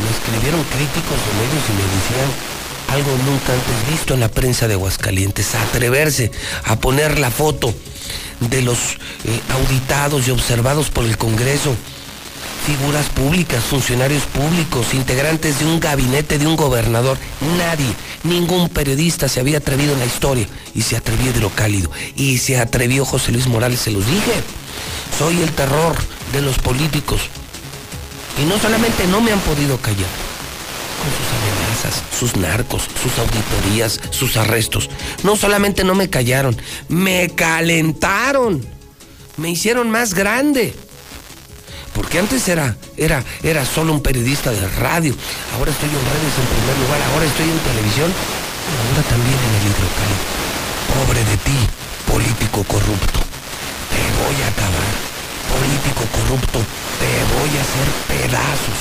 Me 0.01 0.09
escribieron 0.09 0.63
críticos 0.63 1.17
de 1.21 1.33
medios 1.37 1.63
y 1.69 1.73
me 1.73 1.83
decían 1.83 2.53
algo 2.93 3.11
nunca 3.25 3.53
antes 3.53 3.89
visto 3.89 4.13
en 4.13 4.19
la 4.19 4.29
prensa 4.29 4.67
de 4.67 4.75
Aguascalientes, 4.75 5.55
atreverse 5.55 6.31
a 6.65 6.75
poner 6.75 7.19
la 7.19 7.31
foto 7.31 7.73
de 8.39 8.61
los 8.61 8.77
eh, 9.25 9.39
auditados 9.49 10.27
y 10.27 10.31
observados 10.31 10.89
por 10.89 11.05
el 11.05 11.17
Congreso. 11.17 11.75
Figuras 12.65 13.07
públicas, 13.07 13.63
funcionarios 13.63 14.23
públicos, 14.23 14.93
integrantes 14.93 15.59
de 15.59 15.65
un 15.65 15.79
gabinete 15.79 16.37
de 16.37 16.47
un 16.47 16.55
gobernador. 16.55 17.17
Nadie, 17.57 17.93
ningún 18.23 18.69
periodista 18.69 19.27
se 19.27 19.41
había 19.41 19.57
atrevido 19.57 19.93
en 19.93 19.99
la 19.99 20.05
historia. 20.05 20.47
Y 20.73 20.83
se 20.83 20.95
atrevió 20.95 21.31
Hidrocálido. 21.31 21.91
Y 22.15 22.37
se 22.37 22.59
atrevió 22.59 23.03
José 23.05 23.33
Luis 23.33 23.47
Morales, 23.47 23.81
se 23.81 23.91
los 23.91 24.05
dije. 24.05 24.31
Soy 25.17 25.41
el 25.41 25.51
terror 25.51 25.95
de 26.31 26.41
los 26.41 26.57
políticos. 26.57 27.21
Y 28.41 28.45
no 28.45 28.57
solamente 28.59 29.05
no 29.07 29.21
me 29.21 29.31
han 29.31 29.39
podido 29.41 29.77
callar, 29.77 30.09
con 30.99 31.11
sus 31.11 31.27
amenazas, 31.37 32.03
sus 32.17 32.35
narcos, 32.35 32.83
sus 33.01 33.17
auditorías, 33.19 33.99
sus 34.09 34.37
arrestos. 34.37 34.89
No 35.23 35.35
solamente 35.35 35.83
no 35.83 35.95
me 35.95 36.09
callaron, 36.09 36.59
me 36.89 37.29
calentaron. 37.29 38.65
Me 39.37 39.49
hicieron 39.49 39.89
más 39.89 40.13
grande. 40.13 40.73
Porque 41.93 42.19
antes 42.19 42.47
era, 42.47 42.75
era, 42.97 43.23
era 43.43 43.65
solo 43.65 43.93
un 43.93 44.01
periodista 44.01 44.51
de 44.51 44.67
radio. 44.67 45.15
Ahora 45.57 45.71
estoy 45.71 45.89
en 45.89 45.95
redes 45.95 46.33
en 46.39 46.47
primer 46.57 46.77
lugar, 46.79 47.01
ahora 47.13 47.25
estoy 47.25 47.49
en 47.49 47.59
televisión, 47.59 48.11
pero 48.65 48.89
ahora 48.89 49.09
también 49.09 49.37
en 49.37 49.53
el 49.55 49.63
hidrocálido. 49.69 50.23
Pobre 50.93 51.23
de 51.23 51.37
ti, 51.37 51.57
político 52.11 52.63
corrupto. 52.63 53.19
Te 53.89 54.23
voy 54.23 54.41
a 54.41 54.47
acabar. 54.47 55.02
Político 55.63 56.03
corrupto, 56.11 56.59
te 56.99 57.11
voy 57.39 57.51
a 57.55 57.61
hacer 57.63 57.87
pedazos. 58.11 58.79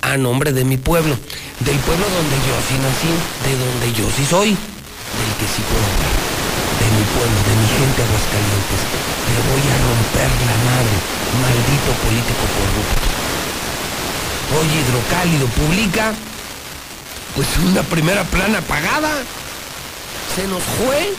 A 0.00 0.16
nombre 0.16 0.52
de 0.52 0.64
mi 0.64 0.78
pueblo, 0.78 1.12
del 1.60 1.78
pueblo 1.84 2.06
donde 2.08 2.36
yo 2.48 2.54
sí 2.64 2.80
nací, 2.80 3.12
de 3.44 3.52
donde 3.60 3.92
yo 3.92 4.08
sí 4.16 4.24
soy, 4.24 4.56
del 4.56 5.32
que 5.36 5.44
sí 5.52 5.60
puedo 5.68 5.84
de 6.80 6.88
mi 6.96 7.04
pueblo, 7.12 7.38
de 7.44 7.54
mi 7.60 7.68
gente 7.76 8.00
Aguascalientes. 8.08 8.82
Te 9.28 9.36
voy 9.52 9.64
a 9.68 9.76
romper 9.84 10.30
la 10.48 10.56
madre, 10.64 10.96
maldito 11.44 11.90
político 12.00 12.44
corrupto. 12.56 13.04
Oye, 14.56 14.80
Hidrocálido 14.80 15.46
publica, 15.60 16.14
pues 17.36 17.48
una 17.68 17.82
primera 17.82 18.24
plana 18.24 18.58
apagada. 18.64 19.12
Se 20.34 20.48
nos 20.48 20.62
fue, 20.80 21.12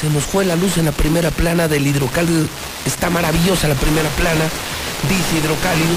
se 0.00 0.08
nos 0.10 0.24
fue 0.24 0.44
la 0.44 0.56
luz 0.56 0.78
en 0.78 0.86
la 0.86 0.92
primera 0.92 1.30
plana 1.30 1.68
del 1.68 1.86
Hidrocálido. 1.86 2.46
Está 2.86 3.10
maravillosa 3.10 3.68
la 3.68 3.74
primera 3.74 4.08
plana, 4.10 4.44
dice 5.08 5.38
Hidrocálido 5.38 5.96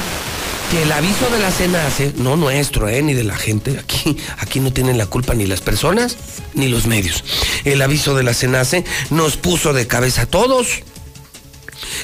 que 0.71 0.81
el 0.81 0.91
aviso 0.91 1.29
de 1.29 1.39
la 1.39 1.51
CENACE, 1.51 2.13
no 2.17 2.35
nuestro, 2.35 2.89
eh, 2.89 3.01
ni 3.01 3.13
de 3.13 3.23
la 3.23 3.35
gente, 3.35 3.77
aquí, 3.77 4.17
aquí 4.39 4.59
no 4.59 4.73
tienen 4.73 4.97
la 4.97 5.05
culpa 5.05 5.33
ni 5.33 5.45
las 5.45 5.61
personas 5.61 6.17
ni 6.53 6.67
los 6.67 6.87
medios. 6.87 7.23
El 7.65 7.81
aviso 7.81 8.15
de 8.15 8.23
la 8.23 8.33
CENACE 8.33 8.83
nos 9.11 9.37
puso 9.37 9.73
de 9.73 9.87
cabeza 9.87 10.23
a 10.23 10.25
todos. 10.25 10.83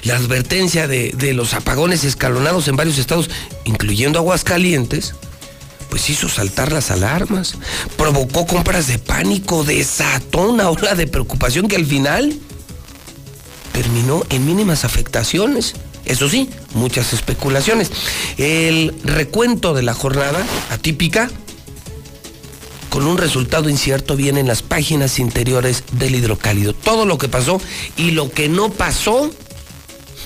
La 0.03 0.15
advertencia 0.15 0.88
de, 0.88 1.11
de 1.11 1.34
los 1.34 1.53
apagones 1.53 2.03
escalonados 2.03 2.68
en 2.68 2.76
varios 2.76 2.97
estados, 2.97 3.30
incluyendo 3.65 4.19
Aguascalientes, 4.19 5.15
pues 5.91 6.09
hizo 6.09 6.30
saltar 6.30 6.72
las 6.72 6.89
alarmas, 6.89 7.55
provocó 7.97 8.47
compras 8.47 8.88
de 8.88 8.97
pánico, 8.97 9.65
desató 9.65 10.49
una 10.49 10.69
ola 10.69 10.95
de 10.95 11.05
preocupación 11.05 11.68
que 11.68 11.76
al 11.76 11.85
final 11.85 12.34
terminó 13.73 14.23
en 14.30 14.45
mínimas 14.45 14.85
afectaciones. 14.85 15.73
Eso 16.05 16.30
sí, 16.30 16.49
muchas 16.76 17.11
especulaciones. 17.11 17.91
El 18.38 18.95
recuento 19.03 19.73
de 19.73 19.81
la 19.81 19.93
jornada 19.93 20.41
atípica, 20.69 21.30
con 22.89 23.05
un 23.05 23.18
resultado 23.18 23.68
incierto, 23.69 24.15
viene 24.15 24.39
en 24.39 24.47
las 24.47 24.61
páginas 24.61 25.19
interiores 25.19 25.84
del 25.91 26.15
hidrocálido. 26.15 26.72
Todo 26.73 27.05
lo 27.05 27.18
que 27.18 27.27
pasó 27.27 27.59
y 27.97 28.11
lo 28.11 28.31
que 28.31 28.47
no 28.47 28.69
pasó 28.69 29.30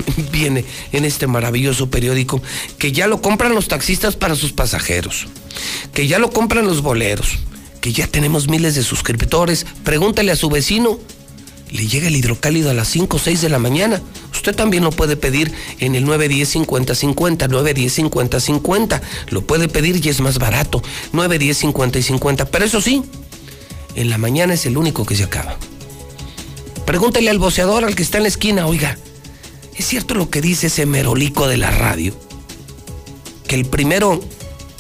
viene 0.31 0.65
en 0.91 1.05
este 1.05 1.27
maravilloso 1.27 1.89
periódico 1.89 2.41
que 2.77 2.91
ya 2.91 3.07
lo 3.07 3.21
compran 3.21 3.55
los 3.55 3.67
taxistas 3.67 4.15
para 4.15 4.35
sus 4.35 4.53
pasajeros, 4.53 5.27
que 5.93 6.07
ya 6.07 6.19
lo 6.19 6.31
compran 6.31 6.65
los 6.65 6.81
boleros, 6.81 7.39
que 7.81 7.93
ya 7.93 8.07
tenemos 8.07 8.47
miles 8.47 8.75
de 8.75 8.83
suscriptores. 8.83 9.65
Pregúntale 9.83 10.31
a 10.31 10.35
su 10.35 10.49
vecino 10.49 10.99
le 11.71 11.87
llega 11.87 12.07
el 12.07 12.15
hidrocálido 12.15 12.69
a 12.69 12.73
las 12.73 12.87
5 12.89 13.17
o 13.17 13.19
6 13.19 13.41
de 13.41 13.49
la 13.49 13.59
mañana. 13.59 14.01
Usted 14.31 14.55
también 14.55 14.83
lo 14.83 14.91
puede 14.91 15.17
pedir 15.17 15.51
en 15.79 15.95
el 15.95 16.05
910-50-50, 16.05 17.49
910-50-50. 17.49 19.01
Lo 19.29 19.41
puede 19.41 19.67
pedir 19.67 20.03
y 20.05 20.09
es 20.09 20.21
más 20.21 20.39
barato, 20.39 20.81
910-50 21.13 21.97
y 21.97 22.03
50. 22.03 22.45
Pero 22.45 22.65
eso 22.65 22.81
sí, 22.81 23.03
en 23.95 24.09
la 24.09 24.17
mañana 24.17 24.53
es 24.53 24.65
el 24.65 24.77
único 24.77 25.05
que 25.05 25.15
se 25.15 25.23
acaba. 25.23 25.57
Pregúntale 26.85 27.29
al 27.29 27.39
voceador, 27.39 27.83
al 27.83 27.95
que 27.95 28.03
está 28.03 28.17
en 28.17 28.23
la 28.23 28.29
esquina, 28.29 28.67
oiga, 28.67 28.97
¿es 29.77 29.85
cierto 29.85 30.13
lo 30.13 30.29
que 30.29 30.41
dice 30.41 30.67
ese 30.67 30.85
merolico 30.85 31.47
de 31.47 31.57
la 31.57 31.71
radio? 31.71 32.13
Que 33.47 33.55
el 33.55 33.65
primero, 33.65 34.21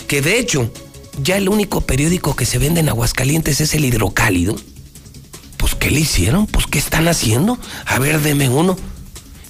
que 0.07 0.21
de 0.21 0.39
hecho, 0.39 0.71
ya 1.21 1.37
el 1.37 1.49
único 1.49 1.81
periódico 1.81 2.35
que 2.35 2.45
se 2.45 2.57
vende 2.57 2.81
en 2.81 2.89
Aguascalientes 2.89 3.61
es 3.61 3.73
el 3.73 3.85
hidrocálido. 3.85 4.55
Pues, 5.57 5.75
¿qué 5.75 5.89
le 5.89 6.01
hicieron? 6.01 6.47
Pues, 6.47 6.67
¿qué 6.67 6.79
están 6.79 7.07
haciendo? 7.07 7.57
A 7.85 7.99
ver, 7.99 8.21
deme 8.21 8.49
uno. 8.49 8.77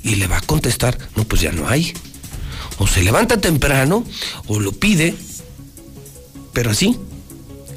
Y 0.04 0.16
le 0.16 0.28
va 0.28 0.38
a 0.38 0.42
contestar, 0.42 0.98
no, 1.16 1.24
pues 1.24 1.42
ya 1.42 1.52
no 1.52 1.68
hay. 1.68 1.94
O 2.78 2.88
se 2.88 3.04
levanta 3.04 3.42
temprano, 3.42 4.04
o 4.48 4.60
lo 4.60 4.72
pide. 4.72 5.16
Pero 6.54 6.72
así, 6.72 6.98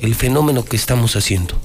el 0.01 0.15
fenómeno 0.15 0.65
que 0.65 0.77
estamos 0.77 1.17
haciendo. 1.17 1.59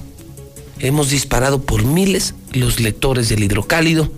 Hemos 0.78 1.10
disparado 1.10 1.62
por 1.62 1.84
miles 1.84 2.34
los 2.52 2.80
lectores 2.80 3.28
del 3.28 3.44
hidrocálido. 3.44 4.10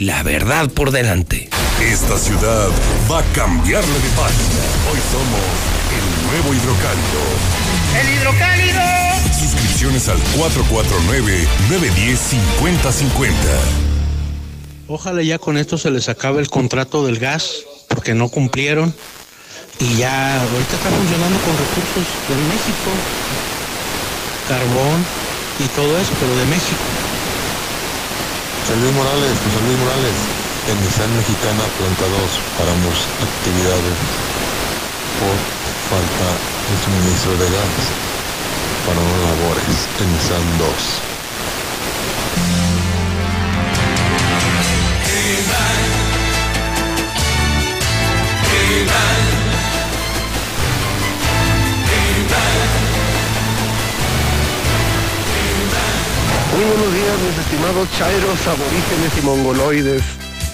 La 0.00 0.22
verdad 0.22 0.68
por 0.70 0.92
delante. 0.92 1.50
Esta 1.78 2.16
ciudad 2.16 2.68
va 3.12 3.18
a 3.18 3.24
cambiarle 3.34 3.92
de 3.92 4.08
página. 4.16 4.62
Hoy 4.90 4.98
somos 5.12 5.42
el 5.92 6.00
nuevo 6.26 6.54
hidrocálido. 6.54 7.20
¡El 8.00 8.08
hidrocálido! 8.16 8.80
Suscripciones 9.38 10.08
al 10.08 10.16
449-910-5050. 10.38 13.34
Ojalá 14.88 15.22
ya 15.22 15.38
con 15.38 15.58
esto 15.58 15.76
se 15.76 15.90
les 15.90 16.08
acabe 16.08 16.40
el 16.40 16.48
contrato 16.48 17.04
del 17.04 17.18
gas, 17.18 17.56
porque 17.88 18.14
no 18.14 18.30
cumplieron. 18.30 18.94
Y 19.80 19.96
ya 19.96 20.40
ahorita 20.40 20.76
está 20.76 20.88
funcionando 20.88 21.38
con 21.40 21.58
recursos 21.58 22.06
de 22.26 22.36
México, 22.48 22.90
carbón 24.48 25.04
y 25.58 25.64
todo 25.76 25.98
eso, 25.98 26.12
pero 26.18 26.34
de 26.38 26.46
México. 26.46 27.09
José 28.60 28.76
Luis 28.76 28.92
Morales, 28.94 29.34
José 29.44 29.60
Luis 29.66 29.78
Morales, 29.78 30.18
en 30.68 30.76
Nissan 30.84 31.16
Mexicana 31.16 31.64
Planta 31.78 32.04
2 32.04 32.40
paramos 32.58 32.96
actividades 33.24 33.96
por 35.18 35.34
falta 35.88 36.28
de 36.68 36.74
suministro 36.84 37.32
de 37.40 37.48
gas 37.50 37.76
para 38.86 39.00
unas 39.00 39.20
labores 39.32 39.88
en 40.00 40.12
Nissan 40.12 40.44
2. 40.58 41.10
Muy 56.52 56.64
buenos 56.64 56.92
días, 56.92 57.18
mis 57.20 57.38
estimados 57.38 57.88
chairos, 57.96 58.46
aborígenes 58.46 59.18
y 59.18 59.22
mongoloides. 59.22 60.02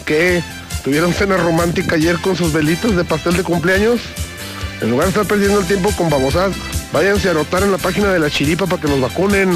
¿Qué? 0.04 0.42
¿Tuvieron 0.84 1.14
cena 1.14 1.38
romántica 1.38 1.96
ayer 1.96 2.20
con 2.20 2.36
sus 2.36 2.52
velitos 2.52 2.94
de 2.94 3.04
pastel 3.04 3.36
de 3.36 3.42
cumpleaños? 3.42 4.00
En 4.82 4.90
lugar 4.90 5.06
de 5.06 5.10
estar 5.10 5.26
perdiendo 5.26 5.60
el 5.60 5.66
tiempo 5.66 5.90
con 5.96 6.10
babosas, 6.10 6.54
váyanse 6.92 7.28
a 7.28 7.30
anotar 7.30 7.62
en 7.62 7.72
la 7.72 7.78
página 7.78 8.12
de 8.12 8.18
la 8.18 8.28
chiripa 8.28 8.66
para 8.66 8.82
que 8.82 8.88
nos 8.88 9.00
vacunen. 9.00 9.50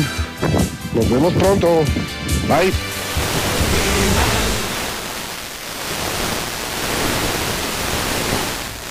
Nos 0.95 1.11
vemos 1.11 1.35
pronto. 1.35 1.85
Bye. 2.49 2.73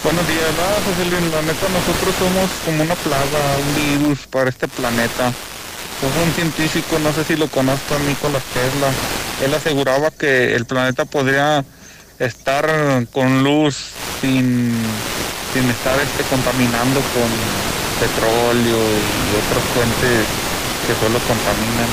Buenos 0.03 0.27
días, 0.27 0.45
José 0.85 1.09
Luis, 1.09 1.33
la 1.33 1.41
neta 1.41 1.67
nosotros 1.69 2.15
somos 2.19 2.49
como 2.63 2.83
una 2.83 2.95
plaga, 2.95 3.57
un 3.57 3.99
virus 3.99 4.27
para 4.27 4.49
este 4.49 4.67
planeta. 4.67 5.33
Hubo 6.01 6.23
un 6.23 6.31
científico, 6.33 6.97
no 6.99 7.11
sé 7.11 7.25
si 7.25 7.35
lo 7.35 7.47
conozco, 7.49 7.99
Nikola 7.99 8.39
Tesla, 8.53 8.89
él 9.43 9.53
aseguraba 9.53 10.11
que 10.11 10.55
el 10.55 10.65
planeta 10.65 11.03
podría 11.03 11.65
estar 12.19 12.65
con 13.11 13.43
luz 13.43 13.75
sin, 14.21 14.73
sin 15.53 15.69
estar 15.69 15.99
este, 15.99 16.23
contaminando 16.23 17.01
con 17.01 17.29
petróleo 17.99 18.77
y 18.77 19.35
otras 19.35 19.63
fuentes 19.73 20.25
que 20.87 20.95
solo 21.05 21.19
contaminan. 21.19 21.89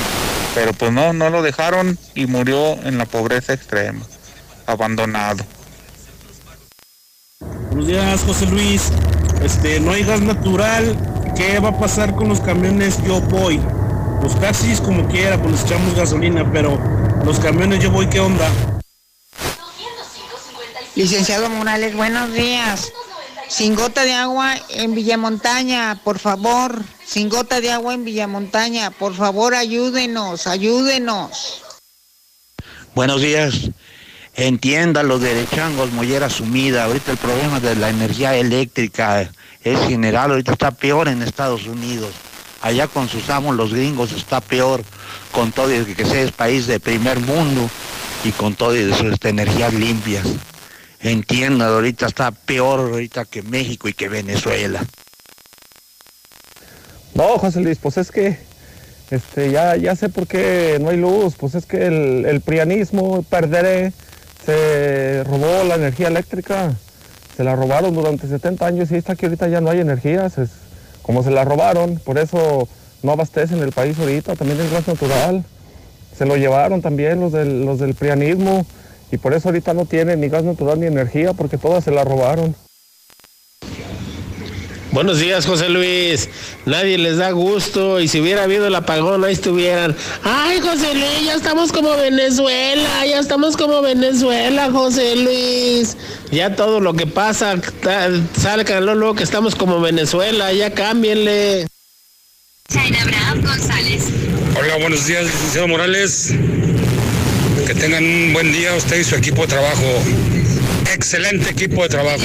Pero 0.55 0.73
pues 0.73 0.91
no, 0.91 1.11
no 1.11 1.29
lo 1.29 1.41
dejaron 1.41 1.97
y 2.15 2.27
murió 2.27 2.73
en 2.83 2.97
la 2.97 3.05
pobreza 3.05 3.53
extrema, 3.53 4.05
abandonado. 4.65 5.43
Buenos 7.69 7.87
días, 7.87 8.23
José 8.23 8.45
Luis. 8.47 8.91
Este, 9.43 9.81
no 9.81 9.91
hay 9.91 10.03
gas 10.03 10.21
natural. 10.21 10.95
¿Qué 11.35 11.59
va 11.59 11.69
a 11.69 11.79
pasar 11.79 12.15
con 12.15 12.29
los 12.29 12.39
camiones 12.39 13.03
Yo 13.03 13.21
Voy? 13.21 13.59
Los 14.21 14.39
taxis 14.39 14.81
como 14.81 15.07
quiera, 15.07 15.41
pues 15.41 15.51
les 15.53 15.63
echamos 15.63 15.95
gasolina, 15.95 16.49
pero 16.51 16.77
los 17.23 17.39
camiones 17.39 17.79
Yo 17.79 17.91
Voy, 17.91 18.07
¿qué 18.09 18.19
onda? 18.19 18.49
Licenciado 20.95 21.49
Morales, 21.49 21.95
buenos 21.95 22.33
días. 22.33 22.91
Sin 23.47 23.75
gota 23.75 24.03
de 24.03 24.13
agua 24.13 24.55
en 24.69 24.95
Villamontaña, 24.95 26.01
por 26.03 26.19
favor. 26.19 26.83
Sin 27.05 27.29
gota 27.29 27.61
de 27.61 27.71
agua 27.71 27.93
en 27.93 28.03
Villamontaña, 28.03 28.91
por 28.91 29.15
favor, 29.15 29.55
ayúdenos, 29.55 30.47
ayúdenos. 30.47 31.63
Buenos 32.95 33.21
días. 33.21 33.69
Entienda 34.35 35.03
lo 35.03 35.17
de 35.17 35.47
Changos, 35.53 35.91
mollera 35.91 36.29
sumida. 36.29 36.85
Ahorita 36.85 37.11
el 37.11 37.17
problema 37.17 37.59
de 37.59 37.75
la 37.75 37.89
energía 37.89 38.35
eléctrica 38.35 39.29
es 39.63 39.79
general. 39.87 40.31
Ahorita 40.31 40.51
está 40.51 40.71
peor 40.71 41.07
en 41.07 41.21
Estados 41.21 41.65
Unidos. 41.67 42.11
Allá 42.61 42.87
con 42.87 43.07
sus 43.07 43.29
amos 43.29 43.55
los 43.55 43.73
gringos 43.73 44.11
está 44.11 44.41
peor 44.41 44.83
con 45.31 45.51
todo 45.51 45.73
y 45.73 45.85
que 45.93 46.05
sea 46.05 46.21
es 46.21 46.31
país 46.31 46.67
de 46.67 46.79
primer 46.79 47.19
mundo 47.19 47.69
y 48.23 48.31
con 48.31 48.55
todo 48.55 48.75
y 48.75 48.91
sus 48.93 49.13
este, 49.13 49.29
energías 49.29 49.73
limpias. 49.73 50.25
Entienda, 51.01 51.67
ahorita 51.67 52.07
está 52.07 52.31
peor 52.31 52.79
ahorita 52.79 53.25
que 53.25 53.43
México 53.43 53.87
y 53.87 53.93
que 53.93 54.09
Venezuela. 54.09 54.83
No, 57.13 57.37
José 57.37 57.61
Luis, 57.61 57.77
pues 57.77 57.97
es 57.97 58.11
que 58.11 58.37
este, 59.09 59.51
ya, 59.51 59.75
ya 59.77 59.95
sé 59.95 60.09
por 60.09 60.27
qué 60.27 60.77
no 60.81 60.89
hay 60.89 60.97
luz. 60.97 61.35
Pues 61.37 61.55
es 61.55 61.65
que 61.65 61.85
el, 61.85 62.41
prianismo, 62.41 63.23
perderé, 63.23 63.93
se 64.45 65.23
robó 65.23 65.63
la 65.63 65.75
energía 65.75 66.07
eléctrica. 66.07 66.73
Se 67.35 67.43
la 67.43 67.55
robaron 67.55 67.93
durante 67.93 68.27
70 68.27 68.65
años 68.65 68.91
y 68.91 68.95
está 68.95 69.15
que 69.15 69.27
ahorita 69.27 69.47
ya 69.47 69.61
no 69.61 69.69
hay 69.69 69.79
energía. 69.79 70.25
Es, 70.25 70.49
como 71.07 71.23
se 71.23 71.31
la 71.31 71.45
robaron, 71.45 71.99
por 72.05 72.19
eso 72.19 72.67
no 73.01 73.13
abastecen 73.13 73.59
el 73.63 73.71
país 73.71 73.97
ahorita. 73.97 74.35
También 74.35 74.59
es 74.59 74.71
gas 74.71 74.87
natural. 74.87 75.43
Se 76.15 76.25
lo 76.25 76.35
llevaron 76.35 76.81
también 76.81 77.21
los 77.21 77.31
del, 77.31 77.65
los 77.65 77.79
del 77.79 77.95
prianismo 77.95 78.65
y 79.11 79.17
por 79.17 79.33
eso 79.33 79.47
ahorita 79.47 79.73
no 79.73 79.85
tienen 79.85 80.19
ni 80.19 80.27
gas 80.27 80.43
natural 80.43 80.79
ni 80.79 80.85
energía 80.85 81.31
porque 81.31 81.57
todas 81.57 81.85
se 81.85 81.91
la 81.91 82.03
robaron. 82.03 82.55
Buenos 84.91 85.19
días, 85.19 85.45
José 85.45 85.69
Luis. 85.69 86.29
Nadie 86.65 86.97
les 86.97 87.17
da 87.17 87.31
gusto 87.31 87.99
y 87.99 88.07
si 88.07 88.21
hubiera 88.21 88.43
habido 88.43 88.67
el 88.67 88.75
apagón, 88.75 89.23
ahí 89.23 89.33
estuvieran. 89.33 89.95
Ay, 90.23 90.59
José 90.59 90.93
Luis, 90.93 91.25
ya 91.25 91.35
estamos 91.35 91.71
como 91.71 91.95
Venezuela, 91.97 93.05
ya 93.05 93.19
estamos 93.19 93.57
como 93.57 93.81
Venezuela, 93.81 94.69
José 94.71 95.15
Luis. 95.17 95.97
Ya 96.31 96.55
todo 96.55 96.79
lo 96.79 96.93
que 96.93 97.05
pasa, 97.05 97.55
salgan 98.39 98.85
luego 98.85 99.15
que 99.15 99.23
estamos 99.23 99.55
como 99.55 99.81
Venezuela, 99.81 100.51
ya 100.53 100.73
cámbienle. 100.73 101.67
China 102.69 103.01
Abraham 103.01 103.41
González. 103.43 104.03
Hola, 104.59 104.77
buenos 104.77 105.05
días, 105.05 105.25
licenciado 105.25 105.67
Morales. 105.67 106.33
Que 107.65 107.75
tengan 107.75 108.03
un 108.03 108.33
buen 108.33 108.53
día 108.53 108.73
usted 108.75 108.99
y 108.99 109.03
su 109.03 109.15
equipo 109.15 109.41
de 109.41 109.47
trabajo. 109.47 109.83
Excelente 110.93 111.49
equipo 111.51 111.83
de 111.83 111.89
trabajo. 111.89 112.23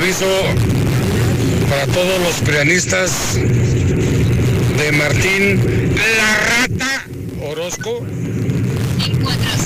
Aviso 0.00 0.26
para 1.68 1.84
todos 1.86 2.20
los 2.20 2.36
prianistas 2.46 3.34
de 3.34 4.92
Martín 4.92 5.92
La 5.96 6.36
Rata 6.36 7.04
Orozco, 7.42 8.06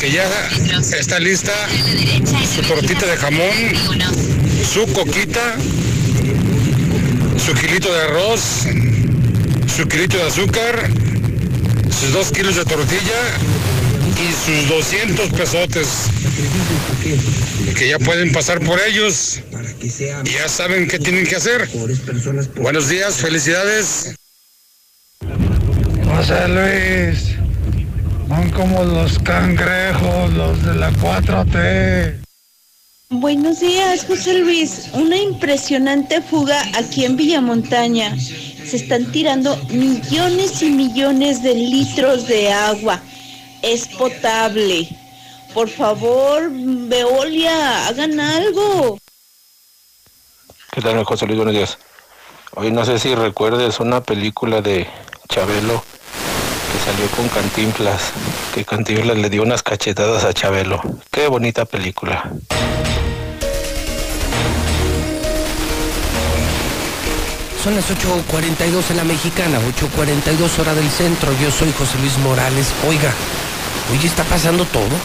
que 0.01 0.11
ya 0.11 0.25
está 0.99 1.21
lista 1.21 1.53
su 2.55 2.63
tortita 2.63 3.05
de 3.07 3.17
jamón, 3.19 3.53
su 4.73 4.91
coquita, 4.95 5.57
su 7.45 7.53
kilito 7.53 7.93
de 7.93 8.01
arroz, 8.01 8.41
su 9.77 9.87
kilito 9.87 10.17
de 10.17 10.23
azúcar, 10.29 10.89
sus 12.01 12.11
dos 12.13 12.33
kilos 12.33 12.57
de 12.57 12.65
tortilla 12.65 13.21
y 14.17 14.33
sus 14.47 14.69
200 14.71 15.29
pesotes 15.31 15.89
que 17.77 17.89
ya 17.89 17.99
pueden 17.99 18.33
pasar 18.33 18.61
por 18.61 18.81
ellos 18.81 19.43
y 19.83 20.31
ya 20.31 20.49
saben 20.49 20.87
qué 20.87 20.99
tienen 20.99 21.27
que 21.27 21.37
hacer. 21.37 21.69
Buenos 22.57 22.89
días, 22.89 23.17
felicidades. 23.17 24.15
José 26.07 26.49
Luis, 26.49 27.35
son 28.29 28.51
como 28.51 28.85
los 28.85 29.19
cangrejos, 29.19 30.33
los 30.35 30.65
de 30.65 30.75
la 30.75 30.93
4T. 30.93 32.23
Buenos 33.11 33.61
días, 33.61 34.05
José 34.07 34.39
Luis. 34.39 34.89
Una 34.95 35.17
impresionante 35.17 36.23
fuga 36.23 36.63
aquí 36.75 37.05
en 37.05 37.17
Villamontaña. 37.17 38.17
Se 38.19 38.77
están 38.77 39.11
tirando 39.11 39.57
millones 39.69 40.63
y 40.63 40.71
millones 40.71 41.43
de 41.43 41.55
litros 41.55 42.29
de 42.29 42.53
agua. 42.53 43.03
Es 43.63 43.89
potable. 43.89 44.89
Por 45.53 45.69
favor, 45.69 46.51
Veolia, 46.53 47.89
hagan 47.89 48.21
algo. 48.21 49.02
¿Qué 50.75 50.81
tal, 50.81 51.05
José 51.05 51.27
Luis? 51.27 51.37
Buenos 51.37 51.55
días. 51.55 51.77
Hoy 52.55 52.71
no 52.71 52.83
sé 52.87 52.99
si 52.99 53.15
recuerdes 53.15 53.79
una 53.79 54.03
película 54.03 54.63
de 54.63 54.89
Chabelo 55.29 55.85
que 56.73 56.91
salió 56.91 57.07
con 57.09 57.29
Cantinflas, 57.29 58.11
que 58.55 58.65
Cantinflas 58.65 59.19
le 59.19 59.29
dio 59.29 59.43
unas 59.43 59.63
cachetadas 59.63 60.25
a 60.25 60.33
Chabelo. 60.33 60.81
Qué 61.11 61.29
bonita 61.29 61.67
película. 61.67 62.33
Son 67.63 67.75
las 67.75 67.91
8.42 67.91 68.93
en 68.93 68.97
la 68.97 69.05
mexicana, 69.05 69.59
8.42 69.79 70.59
hora 70.59 70.75
del 70.75 70.89
centro. 70.89 71.31
Yo 71.39 71.51
soy 71.51 71.71
José 71.73 71.99
Luis 71.99 72.17
Morales. 72.21 72.73
Oiga, 72.89 73.13
hoy 73.91 74.07
está 74.07 74.25
pasando 74.25 74.65
todo. 74.65 74.97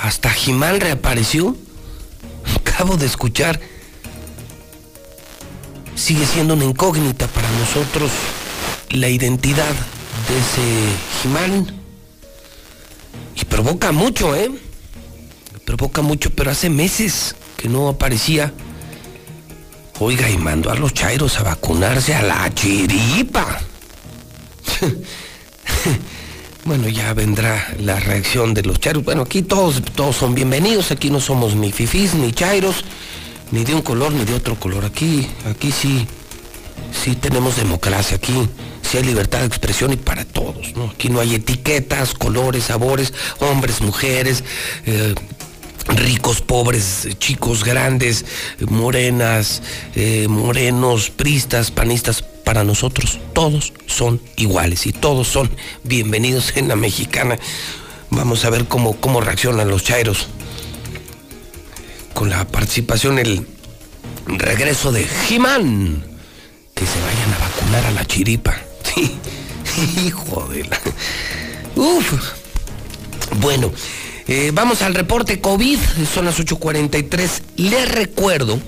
Hasta 0.00 0.30
Jimán 0.30 0.80
reapareció. 0.80 1.54
Acabo 2.64 2.96
de 2.96 3.04
escuchar. 3.04 3.60
Sigue 5.98 6.24
siendo 6.26 6.54
una 6.54 6.64
incógnita 6.64 7.26
para 7.26 7.50
nosotros 7.58 8.12
la 8.90 9.08
identidad 9.08 9.74
de 10.28 10.38
ese 10.38 11.22
Jimán. 11.22 11.66
Y 13.34 13.44
provoca 13.44 13.90
mucho, 13.90 14.36
¿eh? 14.36 14.48
Provoca 15.64 16.00
mucho, 16.00 16.30
pero 16.30 16.52
hace 16.52 16.70
meses 16.70 17.34
que 17.56 17.68
no 17.68 17.88
aparecía. 17.88 18.52
Oiga, 19.98 20.30
y 20.30 20.38
mandó 20.38 20.70
a 20.70 20.76
los 20.76 20.94
chairos 20.94 21.36
a 21.40 21.42
vacunarse 21.42 22.14
a 22.14 22.22
la 22.22 22.54
chiripa. 22.54 23.58
bueno, 26.64 26.88
ya 26.88 27.12
vendrá 27.12 27.74
la 27.80 27.98
reacción 27.98 28.54
de 28.54 28.62
los 28.62 28.78
chairos. 28.78 29.04
Bueno, 29.04 29.22
aquí 29.22 29.42
todos, 29.42 29.82
todos 29.96 30.14
son 30.14 30.36
bienvenidos. 30.36 30.92
Aquí 30.92 31.10
no 31.10 31.18
somos 31.18 31.56
ni 31.56 31.72
fifís, 31.72 32.14
ni 32.14 32.32
chairos, 32.32 32.84
ni 33.50 33.64
de 33.64 33.74
un 33.74 33.82
color, 33.82 34.12
ni 34.12 34.24
de 34.24 34.34
otro 34.34 34.58
color. 34.58 34.84
Aquí, 34.84 35.26
aquí 35.46 35.72
sí, 35.72 36.06
sí 36.92 37.16
tenemos 37.16 37.56
democracia. 37.56 38.16
Aquí 38.16 38.34
sí 38.82 38.98
hay 38.98 39.04
libertad 39.04 39.40
de 39.40 39.46
expresión 39.46 39.92
y 39.92 39.96
para 39.96 40.24
todos. 40.24 40.72
Aquí 40.92 41.08
no 41.08 41.20
hay 41.20 41.34
etiquetas, 41.34 42.14
colores, 42.14 42.64
sabores, 42.64 43.12
hombres, 43.40 43.80
mujeres, 43.80 44.44
eh, 44.86 45.14
ricos, 45.88 46.40
pobres, 46.40 47.08
chicos, 47.18 47.64
grandes, 47.64 48.24
morenas, 48.60 49.62
eh, 49.94 50.26
morenos, 50.28 51.10
pristas, 51.10 51.70
panistas, 51.70 52.24
para 52.48 52.64
nosotros 52.64 53.18
todos 53.34 53.74
son 53.84 54.22
iguales 54.36 54.86
y 54.86 54.92
todos 54.94 55.28
son 55.28 55.50
bienvenidos 55.84 56.56
en 56.56 56.68
la 56.68 56.76
mexicana. 56.76 57.38
Vamos 58.08 58.46
a 58.46 58.48
ver 58.48 58.64
cómo, 58.64 58.96
cómo 58.96 59.20
reaccionan 59.20 59.68
los 59.68 59.84
chairos 59.84 60.28
con 62.18 62.30
la 62.30 62.44
participación, 62.48 63.20
el 63.20 63.46
regreso 64.26 64.90
de 64.90 65.04
Jimán. 65.04 66.02
Que 66.74 66.84
se 66.84 67.00
vayan 67.00 67.32
a 67.32 67.38
vacunar 67.38 67.86
a 67.86 67.90
la 67.92 68.04
chiripa. 68.04 68.56
Hijo 70.04 70.48
de 70.48 70.64
la... 70.64 70.80
Uf. 71.76 72.12
Bueno, 73.40 73.70
eh, 74.26 74.50
vamos 74.52 74.82
al 74.82 74.96
reporte 74.96 75.40
COVID, 75.40 75.78
son 76.12 76.24
las 76.24 76.40
8.43. 76.40 77.40
Les 77.54 77.88
recuerdo 77.88 78.58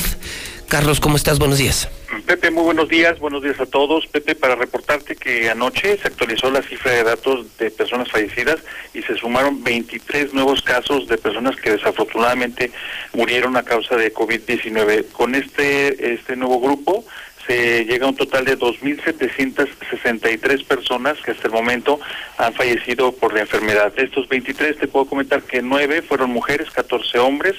Carlos, 0.68 1.00
¿cómo 1.00 1.16
estás? 1.16 1.38
Buenos 1.38 1.58
días. 1.58 1.88
Pepe, 2.26 2.50
muy 2.50 2.64
buenos 2.64 2.88
días, 2.88 3.20
buenos 3.20 3.42
días 3.42 3.60
a 3.60 3.66
todos. 3.66 4.06
Pepe, 4.08 4.34
para 4.34 4.56
reportarte 4.56 5.14
que 5.14 5.48
anoche 5.48 5.96
se 5.96 6.08
actualizó 6.08 6.50
la 6.50 6.62
cifra 6.62 6.90
de 6.90 7.04
datos 7.04 7.56
de 7.58 7.70
personas 7.70 8.10
fallecidas 8.10 8.58
y 8.92 9.02
se 9.02 9.16
sumaron 9.16 9.62
23 9.62 10.34
nuevos 10.34 10.60
casos 10.62 11.06
de 11.06 11.18
personas 11.18 11.54
que 11.56 11.70
desafortunadamente 11.70 12.72
murieron 13.12 13.56
a 13.56 13.62
causa 13.62 13.94
de 13.94 14.12
COVID-19. 14.12 15.12
Con 15.12 15.36
este, 15.36 16.14
este 16.14 16.34
nuevo 16.34 16.60
grupo 16.60 17.04
se 17.46 17.84
llega 17.84 18.06
a 18.06 18.08
un 18.08 18.16
total 18.16 18.44
de 18.44 18.58
2.763 18.58 20.64
personas 20.64 21.18
que 21.22 21.30
hasta 21.30 21.46
el 21.46 21.52
momento 21.52 22.00
han 22.38 22.52
fallecido 22.54 23.12
por 23.12 23.34
la 23.34 23.40
enfermedad. 23.40 23.92
De 23.92 24.04
estos 24.04 24.28
23 24.28 24.78
te 24.78 24.88
puedo 24.88 25.06
comentar 25.06 25.42
que 25.42 25.62
9 25.62 26.02
fueron 26.02 26.30
mujeres, 26.30 26.70
14 26.70 27.18
hombres. 27.18 27.54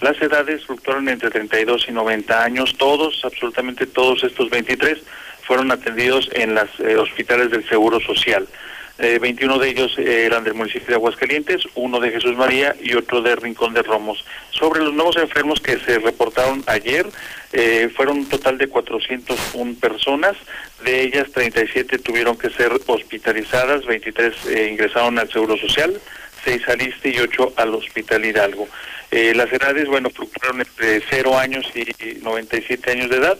Las 0.00 0.20
edades 0.20 0.66
fluctuaron 0.66 1.08
entre 1.08 1.30
32 1.30 1.86
y 1.88 1.92
90 1.92 2.42
años. 2.42 2.74
Todos, 2.76 3.24
absolutamente 3.24 3.86
todos 3.86 4.24
estos 4.24 4.50
23 4.50 4.98
fueron 5.42 5.70
atendidos 5.70 6.28
en 6.32 6.54
los 6.54 6.68
hospitales 6.78 7.50
del 7.50 7.68
Seguro 7.68 8.00
Social. 8.00 8.46
Eh, 8.98 9.18
21 9.20 9.58
de 9.58 9.68
ellos 9.68 9.98
eh, 9.98 10.24
eran 10.26 10.44
del 10.44 10.54
municipio 10.54 10.88
de 10.88 10.94
Aguascalientes, 10.94 11.62
uno 11.74 11.98
de 11.98 12.10
Jesús 12.10 12.36
María 12.36 12.76
y 12.80 12.94
otro 12.94 13.22
de 13.22 13.34
Rincón 13.36 13.74
de 13.74 13.82
Romos. 13.82 14.24
Sobre 14.50 14.80
los 14.80 14.92
nuevos 14.92 15.16
enfermos 15.16 15.60
que 15.60 15.78
se 15.78 15.98
reportaron 15.98 16.62
ayer, 16.66 17.06
eh, 17.52 17.90
fueron 17.94 18.18
un 18.18 18.28
total 18.28 18.58
de 18.58 18.68
401 18.68 19.74
personas, 19.80 20.36
de 20.84 21.02
ellas 21.02 21.30
37 21.32 21.98
tuvieron 21.98 22.36
que 22.36 22.50
ser 22.50 22.72
hospitalizadas, 22.86 23.84
23 23.84 24.46
eh, 24.46 24.68
ingresaron 24.72 25.18
al 25.18 25.30
Seguro 25.30 25.56
Social, 25.56 26.00
6 26.44 26.68
al 26.68 26.82
ISTE 26.82 27.10
y 27.10 27.18
8 27.18 27.54
al 27.56 27.74
Hospital 27.74 28.24
Hidalgo. 28.24 28.68
Eh, 29.10 29.34
las 29.34 29.52
edades, 29.52 29.86
bueno, 29.88 30.08
fluctuaron 30.08 30.60
entre 30.60 31.02
0 31.10 31.38
años 31.38 31.66
y 31.74 32.20
97 32.22 32.90
años 32.90 33.10
de 33.10 33.16
edad 33.18 33.38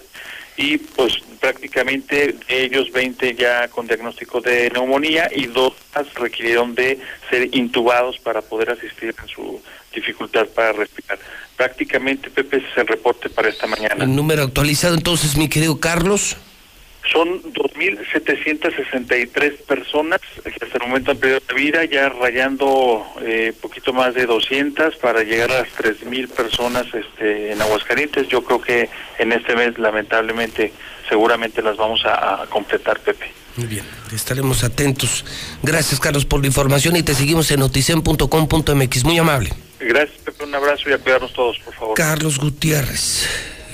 y 0.57 0.79
pues 0.79 1.15
prácticamente 1.41 2.37
de 2.47 2.65
ellos 2.65 2.93
20 2.93 3.35
ya 3.35 3.69
con 3.69 3.87
diagnóstico 3.87 4.41
de 4.41 4.70
neumonía 4.70 5.31
y 5.35 5.47
dos 5.47 5.74
más 5.95 6.12
requirieron 6.15 6.74
de 6.74 6.99
ser 7.31 7.49
intubados 7.55 8.19
para 8.19 8.43
poder 8.43 8.70
asistir 8.70 9.15
en 9.20 9.29
su 9.29 9.61
dificultad 9.95 10.47
para 10.49 10.73
respirar. 10.73 11.19
Prácticamente, 11.57 12.31
Pepe, 12.31 12.59
ese 12.59 12.66
es 12.69 12.79
el 12.79 12.87
reporte 12.87 13.29
para 13.29 13.49
esta 13.49 13.66
mañana. 13.66 14.05
El 14.05 14.15
número 14.15 14.43
actualizado 14.43 14.95
entonces, 14.95 15.37
mi 15.37 15.49
querido 15.49 15.81
Carlos. 15.81 16.37
Son 17.11 17.43
2.763 17.43 19.57
personas 19.66 20.20
que 20.43 20.65
hasta 20.65 20.79
el 20.79 20.87
momento 20.87 21.11
han 21.11 21.19
perdido 21.19 21.41
la 21.49 21.55
vida, 21.55 21.85
ya 21.85 22.09
rayando 22.09 23.05
eh, 23.23 23.53
poquito 23.61 23.93
más 23.93 24.15
de 24.15 24.27
200 24.27 24.95
para 24.97 25.24
llegar 25.24 25.51
a 25.51 25.62
las 25.62 25.69
3.000 25.77 26.29
personas 26.29 26.87
este, 26.95 27.51
en 27.53 27.61
Aguascalientes. 27.61 28.29
Yo 28.29 28.45
creo 28.45 28.61
que 28.61 28.89
en 29.19 29.33
este 29.33 29.57
mes, 29.57 29.77
lamentablemente, 29.79 30.73
seguramente 31.09 31.61
las 31.61 31.77
vamos 31.77 32.05
a, 32.05 32.43
a 32.43 32.47
completar, 32.47 33.01
Pepe. 33.01 33.33
Muy 33.57 33.66
bien, 33.66 33.85
estaremos 34.15 34.62
atentos. 34.62 35.24
Gracias, 35.62 35.99
Carlos, 36.01 36.24
por 36.24 36.41
la 36.41 36.47
información 36.47 36.95
y 36.97 37.03
te 37.03 37.15
seguimos 37.15 37.51
en 37.51 37.59
noticen.com.mx. 37.61 39.05
Muy 39.05 39.19
amable. 39.19 39.53
Gracias, 39.81 40.19
Pepe. 40.24 40.45
Un 40.45 40.55
abrazo 40.55 40.89
y 40.89 40.93
a 40.93 40.99
cuidarnos 40.99 41.33
todos, 41.33 41.59
por 41.59 41.74
favor. 41.74 41.97
Carlos 41.97 42.39
Gutiérrez, 42.39 43.27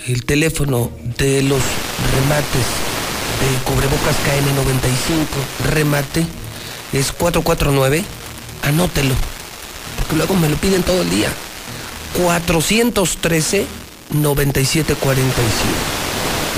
el 0.06 0.24
teléfono 0.24 0.90
de 1.18 1.42
los 1.42 1.60
remates 2.14 3.07
de 3.40 3.58
cubrebocas 3.64 4.16
KN95, 4.26 5.70
remate, 5.70 6.26
es 6.92 7.12
449. 7.12 8.04
Anótelo, 8.62 9.14
porque 9.98 10.16
luego 10.16 10.34
me 10.34 10.48
lo 10.48 10.56
piden 10.56 10.82
todo 10.82 11.02
el 11.02 11.10
día. 11.10 11.28
413 12.16 13.66
9745. 14.10 15.98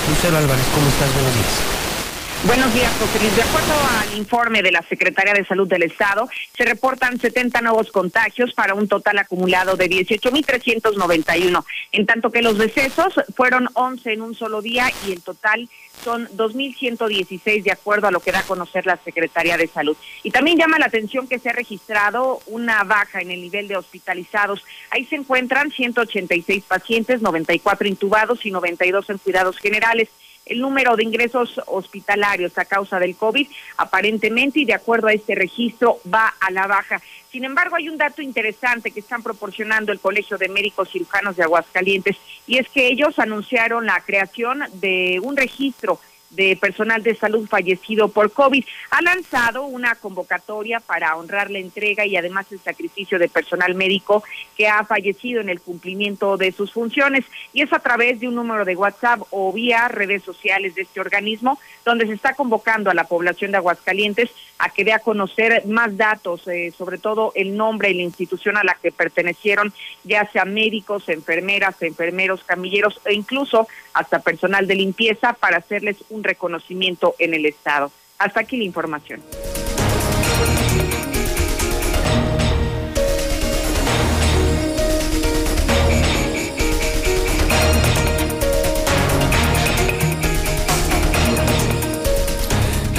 Lucero 0.08 0.38
Álvarez, 0.38 0.64
¿cómo 0.74 0.88
estás? 0.88 1.12
Buenos 1.12 1.34
días. 1.34 1.79
Buenos 2.46 2.72
días, 2.72 2.90
José 2.98 3.18
Luis. 3.18 3.36
De 3.36 3.42
acuerdo 3.42 3.74
al 4.00 4.16
informe 4.16 4.62
de 4.62 4.72
la 4.72 4.80
Secretaría 4.80 5.34
de 5.34 5.44
Salud 5.44 5.68
del 5.68 5.82
Estado, 5.82 6.26
se 6.56 6.64
reportan 6.64 7.20
70 7.20 7.60
nuevos 7.60 7.92
contagios 7.92 8.54
para 8.54 8.72
un 8.72 8.88
total 8.88 9.18
acumulado 9.18 9.76
de 9.76 9.90
18.391, 9.90 11.64
en 11.92 12.06
tanto 12.06 12.30
que 12.30 12.40
los 12.40 12.56
decesos 12.56 13.12
fueron 13.36 13.68
11 13.74 14.14
en 14.14 14.22
un 14.22 14.34
solo 14.34 14.62
día 14.62 14.90
y 15.06 15.12
el 15.12 15.20
total 15.20 15.68
son 16.02 16.28
2.116 16.28 17.62
de 17.62 17.72
acuerdo 17.72 18.08
a 18.08 18.10
lo 18.10 18.20
que 18.20 18.32
da 18.32 18.38
a 18.38 18.44
conocer 18.44 18.86
la 18.86 18.96
Secretaría 18.96 19.58
de 19.58 19.66
Salud. 19.66 19.96
Y 20.22 20.30
también 20.30 20.56
llama 20.56 20.78
la 20.78 20.86
atención 20.86 21.28
que 21.28 21.38
se 21.38 21.50
ha 21.50 21.52
registrado 21.52 22.40
una 22.46 22.84
baja 22.84 23.20
en 23.20 23.30
el 23.30 23.42
nivel 23.42 23.68
de 23.68 23.76
hospitalizados. 23.76 24.64
Ahí 24.90 25.04
se 25.04 25.16
encuentran 25.16 25.70
186 25.70 26.64
pacientes, 26.66 27.20
94 27.20 27.86
intubados 27.86 28.46
y 28.46 28.50
92 28.50 29.10
en 29.10 29.18
cuidados 29.18 29.58
generales 29.58 30.08
el 30.50 30.60
número 30.60 30.96
de 30.96 31.04
ingresos 31.04 31.60
hospitalarios 31.66 32.58
a 32.58 32.64
causa 32.64 32.98
del 32.98 33.16
COVID, 33.16 33.46
aparentemente 33.78 34.60
y 34.60 34.64
de 34.64 34.74
acuerdo 34.74 35.06
a 35.06 35.12
este 35.12 35.34
registro, 35.34 36.00
va 36.12 36.34
a 36.40 36.50
la 36.50 36.66
baja. 36.66 37.00
Sin 37.30 37.44
embargo, 37.44 37.76
hay 37.76 37.88
un 37.88 37.96
dato 37.96 38.20
interesante 38.20 38.90
que 38.90 39.00
están 39.00 39.22
proporcionando 39.22 39.92
el 39.92 40.00
Colegio 40.00 40.36
de 40.36 40.48
Médicos 40.48 40.90
Cirujanos 40.90 41.36
de 41.36 41.44
Aguascalientes 41.44 42.16
y 42.46 42.58
es 42.58 42.68
que 42.68 42.88
ellos 42.88 43.20
anunciaron 43.20 43.86
la 43.86 44.00
creación 44.00 44.64
de 44.74 45.20
un 45.22 45.36
registro 45.36 46.00
de 46.30 46.56
personal 46.56 47.02
de 47.02 47.14
salud 47.14 47.48
fallecido 47.48 48.08
por 48.08 48.32
COVID. 48.32 48.64
Ha 48.90 49.02
lanzado 49.02 49.64
una 49.64 49.94
convocatoria 49.96 50.80
para 50.80 51.16
honrar 51.16 51.50
la 51.50 51.58
entrega 51.58 52.06
y 52.06 52.16
además 52.16 52.46
el 52.52 52.60
sacrificio 52.60 53.18
de 53.18 53.28
personal 53.28 53.74
médico 53.74 54.22
que 54.56 54.68
ha 54.68 54.84
fallecido 54.84 55.40
en 55.40 55.48
el 55.48 55.60
cumplimiento 55.60 56.36
de 56.36 56.52
sus 56.52 56.72
funciones. 56.72 57.24
Y 57.52 57.62
es 57.62 57.72
a 57.72 57.80
través 57.80 58.20
de 58.20 58.28
un 58.28 58.36
número 58.36 58.64
de 58.64 58.76
WhatsApp 58.76 59.22
o 59.30 59.52
vía 59.52 59.88
redes 59.88 60.22
sociales 60.22 60.74
de 60.74 60.82
este 60.82 61.00
organismo 61.00 61.58
donde 61.84 62.06
se 62.06 62.14
está 62.14 62.34
convocando 62.34 62.90
a 62.90 62.94
la 62.94 63.04
población 63.04 63.50
de 63.50 63.58
Aguascalientes 63.58 64.30
a 64.60 64.68
que 64.68 64.84
dé 64.84 64.92
a 64.92 64.98
conocer 64.98 65.66
más 65.66 65.96
datos, 65.96 66.46
eh, 66.46 66.72
sobre 66.76 66.98
todo 66.98 67.32
el 67.34 67.56
nombre 67.56 67.90
y 67.90 67.94
la 67.94 68.02
institución 68.02 68.58
a 68.58 68.62
la 68.62 68.76
que 68.80 68.92
pertenecieron, 68.92 69.72
ya 70.04 70.30
sea 70.30 70.44
médicos, 70.44 71.08
enfermeras, 71.08 71.80
enfermeros, 71.82 72.44
camilleros 72.44 73.00
e 73.06 73.14
incluso 73.14 73.66
hasta 73.94 74.20
personal 74.20 74.66
de 74.66 74.74
limpieza 74.74 75.32
para 75.32 75.56
hacerles 75.56 75.96
un 76.10 76.22
reconocimiento 76.22 77.14
en 77.18 77.32
el 77.32 77.46
Estado. 77.46 77.90
Hasta 78.18 78.40
aquí 78.40 78.58
la 78.58 78.64
información. 78.64 79.22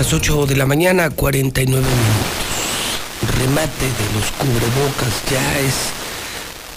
Las 0.02 0.14
8 0.14 0.48
de 0.48 0.56
la 0.56 0.65
mañana, 0.65 1.11
49 1.11 1.86
minutos. 1.86 3.38
Remate 3.38 3.86
de 3.86 4.14
los 4.15 4.32
cubrebocas 4.32 5.22
ya 5.30 5.60
es, 5.60 5.76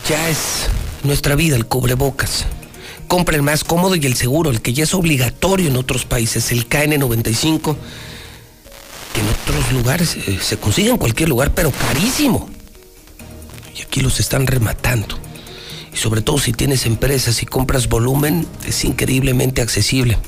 ya 0.06 0.28
es 0.28 0.68
nuestra 1.04 1.34
vida 1.34 1.56
el 1.56 1.64
cubrebocas. 1.64 2.44
Compra 3.08 3.36
el 3.36 3.40
más 3.40 3.64
cómodo 3.64 3.96
y 3.96 4.04
el 4.04 4.14
seguro, 4.14 4.50
el 4.50 4.60
que 4.60 4.74
ya 4.74 4.84
es 4.84 4.92
obligatorio 4.92 5.68
en 5.68 5.78
otros 5.78 6.04
países, 6.04 6.52
el 6.52 6.68
KN95. 6.68 7.76
que 9.14 9.20
en 9.22 9.28
otros 9.42 9.72
lugares 9.72 10.18
eh, 10.26 10.38
se 10.42 10.58
consigue 10.58 10.90
en 10.90 10.98
cualquier 10.98 11.30
lugar, 11.30 11.54
pero 11.54 11.70
carísimo. 11.70 12.50
Y 13.74 13.80
aquí 13.80 14.02
los 14.02 14.20
están 14.20 14.46
rematando. 14.46 15.18
Y 15.94 15.96
sobre 15.96 16.20
todo 16.20 16.38
si 16.38 16.52
tienes 16.52 16.84
empresas 16.84 17.42
y 17.42 17.46
compras 17.46 17.88
volumen, 17.88 18.46
es 18.66 18.84
increíblemente 18.84 19.62
accesible. 19.62 20.18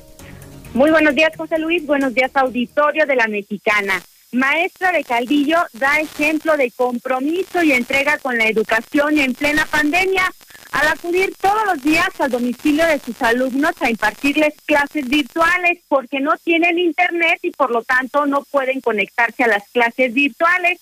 Muy 0.73 0.91
buenos 0.91 1.15
días, 1.15 1.31
José 1.38 1.57
Luis. 1.57 1.85
Buenos 1.85 2.13
días, 2.13 2.31
auditorio 2.34 3.05
de 3.05 3.15
la 3.15 3.27
Mexicana. 3.27 4.01
Maestra 4.34 4.91
de 4.91 5.03
Caldillo 5.03 5.57
da 5.73 5.99
ejemplo 5.99 6.57
de 6.57 6.72
compromiso 6.72 7.63
y 7.63 7.72
entrega 7.72 8.17
con 8.17 8.38
la 8.38 8.47
educación 8.47 9.17
en 9.17 9.34
plena 9.34 9.65
pandemia 9.65 10.30
al 10.73 10.89
acudir 10.89 11.34
todos 11.39 11.65
los 11.67 11.81
días 11.81 12.09
al 12.19 12.31
domicilio 12.31 12.85
de 12.85 12.99
sus 12.99 13.22
alumnos 13.22 13.72
a 13.80 13.89
impartirles 13.89 14.53
clases 14.65 15.07
virtuales 15.07 15.80
porque 15.88 16.19
no 16.19 16.34
tienen 16.43 16.77
internet 16.77 17.39
y 17.43 17.51
por 17.51 17.72
lo 17.72 17.81
tanto 17.84 18.26
no 18.26 18.43
pueden 18.43 18.81
conectarse 18.81 19.45
a 19.45 19.47
las 19.47 19.63
clases 19.69 20.13
virtuales. 20.13 20.80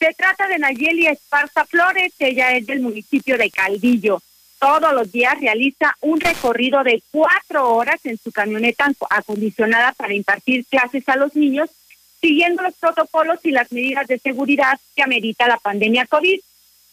Se 0.00 0.14
trata 0.14 0.48
de 0.48 0.58
Nayeli 0.58 1.08
Esparza 1.08 1.66
Flores, 1.66 2.14
ella 2.18 2.56
es 2.56 2.66
del 2.66 2.80
municipio 2.80 3.36
de 3.36 3.50
Caldillo. 3.50 4.22
Todos 4.58 4.94
los 4.94 5.12
días 5.12 5.38
realiza 5.38 5.94
un 6.00 6.18
recorrido 6.18 6.82
de 6.82 7.02
cuatro 7.10 7.74
horas 7.74 8.00
en 8.06 8.16
su 8.16 8.32
camioneta 8.32 8.90
acondicionada 9.10 9.92
para 9.92 10.14
impartir 10.14 10.64
clases 10.64 11.06
a 11.06 11.16
los 11.16 11.36
niños, 11.36 11.68
siguiendo 12.18 12.62
los 12.62 12.76
protocolos 12.76 13.40
y 13.44 13.50
las 13.50 13.70
medidas 13.72 14.06
de 14.06 14.18
seguridad 14.18 14.80
que 14.96 15.02
amerita 15.02 15.46
la 15.46 15.58
pandemia 15.58 16.06
COVID. 16.06 16.40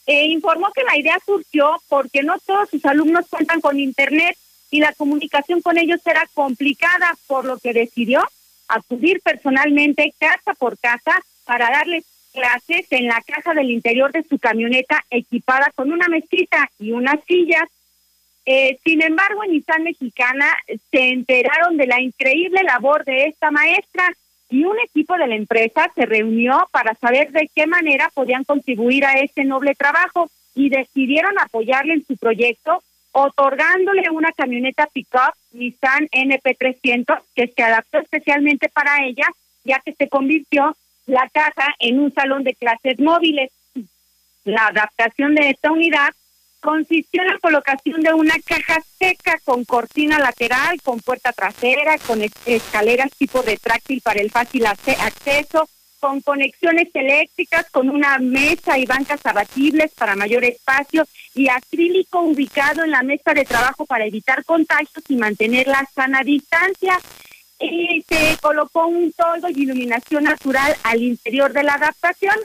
E 0.05 0.25
informó 0.25 0.73
que 0.73 0.84
la 0.84 0.97
idea 0.97 1.17
surgió 1.25 1.81
porque 1.88 2.23
no 2.23 2.38
todos 2.45 2.69
sus 2.69 2.84
alumnos 2.84 3.27
cuentan 3.29 3.61
con 3.61 3.79
internet 3.79 4.38
y 4.69 4.81
la 4.81 4.91
comunicación 4.91 5.61
con 5.61 5.77
ellos 5.77 6.01
era 6.05 6.27
complicada, 6.34 7.17
por 7.25 7.45
lo 7.45 7.57
que 7.57 7.71
decidió 7.71 8.21
acudir 8.67 9.21
personalmente 9.21 10.13
casa 10.19 10.53
por 10.55 10.77
casa 10.77 11.21
para 11.45 11.69
darles 11.69 12.03
clases 12.38 12.85
en 12.91 13.07
la 13.07 13.22
caja 13.22 13.53
del 13.53 13.72
interior 13.72 14.11
de 14.11 14.23
su 14.23 14.38
camioneta 14.38 15.03
equipada 15.09 15.72
con 15.76 15.91
una 15.91 16.07
mesita 16.07 16.69
y 16.80 16.91
unas 16.91 17.19
sillas. 17.26 17.68
Eh, 18.45 18.77
sin 18.85 19.01
embargo, 19.01 19.43
en 19.43 19.51
Nissan 19.51 19.84
Mexicana 19.84 20.45
se 20.91 21.09
enteraron 21.09 21.77
de 21.77 21.88
la 21.88 21.99
increíble 21.99 22.61
labor 22.64 23.03
de 23.05 23.26
esta 23.26 23.49
maestra 23.49 24.14
y 24.49 24.64
un 24.64 24.77
equipo 24.80 25.18
de 25.18 25.27
la 25.27 25.35
empresa 25.35 25.91
se 25.95 26.05
reunió 26.05 26.68
para 26.72 26.93
saber 26.95 27.31
de 27.31 27.49
qué 27.53 27.68
manera 27.68 28.09
podían 28.14 28.43
contribuir 28.43 29.03
a 29.05 29.14
este 29.14 29.43
noble 29.43 29.76
trabajo 29.76 30.30
y 30.55 30.69
decidieron 30.69 31.38
apoyarle 31.39 31.95
en 31.95 32.05
su 32.05 32.18
proyecto 32.18 32.84
otorgándole 33.11 34.09
una 34.11 34.31
camioneta 34.31 34.88
pickup 34.93 35.34
Nissan 35.51 36.07
NP300 36.09 37.19
que 37.35 37.47
se 37.47 37.64
adaptó 37.64 37.97
especialmente 37.97 38.69
para 38.69 39.03
ella 39.05 39.26
ya 39.64 39.81
que 39.84 39.93
se 39.93 40.07
convirtió 40.07 40.76
la 41.07 41.27
caja 41.29 41.73
en 41.79 41.99
un 41.99 42.13
salón 42.13 42.43
de 42.43 42.53
clases 42.53 42.99
móviles. 42.99 43.49
La 44.43 44.67
adaptación 44.67 45.35
de 45.35 45.49
esta 45.49 45.71
unidad 45.71 46.13
consistió 46.59 47.21
en 47.21 47.29
la 47.29 47.39
colocación 47.39 48.01
de 48.01 48.13
una 48.13 48.35
caja 48.45 48.81
seca 48.99 49.39
con 49.43 49.65
cortina 49.65 50.19
lateral, 50.19 50.81
con 50.81 50.99
puerta 50.99 51.31
trasera, 51.34 51.97
con 51.99 52.21
es- 52.21 52.31
escaleras 52.45 53.11
tipo 53.17 53.41
retráctil 53.41 54.01
para 54.01 54.21
el 54.21 54.31
fácil 54.31 54.65
acceso, 54.65 55.69
con 55.99 56.21
conexiones 56.21 56.89
eléctricas, 56.93 57.69
con 57.71 57.89
una 57.89 58.17
mesa 58.19 58.77
y 58.77 58.85
bancas 58.85 59.25
abatibles 59.25 59.91
para 59.93 60.15
mayor 60.15 60.43
espacio 60.43 61.07
y 61.34 61.49
acrílico 61.49 62.21
ubicado 62.21 62.84
en 62.84 62.91
la 62.91 63.03
mesa 63.03 63.34
de 63.34 63.45
trabajo 63.45 63.85
para 63.85 64.05
evitar 64.05 64.43
contagios 64.45 65.03
y 65.09 65.15
mantener 65.15 65.67
la 65.67 65.84
sana 65.95 66.21
distancia. 66.23 66.99
Y 67.59 68.03
se 68.07 68.38
colocó 68.41 68.88
un 68.88 69.11
toldo 69.13 69.49
y 69.49 69.63
iluminación 69.63 70.25
natural 70.25 70.75
al 70.84 71.01
interior 71.01 71.53
de 71.53 71.63
la 71.63 71.73
adaptación. 71.73 72.35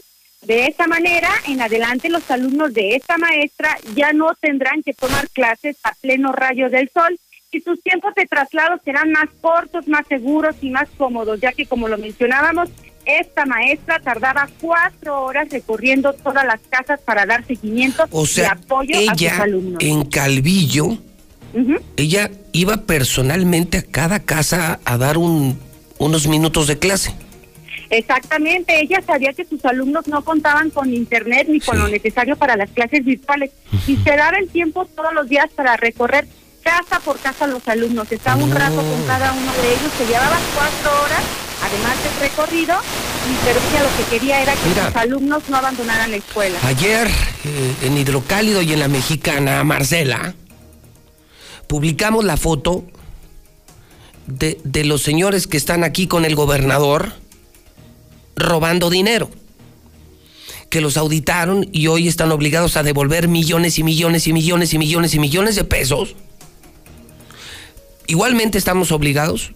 De 0.43 0.66
esta 0.66 0.86
manera, 0.86 1.28
en 1.47 1.60
adelante 1.60 2.09
los 2.09 2.28
alumnos 2.30 2.72
de 2.74 2.97
esta 2.97 3.16
maestra 3.18 3.76
ya 3.94 4.12
no 4.12 4.34
tendrán 4.40 4.82
que 4.82 4.93
tomar 4.94 5.28
clases 5.28 5.76
a 5.84 5.94
pleno 5.94 6.32
rayo 6.32 6.68
del 6.68 6.90
sol 6.93 7.18
y 7.52 7.60
sus 7.60 7.80
tiempos 7.82 8.14
de 8.14 8.26
traslado 8.26 8.80
serán 8.84 9.12
más 9.12 9.28
cortos, 9.40 9.86
más 9.86 10.06
seguros 10.09 10.56
y 10.62 10.70
más 10.70 10.89
cómodos, 10.97 11.39
ya 11.40 11.52
que 11.52 11.66
como 11.66 11.86
lo 11.86 11.98
mencionábamos, 11.98 12.70
esta 13.05 13.44
maestra 13.47 14.01
tardaba 14.01 14.48
cuatro 14.60 15.22
horas 15.22 15.48
recorriendo 15.51 16.12
todas 16.14 16.44
las 16.47 16.60
casas 16.70 17.01
para 17.01 17.26
dar 17.26 17.44
seguimiento 17.47 18.05
O 18.10 18.24
y 18.24 18.40
apoyo 18.40 18.97
a 19.10 19.14
sus 19.14 19.28
alumnos. 19.32 19.82
en 19.82 20.05
Calvillo, 20.06 20.98
Ella 21.97 22.31
iba 22.53 22.79
personalmente 22.79 23.79
a 23.79 23.83
cada 23.83 24.20
casa 24.20 24.81
a 24.85 24.97
dar 24.99 25.19
un, 25.19 25.59
unos 25.99 26.27
minutos 26.27 26.66
de 26.66 26.79
clase. 26.79 27.15
Exactamente, 27.91 28.81
ella 28.81 29.03
sabía 29.07 29.35
que 29.35 29.45
sus 29.45 29.62
alumnos 29.66 30.09
no 30.09 30.24
contaban 30.24 30.70
con 30.70 30.93
internet 30.95 31.47
ni 31.51 31.61
con 31.61 31.79
lo 31.79 31.89
necesario 31.89 32.37
para 32.37 32.57
las 32.57 32.70
clases 32.70 33.05
virtuales 33.05 33.51
y 33.87 33.97
se 33.97 34.16
daba 34.16 34.39
el 34.39 34.49
tiempo 34.49 34.87
todos 34.87 35.12
los 35.12 35.29
días 35.29 35.51
para 35.55 35.77
recorrer 35.77 36.27
casa 36.62 37.01
por 37.01 37.19
casa 37.19 37.47
los 37.47 37.66
alumnos. 37.69 38.11
Estaba 38.11 38.43
un 38.43 38.51
rato 38.51 38.77
con 38.77 39.03
cada 39.07 39.33
uno 39.33 39.53
de 39.53 39.69
ellos, 39.69 39.93
se 39.99 40.07
llevaba 40.07 40.39
cuatro 40.55 41.03
horas, 41.03 41.23
además 41.62 41.97
del 42.03 42.31
recorrido, 42.31 42.77
y 43.29 43.45
pero 43.45 43.61
ella 43.61 43.83
lo 43.83 43.97
que 43.97 44.11
quería 44.11 44.43
era 44.43 44.53
que 44.55 44.69
Mira. 44.69 44.87
sus 44.87 44.97
alumnos 44.97 45.43
no 45.49 45.57
abandonaran 45.57 46.11
la 46.11 46.16
escuela. 46.16 46.59
Ayer, 46.65 47.09
eh, 47.09 47.74
en 47.83 47.99
Hidrocálido 47.99 48.62
y 48.62 48.73
en 48.73 48.81
la 48.81 48.89
Mexicana, 48.89 49.62
Marcela, 49.65 50.35
publicamos 51.66 52.24
la 52.24 52.36
foto 52.36 52.84
de, 54.26 54.60
de 54.64 54.84
los 54.84 55.02
señores 55.02 55.47
que 55.47 55.56
están 55.56 55.84
aquí 55.84 56.06
con 56.06 56.24
el 56.24 56.34
gobernador 56.34 57.12
robando 58.36 58.90
dinero. 58.90 59.30
Que 60.68 60.80
los 60.80 60.97
auditaron 60.97 61.68
y 61.72 61.89
hoy 61.89 62.09
están 62.09 62.32
obligados 62.32 62.76
a 62.76 62.82
devolver 62.82 63.28
millones 63.28 63.78
y 63.78 63.82
millones 63.82 64.26
y 64.26 64.32
millones 64.32 64.72
y 64.72 64.78
millones 64.78 65.14
y 65.14 65.18
millones 65.18 65.56
de 65.56 65.64
pesos. 65.64 66.16
Igualmente 68.06 68.59
estamos 68.59 68.90
obligados, 68.90 69.52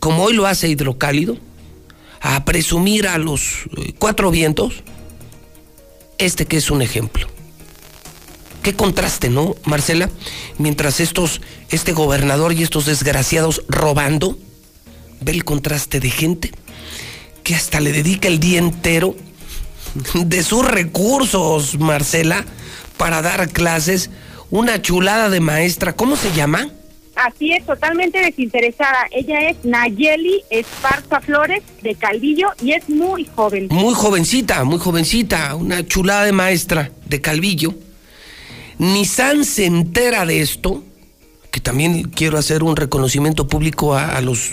como 0.00 0.22
hoy 0.22 0.34
lo 0.34 0.46
hace 0.46 0.68
Hidrocálido, 0.68 1.36
a 2.20 2.44
presumir 2.44 3.06
a 3.08 3.18
los 3.18 3.64
eh, 3.76 3.92
cuatro 3.98 4.30
vientos 4.30 4.82
este 6.18 6.46
que 6.46 6.56
es 6.56 6.70
un 6.70 6.82
ejemplo. 6.82 7.33
Qué 8.64 8.74
contraste, 8.74 9.28
¿no, 9.28 9.56
Marcela? 9.66 10.08
Mientras 10.56 10.98
estos, 10.98 11.42
este 11.68 11.92
gobernador 11.92 12.54
y 12.54 12.62
estos 12.62 12.86
desgraciados 12.86 13.62
robando, 13.68 14.38
ve 15.20 15.32
el 15.32 15.44
contraste 15.44 16.00
de 16.00 16.08
gente 16.08 16.50
que 17.42 17.54
hasta 17.54 17.78
le 17.80 17.92
dedica 17.92 18.26
el 18.26 18.40
día 18.40 18.58
entero 18.58 19.16
de 20.14 20.42
sus 20.42 20.66
recursos, 20.66 21.78
Marcela, 21.78 22.46
para 22.96 23.20
dar 23.20 23.50
clases. 23.50 24.08
Una 24.50 24.80
chulada 24.80 25.28
de 25.28 25.40
maestra, 25.40 25.92
¿cómo 25.92 26.16
se 26.16 26.32
llama? 26.32 26.70
Así 27.16 27.52
es, 27.52 27.66
totalmente 27.66 28.18
desinteresada. 28.18 29.08
Ella 29.10 29.50
es 29.50 29.62
Nayeli 29.62 30.42
Esparza 30.48 31.20
Flores 31.20 31.62
de 31.82 31.96
Calvillo 31.96 32.48
y 32.62 32.72
es 32.72 32.88
muy 32.88 33.28
joven. 33.36 33.68
Muy 33.70 33.92
jovencita, 33.92 34.64
muy 34.64 34.78
jovencita, 34.78 35.54
una 35.54 35.86
chulada 35.86 36.24
de 36.24 36.32
maestra 36.32 36.90
de 37.04 37.20
Calvillo. 37.20 37.74
Nissan 38.78 39.44
se 39.44 39.66
entera 39.66 40.26
de 40.26 40.40
esto, 40.40 40.82
que 41.50 41.60
también 41.60 42.10
quiero 42.10 42.38
hacer 42.38 42.62
un 42.62 42.76
reconocimiento 42.76 43.46
público 43.46 43.94
a, 43.94 44.20
los, 44.20 44.50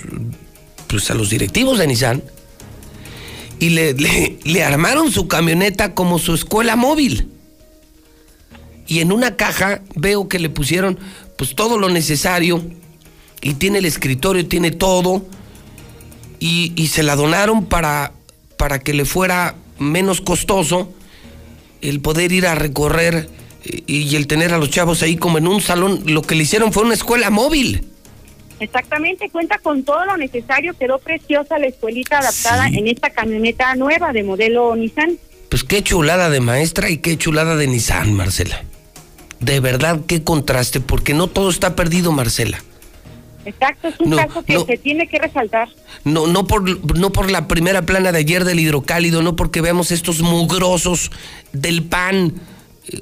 pues 0.87 1.09
a 1.09 1.15
los 1.15 1.29
directivos 1.29 1.79
de 1.79 1.87
Nissan, 1.87 2.23
y 3.59 3.69
le, 3.69 3.93
le- 3.93 4.63
armaron 4.63 5.11
su 5.11 5.27
camioneta 5.27 5.93
como 5.93 6.19
su 6.19 6.33
escuela 6.33 6.75
móvil. 6.75 7.29
Y 8.87 8.99
en 8.99 9.11
una 9.11 9.35
caja 9.37 9.81
veo 9.95 10.27
que 10.27 10.39
le 10.39 10.49
pusieron 10.49 10.99
pues 11.37 11.55
todo 11.55 11.77
lo 11.77 11.89
necesario, 11.89 12.61
y 13.41 13.55
tiene 13.55 13.79
el 13.79 13.85
escritorio, 13.85 14.47
tiene 14.47 14.69
todo, 14.71 15.25
y, 16.39 16.73
y 16.75 16.87
se 16.87 17.01
la 17.03 17.15
donaron 17.15 17.65
para, 17.65 18.13
para 18.57 18.79
que 18.79 18.93
le 18.93 19.05
fuera 19.05 19.55
menos 19.79 20.21
costoso 20.21 20.91
el 21.81 21.99
poder 22.01 22.31
ir 22.31 22.45
a 22.45 22.53
recorrer 22.53 23.29
y 23.63 24.15
el 24.15 24.27
tener 24.27 24.53
a 24.53 24.57
los 24.57 24.69
chavos 24.69 25.03
ahí 25.03 25.17
como 25.17 25.37
en 25.37 25.47
un 25.47 25.61
salón. 25.61 26.01
Lo 26.05 26.21
que 26.21 26.35
le 26.35 26.43
hicieron 26.43 26.73
fue 26.73 26.83
una 26.83 26.93
escuela 26.93 27.29
móvil. 27.29 27.85
Exactamente, 28.59 29.29
cuenta 29.31 29.57
con 29.57 29.83
todo 29.83 30.05
lo 30.05 30.17
necesario, 30.17 30.73
quedó 30.77 30.99
preciosa 30.99 31.57
la 31.57 31.65
escuelita 31.65 32.19
adaptada 32.19 32.67
en 32.67 32.87
esta 32.87 33.09
camioneta 33.09 33.73
nueva 33.75 34.13
de 34.13 34.23
modelo 34.23 34.75
Nissan. 34.75 35.17
Pues 35.49 35.63
qué 35.63 35.81
chulada 35.83 36.29
de 36.29 36.41
maestra 36.41 36.89
y 36.89 36.99
qué 36.99 37.17
chulada 37.17 37.55
de 37.55 37.65
Nissan, 37.67 38.13
Marcela. 38.13 38.63
De 39.39 39.59
verdad, 39.59 40.01
qué 40.07 40.23
contraste, 40.23 40.79
porque 40.79 41.15
no 41.15 41.27
todo 41.27 41.49
está 41.49 41.75
perdido, 41.75 42.11
Marcela. 42.11 42.63
Exacto, 43.45 43.87
es 43.87 43.99
un 43.99 44.11
No, 44.11 44.17
caso 44.17 44.43
que 44.43 44.53
no. 44.53 44.65
se 44.65 44.77
tiene 44.77 45.07
que 45.07 45.17
resaltar. 45.17 45.67
No, 46.03 46.27
no, 46.27 46.45
por, 46.45 46.95
no 46.95 47.11
por 47.11 47.31
la 47.31 47.47
primera 47.47 47.81
plana 47.81 48.11
de 48.11 48.19
ayer 48.19 48.45
del 48.45 48.59
hidrocálido, 48.59 49.23
no 49.23 49.35
porque 49.35 49.61
veamos 49.61 49.89
estos 49.89 50.21
mugrosos 50.21 51.09
del 51.51 51.81
PAN 51.81 52.33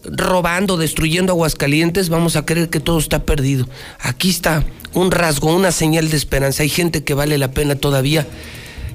robando, 0.03 0.77
destruyendo 0.77 1.33
Aguascalientes, 1.33 2.09
vamos 2.09 2.35
a 2.35 2.45
creer 2.45 2.69
que 2.69 2.79
todo 2.79 2.99
está 2.99 3.23
perdido. 3.23 3.67
Aquí 3.99 4.29
está 4.29 4.63
un 4.93 5.11
rasgo, 5.11 5.55
una 5.55 5.71
señal 5.71 6.09
de 6.09 6.17
esperanza. 6.17 6.63
Hay 6.63 6.69
gente 6.69 7.03
que 7.03 7.13
vale 7.13 7.37
la 7.37 7.51
pena 7.51 7.75
todavía. 7.75 8.27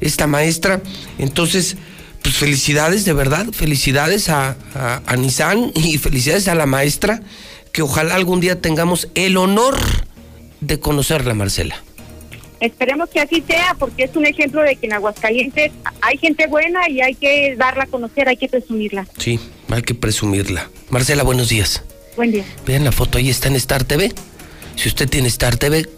Esta 0.01 0.27
maestra, 0.27 0.83
entonces, 1.19 1.77
pues 2.23 2.37
felicidades, 2.37 3.05
de 3.05 3.13
verdad, 3.13 3.47
felicidades 3.53 4.29
a, 4.29 4.57
a, 4.75 5.17
Nissan 5.17 5.73
y 5.75 5.99
felicidades 5.99 6.49
a 6.49 6.55
la 6.55 6.67
maestra, 6.67 7.23
que 7.73 7.83
ojalá 7.83 8.15
algún 8.15 8.41
día 8.41 8.61
tengamos 8.61 9.09
el 9.15 9.37
honor 9.37 9.77
de 10.61 10.81
conocerla, 10.81 11.35
Marcela. 11.35 11.77
Esperemos 12.61 13.11
que 13.11 13.21
así 13.21 13.43
sea, 13.47 13.77
porque 13.79 14.05
es 14.05 14.17
un 14.17 14.27
ejemplo 14.27 14.63
de 14.63 14.77
que 14.77 14.87
en 14.87 14.95
Aguascalientes 14.95 15.73
hay 16.01 16.19
gente 16.19 16.47
buena 16.47 16.89
y 16.89 17.01
hay 17.01 17.15
que 17.15 17.57
darla 17.57 17.85
a 17.85 17.87
conocer, 17.87 18.29
hay 18.29 18.37
que 18.37 18.49
presumirla. 18.49 19.07
Sí, 19.19 19.41
hay 19.69 19.83
que 19.83 19.95
presumirla. 19.95 20.71
Marcela, 20.91 21.23
buenos 21.25 21.49
días. 21.49 21.83
Buen 22.17 22.33
día. 22.33 22.45
Vean 22.67 22.85
la 22.85 22.93
foto, 22.93 23.19
ahí 23.19 23.29
está 23.29 23.49
en 23.49 23.57
Star 23.57 23.85
TV. 23.85 24.13
Si 24.77 24.89
usted 24.89 25.09
tiene 25.09 25.29
Star 25.29 25.57
TV, 25.57 25.89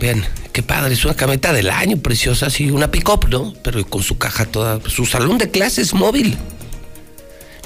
vean, 0.00 0.24
qué 0.52 0.62
padre, 0.62 0.94
es 0.94 1.04
una 1.04 1.14
camioneta 1.14 1.52
del 1.52 1.70
año, 1.70 1.98
preciosa, 1.98 2.46
así, 2.46 2.70
una 2.70 2.90
pick-up, 2.90 3.28
¿no? 3.28 3.52
Pero 3.62 3.84
con 3.86 4.02
su 4.02 4.16
caja 4.16 4.46
toda, 4.46 4.80
su 4.88 5.06
salón 5.06 5.38
de 5.38 5.50
clases 5.50 5.92
móvil. 5.92 6.38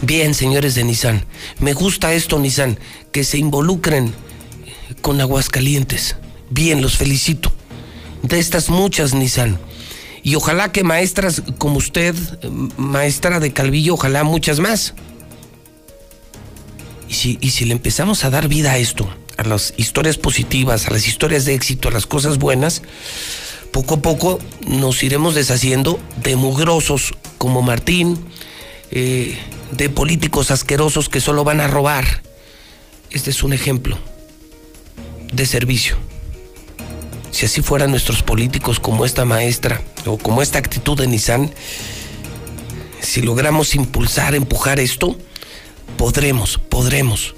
Bien, 0.03 0.35
señores 0.35 0.75
de 0.75 0.85
Nissan, 0.85 1.25
me 1.61 1.73
gusta 1.73 2.13
esto, 2.13 2.39
Nissan, 2.39 2.79
que 3.13 3.23
se 3.25 3.39
involucren 3.39 4.13
con 5.01 5.21
Aguascalientes. 5.21 6.17
Bien, 6.55 6.81
los 6.81 6.97
felicito. 6.97 7.51
De 8.23 8.39
estas 8.39 8.71
muchas, 8.71 9.13
Nissan. 9.13 9.59
Y 10.23 10.37
ojalá 10.37 10.71
que 10.71 10.85
maestras 10.85 11.43
como 11.59 11.79
usted, 11.79 12.15
maestra 12.77 13.41
de 13.41 13.53
Calvillo, 13.53 13.95
ojalá 13.95 14.23
muchas 14.23 14.61
más. 14.61 14.95
Y 17.09 17.15
si, 17.15 17.39
y 17.41 17.51
si 17.51 17.65
le 17.65 17.73
empezamos 17.73 18.25
a 18.25 18.31
dar 18.31 18.47
vida 18.47 18.71
a 18.71 18.79
esto, 18.79 19.13
a 19.37 19.43
las 19.43 19.75
historias 19.79 20.17
positivas, 20.17 20.87
a 20.87 20.93
las 20.93 21.09
historias 21.09 21.45
de 21.45 21.55
éxito, 21.55 21.89
a 21.89 21.91
las 21.91 22.07
cosas 22.07 22.39
buenas, 22.39 22.83
poco 23.73 23.97
a 23.97 24.01
poco 24.01 24.39
nos 24.65 25.03
iremos 25.03 25.35
deshaciendo 25.35 25.99
de 26.23 26.37
mugrosos 26.37 27.15
como 27.37 27.63
Martín, 27.63 28.25
eh, 28.93 29.37
de 29.73 29.91
políticos 29.91 30.53
asquerosos 30.53 31.09
que 31.09 31.21
solo 31.21 31.43
van 31.43 31.61
a 31.61 31.67
robar. 31.67 32.23
Este 33.11 33.31
es 33.31 33.43
un 33.43 33.53
ejemplo 33.53 33.99
de 35.33 35.47
servicio. 35.47 36.14
Si 37.35 37.47
así 37.47 37.63
fueran 37.63 37.91
nuestros 37.91 38.23
políticos 38.23 38.79
como 38.79 39.05
esta 39.05 39.25
maestra 39.25 39.83
o 40.07 40.19
como 40.19 40.41
esta 40.41 40.61
actitud 40.61 40.97
de 40.97 41.09
Nissan, 41.09 41.53
si 43.01 43.23
logramos 43.23 43.75
impulsar, 43.75 44.37
empujar 44.37 44.79
esto, 44.79 45.19
podremos, 45.97 46.59
podremos. 46.59 47.35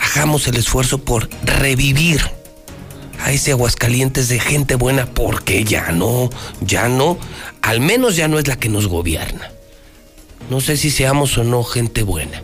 Hagamos 0.00 0.48
el 0.48 0.56
esfuerzo 0.56 0.98
por 0.98 1.28
revivir 1.44 2.22
a 3.20 3.30
ese 3.30 3.52
Aguascalientes 3.52 4.28
de 4.28 4.40
gente 4.40 4.74
buena, 4.74 5.06
porque 5.06 5.62
ya 5.62 5.92
no, 5.92 6.28
ya 6.60 6.88
no, 6.88 7.16
al 7.62 7.78
menos 7.78 8.16
ya 8.16 8.26
no 8.26 8.40
es 8.40 8.48
la 8.48 8.56
que 8.56 8.68
nos 8.68 8.88
gobierna. 8.88 9.52
No 10.50 10.60
sé 10.60 10.76
si 10.76 10.90
seamos 10.90 11.38
o 11.38 11.44
no 11.44 11.62
gente 11.62 12.02
buena. 12.02 12.42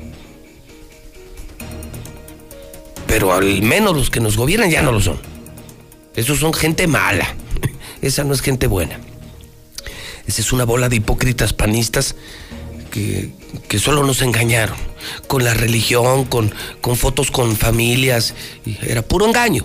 Pero 3.08 3.32
al 3.32 3.60
menos 3.60 3.96
los 3.96 4.08
que 4.08 4.20
nos 4.20 4.36
gobiernan 4.36 4.70
ya 4.70 4.82
no 4.82 4.92
lo 4.92 5.00
son. 5.00 5.29
Esos 6.20 6.38
son 6.38 6.52
gente 6.52 6.86
mala. 6.86 7.34
Esa 8.02 8.24
no 8.24 8.34
es 8.34 8.42
gente 8.42 8.66
buena. 8.66 8.98
Esa 10.26 10.42
es 10.42 10.52
una 10.52 10.64
bola 10.64 10.88
de 10.88 10.96
hipócritas 10.96 11.52
panistas 11.52 12.14
que, 12.90 13.30
que 13.68 13.78
solo 13.78 14.04
nos 14.04 14.22
engañaron. 14.22 14.76
Con 15.26 15.44
la 15.44 15.54
religión, 15.54 16.24
con, 16.24 16.52
con 16.82 16.96
fotos 16.96 17.30
con 17.30 17.56
familias. 17.56 18.34
Era 18.82 19.02
puro 19.02 19.26
engaño. 19.26 19.64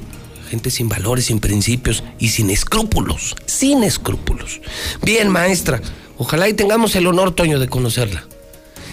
Gente 0.49 0.71
sin 0.71 0.87
valores, 0.87 1.25
sin 1.25 1.39
principios 1.39 2.03
y 2.19 2.29
sin 2.29 2.49
escrúpulos. 2.49 3.35
Sin 3.45 3.83
escrúpulos. 3.83 4.61
Bien, 5.01 5.27
maestra. 5.27 5.81
Ojalá 6.17 6.47
y 6.47 6.53
tengamos 6.53 6.95
el 6.95 7.07
honor, 7.07 7.35
Toño, 7.35 7.59
de 7.59 7.67
conocerla. 7.67 8.25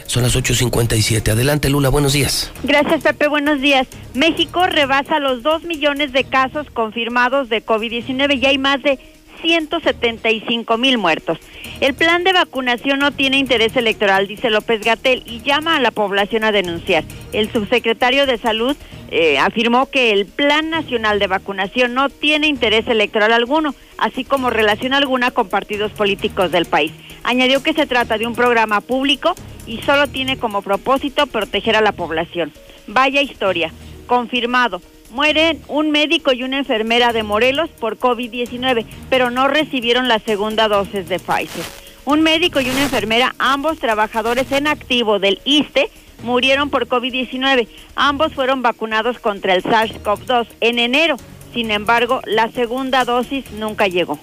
Son 0.08 0.24
las 0.24 0.36
8.57. 0.36 1.32
Adelante, 1.32 1.70
Lula, 1.70 1.90
buenos 1.90 2.12
días. 2.12 2.52
Gracias, 2.64 3.02
Pepe. 3.02 3.30
Buenos 3.30 3.62
días. 3.62 3.88
México 4.14 4.68
rebasa 4.68 5.20
los 5.20 5.42
2 5.42 5.64
millones 5.64 6.12
de 6.12 6.26
casos 6.26 6.68
confirmados 6.74 7.48
de 7.48 7.66
COVID-19 7.66 8.42
y 8.42 8.46
hay 8.46 8.58
más 8.58 8.84
de 8.84 9.00
175 9.42 10.78
mil 10.78 10.98
muertos. 10.98 11.40
El 11.80 11.94
plan 11.94 12.24
de 12.24 12.34
vacunación 12.34 13.00
no 13.00 13.12
tiene 13.12 13.38
interés 13.38 13.76
electoral, 13.76 14.28
dice 14.28 14.50
López 14.50 14.82
Gatel, 14.82 15.24
y 15.26 15.42
llama 15.42 15.76
a 15.76 15.80
la 15.80 15.92
población 15.92 16.44
a 16.44 16.52
denunciar. 16.52 17.04
El 17.34 17.52
subsecretario 17.52 18.26
de 18.26 18.38
Salud 18.38 18.78
eh, 19.10 19.38
afirmó 19.40 19.88
que 19.88 20.12
el 20.12 20.26
Plan 20.26 20.70
Nacional 20.70 21.20
de 21.20 21.28
Vacunación 21.28 21.94
no 21.94 22.10
tiene 22.10 22.48
interés 22.48 22.88
electoral 22.88 23.34
alguno, 23.34 23.76
así 23.98 24.24
como 24.24 24.50
relación 24.50 24.94
alguna 24.94 25.32
con 25.32 25.50
partidos 25.50 25.92
políticos 25.92 26.52
del 26.52 26.66
país. 26.66 26.94
Añadió 27.24 27.62
que 27.62 27.74
se 27.74 27.88
trata 27.88 28.18
de 28.18 28.26
un 28.26 28.36
programa 28.36 28.80
público 28.80 29.36
y 29.68 29.82
solo 29.82 30.08
tiene 30.08 30.38
como 30.38 30.62
propósito 30.62 31.28
proteger 31.28 31.76
a 31.76 31.82
la 31.82 31.92
población. 31.92 32.54
Vaya 32.88 33.22
historia, 33.22 33.74
confirmado. 34.08 34.82
Mueren 35.12 35.62
un 35.68 35.92
médico 35.92 36.32
y 36.32 36.44
una 36.44 36.58
enfermera 36.58 37.12
de 37.12 37.24
Morelos 37.24 37.70
por 37.70 38.00
COVID-19, 38.00 38.86
pero 39.10 39.30
no 39.30 39.50
recibieron 39.50 40.08
la 40.08 40.20
segunda 40.20 40.70
dosis 40.70 41.10
de 41.10 41.20
Pfizer. 41.20 41.66
Un 42.06 42.22
médico 42.22 42.62
y 42.62 42.70
una 42.70 42.84
enfermera, 42.84 43.36
ambos 43.38 43.78
trabajadores 43.78 44.50
en 44.54 44.68
activo 44.68 45.20
del 45.20 45.42
ISTE, 45.44 45.90
murieron 46.24 46.70
por 46.70 46.88
COVID-19. 46.88 47.68
Ambos 47.96 48.34
fueron 48.34 48.62
vacunados 48.62 49.20
contra 49.20 49.54
el 49.54 49.64
SARS-CoV-2 49.64 50.48
en 50.62 50.80
enero. 50.80 51.18
Sin 51.54 51.72
embargo, 51.72 52.22
la 52.26 52.50
segunda 52.50 53.04
dosis 53.04 53.52
nunca 53.52 53.88
llegó. 53.88 54.18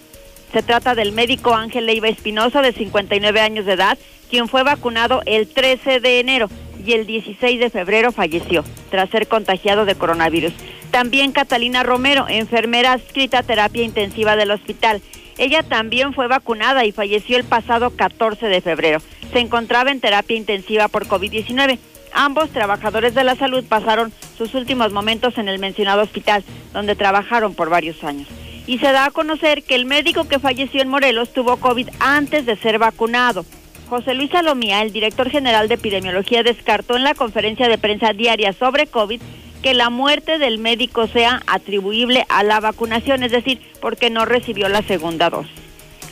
Se 0.55 0.62
trata 0.62 0.94
del 0.94 1.12
médico 1.12 1.55
Ángel 1.55 1.85
Leiva 1.85 2.09
Espinosa, 2.09 2.62
de 2.62 2.73
59 2.73 3.40
años 3.43 3.66
de 3.66 3.74
edad, 3.74 3.98
quien 4.31 4.48
fue 4.48 4.62
vacunado 4.62 5.20
el 5.27 5.48
13 5.48 6.01
de 6.01 6.20
enero 6.20 6.48
y 6.85 6.93
el 6.93 7.07
16 7.07 7.61
de 7.61 7.71
febrero 7.71 8.13
falleció 8.13 8.65
tras 8.91 9.11
ser 9.11 9.29
contagiado 9.29 9.85
de 9.85 9.95
coronavirus. 9.95 10.53
También 10.91 11.33
Catalina 11.33 11.83
Romero, 11.83 12.27
enfermera 12.29 12.93
adscrita 12.93 13.39
a 13.39 13.43
terapia 13.43 13.83
intensiva 13.83 14.37
del 14.37 14.51
hospital. 14.51 15.03
Ella 15.37 15.63
también 15.63 16.15
fue 16.15 16.27
vacunada 16.27 16.85
y 16.85 16.93
falleció 16.93 17.37
el 17.37 17.45
pasado 17.45 17.91
14 17.91 18.47
de 18.47 18.61
febrero. 18.61 19.01
Se 19.33 19.39
encontraba 19.39 19.91
en 19.91 20.01
terapia 20.01 20.37
intensiva 20.37 20.89
por 20.89 21.07
COVID-19. 21.07 21.79
Ambos 22.13 22.51
trabajadores 22.51 23.15
de 23.15 23.25
la 23.25 23.37
salud 23.37 23.65
pasaron 23.69 24.13
sus 24.37 24.55
últimos 24.55 24.93
momentos 24.93 25.37
en 25.39 25.49
el 25.49 25.59
mencionado 25.59 26.03
hospital, 26.03 26.43
donde 26.73 26.97
trabajaron 26.97 27.55
por 27.55 27.69
varios 27.69 28.03
años. 28.03 28.29
Y 28.67 28.79
se 28.79 28.93
da 28.93 29.07
a 29.07 29.11
conocer 29.11 29.63
que 29.63 29.75
el 29.75 29.85
médico 29.85 30.27
que 30.27 30.39
falleció 30.39 30.83
en 30.83 30.89
Morelos 30.89 31.33
tuvo 31.33 31.57
COVID 31.59 31.89
antes 32.01 32.47
de 32.47 32.57
ser 32.57 32.79
vacunado. 32.79 33.45
José 33.89 34.12
Luis 34.12 34.31
Salomía, 34.31 34.82
el 34.82 34.93
director 34.93 35.31
general 35.31 35.69
de 35.69 35.74
epidemiología, 35.74 36.43
descartó 36.43 36.97
en 36.97 37.05
la 37.05 37.15
conferencia 37.15 37.69
de 37.69 37.78
prensa 37.78 38.12
diaria 38.12 38.52
sobre 38.52 38.86
COVID 38.86 39.20
que 39.62 39.73
la 39.73 39.89
muerte 39.89 40.39
del 40.39 40.59
médico 40.59 41.06
sea 41.06 41.40
atribuible 41.47 42.27
a 42.28 42.43
la 42.43 42.60
vacunación, 42.60 43.23
es 43.23 43.32
decir, 43.32 43.60
porque 43.81 44.10
no 44.10 44.27
recibió 44.27 44.69
la 44.69 44.82
segunda 44.82 45.31
dosis. 45.31 45.52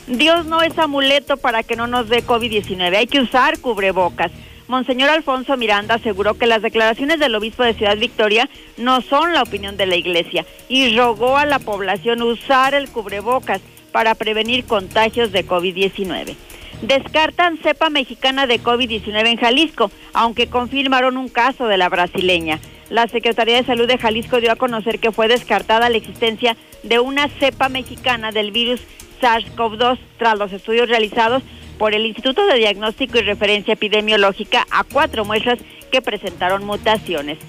Dios 0.07 0.45
no 0.47 0.63
es 0.63 0.77
amuleto 0.79 1.37
para 1.37 1.61
que 1.61 1.75
no 1.75 1.85
nos 1.85 2.09
dé 2.09 2.25
COVID-19, 2.25 2.95
hay 2.95 3.07
que 3.07 3.21
usar 3.21 3.59
cubrebocas. 3.59 4.31
Monseñor 4.67 5.09
Alfonso 5.09 5.55
Miranda 5.55 5.95
aseguró 5.95 6.33
que 6.33 6.47
las 6.47 6.63
declaraciones 6.63 7.19
del 7.19 7.35
obispo 7.35 7.63
de 7.63 7.73
Ciudad 7.73 7.97
Victoria 7.97 8.49
no 8.77 9.01
son 9.01 9.33
la 9.33 9.43
opinión 9.43 9.77
de 9.77 9.85
la 9.85 9.95
iglesia 9.95 10.45
y 10.67 10.97
rogó 10.97 11.37
a 11.37 11.45
la 11.45 11.59
población 11.59 12.21
usar 12.23 12.73
el 12.73 12.89
cubrebocas 12.89 13.61
para 13.91 14.15
prevenir 14.15 14.65
contagios 14.65 15.31
de 15.31 15.45
COVID-19. 15.45 16.35
Descartan 16.81 17.57
cepa 17.57 17.89
mexicana 17.89 18.45
de 18.45 18.61
COVID-19 18.61 19.27
en 19.27 19.37
Jalisco, 19.37 19.89
aunque 20.13 20.47
confirmaron 20.47 21.17
un 21.17 21.27
caso 21.27 21.65
de 21.67 21.77
la 21.77 21.89
brasileña. 21.89 22.59
La 22.89 23.07
Secretaría 23.07 23.57
de 23.57 23.65
Salud 23.65 23.87
de 23.87 23.97
Jalisco 23.97 24.39
dio 24.39 24.51
a 24.51 24.57
conocer 24.57 24.99
que 24.99 25.11
fue 25.11 25.27
descartada 25.27 25.89
la 25.89 25.97
existencia 25.97 26.55
de 26.83 26.99
una 26.99 27.29
cepa 27.29 27.67
mexicana 27.67 28.31
del 28.31 28.51
virus 28.51 28.81
SARS-CoV-2 29.19 29.97
tras 30.17 30.37
los 30.37 30.53
estudios 30.53 30.87
realizados 30.87 31.41
por 31.79 31.95
el 31.95 32.05
Instituto 32.05 32.45
de 32.45 32.59
Diagnóstico 32.59 33.17
y 33.17 33.21
Referencia 33.21 33.73
Epidemiológica 33.73 34.67
a 34.69 34.83
cuatro 34.83 35.25
muestras 35.25 35.57
que 35.91 36.03
presentaron 36.03 36.63
mutaciones. 36.63 37.39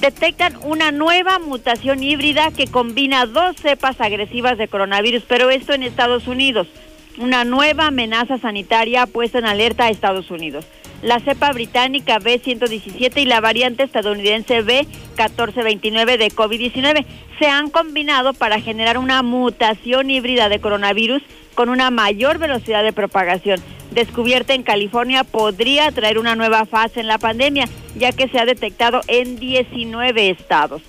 Detectan 0.00 0.56
una 0.62 0.92
nueva 0.92 1.40
mutación 1.40 2.02
híbrida 2.02 2.52
que 2.56 2.68
combina 2.68 3.26
dos 3.26 3.56
cepas 3.56 4.00
agresivas 4.00 4.56
de 4.56 4.68
coronavirus, 4.68 5.24
pero 5.26 5.50
esto 5.50 5.74
en 5.74 5.82
Estados 5.82 6.28
Unidos. 6.28 6.68
Una 7.18 7.44
nueva 7.44 7.88
amenaza 7.88 8.38
sanitaria 8.38 9.02
ha 9.02 9.06
puesto 9.06 9.38
en 9.38 9.44
alerta 9.44 9.84
a 9.84 9.90
Estados 9.90 10.30
Unidos. 10.30 10.64
La 11.02 11.20
cepa 11.20 11.52
británica 11.52 12.18
B117 12.18 13.20
y 13.20 13.24
la 13.26 13.40
variante 13.40 13.82
estadounidense 13.82 14.64
B1429 14.64 16.16
de 16.16 16.28
COVID-19 16.28 17.04
se 17.38 17.46
han 17.48 17.68
combinado 17.68 18.32
para 18.32 18.60
generar 18.60 18.96
una 18.96 19.22
mutación 19.22 20.08
híbrida 20.08 20.48
de 20.48 20.60
coronavirus 20.60 21.22
con 21.54 21.68
una 21.68 21.90
mayor 21.90 22.38
velocidad 22.38 22.82
de 22.82 22.94
propagación. 22.94 23.60
Descubierta 23.90 24.54
en 24.54 24.62
California 24.62 25.22
podría 25.22 25.92
traer 25.92 26.18
una 26.18 26.34
nueva 26.34 26.64
fase 26.64 27.00
en 27.00 27.08
la 27.08 27.18
pandemia, 27.18 27.68
ya 27.94 28.12
que 28.12 28.28
se 28.28 28.38
ha 28.38 28.46
detectado 28.46 29.02
en 29.06 29.38
19 29.38 30.30
estados. 30.30 30.80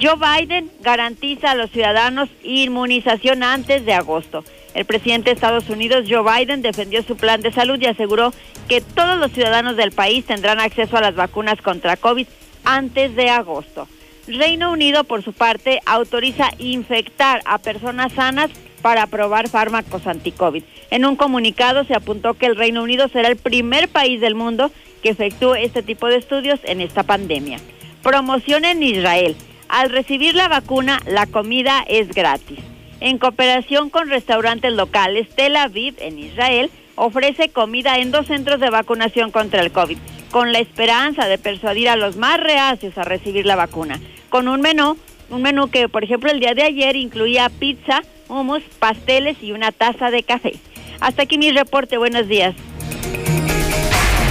Joe 0.00 0.14
Biden 0.16 0.70
garantiza 0.82 1.50
a 1.50 1.54
los 1.56 1.70
ciudadanos 1.70 2.28
inmunización 2.44 3.42
antes 3.42 3.84
de 3.84 3.94
agosto. 3.94 4.44
El 4.74 4.84
presidente 4.84 5.30
de 5.30 5.34
Estados 5.34 5.70
Unidos, 5.70 6.06
Joe 6.08 6.22
Biden, 6.22 6.60
defendió 6.60 7.02
su 7.02 7.16
plan 7.16 7.40
de 7.40 7.52
salud 7.52 7.80
y 7.80 7.86
aseguró 7.86 8.32
que 8.68 8.80
todos 8.80 9.18
los 9.18 9.32
ciudadanos 9.32 9.76
del 9.76 9.92
país 9.92 10.24
tendrán 10.24 10.60
acceso 10.60 10.96
a 10.96 11.00
las 11.00 11.14
vacunas 11.14 11.62
contra 11.62 11.96
COVID 11.96 12.26
antes 12.64 13.14
de 13.14 13.30
agosto. 13.30 13.88
Reino 14.26 14.72
Unido, 14.72 15.04
por 15.04 15.22
su 15.22 15.32
parte, 15.32 15.80
autoriza 15.86 16.50
infectar 16.58 17.42
a 17.44 17.58
personas 17.58 18.12
sanas 18.12 18.50
para 18.82 19.06
probar 19.06 19.48
fármacos 19.48 20.06
anti-COVID. 20.06 20.64
En 20.90 21.04
un 21.04 21.16
comunicado 21.16 21.84
se 21.84 21.94
apuntó 21.94 22.34
que 22.34 22.46
el 22.46 22.56
Reino 22.56 22.82
Unido 22.82 23.08
será 23.08 23.28
el 23.28 23.36
primer 23.36 23.88
país 23.88 24.20
del 24.20 24.34
mundo 24.34 24.70
que 25.02 25.10
efectúe 25.10 25.54
este 25.54 25.82
tipo 25.82 26.06
de 26.06 26.16
estudios 26.16 26.60
en 26.64 26.80
esta 26.80 27.02
pandemia. 27.02 27.58
Promoción 28.02 28.64
en 28.64 28.82
Israel. 28.82 29.36
Al 29.68 29.90
recibir 29.90 30.34
la 30.34 30.48
vacuna, 30.48 31.00
la 31.06 31.26
comida 31.26 31.84
es 31.86 32.08
gratis. 32.08 32.58
En 33.00 33.18
cooperación 33.18 33.90
con 33.90 34.08
restaurantes 34.08 34.72
locales, 34.72 35.28
Tel 35.34 35.56
Aviv, 35.56 35.94
en 35.98 36.18
Israel, 36.18 36.70
ofrece 36.96 37.48
comida 37.48 37.98
en 37.98 38.10
dos 38.10 38.26
centros 38.26 38.60
de 38.60 38.70
vacunación 38.70 39.30
contra 39.30 39.60
el 39.60 39.72
COVID, 39.72 39.98
con 40.30 40.52
la 40.52 40.60
esperanza 40.60 41.26
de 41.26 41.38
persuadir 41.38 41.88
a 41.88 41.96
los 41.96 42.16
más 42.16 42.40
reacios 42.40 42.96
a 42.98 43.04
recibir 43.04 43.46
la 43.46 43.56
vacuna, 43.56 44.00
con 44.30 44.48
un 44.48 44.60
menú, 44.60 44.96
un 45.30 45.42
menú 45.42 45.68
que, 45.68 45.88
por 45.88 46.04
ejemplo, 46.04 46.30
el 46.30 46.40
día 46.40 46.54
de 46.54 46.62
ayer 46.62 46.96
incluía 46.96 47.48
pizza, 47.48 48.02
hummus, 48.28 48.62
pasteles 48.78 49.36
y 49.42 49.52
una 49.52 49.72
taza 49.72 50.10
de 50.10 50.22
café. 50.22 50.54
Hasta 51.00 51.22
aquí 51.22 51.38
mi 51.38 51.50
reporte, 51.50 51.98
buenos 51.98 52.28
días. 52.28 52.54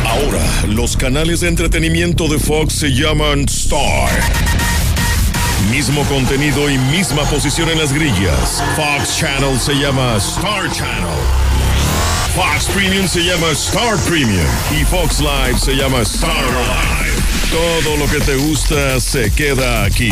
Ahora, 0.05 0.43
los 0.67 0.95
canales 0.95 1.41
de 1.41 1.49
entretenimiento 1.49 2.27
de 2.27 2.37
Fox 2.37 2.73
se 2.73 2.89
llaman 2.89 3.45
Star. 3.47 4.11
Mismo 5.69 6.03
contenido 6.05 6.69
y 6.69 6.77
misma 6.77 7.23
posición 7.23 7.69
en 7.69 7.79
las 7.79 7.93
grillas. 7.93 8.63
Fox 8.75 9.17
Channel 9.17 9.59
se 9.59 9.73
llama 9.73 10.17
Star 10.17 10.71
Channel. 10.71 11.17
Fox 12.35 12.65
Premium 12.73 13.07
se 13.07 13.21
llama 13.21 13.51
Star 13.51 13.97
Premium. 14.07 14.45
Y 14.71 14.83
Fox 14.85 15.19
Live 15.19 15.59
se 15.59 15.73
llama 15.75 16.01
Star 16.01 16.43
Live. 16.43 17.21
Todo 17.51 17.97
lo 17.97 18.05
que 18.07 18.19
te 18.19 18.35
gusta 18.35 18.99
se 18.99 19.31
queda 19.31 19.83
aquí. 19.83 20.11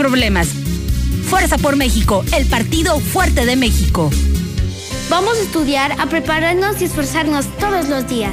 problemas. 0.00 0.48
Fuerza 1.28 1.58
por 1.58 1.76
México, 1.76 2.24
el 2.34 2.46
partido 2.46 2.98
fuerte 3.00 3.44
de 3.44 3.54
México. 3.54 4.10
Vamos 5.10 5.36
a 5.36 5.42
estudiar, 5.42 5.92
a 6.00 6.06
prepararnos 6.06 6.80
y 6.80 6.84
esforzarnos 6.86 7.46
todos 7.58 7.86
los 7.90 8.08
días. 8.08 8.32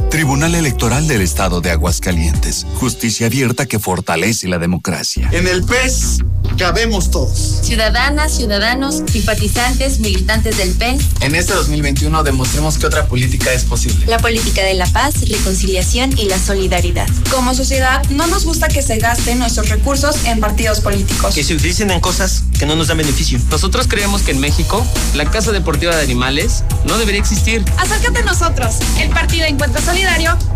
Tribunal 0.11 0.55
Electoral 0.55 1.07
del 1.07 1.21
Estado 1.21 1.61
de 1.61 1.71
Aguascalientes. 1.71 2.67
Justicia 2.75 3.27
abierta 3.27 3.65
que 3.65 3.79
fortalece 3.79 4.49
la 4.49 4.59
democracia. 4.59 5.29
En 5.31 5.47
el 5.47 5.63
PES 5.63 6.17
cabemos 6.57 7.11
todos. 7.11 7.61
Ciudadanas, 7.63 8.35
ciudadanos, 8.35 9.03
simpatizantes, 9.09 9.99
militantes 9.99 10.57
del 10.57 10.71
PES. 10.71 11.01
En 11.21 11.33
este 11.33 11.53
2021 11.53 12.23
demostremos 12.23 12.77
que 12.77 12.87
otra 12.87 13.07
política 13.07 13.53
es 13.53 13.63
posible. 13.63 14.05
La 14.05 14.19
política 14.19 14.61
de 14.63 14.73
la 14.73 14.85
paz, 14.87 15.13
reconciliación 15.29 16.11
y 16.19 16.25
la 16.25 16.37
solidaridad. 16.37 17.07
Como 17.31 17.55
sociedad, 17.55 18.03
no 18.09 18.27
nos 18.27 18.43
gusta 18.43 18.67
que 18.67 18.81
se 18.81 18.97
gasten 18.97 19.39
nuestros 19.39 19.69
recursos 19.69 20.25
en 20.25 20.41
partidos 20.41 20.81
políticos. 20.81 21.33
Que 21.33 21.45
se 21.45 21.53
utilicen 21.53 21.89
en 21.89 22.01
cosas 22.01 22.43
que 22.59 22.65
no 22.65 22.75
nos 22.75 22.89
dan 22.89 22.97
beneficio. 22.97 23.39
Nosotros 23.49 23.87
creemos 23.87 24.23
que 24.23 24.31
en 24.31 24.41
México, 24.41 24.85
la 25.15 25.31
Casa 25.31 25.53
Deportiva 25.53 25.95
de 25.95 26.03
Animales 26.03 26.65
no 26.83 26.97
debería 26.97 27.21
existir. 27.21 27.63
Acércate 27.77 28.19
a 28.19 28.23
nosotros. 28.23 28.75
El 28.99 29.09
Partido 29.09 29.45
Encuentro 29.45 29.81
Solidario 29.81 30.00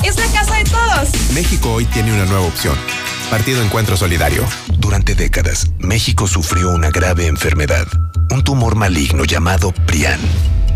es 0.03 0.17
la 0.17 0.25
casa 0.33 0.55
de 0.55 0.63
todos. 0.63 1.31
México 1.33 1.73
hoy 1.73 1.85
tiene 1.85 2.11
una 2.11 2.25
nueva 2.25 2.45
opción. 2.45 2.75
Partido 3.29 3.61
Encuentro 3.61 3.95
Solidario. 3.95 4.43
Durante 4.79 5.13
décadas, 5.13 5.67
México 5.77 6.27
sufrió 6.27 6.71
una 6.71 6.89
grave 6.89 7.27
enfermedad, 7.27 7.85
un 8.31 8.43
tumor 8.43 8.75
maligno 8.75 9.23
llamado 9.23 9.71
Prián, 9.71 10.19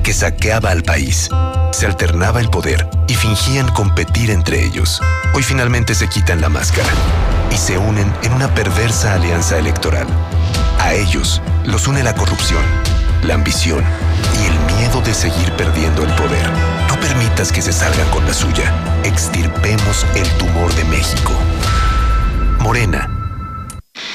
que 0.03 0.13
saqueaba 0.13 0.69
al 0.69 0.83
país. 0.83 1.29
Se 1.71 1.87
alternaba 1.87 2.41
el 2.41 2.49
poder 2.49 2.87
y 3.07 3.15
fingían 3.15 3.69
competir 3.69 4.29
entre 4.29 4.63
ellos. 4.63 5.01
Hoy 5.33 5.41
finalmente 5.41 5.95
se 5.95 6.07
quitan 6.07 6.39
la 6.39 6.49
máscara 6.49 6.89
y 7.51 7.57
se 7.57 7.77
unen 7.79 8.13
en 8.21 8.33
una 8.33 8.53
perversa 8.53 9.15
alianza 9.15 9.57
electoral. 9.57 10.07
A 10.79 10.93
ellos 10.93 11.41
los 11.65 11.87
une 11.87 12.03
la 12.03 12.13
corrupción, 12.13 12.63
la 13.23 13.33
ambición 13.33 13.83
y 14.39 14.45
el 14.45 14.77
miedo 14.77 15.01
de 15.01 15.13
seguir 15.15 15.51
perdiendo 15.53 16.03
el 16.03 16.13
poder. 16.13 16.78
Permitas 17.01 17.51
que 17.51 17.61
se 17.61 17.71
salgan 17.71 18.09
con 18.09 18.25
la 18.25 18.33
suya. 18.33 18.73
Extirpemos 19.03 20.05
el 20.15 20.27
tumor 20.37 20.73
de 20.75 20.83
México. 20.85 21.33
Morena. 22.59 23.18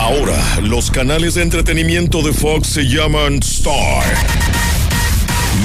Ahora, 0.00 0.60
los 0.62 0.90
canales 0.90 1.34
de 1.34 1.42
entretenimiento 1.42 2.22
de 2.22 2.32
Fox 2.32 2.68
se 2.68 2.84
llaman 2.84 3.38
Star. 3.40 4.02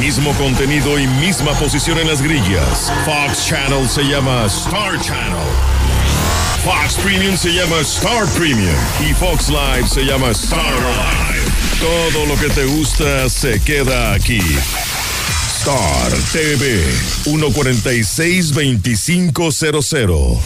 Mismo 0.02 0.34
contenido 0.34 1.00
y 1.00 1.08
misma 1.08 1.54
posición 1.54 1.98
en 2.00 2.08
las 2.10 2.22
grillas. 2.22 2.92
Fox 3.06 3.48
Channel 3.48 3.88
se 3.88 4.04
llama 4.04 4.46
Star 4.48 5.00
Channel. 5.02 5.48
Fox 6.66 6.96
Premium 7.02 7.38
se 7.38 7.54
llama 7.54 7.78
Star 7.80 8.28
Premium. 8.38 8.76
Y 9.10 9.14
Fox 9.14 9.48
Live 9.48 9.88
se 9.88 10.04
llama 10.04 10.32
Star 10.32 10.74
Live. 10.74 11.52
Todo 11.80 12.26
lo 12.26 12.36
que 12.38 12.50
te 12.50 12.66
gusta 12.66 13.30
se 13.30 13.62
queda 13.62 14.14
aquí. 14.14 14.42
Star 15.48 16.12
TV 16.34 16.84
146 17.24 18.54
2500. 18.54 20.40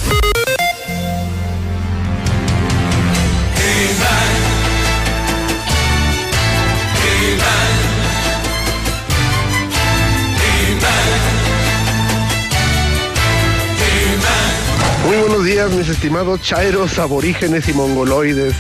Mis 15.68 15.90
estimados 15.90 16.42
chairos, 16.42 16.98
aborígenes 17.00 17.68
y 17.68 17.74
mongoloides. 17.74 18.54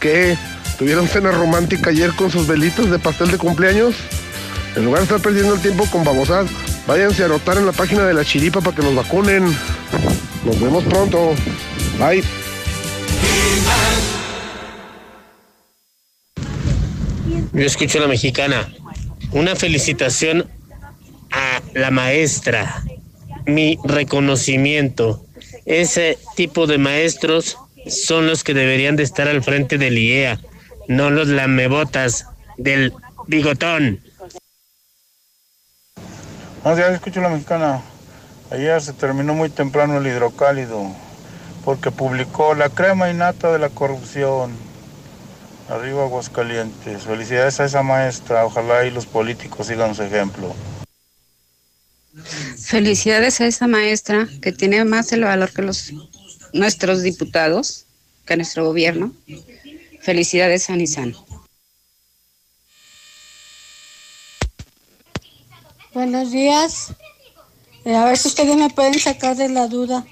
¿Qué? 0.00 0.36
¿Tuvieron 0.78 1.06
cena 1.06 1.30
romántica 1.30 1.90
ayer 1.90 2.12
con 2.14 2.30
sus 2.30 2.46
velitos 2.46 2.90
de 2.90 2.98
pastel 2.98 3.30
de 3.30 3.36
cumpleaños? 3.36 3.94
En 4.74 4.86
lugar 4.86 5.00
de 5.00 5.04
estar 5.04 5.20
perdiendo 5.20 5.54
el 5.54 5.60
tiempo 5.60 5.84
con 5.90 6.04
babosad, 6.04 6.46
váyanse 6.86 7.22
a 7.22 7.26
anotar 7.26 7.58
en 7.58 7.66
la 7.66 7.72
página 7.72 8.06
de 8.06 8.14
la 8.14 8.24
chiripa 8.24 8.62
para 8.62 8.74
que 8.74 8.82
nos 8.82 8.94
vacunen. 8.94 9.44
Nos 10.44 10.60
vemos 10.60 10.84
pronto. 10.84 11.34
Bye. 11.98 12.24
Yo 17.52 17.66
escucho 17.66 17.98
a 17.98 18.02
la 18.02 18.08
mexicana. 18.08 18.72
Una 19.32 19.54
felicitación 19.54 20.48
a 21.30 21.60
la 21.74 21.90
maestra. 21.90 22.82
Mi 23.46 23.78
reconocimiento. 23.84 25.27
Ese 25.68 26.18
tipo 26.34 26.66
de 26.66 26.78
maestros 26.78 27.58
son 27.86 28.26
los 28.26 28.42
que 28.42 28.54
deberían 28.54 28.96
de 28.96 29.02
estar 29.02 29.28
al 29.28 29.42
frente 29.42 29.76
del 29.76 29.98
IEA, 29.98 30.40
no 30.88 31.10
los 31.10 31.28
lamebotas 31.28 32.26
del 32.56 32.94
bigotón. 33.26 34.00
Buenos 36.62 36.78
días, 36.78 36.94
escucho 36.94 37.20
la 37.20 37.28
mexicana. 37.28 37.82
Ayer 38.50 38.80
se 38.80 38.94
terminó 38.94 39.34
muy 39.34 39.50
temprano 39.50 39.98
el 39.98 40.06
hidrocálido 40.06 40.86
porque 41.66 41.90
publicó 41.90 42.54
la 42.54 42.70
crema 42.70 43.10
innata 43.10 43.52
de 43.52 43.58
la 43.58 43.68
corrupción. 43.68 44.52
Arriba 45.68 46.04
Aguascalientes. 46.04 47.02
Felicidades 47.02 47.60
a 47.60 47.66
esa 47.66 47.82
maestra. 47.82 48.46
Ojalá 48.46 48.86
y 48.86 48.90
los 48.90 49.04
políticos 49.04 49.66
sigan 49.66 49.94
su 49.94 50.02
ejemplo. 50.02 50.54
Felicidades 52.58 53.40
a 53.40 53.46
esa 53.46 53.66
maestra 53.66 54.28
que 54.42 54.52
tiene 54.52 54.84
más 54.84 55.12
el 55.12 55.24
valor 55.24 55.52
que 55.52 55.62
los 55.62 55.92
nuestros 56.52 57.02
diputados, 57.02 57.86
que 58.26 58.36
nuestro 58.36 58.64
gobierno. 58.64 59.12
Felicidades 60.00 60.70
a 60.70 60.76
Nissan. 60.76 61.14
Buenos 65.94 66.30
días. 66.30 66.92
Eh, 67.84 67.94
a 67.94 68.04
ver 68.04 68.16
si 68.18 68.28
ustedes 68.28 68.56
me 68.56 68.70
pueden 68.70 68.98
sacar 68.98 69.36
de 69.36 69.48
la 69.48 69.66
duda. 69.66 70.04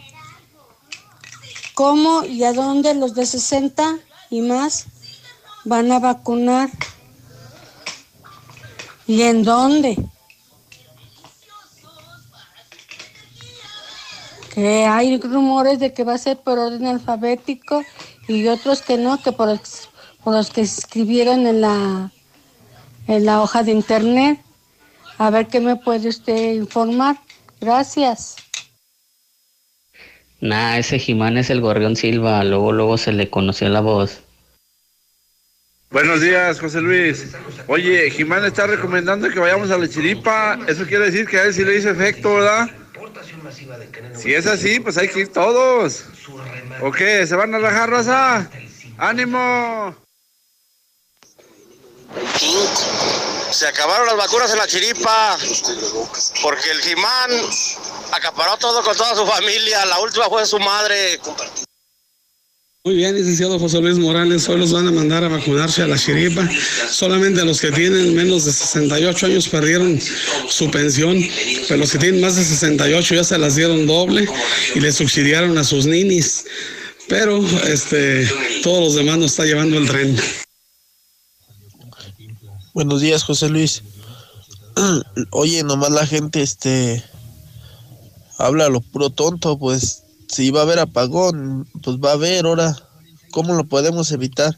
¿Cómo 1.75 2.25
y 2.25 2.43
a 2.45 2.53
dónde 2.53 2.95
los 2.95 3.15
de 3.15 3.27
60 3.27 3.99
y 4.31 4.41
más 4.41 4.87
van 5.65 5.93
a 5.93 5.99
vacunar? 5.99 6.71
¿Y 9.07 9.23
en 9.23 9.45
dónde? 9.45 9.97
Que 14.57 14.87
hay 14.87 15.21
rumores 15.21 15.79
de 15.81 15.93
que 15.93 16.03
va 16.03 16.15
a 16.15 16.19
ser 16.19 16.39
por 16.39 16.59
orden 16.59 16.87
alfabético 16.87 17.85
y 18.27 18.49
otros 18.49 18.81
que 18.81 18.97
no, 18.97 19.23
que 19.23 19.31
por, 19.31 19.61
por 20.25 20.33
los 20.33 20.49
que 20.49 20.63
escribieron 20.63 21.47
en 21.47 21.61
la, 21.61 22.11
en 23.07 23.27
la 23.27 23.43
hoja 23.43 23.63
de 23.63 23.73
internet. 23.73 24.41
A 25.19 25.29
ver 25.29 25.49
qué 25.49 25.61
me 25.61 25.77
puede 25.77 26.09
usted 26.09 26.55
informar. 26.55 27.19
Gracias. 27.61 28.37
Nah, 30.41 30.79
ese 30.79 30.99
Jimán 30.99 31.37
es 31.37 31.51
el 31.51 31.61
Gorrión 31.61 31.95
Silva. 31.95 32.43
Luego, 32.43 32.73
luego 32.73 32.97
se 32.97 33.13
le 33.13 33.29
conoció 33.29 33.69
la 33.69 33.83
voz. 33.83 34.23
Buenos 35.91 36.23
días, 36.23 36.61
José 36.61 36.81
Luis. 36.81 37.35
Oye, 37.67 38.11
Jimán 38.11 38.47
está 38.47 38.67
recomendando 38.67 39.29
que 39.29 39.39
vayamos 39.39 39.71
a 39.71 39.77
la 39.77 39.87
chiripa. 39.87 40.59
Eso 40.67 40.87
quiere 40.87 41.11
decir 41.11 41.27
que 41.27 41.41
a 41.41 41.43
él 41.45 41.53
sí 41.53 41.63
le 41.63 41.77
hizo 41.77 41.91
efecto, 41.91 42.37
¿verdad? 42.37 42.71
Si 44.15 44.35
es 44.35 44.47
así, 44.47 44.81
pues 44.81 44.97
hay 44.99 45.09
que 45.09 45.21
ir 45.21 45.33
todos. 45.33 46.05
¿O 46.83 46.91
qué? 46.91 47.27
¿Se 47.27 47.35
van 47.35 47.55
a 47.55 47.59
rajar, 47.59 47.91
Rosa? 47.91 48.51
¡Ánimo! 48.99 49.95
Se 53.51 53.67
acabaron 53.67 54.07
las 54.07 54.17
vacunas 54.17 54.51
en 54.51 54.59
la 54.59 54.67
chiripa 54.67 55.37
porque 56.43 56.71
el 56.71 56.81
Jimán 56.83 57.31
acaparó 58.13 58.57
todo 58.59 58.83
con 58.83 58.97
toda 58.97 59.15
su 59.15 59.27
familia. 59.27 59.85
La 59.87 59.99
última 60.01 60.29
fue 60.29 60.45
su 60.47 60.59
madre. 60.59 61.21
Muy 62.87 62.95
bien, 62.95 63.17
licenciado 63.17 63.59
José 63.59 63.81
Luis 63.81 63.99
Morales, 63.99 64.49
hoy 64.49 64.61
los 64.61 64.71
van 64.71 64.87
a 64.87 64.93
mandar 64.93 65.25
a 65.25 65.29
vacunarse 65.29 65.83
a 65.83 65.89
la 65.89 65.99
chiripa. 65.99 66.49
Solamente 66.89 67.45
los 67.45 67.61
que 67.61 67.73
tienen 67.73 68.15
menos 68.15 68.45
de 68.45 68.53
68 68.53 69.27
años 69.27 69.49
perdieron 69.49 69.99
su 70.49 70.71
pensión, 70.71 71.21
pero 71.67 71.79
los 71.79 71.91
que 71.91 71.99
tienen 71.99 72.21
más 72.21 72.37
de 72.37 72.45
68 72.45 73.17
ya 73.17 73.25
se 73.25 73.39
las 73.39 73.57
dieron 73.57 73.89
doble 73.89 74.29
y 74.73 74.79
les 74.79 74.95
subsidiaron 74.95 75.59
a 75.59 75.65
sus 75.65 75.85
ninis. 75.85 76.45
Pero 77.09 77.45
este, 77.65 78.31
todos 78.63 78.85
los 78.85 78.95
demás 78.95 79.19
nos 79.19 79.33
está 79.33 79.47
llevando 79.47 79.79
el 79.79 79.89
tren. 79.89 80.17
Buenos 82.73 83.01
días, 83.01 83.25
José 83.25 83.49
Luis. 83.49 83.83
Oye, 85.33 85.65
nomás 85.65 85.91
la 85.91 86.07
gente, 86.07 86.41
este, 86.41 87.03
habla 88.39 88.69
lo 88.69 88.81
puro 88.81 89.11
tonto, 89.11 89.59
pues 89.59 90.05
si 90.29 90.51
va 90.51 90.61
a 90.61 90.63
haber 90.63 90.79
apagón, 90.79 91.69
pues 91.83 91.99
va 91.99 92.11
a 92.11 92.15
haber 92.15 92.47
ahora. 92.47 92.77
¿Cómo 93.31 93.55
lo 93.55 93.65
podemos 93.65 94.11
evitar? 94.13 94.57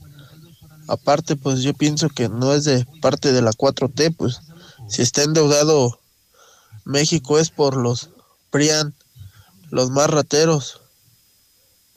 Aparte, 0.87 1.37
pues 1.37 1.63
yo 1.63 1.75
pienso 1.75 2.09
que 2.09 2.29
no 2.29 2.55
es 2.55 2.65
de 2.65 2.87
parte 3.01 3.33
de 3.33 3.43
la 3.43 3.53
4T, 3.53 4.15
pues 4.17 4.41
si 4.89 5.03
está 5.03 5.23
endeudado 5.23 5.99
México 6.89 7.39
es 7.39 7.51
por 7.51 7.77
los 7.77 8.09
PRIAN, 8.51 8.95
los 9.71 9.91
más 9.91 10.09
rateros. 10.09 10.81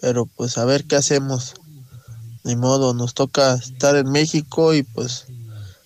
Pero 0.02 0.26
pues 0.26 0.57
a 0.57 0.65
ver 0.65 0.84
qué 0.84 0.98
hacemos. 0.98 1.53
Ni 2.43 2.57
modo, 2.57 2.93
nos 2.93 3.14
toca 3.14 3.53
estar 3.53 3.95
en 3.95 4.11
México 4.11 4.73
y 4.73 4.84
pues 4.84 5.27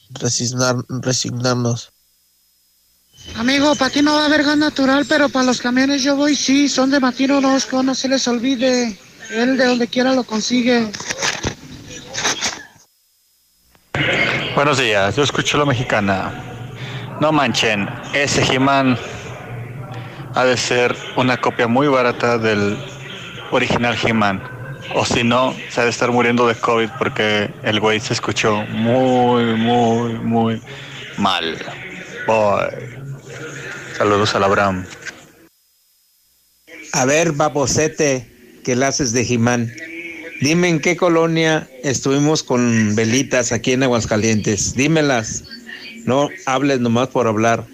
resignar, 0.10 0.78
resignarnos. 0.90 1.92
Amigo, 3.38 3.76
para 3.76 3.92
ti 3.92 4.02
no 4.02 4.14
va 4.14 4.24
a 4.24 4.26
haber 4.26 4.44
gas 4.44 4.58
natural, 4.58 5.06
pero 5.08 5.30
para 5.30 5.46
los 5.46 5.62
camiones 5.62 6.04
yo 6.04 6.16
voy, 6.16 6.36
sí, 6.36 6.70
son 6.70 6.92
de 6.92 7.00
Matino 7.00 7.40
Orozco, 7.40 7.84
no 7.84 7.94
se 7.94 8.08
les 8.08 8.28
olvide. 8.28 8.98
Él 9.30 9.58
de 9.58 9.66
donde 9.66 9.88
quiera 9.88 10.14
lo 10.14 10.24
consigue. 10.24 10.88
Buenos 14.56 14.78
días, 14.78 15.16
yo 15.16 15.24
escucho 15.24 15.58
la 15.58 15.66
mexicana. 15.66 16.32
No 17.20 17.32
manchen, 17.32 17.90
ese 18.14 18.44
He-Man 18.44 18.98
ha 20.34 20.46
de 20.46 20.58
ser 20.58 20.96
una 21.16 21.38
copia 21.38 21.68
muy 21.68 21.88
barata 21.88 22.38
del 22.38 22.78
original 23.52 23.98
He-Man. 24.02 24.42
O 24.94 25.06
si 25.06 25.24
no, 25.24 25.54
se 25.70 25.82
ha 25.82 25.84
de 25.84 25.90
estar 25.90 26.12
muriendo 26.12 26.48
de 26.48 26.56
COVID 26.56 26.90
porque 26.98 27.52
el 27.64 27.80
güey 27.80 28.00
se 28.00 28.14
escuchó 28.14 28.64
muy, 28.70 29.56
muy, 29.56 30.14
muy 30.14 30.62
mal. 31.18 31.58
Boy. 32.28 33.05
Saludos 33.98 34.36
a 34.36 34.40
Abraham. 34.40 34.86
A 36.92 37.06
ver, 37.06 37.32
babosete, 37.32 38.30
que 38.64 38.76
la 38.76 38.90
haces 38.90 39.14
de 39.14 39.24
Jimán. 39.24 39.72
Dime 40.42 40.68
en 40.68 40.82
qué 40.82 40.98
colonia 40.98 41.70
estuvimos 41.82 42.44
con 42.44 42.94
velitas 42.96 43.54
aquí 43.54 43.72
en 43.72 43.84
Aguascalientes. 43.84 44.76
Dímelas. 44.76 45.46
No 46.04 46.30
hables 46.46 46.82
nomás 46.82 47.08
por 47.08 47.28
hablar. 47.28 47.66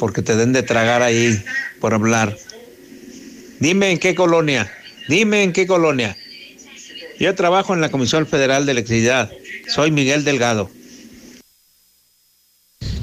Porque 0.00 0.22
te 0.22 0.34
den 0.34 0.52
de 0.52 0.64
tragar 0.64 1.02
ahí 1.02 1.40
por 1.80 1.94
hablar. 1.94 2.36
Dime 3.60 3.92
en 3.92 3.98
qué 3.98 4.16
colonia. 4.16 4.70
Dime 5.08 5.44
en 5.44 5.52
qué 5.52 5.66
colonia. 5.66 6.16
Yo 7.20 7.34
trabajo 7.36 7.72
en 7.72 7.80
la 7.80 7.90
Comisión 7.90 8.26
Federal 8.26 8.66
de 8.66 8.72
Electricidad. 8.72 9.30
Soy 9.68 9.92
Miguel 9.92 10.24
Delgado. 10.24 10.70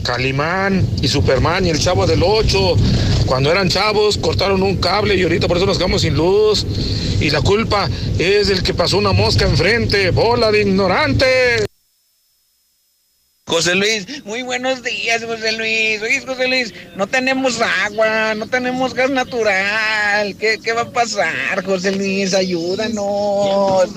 Calimán 0.06 0.88
y 1.02 1.08
Superman 1.08 1.66
y 1.66 1.72
el 1.72 1.80
Chavo 1.80 2.06
del 2.06 2.22
8. 2.24 2.76
Cuando 3.26 3.52
eran 3.52 3.70
chavos 3.70 4.18
cortaron 4.18 4.64
un 4.64 4.78
cable 4.78 5.16
y 5.16 5.24
ahorita 5.24 5.48
por 5.48 5.58
eso 5.58 5.66
nos 5.66 5.78
quedamos 5.78 6.04
sin 6.04 6.16
luz. 6.16 6.66
Y 7.20 7.32
la 7.32 7.42
culpa 7.42 7.90
es 8.20 8.48
del 8.48 8.64
que 8.64 8.74
pasó 8.74 8.98
una 8.98 9.12
mosca 9.12 9.46
enfrente. 9.46 10.12
¡Bola 10.12 10.52
de 10.52 10.62
ignorante! 10.62 11.66
José 13.48 13.76
Luis, 13.76 14.26
muy 14.26 14.42
buenos 14.42 14.82
días, 14.82 15.24
José 15.24 15.52
Luis. 15.52 16.02
Oye, 16.02 16.24
José 16.26 16.48
Luis, 16.48 16.74
no 16.96 17.06
tenemos 17.06 17.62
agua, 17.62 18.34
no 18.34 18.48
tenemos 18.48 18.96
gas 18.96 19.12
natural. 19.12 20.36
¿Qué, 20.40 20.60
qué 20.64 20.74
va 20.74 20.82
a 20.82 20.92
pasar, 20.92 21.64
José 21.64 21.92
Luis? 21.92 22.34
Ayúdanos. 22.34 23.90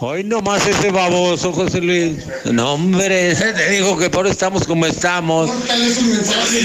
Hoy 0.00 0.24
nomás 0.24 0.66
ese 0.66 0.90
baboso, 0.90 1.52
José 1.52 1.80
Luis. 1.80 2.26
No, 2.44 2.74
hombre, 2.74 3.34
te 3.34 3.70
digo 3.70 3.98
que 3.98 4.10
por 4.10 4.26
estamos 4.26 4.66
como 4.66 4.86
estamos. 4.86 5.50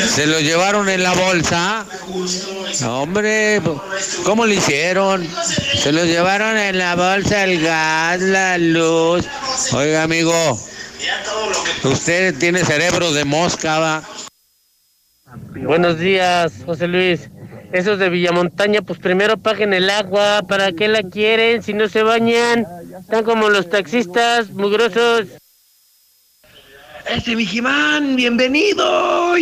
Se 0.09 0.27
lo 0.27 0.39
llevaron 0.39 0.89
en 0.89 1.03
la 1.03 1.13
bolsa. 1.13 1.85
Hombre, 2.85 3.61
¿cómo 4.23 4.45
lo 4.45 4.53
hicieron? 4.53 5.27
Se 5.77 5.91
lo 5.91 6.05
llevaron 6.05 6.57
en 6.57 6.77
la 6.77 6.95
bolsa 6.95 7.43
el 7.43 7.61
gas, 7.61 8.21
la 8.21 8.57
luz. 8.57 9.25
Oiga, 9.73 10.03
amigo, 10.03 10.59
usted 11.83 12.37
tiene 12.37 12.63
cerebro 12.63 13.11
de 13.13 13.25
mosca, 13.25 13.79
va. 13.79 14.03
Buenos 15.55 15.99
días, 15.99 16.53
José 16.65 16.87
Luis. 16.87 17.29
Esos 17.71 17.99
de 17.99 18.09
Villamontaña, 18.09 18.81
pues 18.81 18.99
primero 18.99 19.37
paguen 19.37 19.73
el 19.73 19.89
agua. 19.89 20.41
¿Para 20.47 20.71
qué 20.71 20.87
la 20.87 21.03
quieren 21.03 21.61
si 21.61 21.73
no 21.73 21.87
se 21.87 22.01
bañan? 22.01 22.65
Están 22.99 23.23
como 23.23 23.49
los 23.49 23.69
taxistas, 23.69 24.49
mugrosos. 24.49 25.27
Ese 27.07 27.35
mi 27.35 27.45
Jimán, 27.45 28.15
bienvenido. 28.15 29.35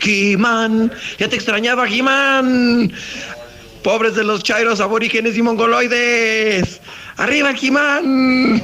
Jimán, 0.00 0.92
ya 1.18 1.28
te 1.28 1.36
extrañaba 1.36 1.86
Jimán. 1.86 2.92
Pobres 3.82 4.14
de 4.14 4.24
los 4.24 4.42
chairos 4.42 4.80
aborígenes 4.80 5.36
y 5.36 5.42
mongoloides. 5.42 6.80
Arriba 7.16 7.54
Jimán. 7.54 8.62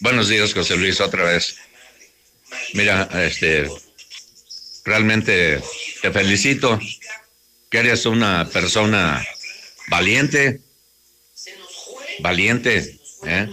Buenos 0.00 0.28
días, 0.28 0.54
José 0.54 0.76
Luis, 0.76 1.00
otra 1.00 1.24
vez. 1.24 1.56
Mira, 2.74 3.08
este, 3.14 3.68
realmente 4.88 5.62
te 6.02 6.10
felicito, 6.10 6.80
que 7.70 7.78
eres 7.78 8.06
una 8.06 8.48
persona 8.48 9.24
valiente, 9.88 10.60
valiente, 12.20 12.98
¿eh? 13.24 13.48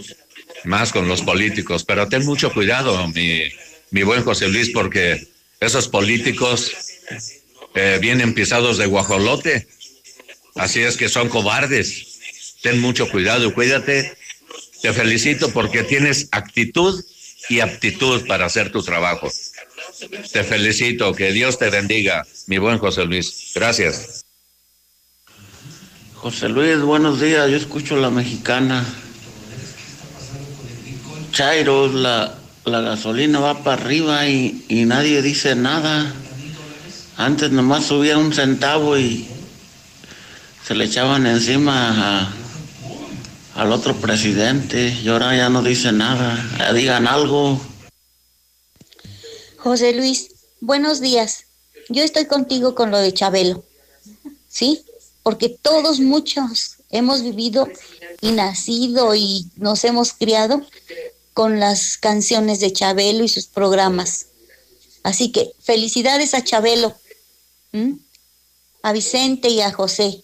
más 0.64 0.90
con 0.90 1.06
los 1.06 1.22
políticos, 1.22 1.84
pero 1.84 2.08
ten 2.08 2.24
mucho 2.24 2.52
cuidado, 2.52 3.06
mi, 3.08 3.42
mi 3.90 4.02
buen 4.02 4.24
José 4.24 4.48
Luis, 4.48 4.70
porque 4.70 5.28
esos 5.60 5.88
políticos 5.88 6.72
eh, 7.74 7.98
vienen 8.00 8.34
pisados 8.34 8.78
de 8.78 8.86
guajolote, 8.86 9.68
así 10.54 10.80
es 10.80 10.96
que 10.96 11.08
son 11.08 11.28
cobardes. 11.28 12.18
Ten 12.62 12.80
mucho 12.80 13.08
cuidado 13.08 13.54
cuídate. 13.54 14.16
Te 14.82 14.92
felicito 14.92 15.52
porque 15.52 15.82
tienes 15.82 16.28
actitud 16.32 17.04
y 17.48 17.60
aptitud 17.60 18.26
para 18.26 18.46
hacer 18.46 18.72
tu 18.72 18.82
trabajo. 18.82 19.30
Te 20.32 20.44
felicito, 20.44 21.14
que 21.14 21.32
Dios 21.32 21.58
te 21.58 21.70
bendiga, 21.70 22.26
mi 22.46 22.58
buen 22.58 22.78
José 22.78 23.04
Luis. 23.04 23.52
Gracias. 23.54 24.24
José 26.14 26.48
Luis, 26.48 26.80
buenos 26.80 27.20
días, 27.20 27.50
yo 27.50 27.56
escucho 27.56 27.96
la 27.96 28.10
mexicana. 28.10 28.84
Chairo, 31.32 31.88
la, 31.88 32.34
la 32.64 32.80
gasolina 32.80 33.38
va 33.38 33.62
para 33.62 33.80
arriba 33.80 34.26
y, 34.26 34.64
y 34.68 34.84
nadie 34.84 35.22
dice 35.22 35.54
nada. 35.54 36.12
Antes 37.16 37.50
nomás 37.50 37.86
subía 37.86 38.18
un 38.18 38.32
centavo 38.32 38.98
y 38.98 39.26
se 40.66 40.74
le 40.74 40.84
echaban 40.84 41.26
encima 41.26 42.24
a, 42.24 42.32
al 43.62 43.72
otro 43.72 43.96
presidente 43.96 44.98
y 45.02 45.08
ahora 45.08 45.34
ya 45.36 45.48
no 45.48 45.62
dice 45.62 45.92
nada. 45.92 46.38
Digan 46.74 47.06
algo. 47.06 47.60
José 49.66 49.94
Luis, 49.94 50.28
buenos 50.60 51.00
días. 51.00 51.46
Yo 51.88 52.04
estoy 52.04 52.26
contigo 52.26 52.76
con 52.76 52.92
lo 52.92 52.98
de 52.98 53.12
Chabelo, 53.12 53.64
¿sí? 54.46 54.84
Porque 55.24 55.48
todos, 55.48 55.98
muchos, 55.98 56.76
hemos 56.90 57.22
vivido 57.22 57.68
y 58.20 58.30
nacido 58.30 59.16
y 59.16 59.50
nos 59.56 59.82
hemos 59.82 60.12
criado 60.12 60.64
con 61.34 61.58
las 61.58 61.96
canciones 61.96 62.60
de 62.60 62.72
Chabelo 62.72 63.24
y 63.24 63.28
sus 63.28 63.48
programas. 63.48 64.26
Así 65.02 65.32
que 65.32 65.50
felicidades 65.58 66.34
a 66.34 66.44
Chabelo, 66.44 66.94
a 68.82 68.92
Vicente 68.92 69.48
y 69.48 69.62
a 69.62 69.72
José. 69.72 70.22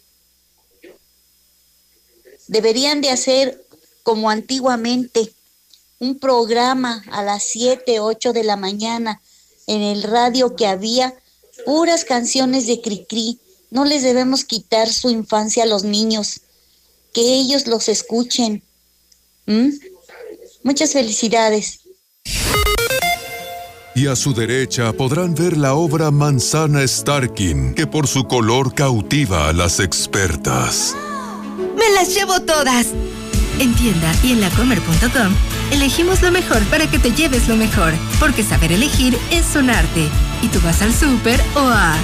Deberían 2.46 3.00
de 3.00 3.10
hacer 3.10 3.66
como 4.04 4.30
antiguamente, 4.30 5.32
un 5.98 6.20
programa 6.20 7.04
a 7.10 7.24
las 7.24 7.42
7, 7.42 7.98
8 7.98 8.32
de 8.32 8.44
la 8.44 8.56
mañana 8.56 9.20
en 9.66 9.82
el 9.82 10.02
radio 10.02 10.56
que 10.56 10.66
había 10.66 11.14
puras 11.64 12.04
canciones 12.04 12.66
de 12.66 12.80
Cricri. 12.80 13.38
No 13.70 13.84
les 13.84 14.02
debemos 14.02 14.44
quitar 14.44 14.92
su 14.92 15.10
infancia 15.10 15.64
a 15.64 15.66
los 15.66 15.84
niños, 15.84 16.42
que 17.12 17.20
ellos 17.34 17.66
los 17.66 17.88
escuchen. 17.88 18.62
¿Mm? 19.46 19.70
Muchas 20.62 20.92
felicidades. 20.92 21.80
Y 23.94 24.06
a 24.06 24.16
su 24.16 24.32
derecha 24.32 24.92
podrán 24.92 25.34
ver 25.34 25.56
la 25.56 25.74
obra 25.74 26.10
Manzana 26.10 26.86
Starkin, 26.86 27.74
que 27.74 27.86
por 27.86 28.06
su 28.06 28.26
color 28.26 28.74
cautiva 28.74 29.48
a 29.48 29.52
las 29.52 29.80
expertas. 29.80 30.94
¡Me 31.76 31.90
las 31.94 32.14
llevo 32.14 32.40
todas! 32.40 32.86
En 33.58 33.74
tienda 33.74 34.14
y 34.22 34.32
en 34.32 34.40
lacomer.com 34.40 35.51
elegimos 35.72 36.22
lo 36.22 36.30
mejor 36.30 36.62
para 36.64 36.86
que 36.86 36.98
te 36.98 37.12
lleves 37.12 37.48
lo 37.48 37.56
mejor, 37.56 37.94
porque 38.20 38.42
saber 38.42 38.72
elegir 38.72 39.18
es 39.30 39.56
un 39.56 39.70
arte. 39.70 40.08
Y 40.42 40.48
tú 40.48 40.60
vas 40.60 40.82
al 40.82 40.92
súper 40.92 41.40
o 41.54 41.60
a... 41.60 41.96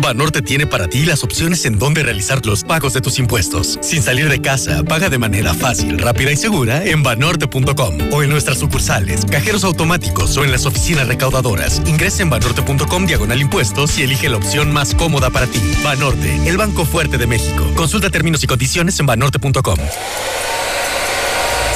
Banorte 0.00 0.42
tiene 0.42 0.66
para 0.66 0.88
ti 0.88 1.04
las 1.04 1.22
opciones 1.22 1.64
en 1.64 1.78
donde 1.78 2.02
realizar 2.02 2.44
los 2.44 2.64
pagos 2.64 2.94
de 2.94 3.00
tus 3.00 3.18
impuestos. 3.18 3.78
Sin 3.80 4.02
salir 4.02 4.28
de 4.28 4.40
casa, 4.40 4.82
paga 4.82 5.08
de 5.08 5.18
manera 5.18 5.54
fácil, 5.54 5.98
rápida 5.98 6.32
y 6.32 6.36
segura 6.36 6.84
en 6.84 7.02
banorte.com 7.02 8.12
o 8.12 8.22
en 8.22 8.30
nuestras 8.30 8.58
sucursales, 8.58 9.24
cajeros 9.24 9.64
automáticos 9.64 10.36
o 10.36 10.44
en 10.44 10.50
las 10.50 10.66
oficinas 10.66 11.06
recaudadoras. 11.06 11.80
Ingresa 11.86 12.22
en 12.22 12.30
banorte.com 12.30 13.06
diagonal 13.06 13.40
impuestos 13.40 13.98
y 13.98 14.02
elige 14.02 14.28
la 14.28 14.36
opción 14.36 14.72
más 14.72 14.94
cómoda 14.94 15.30
para 15.30 15.46
ti. 15.46 15.60
Banorte, 15.84 16.48
el 16.48 16.56
banco 16.56 16.84
fuerte 16.84 17.18
de 17.18 17.26
México. 17.26 17.64
Consulta 17.76 18.10
términos 18.10 18.42
y 18.42 18.46
condiciones 18.46 18.98
en 18.98 19.06
banorte.com. 19.06 19.78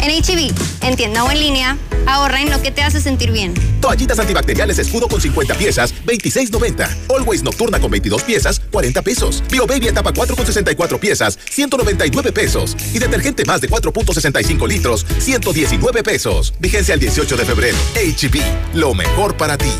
En 0.00 0.10
HB, 0.10 0.52
en 0.82 0.96
tienda 0.96 1.24
o 1.24 1.30
en 1.30 1.40
línea, 1.40 1.76
ahorra 2.06 2.40
en 2.40 2.50
lo 2.50 2.60
que 2.62 2.70
te 2.70 2.82
hace 2.82 3.00
sentir 3.00 3.32
bien. 3.32 3.54
Toallitas 3.80 4.18
antibacteriales 4.18 4.78
escudo 4.78 5.08
con 5.08 5.20
50 5.20 5.54
piezas, 5.54 5.94
26.90. 6.04 6.88
Always 7.14 7.42
Nocturna 7.42 7.80
con 7.80 7.90
22 7.90 8.22
piezas, 8.22 8.60
40 8.70 9.02
pesos. 9.02 9.42
Bio 9.50 9.66
Baby 9.66 9.88
etapa 9.88 10.12
4 10.12 10.36
con 10.36 10.46
64 10.46 10.98
piezas, 11.00 11.38
199 11.50 12.32
pesos. 12.32 12.76
Y 12.92 12.98
detergente 12.98 13.44
más 13.44 13.60
de 13.60 13.68
4.65 13.68 14.68
litros, 14.68 15.06
119 15.18 16.02
pesos. 16.02 16.54
Vigencia 16.58 16.94
el 16.94 17.00
18 17.00 17.36
de 17.36 17.44
febrero. 17.44 17.76
HB, 17.94 18.74
lo 18.74 18.94
mejor 18.94 19.36
para 19.36 19.56
ti. 19.58 19.70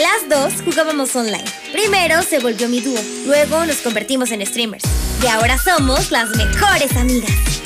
Las 0.00 0.28
dos 0.30 0.62
jugábamos 0.64 1.14
online. 1.14 1.44
Primero 1.72 2.22
se 2.22 2.38
volvió 2.38 2.68
mi 2.68 2.80
dúo, 2.80 2.98
luego 3.26 3.66
nos 3.66 3.76
convertimos 3.78 4.30
en 4.30 4.44
streamers. 4.46 4.84
Y 5.22 5.26
ahora 5.26 5.58
somos 5.58 6.10
las 6.10 6.30
mejores 6.36 6.96
amigas. 6.96 7.59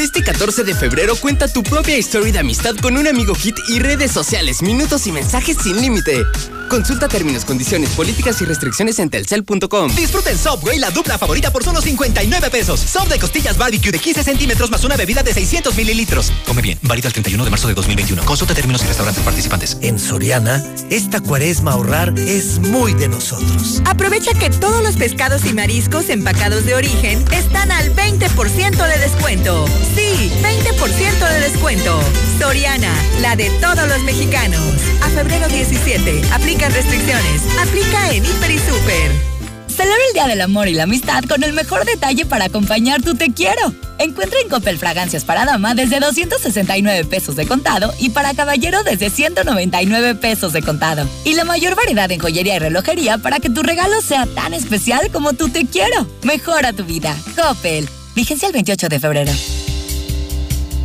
Este 0.00 0.22
14 0.22 0.62
de 0.62 0.74
febrero 0.74 1.16
cuenta 1.16 1.48
tu 1.48 1.64
propia 1.64 1.98
historia 1.98 2.32
de 2.32 2.38
amistad 2.38 2.76
con 2.76 2.96
un 2.96 3.08
amigo 3.08 3.34
hit 3.34 3.56
y 3.68 3.80
redes 3.80 4.12
sociales, 4.12 4.62
minutos 4.62 5.08
y 5.08 5.12
mensajes 5.12 5.56
sin 5.60 5.80
límite. 5.80 6.24
Consulta 6.68 7.08
términos, 7.08 7.44
condiciones, 7.44 7.90
políticas 7.90 8.40
y 8.42 8.44
restricciones 8.44 8.98
en 8.98 9.08
telcel.com. 9.08 9.94
Disfruta 9.94 10.30
en 10.30 10.38
Subway 10.38 10.78
la 10.78 10.90
dupla 10.90 11.16
favorita 11.16 11.50
por 11.50 11.64
solo 11.64 11.80
59 11.80 12.50
pesos. 12.50 12.80
Sub 12.80 13.08
de 13.08 13.18
costillas 13.18 13.56
barbecue 13.56 13.90
de 13.90 13.98
15 13.98 14.22
centímetros 14.22 14.70
más 14.70 14.84
una 14.84 14.96
bebida 14.96 15.22
de 15.22 15.32
600 15.32 15.74
mililitros. 15.76 16.30
Come 16.46 16.60
bien, 16.60 16.78
válido 16.82 17.08
el 17.08 17.14
31 17.14 17.44
de 17.44 17.50
marzo 17.50 17.68
de 17.68 17.74
2021. 17.74 18.24
Consulta 18.24 18.54
términos 18.54 18.82
y 18.84 18.86
restaurantes 18.86 19.22
participantes. 19.22 19.78
En 19.80 19.98
Soriana, 19.98 20.62
esta 20.90 21.20
cuaresma 21.20 21.72
ahorrar 21.72 22.12
es 22.18 22.58
muy 22.58 22.92
de 22.94 23.08
nosotros. 23.08 23.82
Aprovecha 23.86 24.34
que 24.34 24.50
todos 24.50 24.82
los 24.82 24.96
pescados 24.96 25.46
y 25.46 25.54
mariscos 25.54 26.10
empacados 26.10 26.66
de 26.66 26.74
origen 26.74 27.24
están 27.32 27.72
al 27.72 27.94
20% 27.94 28.86
de 28.86 28.98
descuento. 28.98 29.66
Sí, 29.94 30.30
20% 30.42 31.28
de 31.28 31.40
descuento. 31.40 32.00
Soriana, 32.38 32.94
la 33.20 33.36
de 33.36 33.50
todos 33.60 33.88
los 33.88 34.02
mexicanos. 34.02 34.60
A 35.02 35.08
febrero 35.10 35.48
17, 35.48 36.22
aplica 36.32 36.57
restricciones. 36.66 37.42
Aplica 37.60 38.12
en 38.12 38.24
Hiper 38.24 38.50
y 38.50 38.58
Super. 38.58 39.38
Celebra 39.68 40.02
el 40.08 40.12
Día 40.12 40.26
del 40.26 40.40
Amor 40.40 40.66
y 40.66 40.74
la 40.74 40.82
Amistad 40.82 41.22
con 41.24 41.44
el 41.44 41.52
mejor 41.52 41.84
detalle 41.84 42.26
para 42.26 42.46
acompañar 42.46 43.00
tu 43.00 43.14
te 43.14 43.32
quiero. 43.32 43.72
Encuentra 43.98 44.40
en 44.40 44.48
Coppel 44.48 44.76
fragancias 44.76 45.24
para 45.24 45.44
dama 45.44 45.74
desde 45.76 46.00
269 46.00 47.04
pesos 47.04 47.36
de 47.36 47.46
contado 47.46 47.94
y 48.00 48.10
para 48.10 48.34
caballero 48.34 48.82
desde 48.82 49.08
199 49.08 50.16
pesos 50.16 50.52
de 50.52 50.62
contado. 50.62 51.08
Y 51.24 51.34
la 51.34 51.44
mayor 51.44 51.76
variedad 51.76 52.10
en 52.10 52.18
joyería 52.18 52.56
y 52.56 52.58
relojería 52.58 53.18
para 53.18 53.38
que 53.38 53.50
tu 53.50 53.62
regalo 53.62 54.00
sea 54.00 54.26
tan 54.26 54.52
especial 54.52 55.10
como 55.12 55.34
tu 55.34 55.48
te 55.48 55.64
quiero. 55.66 56.08
Mejora 56.24 56.72
tu 56.72 56.84
vida. 56.84 57.16
Coppel. 57.36 57.88
Vigencia 58.16 58.48
el 58.48 58.54
28 58.54 58.88
de 58.88 58.98
febrero. 58.98 59.32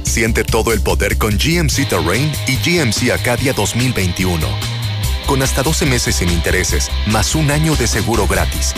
Siente 0.04 0.44
todo 0.44 0.72
el 0.72 0.82
poder 0.82 1.18
con 1.18 1.32
GMC 1.36 1.90
Terrain 1.90 2.32
y 2.46 2.58
GMC 2.58 3.10
Acadia 3.10 3.54
2021. 3.54 4.73
Con 5.26 5.42
hasta 5.42 5.64
12 5.64 5.86
meses 5.86 6.16
sin 6.16 6.30
intereses, 6.30 6.90
más 7.08 7.36
un 7.36 7.52
año 7.52 7.76
de 7.76 7.88
seguro 7.88 8.28
gratis. 8.28 8.74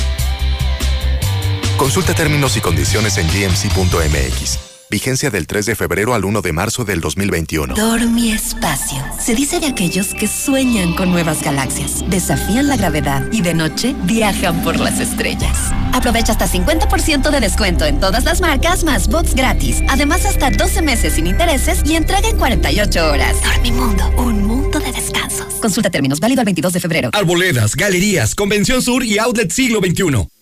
Consulta 1.78 2.14
términos 2.14 2.56
y 2.56 2.62
condiciones 2.62 3.18
en 3.18 3.28
gmc.mx. 3.28 4.65
Vigencia 4.90 5.32
del 5.32 5.48
3 5.48 5.66
de 5.66 5.76
febrero 5.76 6.14
al 6.14 6.26
1 6.26 6.42
de 6.42 6.54
marzo 6.54 6.86
del 6.86 7.02
2021. 7.02 7.74
Dormi 7.74 8.32
Espacio. 8.32 9.04
Se 9.20 9.34
dice 9.34 9.60
de 9.60 9.68
aquellos 9.68 10.14
que 10.14 10.28
sueñan 10.28 10.94
con 10.94 11.12
nuevas 11.12 11.42
galaxias, 11.42 12.04
desafían 12.08 12.68
la 12.68 12.78
gravedad 12.78 13.28
y 13.32 13.42
de 13.42 13.54
noche 13.56 13.96
viajan 14.04 14.62
por 14.64 14.80
las 14.80 15.00
estrellas. 15.00 15.58
Aprovecha 15.92 16.34
hasta 16.34 16.48
50% 16.48 17.32
de 17.32 17.40
descuento 17.40 17.86
en 17.86 18.00
todas 18.00 18.26
las 18.26 18.42
marcas 18.42 18.84
más 18.84 19.08
bots 19.08 19.34
gratis. 19.34 19.82
Además, 19.90 20.26
hasta 20.26 20.52
12 20.52 20.82
meses 20.84 21.14
sin 21.14 21.28
intereses 21.28 21.82
y 21.86 21.96
entrega 21.96 22.30
en 22.30 22.38
48 22.38 23.12
horas. 23.12 23.36
Dormimundo, 23.44 24.08
un 24.18 24.46
mundo 24.46 24.80
de 24.80 24.92
descansos. 24.92 25.56
Consulta 25.62 25.90
términos 25.90 26.20
válido 26.20 26.42
al 26.42 26.46
22 26.46 26.74
de 26.74 26.80
febrero. 26.80 27.10
Arboledas, 27.14 27.76
galerías, 27.76 28.36
Convención 28.36 28.82
Sur 28.82 29.04
y 29.04 29.18
Outlet 29.18 29.52
Siglo 29.52 29.80
XXI. 29.80 30.35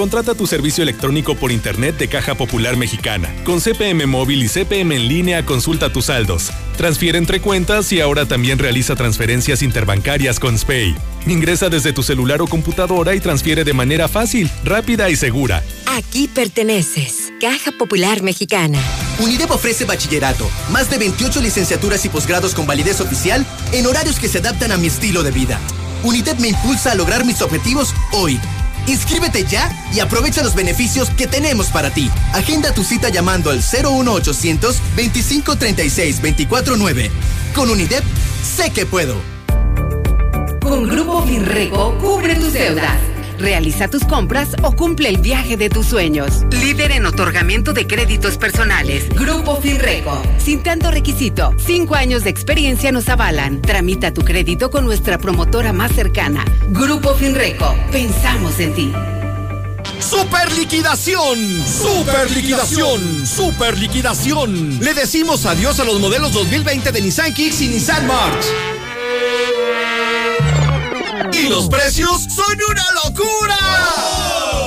Contrata 0.00 0.34
tu 0.34 0.46
servicio 0.46 0.82
electrónico 0.82 1.34
por 1.34 1.52
Internet 1.52 1.98
de 1.98 2.08
Caja 2.08 2.34
Popular 2.34 2.74
Mexicana. 2.74 3.28
Con 3.44 3.60
CPM 3.60 4.06
móvil 4.06 4.42
y 4.42 4.48
CPM 4.48 4.96
en 4.96 5.08
línea, 5.08 5.44
consulta 5.44 5.92
tus 5.92 6.06
saldos. 6.06 6.50
Transfiere 6.78 7.18
entre 7.18 7.42
cuentas 7.42 7.92
y 7.92 8.00
ahora 8.00 8.24
también 8.24 8.58
realiza 8.58 8.96
transferencias 8.96 9.60
interbancarias 9.60 10.40
con 10.40 10.56
SPAY. 10.56 10.96
Ingresa 11.26 11.68
desde 11.68 11.92
tu 11.92 12.02
celular 12.02 12.40
o 12.40 12.46
computadora 12.46 13.14
y 13.14 13.20
transfiere 13.20 13.62
de 13.62 13.74
manera 13.74 14.08
fácil, 14.08 14.50
rápida 14.64 15.10
y 15.10 15.16
segura. 15.16 15.62
Aquí 15.84 16.28
perteneces. 16.28 17.30
Caja 17.38 17.70
Popular 17.70 18.22
Mexicana. 18.22 18.78
UNIDEP 19.18 19.50
ofrece 19.50 19.84
bachillerato, 19.84 20.48
más 20.70 20.88
de 20.88 20.96
28 20.96 21.42
licenciaturas 21.42 22.02
y 22.06 22.08
posgrados 22.08 22.54
con 22.54 22.66
validez 22.66 23.02
oficial 23.02 23.44
en 23.72 23.84
horarios 23.84 24.18
que 24.18 24.28
se 24.28 24.38
adaptan 24.38 24.72
a 24.72 24.78
mi 24.78 24.86
estilo 24.86 25.22
de 25.22 25.30
vida. 25.30 25.60
UNIDEP 26.04 26.38
me 26.38 26.48
impulsa 26.48 26.92
a 26.92 26.94
lograr 26.94 27.26
mis 27.26 27.42
objetivos 27.42 27.94
hoy. 28.12 28.40
Inscríbete 28.86 29.44
ya 29.44 29.70
y 29.92 30.00
aprovecha 30.00 30.42
los 30.42 30.54
beneficios 30.54 31.10
que 31.10 31.26
tenemos 31.26 31.68
para 31.68 31.90
ti. 31.90 32.10
Agenda 32.32 32.72
tu 32.72 32.84
cita 32.84 33.08
llamando 33.08 33.50
al 33.50 33.58
01800 33.58 34.76
2536 34.96 36.22
249. 36.22 37.10
Con 37.54 37.70
UNIDEP, 37.70 38.04
sé 38.56 38.70
que 38.70 38.86
puedo. 38.86 39.16
Con 40.60 40.88
Grupo 40.88 41.22
Finreco, 41.26 41.96
cubre 41.98 42.36
tus 42.36 42.52
deudas. 42.52 42.98
Realiza 43.40 43.88
tus 43.88 44.04
compras 44.04 44.50
o 44.62 44.72
cumple 44.72 45.08
el 45.08 45.16
viaje 45.16 45.56
de 45.56 45.70
tus 45.70 45.86
sueños. 45.86 46.44
Líder 46.50 46.92
en 46.92 47.06
otorgamiento 47.06 47.72
de 47.72 47.86
créditos 47.86 48.36
personales. 48.36 49.08
Grupo 49.08 49.56
Finreco. 49.56 50.20
Sin 50.36 50.62
tanto 50.62 50.90
requisito, 50.90 51.54
cinco 51.56 51.94
años 51.94 52.22
de 52.22 52.28
experiencia 52.28 52.92
nos 52.92 53.08
avalan. 53.08 53.62
Tramita 53.62 54.12
tu 54.12 54.26
crédito 54.26 54.70
con 54.70 54.84
nuestra 54.84 55.16
promotora 55.16 55.72
más 55.72 55.92
cercana. 55.92 56.44
Grupo 56.68 57.14
Finreco. 57.14 57.74
Pensamos 57.90 58.60
en 58.60 58.74
ti. 58.74 58.92
¡Super 60.00 60.52
liquidación! 60.52 61.38
¡Super 61.66 62.30
liquidación! 62.30 63.26
¡Super 63.26 63.78
liquidación! 63.78 64.80
Le 64.80 64.92
decimos 64.92 65.46
adiós 65.46 65.80
a 65.80 65.84
los 65.84 65.98
modelos 65.98 66.32
2020 66.32 66.92
de 66.92 67.00
Nissan 67.00 67.32
Kicks 67.32 67.62
y 67.62 67.68
Nissan 67.68 68.06
March. 68.06 68.44
Y 71.32 71.48
los 71.48 71.68
precios 71.68 72.22
son 72.22 72.56
una 72.70 72.84
locura. 73.04 73.56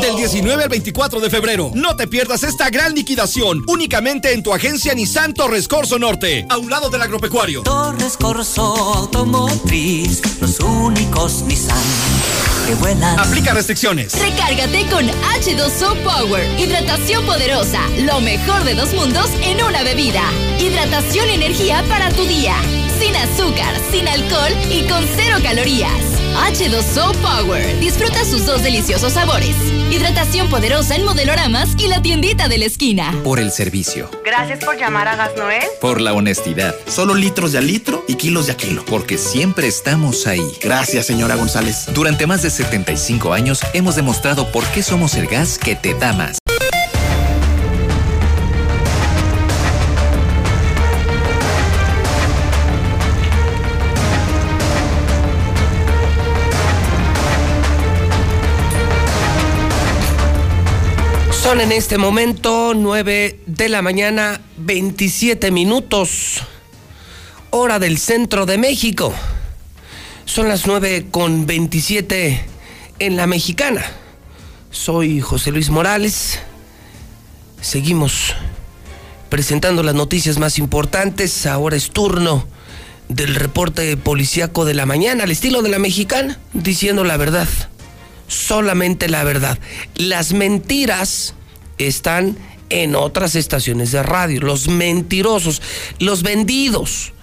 Del 0.02 0.15
19 0.15 0.64
al 0.64 0.69
24 0.69 1.19
de 1.19 1.30
febrero, 1.30 1.72
no 1.73 1.95
te 1.95 2.07
pierdas 2.07 2.44
esta 2.44 2.69
gran 2.69 2.94
liquidación 2.94 3.64
únicamente 3.68 4.34
en 4.34 4.44
tu 4.44 4.53
agencia 4.53 4.94
Nissan 4.94 5.34
Torres 5.34 5.68
Corso 5.68 5.99
Norte, 5.99 6.45
a 6.49 6.57
un 6.57 6.69
lado 6.69 6.90
del 6.90 7.02
agropecuario. 7.02 7.64
Torres 7.64 8.18
Corso 8.18 8.64
Automotriz, 8.64 10.22
los 10.41 10.60
únicos 10.60 11.44
Nissan 11.44 11.77
que 12.68 12.76
vuelan. 12.76 13.19
Aplica 13.19 13.53
restricciones. 13.53 14.14
Recárgate 14.19 14.88
con 14.90 15.06
H2O 15.07 16.03
Power, 16.03 16.60
hidratación 16.60 17.26
poderosa, 17.26 17.81
lo 17.99 18.22
mejor 18.22 18.64
de 18.64 18.76
dos 18.76 18.94
mundos 18.94 19.30
en 19.41 19.64
una 19.64 19.84
bebida. 19.84 20.23
Hidratación 20.60 21.30
y 21.30 21.34
energía 21.34 21.84
para 21.90 22.10
tu 22.11 22.23
día, 22.23 22.56
sin 22.99 23.15
azúcar, 23.15 23.76
sin 23.91 24.07
alcohol 24.07 24.53
y 24.69 24.88
con 24.88 25.06
cero 25.15 25.38
calorías. 25.41 26.23
H2O 26.35 27.15
Power. 27.18 27.80
Disfruta 27.80 28.26
sus 28.26 28.45
dos 28.45 28.64
deliciosos 28.64 29.14
sabores. 29.14 29.55
Hidratación 29.91 30.49
poderosa 30.49 30.95
en 30.95 31.05
modeloramas 31.05 31.69
y 31.77 31.88
la 31.88 32.01
tiendita 32.01 32.47
de 32.47 32.57
la 32.57 32.65
esquina. 32.65 33.14
Por 33.23 33.39
el 33.39 33.51
servicio. 33.51 34.10
Gracias 34.26 34.64
por 34.64 34.77
llamar 34.77 35.07
a 35.07 35.15
Gas 35.15 35.31
Noel. 35.38 35.64
Por 35.80 36.01
la 36.01 36.14
honestidad. 36.14 36.76
Solo 36.88 37.14
litros 37.14 37.51
de 37.51 37.60
a 37.60 37.61
litro 37.61 38.03
y 38.07 38.15
kilos 38.15 38.47
de 38.47 38.53
a 38.53 38.57
kilo. 38.57 38.84
Porque 38.85 39.18
siempre 39.18 39.68
estamos 39.68 40.27
ahí. 40.27 40.45
Gracias, 40.61 41.05
señora 41.05 41.35
González. 41.35 41.85
Durante 41.93 42.27
más 42.27 42.41
de 42.41 42.49
75 42.49 43.34
años 43.34 43.61
hemos 43.73 43.95
demostrado 43.95 44.51
por 44.51 44.65
qué 44.68 44.84
somos 44.84 45.15
el 45.15 45.27
gas 45.27 45.57
que 45.57 45.76
te 45.76 45.93
da 45.93 46.14
más. 46.14 46.43
Son 61.44 61.60
en 61.60 61.74
este 61.74 61.98
momento 61.98 62.72
9 62.74 63.41
de 63.48 63.68
la 63.68 63.82
mañana, 63.82 64.40
27 64.60 65.52
minutos, 65.52 66.41
hora 67.49 67.80
del 67.80 67.98
centro 67.98 68.45
de 68.45 68.57
México. 68.57 69.14
Son 70.24 70.48
las 70.48 70.68
9 70.68 71.07
con 71.11 71.45
27 71.45 72.45
en 72.99 73.18
la 73.18 73.28
mexicana. 73.28 73.84
Soy 74.72 75.20
José 75.20 75.52
Luis 75.52 75.70
Morales. 75.70 76.40
Seguimos 77.60 78.34
presentando 79.28 79.84
las 79.84 79.95
noticias 79.95 80.38
más 80.38 80.57
importantes. 80.57 81.45
Ahora 81.45 81.76
es 81.76 81.90
turno 81.90 82.48
del 83.10 83.36
reporte 83.36 83.98
policíaco 83.98 84.64
de 84.64 84.76
la 84.76 84.86
mañana, 84.86 85.26
al 85.26 85.32
estilo 85.32 85.61
de 85.61 85.70
la 85.70 85.80
mexicana, 85.80 86.40
diciendo 86.53 87.03
la 87.03 87.18
verdad. 87.18 87.49
Solamente 88.34 89.10
la 89.10 89.23
verdad. 89.23 89.60
Las 89.93 90.34
mentiras 90.34 91.35
están 91.77 92.35
en 92.69 92.95
otras 92.95 93.35
estaciones 93.35 93.91
de 93.91 94.01
radio. 94.01 94.41
Los 94.41 94.68
mentirosos, 94.68 95.61
los 95.99 96.23
vendidos 96.23 97.14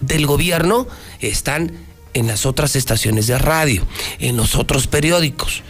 del 0.00 0.26
gobierno 0.26 0.86
están 1.20 1.72
en 2.14 2.26
las 2.26 2.46
otras 2.46 2.76
estaciones 2.76 3.26
de 3.26 3.36
radio, 3.36 3.86
en 4.20 4.38
los 4.38 4.54
otros 4.54 4.86
periódicos. 4.86 5.62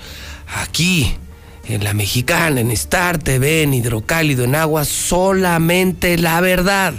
Aquí, 0.47 1.17
en 1.65 1.83
la 1.83 1.93
mexicana, 1.93 2.61
en 2.61 2.71
Star 2.71 3.19
TV, 3.19 3.63
en 3.63 3.75
Hidrocálido, 3.75 4.45
en 4.45 4.55
Agua, 4.55 4.85
solamente 4.85 6.17
la 6.19 6.41
verdad. 6.41 6.95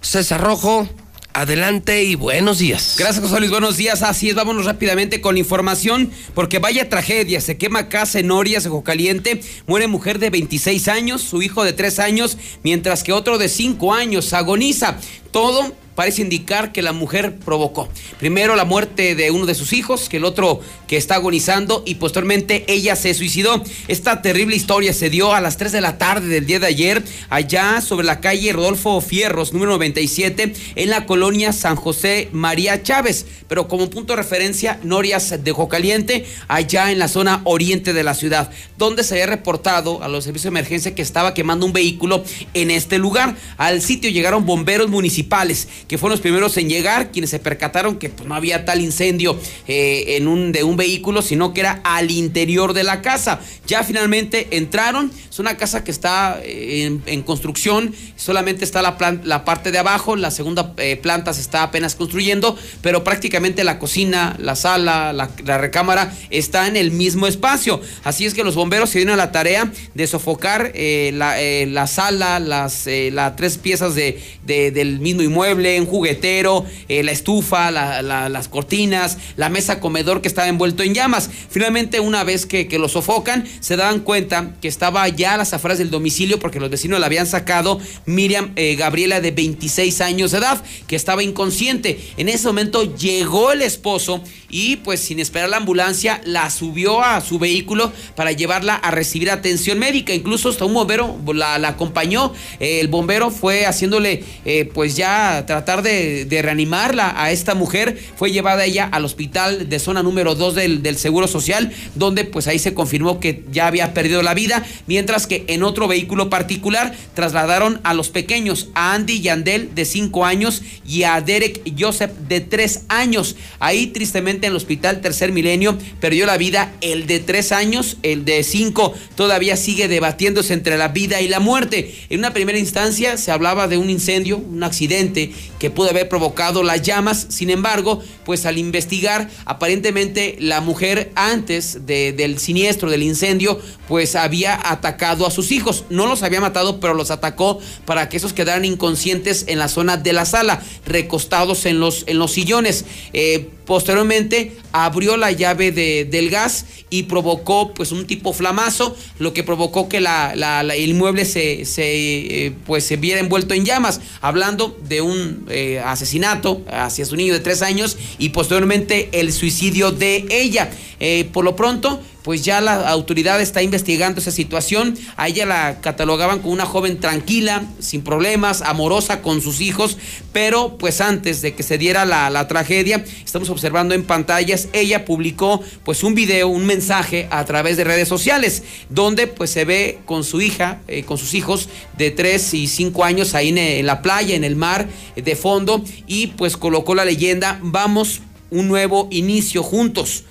César 0.00 0.40
Rojo, 0.40 0.88
Adelante 1.32 2.02
y 2.02 2.16
buenos 2.16 2.58
días. 2.58 2.96
Gracias, 2.98 3.24
José 3.24 3.38
Luis. 3.38 3.52
Buenos 3.52 3.76
días. 3.76 4.02
Así 4.02 4.28
es, 4.28 4.34
vámonos 4.34 4.64
rápidamente 4.64 5.20
con 5.20 5.38
información, 5.38 6.10
porque 6.34 6.58
vaya 6.58 6.88
tragedia. 6.88 7.40
Se 7.40 7.56
quema 7.56 7.88
casa 7.88 8.18
en 8.18 8.32
Orias, 8.32 8.66
Ojo 8.66 8.82
Caliente. 8.82 9.40
Muere 9.66 9.86
mujer 9.86 10.18
de 10.18 10.30
26 10.30 10.88
años, 10.88 11.22
su 11.22 11.40
hijo 11.40 11.62
de 11.62 11.72
3 11.72 12.00
años, 12.00 12.36
mientras 12.64 13.04
que 13.04 13.12
otro 13.12 13.38
de 13.38 13.48
5 13.48 13.94
años 13.94 14.32
agoniza. 14.32 14.98
Todo 15.30 15.72
parece 16.00 16.22
indicar 16.22 16.72
que 16.72 16.80
la 16.80 16.94
mujer 16.94 17.36
provocó. 17.36 17.86
Primero 18.18 18.56
la 18.56 18.64
muerte 18.64 19.14
de 19.14 19.30
uno 19.30 19.44
de 19.44 19.54
sus 19.54 19.74
hijos, 19.74 20.08
que 20.08 20.16
el 20.16 20.24
otro 20.24 20.62
que 20.88 20.96
está 20.96 21.16
agonizando 21.16 21.82
y 21.84 21.96
posteriormente 21.96 22.64
ella 22.68 22.96
se 22.96 23.12
suicidó. 23.12 23.62
Esta 23.86 24.22
terrible 24.22 24.56
historia 24.56 24.94
se 24.94 25.10
dio 25.10 25.34
a 25.34 25.42
las 25.42 25.58
3 25.58 25.72
de 25.72 25.82
la 25.82 25.98
tarde 25.98 26.28
del 26.28 26.46
día 26.46 26.58
de 26.58 26.68
ayer, 26.68 27.04
allá 27.28 27.82
sobre 27.82 28.06
la 28.06 28.20
calle 28.22 28.50
Rodolfo 28.54 28.98
Fierros, 29.02 29.52
número 29.52 29.72
97, 29.72 30.54
en 30.74 30.88
la 30.88 31.04
colonia 31.04 31.52
San 31.52 31.76
José 31.76 32.30
María 32.32 32.82
Chávez, 32.82 33.26
pero 33.46 33.68
como 33.68 33.90
punto 33.90 34.14
de 34.14 34.22
referencia, 34.22 34.80
Norias 34.82 35.44
de 35.44 35.52
Jocaliente, 35.52 36.24
allá 36.48 36.90
en 36.92 36.98
la 36.98 37.08
zona 37.08 37.42
oriente 37.44 37.92
de 37.92 38.04
la 38.04 38.14
ciudad, 38.14 38.50
donde 38.78 39.04
se 39.04 39.16
había 39.16 39.26
reportado 39.26 40.02
a 40.02 40.08
los 40.08 40.24
servicios 40.24 40.44
de 40.44 40.58
emergencia 40.58 40.94
que 40.94 41.02
estaba 41.02 41.34
quemando 41.34 41.66
un 41.66 41.74
vehículo 41.74 42.24
en 42.54 42.70
este 42.70 42.96
lugar. 42.96 43.36
Al 43.58 43.82
sitio 43.82 44.08
llegaron 44.10 44.46
bomberos 44.46 44.88
municipales 44.88 45.68
que 45.90 45.98
fueron 45.98 46.12
los 46.12 46.20
primeros 46.20 46.56
en 46.56 46.68
llegar, 46.68 47.10
quienes 47.10 47.30
se 47.30 47.40
percataron 47.40 47.98
que 47.98 48.10
pues, 48.10 48.28
no 48.28 48.36
había 48.36 48.64
tal 48.64 48.80
incendio 48.80 49.36
eh, 49.66 50.04
en 50.18 50.28
un, 50.28 50.52
de 50.52 50.62
un 50.62 50.76
vehículo, 50.76 51.20
sino 51.20 51.52
que 51.52 51.62
era 51.62 51.80
al 51.82 52.12
interior 52.12 52.74
de 52.74 52.84
la 52.84 53.02
casa. 53.02 53.40
Ya 53.66 53.82
finalmente 53.82 54.46
entraron, 54.52 55.10
es 55.28 55.40
una 55.40 55.56
casa 55.56 55.82
que 55.82 55.90
está 55.90 56.38
eh, 56.44 57.00
en, 57.06 57.22
construcción, 57.22 57.92
solamente 58.14 58.64
está 58.64 58.82
la, 58.82 58.96
la, 59.24 59.44
parte 59.44 59.72
de 59.72 59.78
abajo, 59.78 60.14
la 60.14 60.30
segunda 60.30 60.74
eh, 60.76 60.96
planta 60.96 61.34
se 61.34 61.40
está 61.40 61.64
apenas 61.64 61.96
construyendo, 61.96 62.56
pero 62.82 63.02
prácticamente 63.02 63.64
la 63.64 63.80
cocina, 63.80 64.36
la 64.38 64.54
sala, 64.54 65.12
la, 65.12 65.58
recámara 65.58 66.14
está 66.30 66.68
en 66.68 66.76
el 66.76 66.92
mismo 66.92 67.26
espacio. 67.26 67.80
Así 68.04 68.26
es 68.26 68.34
que 68.34 68.44
los 68.44 68.54
bomberos 68.54 68.90
se 68.90 69.00
dieron 69.00 69.14
a 69.14 69.16
la 69.16 69.32
tarea 69.32 69.72
de 69.94 70.06
sofocar 70.06 70.72
la, 70.72 71.86
sala, 71.88 72.38
las, 72.38 72.86
las 72.86 73.34
tres 73.34 73.58
piezas 73.58 73.96
de, 73.96 74.20
del 74.44 75.00
mismo 75.00 75.22
inmueble, 75.22 75.79
un 75.80 75.86
juguetero, 75.86 76.64
eh, 76.88 77.02
la 77.02 77.12
estufa, 77.12 77.70
las 77.70 78.48
cortinas, 78.48 79.18
la 79.36 79.48
mesa 79.48 79.80
comedor 79.80 80.20
que 80.22 80.28
estaba 80.28 80.48
envuelto 80.48 80.82
en 80.82 80.94
llamas. 80.94 81.30
Finalmente, 81.50 82.00
una 82.00 82.24
vez 82.24 82.46
que, 82.46 82.68
lo 82.78 82.88
sofocan, 82.88 83.46
se 83.60 83.76
daban 83.76 84.00
cuenta 84.00 84.54
que 84.60 84.68
estaba 84.68 85.06
ya 85.08 85.34
a 85.34 85.36
las 85.36 85.52
afueras 85.52 85.78
del 85.78 85.90
domicilio 85.90 86.38
porque 86.38 86.60
los 86.60 86.70
vecinos 86.70 86.98
la 87.00 87.06
habían 87.06 87.26
sacado 87.26 87.78
Miriam 88.06 88.52
eh, 88.56 88.76
Gabriela 88.76 89.20
de 89.20 89.32
26 89.32 90.00
años 90.00 90.30
de 90.30 90.38
edad, 90.38 90.62
que 90.86 90.96
estaba 90.96 91.22
inconsciente. 91.22 92.00
En 92.16 92.28
ese 92.28 92.46
momento 92.46 92.96
llegó 92.96 93.52
el 93.52 93.62
esposo 93.62 94.22
y 94.48 94.76
pues 94.76 95.00
sin 95.00 95.20
esperar 95.20 95.48
la 95.48 95.58
ambulancia 95.58 96.20
la 96.24 96.50
subió 96.50 97.02
a 97.02 97.20
su 97.20 97.38
vehículo 97.38 97.92
para 98.16 98.32
llevarla 98.32 98.74
a 98.74 98.90
recibir 98.90 99.30
atención 99.30 99.78
médica. 99.78 100.12
Incluso 100.12 100.48
hasta 100.48 100.64
un 100.64 100.74
bombero 100.74 101.18
la, 101.34 101.54
acompañó. 101.68 102.32
el 102.58 102.88
bombero 102.88 103.30
fue 103.30 103.66
haciéndole 103.66 104.24
eh, 104.44 104.68
pues 104.72 104.96
ya 104.96 105.44
tratar 105.46 105.69
de, 105.78 106.26
reanimarla 106.42 107.14
a 107.16 107.30
esta 107.30 107.54
mujer. 107.54 107.98
Fue 108.16 108.32
llevada 108.32 108.64
ella 108.64 108.88
al 108.90 109.04
hospital 109.04 109.68
de 109.68 109.78
zona 109.78 110.02
número 110.02 110.34
2 110.34 110.54
del, 110.54 110.82
del 110.82 110.96
Seguro 110.96 111.28
Social, 111.28 111.72
donde 111.94 112.24
pues 112.24 112.48
ahí 112.48 112.58
se 112.58 112.74
confirmó 112.74 113.20
que 113.20 113.44
ya 113.52 113.68
había 113.68 113.94
perdido 113.94 114.22
la 114.22 114.34
vida, 114.34 114.64
mientras 114.86 115.26
que 115.26 115.44
en 115.46 115.62
otro 115.62 115.86
vehículo 115.86 116.28
particular 116.28 116.94
trasladaron 117.14 117.80
a 117.84 117.94
los 117.94 118.08
pequeños, 118.08 118.68
a 118.74 118.94
Andy 118.94 119.20
Yandel 119.20 119.74
de 119.74 119.84
5 119.84 120.24
años 120.24 120.62
y 120.86 121.04
a 121.04 121.20
Derek 121.20 121.62
Joseph 121.78 122.12
de 122.28 122.40
3 122.40 122.86
años. 122.88 123.36
Ahí 123.60 123.86
tristemente 123.86 124.46
en 124.46 124.52
el 124.52 124.56
hospital 124.56 125.00
Tercer 125.00 125.32
Milenio 125.32 125.78
perdió 126.00 126.26
la 126.26 126.36
vida 126.36 126.72
el 126.80 127.06
de 127.06 127.20
tres 127.20 127.52
años, 127.52 127.98
el 128.02 128.24
de 128.24 128.42
cinco 128.42 128.94
todavía 129.14 129.56
sigue 129.56 129.88
debatiéndose 129.88 130.54
entre 130.54 130.76
la 130.76 130.88
vida 130.88 131.20
y 131.20 131.28
la 131.28 131.40
muerte. 131.40 131.94
En 132.08 132.20
una 132.20 132.32
primera 132.32 132.58
instancia 132.58 133.16
se 133.16 133.30
hablaba 133.30 133.68
de 133.68 133.76
un 133.76 133.90
incendio, 133.90 134.38
un 134.38 134.62
accidente 134.62 135.32
que 135.60 135.70
pudo 135.70 135.90
haber 135.90 136.08
provocado 136.08 136.64
las 136.64 136.82
llamas, 136.82 137.26
sin 137.28 137.50
embargo, 137.50 138.02
pues 138.24 138.46
al 138.46 138.56
investigar, 138.58 139.28
aparentemente 139.44 140.36
la 140.40 140.62
mujer 140.62 141.12
antes 141.14 141.86
del 141.86 142.38
siniestro, 142.38 142.90
del 142.90 143.02
incendio, 143.02 143.60
pues 143.86 144.16
había 144.16 144.58
atacado 144.70 145.26
a 145.26 145.30
sus 145.30 145.52
hijos. 145.52 145.84
No 145.90 146.06
los 146.06 146.22
había 146.22 146.40
matado, 146.40 146.80
pero 146.80 146.94
los 146.94 147.10
atacó 147.10 147.60
para 147.84 148.08
que 148.08 148.16
esos 148.16 148.32
quedaran 148.32 148.64
inconscientes 148.64 149.44
en 149.48 149.58
la 149.58 149.68
zona 149.68 149.98
de 149.98 150.14
la 150.14 150.24
sala, 150.24 150.62
recostados 150.86 151.66
en 151.66 151.78
los, 151.78 152.04
en 152.06 152.18
los 152.18 152.32
sillones. 152.32 152.86
Eh, 153.12 153.50
Posteriormente 153.70 154.56
abrió 154.72 155.16
la 155.16 155.30
llave 155.30 155.70
de, 155.70 156.04
del 156.04 156.28
gas 156.28 156.66
y 156.90 157.04
provocó 157.04 157.72
pues 157.72 157.92
un 157.92 158.04
tipo 158.04 158.32
flamazo, 158.32 158.96
lo 159.20 159.32
que 159.32 159.44
provocó 159.44 159.88
que 159.88 160.00
la, 160.00 160.32
el 160.74 160.90
inmueble 160.90 161.24
se, 161.24 161.64
se 161.66 162.46
eh, 162.46 162.52
pues 162.66 162.82
se 162.82 162.96
viera 162.96 163.20
envuelto 163.20 163.54
en 163.54 163.64
llamas, 163.64 164.00
hablando 164.22 164.76
de 164.88 165.02
un 165.02 165.46
eh, 165.50 165.78
asesinato 165.78 166.62
hacia 166.68 167.04
su 167.04 167.14
niño 167.14 167.32
de 167.32 167.38
tres 167.38 167.62
años 167.62 167.96
y 168.18 168.30
posteriormente 168.30 169.08
el 169.12 169.32
suicidio 169.32 169.92
de 169.92 170.26
ella. 170.30 170.68
Eh, 170.98 171.28
por 171.32 171.44
lo 171.44 171.54
pronto, 171.54 172.00
pues 172.22 172.44
ya 172.44 172.60
la 172.60 172.88
autoridad 172.88 173.40
está 173.40 173.62
investigando 173.62 174.20
esa 174.20 174.30
situación. 174.30 174.96
A 175.16 175.28
ella 175.28 175.46
la 175.46 175.80
catalogaban 175.80 176.40
como 176.40 176.52
una 176.52 176.66
joven 176.66 177.00
tranquila, 177.00 177.64
sin 177.78 178.02
problemas, 178.02 178.62
amorosa 178.62 179.22
con 179.22 179.40
sus 179.40 179.60
hijos, 179.60 179.96
pero 180.32 180.76
pues 180.78 181.00
antes 181.00 181.42
de 181.42 181.54
que 181.54 181.62
se 181.62 181.78
diera 181.78 182.04
la, 182.04 182.48
tragedia, 182.48 183.04
estamos 183.24 183.50
observando 183.50 183.94
en 183.94 184.04
pantallas, 184.04 184.68
ella 184.72 185.04
publicó 185.04 185.62
pues 185.84 186.02
un 186.02 186.14
video, 186.14 186.48
un 186.48 186.66
mensaje 186.66 187.28
a 187.30 187.44
través 187.44 187.76
de 187.76 187.84
redes 187.84 188.08
sociales, 188.08 188.62
donde 188.88 189.26
pues 189.26 189.50
se 189.50 189.64
ve 189.64 190.00
con 190.04 190.24
su 190.24 190.40
hija, 190.40 190.80
eh, 190.88 191.04
con 191.04 191.18
sus 191.18 191.34
hijos 191.34 191.68
de 191.96 192.10
3 192.10 192.54
y 192.54 192.66
5 192.66 193.04
años 193.04 193.34
ahí 193.34 193.50
en 193.50 193.86
la 193.86 194.02
playa, 194.02 194.34
en 194.34 194.44
el 194.44 194.56
mar, 194.56 194.88
de 195.16 195.36
fondo, 195.36 195.84
y 196.06 196.28
pues 196.28 196.56
colocó 196.56 196.94
la 196.94 197.04
leyenda, 197.04 197.58
vamos, 197.62 198.20
un 198.50 198.68
nuevo 198.68 199.08
inicio 199.10 199.62
juntos 199.62 200.24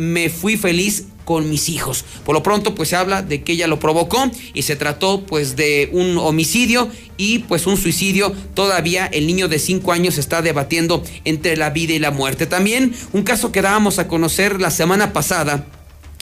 me 0.00 0.30
fui 0.30 0.56
feliz 0.56 1.04
con 1.26 1.48
mis 1.50 1.68
hijos. 1.68 2.04
Por 2.24 2.34
lo 2.34 2.42
pronto, 2.42 2.74
pues 2.74 2.88
se 2.88 2.96
habla 2.96 3.22
de 3.22 3.44
que 3.44 3.52
ella 3.52 3.66
lo 3.66 3.78
provocó 3.78 4.30
y 4.54 4.62
se 4.62 4.74
trató 4.76 5.26
pues 5.26 5.56
de 5.56 5.90
un 5.92 6.16
homicidio 6.18 6.88
y 7.18 7.40
pues 7.40 7.66
un 7.66 7.76
suicidio. 7.76 8.32
Todavía 8.54 9.06
el 9.06 9.26
niño 9.26 9.46
de 9.46 9.58
5 9.58 9.92
años 9.92 10.18
está 10.18 10.42
debatiendo 10.42 11.04
entre 11.24 11.56
la 11.56 11.70
vida 11.70 11.92
y 11.92 11.98
la 11.98 12.10
muerte. 12.10 12.46
También 12.46 12.94
un 13.12 13.22
caso 13.22 13.52
que 13.52 13.62
dábamos 13.62 13.98
a 13.98 14.08
conocer 14.08 14.60
la 14.60 14.70
semana 14.70 15.12
pasada 15.12 15.66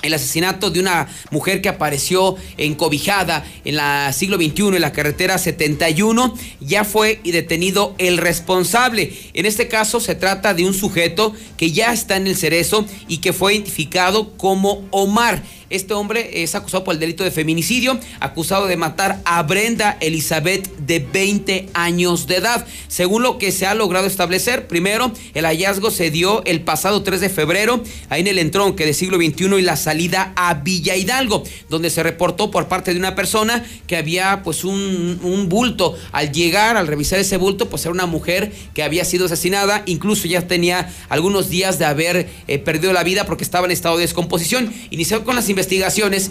el 0.02 0.14
asesinato 0.14 0.70
de 0.70 0.80
una 0.80 1.08
mujer 1.30 1.60
que 1.60 1.68
apareció 1.68 2.36
encobijada 2.56 3.44
en 3.64 3.76
la 3.76 4.12
siglo 4.12 4.36
XXI 4.36 4.68
en 4.68 4.80
la 4.80 4.92
carretera 4.92 5.38
71, 5.38 6.34
ya 6.60 6.84
fue 6.84 7.20
detenido 7.24 7.94
el 7.98 8.18
responsable. 8.18 9.12
En 9.34 9.46
este 9.46 9.68
caso 9.68 10.00
se 10.00 10.14
trata 10.14 10.54
de 10.54 10.64
un 10.64 10.74
sujeto 10.74 11.34
que 11.56 11.72
ya 11.72 11.92
está 11.92 12.16
en 12.16 12.26
el 12.26 12.36
cerezo 12.36 12.86
y 13.08 13.18
que 13.18 13.32
fue 13.32 13.54
identificado 13.54 14.36
como 14.36 14.86
Omar. 14.90 15.42
Este 15.70 15.92
hombre 15.92 16.42
es 16.42 16.54
acusado 16.54 16.82
por 16.82 16.94
el 16.94 17.00
delito 17.00 17.24
de 17.24 17.30
feminicidio, 17.30 17.98
acusado 18.20 18.66
de 18.66 18.78
matar 18.78 19.20
a 19.26 19.42
Brenda 19.42 19.98
Elizabeth 20.00 20.66
de 20.78 21.00
20 21.00 21.68
años 21.74 22.26
de 22.26 22.36
edad. 22.36 22.66
Según 22.86 23.22
lo 23.22 23.36
que 23.36 23.52
se 23.52 23.66
ha 23.66 23.74
logrado 23.74 24.06
establecer, 24.06 24.66
primero, 24.66 25.12
el 25.34 25.44
hallazgo 25.44 25.90
se 25.90 26.10
dio 26.10 26.42
el 26.46 26.62
pasado 26.62 27.02
3 27.02 27.20
de 27.20 27.28
febrero, 27.28 27.82
ahí 28.08 28.22
en 28.22 28.28
el 28.28 28.38
entronque 28.38 28.86
de 28.86 28.94
siglo 28.94 29.18
XXI 29.18 29.58
y 29.58 29.62
la 29.62 29.76
salida 29.76 30.32
a 30.36 30.54
Villa 30.54 30.96
Hidalgo, 30.96 31.44
donde 31.68 31.90
se 31.90 32.02
reportó 32.02 32.50
por 32.50 32.66
parte 32.68 32.94
de 32.94 32.98
una 32.98 33.14
persona 33.14 33.62
que 33.86 33.98
había 33.98 34.42
pues 34.42 34.64
un, 34.64 35.20
un 35.22 35.50
bulto. 35.50 35.98
Al 36.12 36.32
llegar, 36.32 36.78
al 36.78 36.86
revisar 36.86 37.18
ese 37.18 37.36
bulto, 37.36 37.68
pues 37.68 37.82
era 37.84 37.92
una 37.92 38.06
mujer 38.06 38.52
que 38.72 38.82
había 38.82 39.04
sido 39.04 39.26
asesinada, 39.26 39.82
incluso 39.84 40.26
ya 40.28 40.48
tenía 40.48 40.90
algunos 41.10 41.50
días 41.50 41.78
de 41.78 41.84
haber 41.84 42.30
eh, 42.46 42.58
perdido 42.58 42.94
la 42.94 43.04
vida 43.04 43.26
porque 43.26 43.44
estaba 43.44 43.66
en 43.66 43.72
estado 43.72 43.98
de 43.98 44.04
descomposición. 44.04 44.72
Inició 44.88 45.24
con 45.24 45.36
las 45.36 45.42
investigaciones 45.42 45.57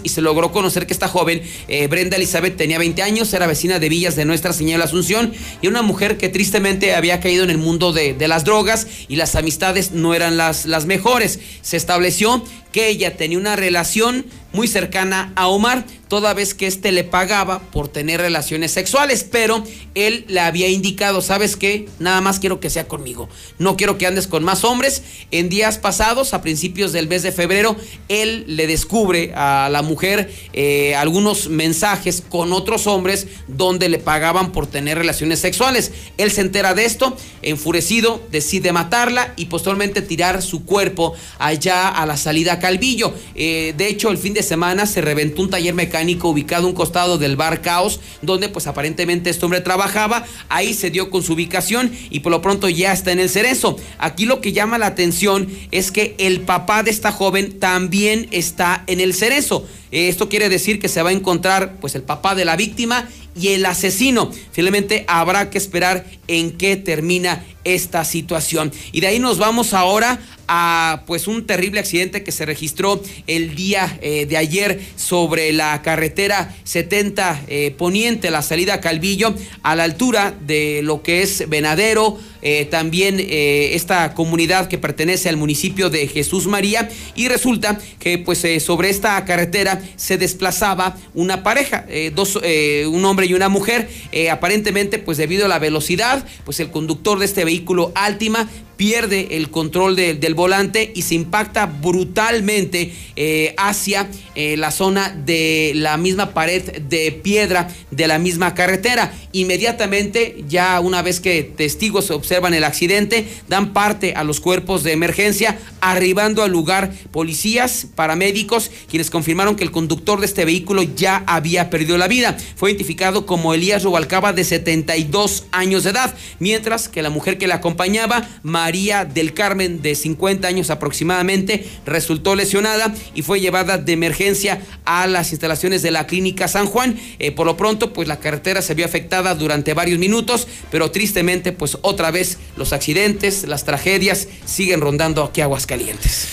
y 0.02 0.08
se 0.08 0.20
logró 0.22 0.52
conocer 0.52 0.86
que 0.86 0.92
esta 0.92 1.08
joven, 1.08 1.42
eh, 1.68 1.86
Brenda 1.86 2.16
Elizabeth, 2.16 2.56
tenía 2.56 2.78
20 2.78 3.02
años, 3.02 3.32
era 3.32 3.46
vecina 3.46 3.78
de 3.78 3.88
Villas 3.88 4.16
de 4.16 4.24
Nuestra 4.24 4.52
Señora 4.52 4.84
Asunción 4.84 5.32
y 5.62 5.68
una 5.68 5.82
mujer 5.82 6.16
que 6.16 6.28
tristemente 6.28 6.94
había 6.94 7.20
caído 7.20 7.44
en 7.44 7.50
el 7.50 7.58
mundo 7.58 7.92
de, 7.92 8.16
las 8.28 8.44
drogas 8.44 8.86
y 9.08 9.16
las 9.16 9.34
amistades 9.34 9.92
no 9.92 10.14
eran 10.14 10.36
las 10.36 10.86
mejores. 10.86 11.40
Se 11.62 11.76
estableció 11.76 12.42
que 12.72 12.88
ella 12.88 13.16
tenía 13.16 13.38
una 13.38 13.56
relación 13.56 14.26
muy 14.58 14.66
cercana 14.66 15.32
a 15.36 15.46
Omar, 15.46 15.84
toda 16.08 16.34
vez 16.34 16.52
que 16.52 16.66
éste 16.66 16.90
le 16.90 17.04
pagaba 17.04 17.60
por 17.60 17.86
tener 17.86 18.20
relaciones 18.20 18.72
sexuales, 18.72 19.22
pero 19.22 19.62
él 19.94 20.24
le 20.26 20.40
había 20.40 20.66
indicado, 20.66 21.22
¿sabes 21.22 21.54
qué? 21.54 21.88
Nada 22.00 22.20
más 22.20 22.40
quiero 22.40 22.58
que 22.58 22.68
sea 22.68 22.88
conmigo, 22.88 23.28
no 23.60 23.76
quiero 23.76 23.98
que 23.98 24.06
andes 24.08 24.26
con 24.26 24.42
más 24.42 24.64
hombres. 24.64 25.04
En 25.30 25.48
días 25.48 25.78
pasados, 25.78 26.34
a 26.34 26.42
principios 26.42 26.92
del 26.92 27.06
mes 27.06 27.22
de 27.22 27.30
febrero, 27.30 27.76
él 28.08 28.44
le 28.48 28.66
descubre 28.66 29.32
a 29.36 29.68
la 29.70 29.82
mujer 29.82 30.34
eh, 30.54 30.96
algunos 30.96 31.48
mensajes 31.48 32.20
con 32.28 32.52
otros 32.52 32.88
hombres 32.88 33.28
donde 33.46 33.88
le 33.88 33.98
pagaban 34.00 34.50
por 34.50 34.66
tener 34.66 34.98
relaciones 34.98 35.38
sexuales. 35.38 35.92
Él 36.16 36.32
se 36.32 36.40
entera 36.40 36.74
de 36.74 36.84
esto, 36.84 37.16
enfurecido, 37.42 38.20
decide 38.32 38.72
matarla 38.72 39.34
y 39.36 39.44
posteriormente 39.44 40.02
tirar 40.02 40.42
su 40.42 40.64
cuerpo 40.64 41.14
allá 41.38 41.88
a 41.88 42.06
la 42.06 42.16
salida 42.16 42.58
Calvillo. 42.58 43.14
Eh, 43.36 43.72
de 43.76 43.86
hecho, 43.86 44.10
el 44.10 44.18
fin 44.18 44.34
de 44.34 44.47
semana 44.48 44.86
se 44.86 45.00
reventó 45.00 45.42
un 45.42 45.50
taller 45.50 45.74
mecánico 45.74 46.28
ubicado 46.28 46.66
a 46.66 46.70
un 46.70 46.74
costado 46.74 47.18
del 47.18 47.36
bar 47.36 47.60
Caos, 47.60 48.00
donde 48.22 48.48
pues 48.48 48.66
aparentemente 48.66 49.30
este 49.30 49.44
hombre 49.44 49.60
trabajaba. 49.60 50.24
Ahí 50.48 50.74
se 50.74 50.90
dio 50.90 51.10
con 51.10 51.22
su 51.22 51.34
ubicación 51.34 51.92
y 52.10 52.20
por 52.20 52.32
lo 52.32 52.42
pronto 52.42 52.68
ya 52.68 52.92
está 52.92 53.12
en 53.12 53.20
el 53.20 53.28
cerezo. 53.28 53.76
Aquí 53.98 54.24
lo 54.26 54.40
que 54.40 54.52
llama 54.52 54.78
la 54.78 54.86
atención 54.86 55.48
es 55.70 55.92
que 55.92 56.16
el 56.18 56.40
papá 56.40 56.82
de 56.82 56.90
esta 56.90 57.12
joven 57.12 57.60
también 57.60 58.28
está 58.32 58.82
en 58.86 59.00
el 59.00 59.14
cerezo. 59.14 59.66
Esto 59.90 60.28
quiere 60.28 60.48
decir 60.48 60.80
que 60.80 60.88
se 60.88 61.02
va 61.02 61.10
a 61.10 61.12
encontrar 61.12 61.76
pues 61.80 61.94
el 61.94 62.02
papá 62.02 62.34
de 62.34 62.44
la 62.44 62.56
víctima 62.56 63.08
y 63.34 63.48
el 63.48 63.66
asesino. 63.66 64.30
Finalmente 64.52 65.04
habrá 65.08 65.50
que 65.50 65.58
esperar 65.58 66.04
en 66.26 66.52
qué 66.52 66.76
termina 66.76 67.44
esta 67.64 68.04
situación. 68.04 68.72
Y 68.92 69.00
de 69.00 69.08
ahí 69.08 69.18
nos 69.18 69.38
vamos 69.38 69.74
ahora 69.74 70.18
a 70.48 71.02
pues 71.06 71.28
un 71.28 71.46
terrible 71.46 71.78
accidente 71.78 72.24
que 72.24 72.32
se 72.32 72.46
registró 72.46 73.02
el 73.26 73.54
día 73.54 73.98
eh, 74.00 74.24
de 74.26 74.38
ayer 74.38 74.80
sobre 74.96 75.52
la 75.52 75.82
carretera 75.82 76.56
70 76.64 77.44
eh, 77.48 77.74
poniente, 77.76 78.30
la 78.30 78.40
salida 78.40 78.80
Calvillo, 78.80 79.34
a 79.62 79.76
la 79.76 79.84
altura 79.84 80.34
de 80.46 80.80
lo 80.82 81.02
que 81.02 81.22
es 81.22 81.48
Venadero, 81.50 82.18
eh, 82.40 82.66
también 82.70 83.18
esta 83.18 84.14
comunidad 84.14 84.68
que 84.68 84.78
pertenece 84.78 85.28
al 85.28 85.36
municipio 85.36 85.90
de 85.90 86.06
Jesús 86.06 86.46
María 86.46 86.88
y 87.14 87.28
resulta 87.28 87.78
que 87.98 88.18
pues 88.18 88.46
sobre 88.62 88.90
esta 88.90 89.22
carretera 89.24 89.77
se 89.96 90.18
desplazaba 90.18 90.96
una 91.14 91.42
pareja, 91.42 91.86
dos, 92.14 92.36
un 92.36 93.04
hombre 93.04 93.26
y 93.26 93.34
una 93.34 93.48
mujer, 93.48 93.88
aparentemente 94.30 94.98
pues 94.98 95.18
debido 95.18 95.46
a 95.46 95.48
la 95.48 95.58
velocidad, 95.58 96.24
pues 96.44 96.60
el 96.60 96.70
conductor 96.70 97.18
de 97.18 97.24
este 97.24 97.44
vehículo 97.44 97.92
Altima 97.94 98.48
pierde 98.78 99.36
el 99.36 99.50
control 99.50 99.96
del 99.96 100.34
volante 100.34 100.92
y 100.94 101.02
se 101.02 101.16
impacta 101.16 101.66
brutalmente 101.66 102.94
eh, 103.16 103.52
hacia 103.58 104.08
eh, 104.36 104.56
la 104.56 104.70
zona 104.70 105.10
de 105.10 105.72
la 105.74 105.96
misma 105.96 106.30
pared 106.32 106.80
de 106.82 107.10
piedra 107.10 107.68
de 107.90 108.06
la 108.06 108.20
misma 108.20 108.54
carretera. 108.54 109.12
Inmediatamente, 109.32 110.44
ya 110.48 110.78
una 110.78 111.02
vez 111.02 111.18
que 111.18 111.42
testigos 111.42 112.12
observan 112.12 112.54
el 112.54 112.62
accidente, 112.62 113.26
dan 113.48 113.72
parte 113.72 114.14
a 114.14 114.22
los 114.22 114.38
cuerpos 114.38 114.84
de 114.84 114.92
emergencia, 114.92 115.58
arribando 115.80 116.44
al 116.44 116.52
lugar 116.52 116.92
policías, 117.10 117.88
paramédicos, 117.96 118.70
quienes 118.88 119.10
confirmaron 119.10 119.56
que 119.56 119.64
el 119.64 119.72
conductor 119.72 120.20
de 120.20 120.26
este 120.26 120.44
vehículo 120.44 120.84
ya 120.84 121.24
había 121.26 121.68
perdido 121.68 121.98
la 121.98 122.06
vida. 122.06 122.36
Fue 122.54 122.70
identificado 122.70 123.26
como 123.26 123.54
Elías 123.54 123.82
Rubalcaba 123.82 124.32
de 124.32 124.44
72 124.44 125.46
años 125.50 125.82
de 125.82 125.90
edad, 125.90 126.14
mientras 126.38 126.88
que 126.88 127.02
la 127.02 127.10
mujer 127.10 127.38
que 127.38 127.48
le 127.48 127.54
acompañaba, 127.54 128.28
María 128.44 128.67
del 128.68 129.32
Carmen, 129.32 129.80
de 129.80 129.94
50 129.94 130.46
años 130.46 130.68
aproximadamente, 130.70 131.66
resultó 131.86 132.34
lesionada 132.34 132.94
y 133.14 133.22
fue 133.22 133.40
llevada 133.40 133.78
de 133.78 133.92
emergencia 133.92 134.60
a 134.84 135.06
las 135.06 135.30
instalaciones 135.30 135.82
de 135.82 135.90
la 135.90 136.06
clínica 136.06 136.48
San 136.48 136.66
Juan. 136.66 136.98
Eh, 137.18 137.32
por 137.32 137.46
lo 137.46 137.56
pronto, 137.56 137.94
pues 137.94 138.08
la 138.08 138.20
carretera 138.20 138.60
se 138.60 138.74
vio 138.74 138.84
afectada 138.84 139.34
durante 139.34 139.72
varios 139.72 139.98
minutos, 139.98 140.46
pero 140.70 140.90
tristemente, 140.90 141.52
pues 141.52 141.78
otra 141.80 142.10
vez 142.10 142.38
los 142.56 142.74
accidentes, 142.74 143.44
las 143.48 143.64
tragedias 143.64 144.28
siguen 144.44 144.80
rondando 144.82 145.24
aquí 145.24 145.40
Aguascalientes. 145.40 146.28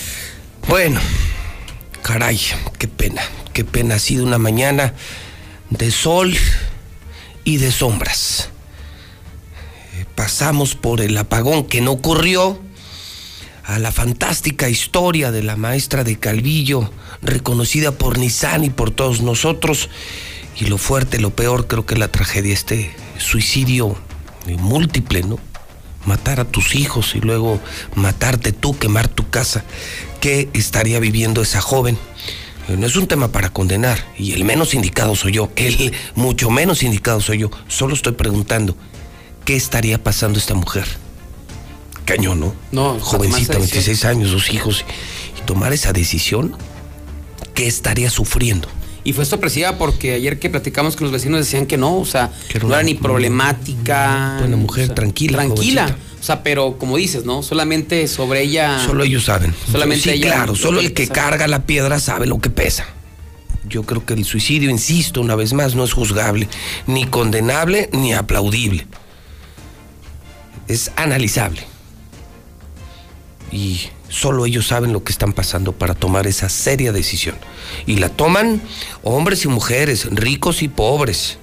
Bueno, 0.67 0.99
caray, 2.01 2.39
qué 2.77 2.89
pena, 2.89 3.21
qué 3.53 3.63
pena. 3.63 3.95
Ha 3.95 3.99
sido 3.99 4.25
una 4.25 4.39
mañana 4.39 4.93
de 5.69 5.89
sol 5.89 6.35
y 7.45 7.57
de 7.57 7.71
sombras 7.71 8.49
pasamos 10.15 10.75
por 10.75 11.01
el 11.01 11.17
apagón 11.17 11.65
que 11.65 11.81
no 11.81 11.91
ocurrió, 11.91 12.59
a 13.65 13.79
la 13.79 13.91
fantástica 13.91 14.69
historia 14.69 15.31
de 15.31 15.41
la 15.41 15.55
maestra 15.55 16.03
de 16.03 16.17
Calvillo, 16.17 16.91
reconocida 17.21 17.91
por 17.91 18.19
Nissan 18.19 18.63
y 18.63 18.69
por 18.69 18.91
todos 18.91 19.21
nosotros, 19.21 19.89
y 20.57 20.65
lo 20.65 20.77
fuerte, 20.77 21.19
lo 21.19 21.31
peor, 21.31 21.67
creo 21.67 21.85
que 21.85 21.95
la 21.95 22.07
tragedia, 22.07 22.53
este 22.53 22.95
suicidio 23.17 23.97
múltiple, 24.59 25.23
¿no? 25.23 25.39
Matar 26.05 26.39
a 26.39 26.45
tus 26.45 26.75
hijos 26.75 27.15
y 27.15 27.19
luego 27.21 27.59
matarte 27.95 28.51
tú, 28.51 28.77
quemar 28.77 29.07
tu 29.07 29.27
casa. 29.31 29.63
¿Qué 30.21 30.49
estaría 30.53 30.99
viviendo 30.99 31.41
esa 31.41 31.61
joven? 31.61 31.97
No 32.67 32.85
es 32.85 32.95
un 32.95 33.07
tema 33.07 33.31
para 33.31 33.49
condenar, 33.49 34.05
y 34.17 34.33
el 34.33 34.43
menos 34.43 34.75
indicado 34.75 35.15
soy 35.15 35.33
yo, 35.33 35.51
el 35.55 35.93
mucho 36.13 36.51
menos 36.51 36.83
indicado 36.83 37.19
soy 37.19 37.39
yo. 37.39 37.51
Solo 37.67 37.95
estoy 37.95 38.13
preguntando, 38.13 38.77
¿qué 39.45 39.55
estaría 39.55 40.03
pasando 40.03 40.39
esta 40.39 40.55
mujer? 40.55 40.85
Cañón, 42.03 42.39
¿no? 42.39 42.53
No, 42.71 42.99
jovencita, 42.99 43.57
26 43.57 44.05
años, 44.05 44.31
dos 44.31 44.51
hijos, 44.51 44.83
y 45.39 45.45
tomar 45.45 45.71
esa 45.71 45.93
decisión, 45.93 46.55
¿qué 47.53 47.67
estaría 47.67 48.09
sufriendo? 48.09 48.67
Y 49.03 49.13
fue 49.13 49.23
sorpresiva 49.25 49.77
porque 49.77 50.13
ayer 50.13 50.39
que 50.39 50.49
platicamos 50.49 50.95
con 50.95 51.05
los 51.05 51.13
vecinos 51.13 51.39
decían 51.39 51.67
que 51.67 51.77
no, 51.77 51.99
o 51.99 52.05
sea, 52.05 52.31
no 52.61 52.73
era 52.73 52.81
ni 52.81 52.95
problemática. 52.95 54.37
Buena 54.39 54.57
mujer, 54.57 54.89
tranquila. 54.95 55.37
Tranquila. 55.37 55.95
O 56.19 56.23
sea, 56.23 56.41
pero 56.41 56.79
como 56.79 56.97
dices, 56.97 57.23
¿no? 57.23 57.43
Solamente 57.43 58.07
sobre 58.07 58.41
ella. 58.41 58.83
Solo 58.83 59.03
ellos 59.03 59.25
saben. 59.25 59.53
Solamente 59.71 60.11
sí, 60.11 60.21
Claro, 60.21 60.55
solo 60.55 60.79
el 60.79 60.93
que 60.93 61.07
carga 61.07 61.47
la 61.47 61.67
piedra 61.67 61.99
sabe 61.99 62.25
lo 62.25 62.39
que 62.39 62.49
pesa. 62.49 62.87
Yo 63.69 63.83
creo 63.83 64.03
que 64.05 64.15
el 64.15 64.25
suicidio, 64.25 64.71
insisto 64.71 65.21
una 65.21 65.35
vez 65.35 65.53
más, 65.53 65.75
no 65.75 65.83
es 65.83 65.93
juzgable, 65.93 66.47
ni 66.87 67.05
condenable, 67.05 67.89
ni 67.93 68.13
aplaudible 68.13 68.87
es 70.67 70.91
analizable. 70.95 71.61
Y 73.51 73.81
solo 74.09 74.45
ellos 74.45 74.67
saben 74.67 74.93
lo 74.93 75.03
que 75.03 75.11
están 75.11 75.33
pasando 75.33 75.71
para 75.71 75.93
tomar 75.93 76.27
esa 76.27 76.49
seria 76.49 76.91
decisión. 76.91 77.35
Y 77.85 77.97
la 77.97 78.09
toman 78.09 78.61
hombres 79.03 79.45
y 79.45 79.47
mujeres, 79.47 80.07
ricos 80.11 80.61
y 80.61 80.67
pobres, 80.67 81.37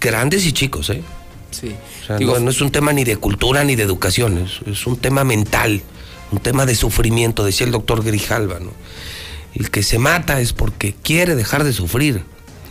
grandes 0.00 0.44
y 0.46 0.52
chicos, 0.52 0.90
¿eh? 0.90 1.02
Sí. 1.50 1.74
no, 2.20 2.50
es 2.50 2.60
un 2.60 2.70
tema 2.70 2.92
ni 2.92 3.04
de 3.04 3.16
cultura 3.16 3.64
ni 3.64 3.76
de 3.76 3.82
educación, 3.82 4.38
es, 4.38 4.60
es, 4.66 4.86
un 4.86 4.98
tema 4.98 5.24
mental, 5.24 5.80
un 6.30 6.38
tema 6.38 6.66
de 6.66 6.74
sufrimiento, 6.74 7.44
decía 7.44 7.64
el 7.64 7.72
doctor 7.72 8.04
Grijalva, 8.04 8.58
¿no? 8.60 8.72
El 9.54 9.70
que 9.70 9.82
se 9.82 9.98
mata 9.98 10.40
es 10.40 10.52
porque 10.52 10.94
quiere 11.02 11.34
dejar 11.34 11.64
de 11.64 11.72
sufrir, 11.72 12.24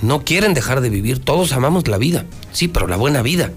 no 0.03 0.23
quieren 0.23 0.53
dejar 0.53 0.81
de 0.81 0.91
vivir, 0.91 1.17
todos 1.17 1.53
amamos 1.53 1.87
la 1.87 1.97
vida, 1.97 2.25
sí, 2.51 2.67
pero 2.67 2.85
la 2.85 2.97
buena 2.97 3.23
vida 3.23 3.51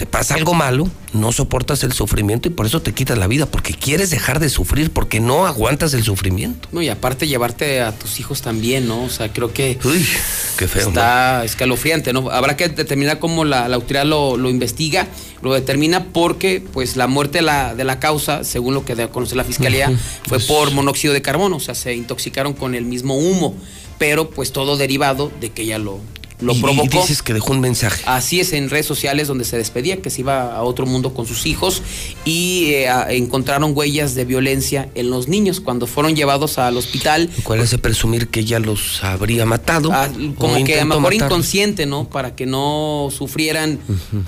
te 0.00 0.06
pasa 0.06 0.34
algo 0.34 0.54
malo, 0.54 0.88
no 1.12 1.30
soportas 1.30 1.84
el 1.84 1.92
sufrimiento 1.92 2.48
y 2.48 2.52
por 2.52 2.64
eso 2.64 2.80
te 2.80 2.94
quitas 2.94 3.18
la 3.18 3.26
vida, 3.26 3.44
porque 3.44 3.74
quieres 3.74 4.08
dejar 4.08 4.40
de 4.40 4.48
sufrir, 4.48 4.90
porque 4.90 5.20
no 5.20 5.46
aguantas 5.46 5.92
el 5.92 6.02
sufrimiento. 6.02 6.70
No, 6.72 6.80
y 6.80 6.88
aparte 6.88 7.28
llevarte 7.28 7.82
a 7.82 7.92
tus 7.92 8.18
hijos 8.18 8.40
también, 8.40 8.88
¿no? 8.88 9.04
O 9.04 9.10
sea, 9.10 9.30
creo 9.30 9.52
que 9.52 9.78
Uy, 9.84 10.06
qué 10.56 10.66
feo. 10.68 10.88
está 10.88 11.44
escalofriante, 11.44 12.14
¿no? 12.14 12.30
Habrá 12.30 12.56
que 12.56 12.70
determinar 12.70 13.18
cómo 13.18 13.44
la, 13.44 13.68
la 13.68 13.76
autoridad 13.76 14.06
lo, 14.06 14.38
lo 14.38 14.48
investiga, 14.48 15.06
lo 15.42 15.52
determina 15.52 16.06
porque, 16.14 16.64
pues, 16.72 16.96
la 16.96 17.06
muerte 17.06 17.36
de 17.40 17.42
la, 17.42 17.74
de 17.74 17.84
la 17.84 18.00
causa, 18.00 18.42
según 18.42 18.72
lo 18.72 18.86
que 18.86 18.94
a 18.94 19.08
conocer 19.08 19.36
la 19.36 19.44
fiscalía, 19.44 19.88
fue 20.26 20.38
Pues- 20.38 20.46
por 20.46 20.70
monóxido 20.70 21.12
de 21.12 21.20
carbono, 21.20 21.56
o 21.56 21.60
sea, 21.60 21.74
se 21.74 21.94
intoxicaron 21.94 22.54
con 22.54 22.74
el 22.74 22.86
mismo 22.86 23.18
humo, 23.18 23.54
pero 23.98 24.30
pues 24.30 24.50
todo 24.50 24.78
derivado 24.78 25.30
de 25.42 25.50
que 25.50 25.60
ella 25.60 25.76
lo, 25.78 26.00
lo 26.40 26.52
Y- 26.54 26.58
y 26.58 26.60
provocó. 26.62 27.00
dices 27.00 27.22
que 27.22 27.34
dejó 27.34 27.52
un 27.52 27.60
mensaje. 27.60 28.02
Así 28.06 28.40
es, 28.40 28.52
en 28.52 28.70
redes 28.70 28.86
sociales 28.86 29.28
donde 29.28 29.44
se 29.44 29.56
despedía, 29.58 30.00
que 30.02 30.10
se 30.10 30.20
iba 30.22 30.54
a 30.56 30.62
otro 30.62 30.86
mundo 30.86 31.12
con 31.14 31.26
sus 31.26 31.46
hijos 31.46 31.82
y 32.24 32.70
eh, 32.74 32.88
encontraron 33.10 33.72
huellas 33.76 34.14
de 34.14 34.24
violencia 34.24 34.88
en 34.94 35.10
los 35.10 35.28
niños 35.28 35.60
cuando 35.60 35.86
fueron 35.86 36.16
llevados 36.16 36.58
al 36.58 36.76
hospital. 36.76 37.28
¿Cuál 37.42 37.60
es 37.60 37.70
de 37.70 37.78
presumir 37.78 38.28
que 38.28 38.40
ella 38.40 38.58
los 38.58 39.02
habría 39.04 39.44
matado? 39.46 39.90
Ah, 39.92 40.08
como 40.36 40.62
que 40.64 40.76
a 40.76 40.84
lo 40.84 40.86
mejor 40.86 41.02
matarlos? 41.02 41.26
inconsciente, 41.26 41.86
¿no? 41.86 42.08
Para 42.08 42.34
que 42.34 42.46
no 42.46 43.08
sufrieran 43.16 43.78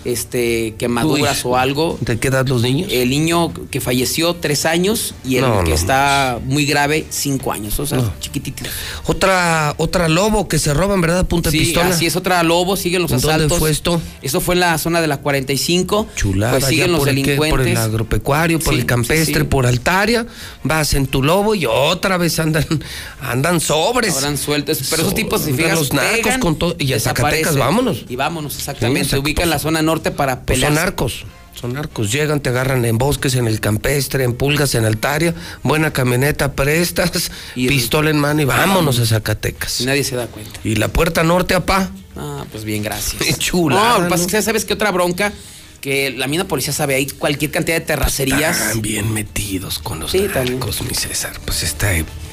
este 0.05 0.75
quemaduras 0.79 1.45
Uy, 1.45 1.51
o 1.53 1.57
algo. 1.57 1.99
¿De 2.01 2.19
qué 2.19 2.29
edad 2.29 2.47
los 2.47 2.63
niños? 2.63 2.89
El 2.93 3.11
niño 3.11 3.53
que 3.71 3.81
falleció, 3.81 4.35
tres 4.37 4.65
años, 4.67 5.15
y 5.25 5.37
el 5.37 5.43
No, 5.43 5.63
que 5.65 5.71
no, 5.71 5.75
está 5.75 6.39
muy 6.45 6.67
grave, 6.67 7.07
cinco 7.11 7.53
años. 7.53 7.79
O 7.81 7.87
sea, 7.87 8.13
chiquitito. 8.21 8.65
Otra, 9.07 9.75
otra 9.79 10.09
lobo 10.09 10.49
que 10.49 10.59
se 10.59 10.75
roban, 10.75 11.01
¿verdad? 11.01 11.27
Punta 11.27 11.51
de 11.51 11.59
pistola. 11.59 11.87
Así 12.03 12.07
es, 12.09 12.17
otra 12.17 12.43
lobo, 12.43 12.77
siguen 12.77 13.03
los 13.03 13.11
¿Dónde 13.13 13.29
asaltos. 13.29 13.59
fue 13.59 13.71
esto? 13.71 14.01
Eso 14.23 14.41
fue 14.41 14.55
en 14.55 14.61
la 14.61 14.77
zona 14.79 15.01
de 15.01 15.07
la 15.07 15.19
45. 15.19 16.09
Chulada, 16.17 16.53
Pues 16.55 16.65
siguen 16.67 16.91
los 16.93 16.99
por 17.01 17.09
el, 17.09 17.15
qué, 17.17 17.23
delincuentes. 17.23 17.51
por 17.59 17.67
el 17.69 17.77
agropecuario, 17.77 18.59
por 18.59 18.75
Sí, 18.75 18.81
el 18.81 18.87
campestre, 18.87 19.25
sí, 19.27 19.35
sí. 19.35 19.45
por 19.45 19.67
Altaria, 19.67 20.27
vas 20.65 20.95
en 20.95 21.07
tu 21.07 21.23
lobo 21.23 21.55
y 21.55 21.67
otra 21.67 22.17
vez 22.17 22.39
andan, 22.41 22.67
andan 23.21 23.61
sobres. 23.61 24.17
Habrán 24.17 24.37
sueltos. 24.39 24.81
Pero 24.91 25.03
esos 25.03 25.15
tipos, 25.15 25.43
si 25.43 25.51
Andan 25.51 25.65
fijas, 25.65 25.79
los 25.79 25.93
narcos 25.93 26.21
pegan, 26.23 26.41
con 26.41 26.57
todo. 26.59 26.75
Y 26.79 26.93
a 26.93 27.01
Zacatecas, 27.01 27.57
vámonos. 27.57 28.05
Y 28.09 28.17
vámonos, 28.17 28.57
exactamente. 28.57 29.09
Se 29.09 29.19
ubica 29.19 29.43
en 29.45 29.51
la 29.51 29.59
zona 29.59 29.81
norte 29.83 30.11
para 30.11 30.41
Pues 30.41 30.57
pelear. 30.59 30.73
son 30.73 30.83
narcos. 30.83 31.25
Son 31.55 31.75
narcos, 31.75 32.11
llegan, 32.11 32.41
te 32.41 32.49
agarran 32.51 32.85
en 32.85 32.99
bosques, 32.99 33.35
en 33.35 33.47
el 33.47 33.61
campestre, 33.61 34.25
en 34.25 34.35
pulgas, 34.35 34.75
en 34.75 34.85
Altaria, 34.85 35.35
buena 35.63 35.93
camioneta 35.93 36.53
prestas, 36.53 37.31
pistola 37.55 38.11
en 38.11 38.19
mano 38.19 38.41
y 38.43 38.45
vámonos 38.45 38.99
a 38.99 39.07
Zacatecas. 39.07 39.83
Nadie 39.83 40.03
se 40.03 40.17
da 40.17 40.27
cuenta. 40.27 40.59
Y 40.65 40.77
la 40.77 40.89
puerta 40.89 41.23
norte, 41.23 41.55
apá. 41.55 41.91
Ah, 42.17 42.45
pues 42.51 42.65
bien, 42.65 42.83
gracias. 42.83 43.23
Qué 43.23 43.35
chulada, 43.39 43.99
No, 43.99 44.09
pasa 44.09 44.27
que 44.27 44.41
sabes 44.43 44.65
que 44.65 44.73
otra 44.75 44.91
bronca 44.91 45.33
que 45.81 46.11
la 46.11 46.27
misma 46.29 46.47
policía 46.47 46.73
sabe 46.73 46.95
ahí 46.95 47.07
cualquier 47.07 47.51
cantidad 47.51 47.77
de 47.77 47.85
terracerías. 47.85 48.57
Están 48.61 48.83
bien 48.83 49.13
metidos 49.13 49.79
con 49.79 49.99
los 50.01 50.13
Sí, 50.13 50.29
también. 50.33 50.59
narcos, 50.61 50.81
mi 50.83 50.95
César. 50.95 51.33
Pues 51.45 51.63
está, 51.65 51.91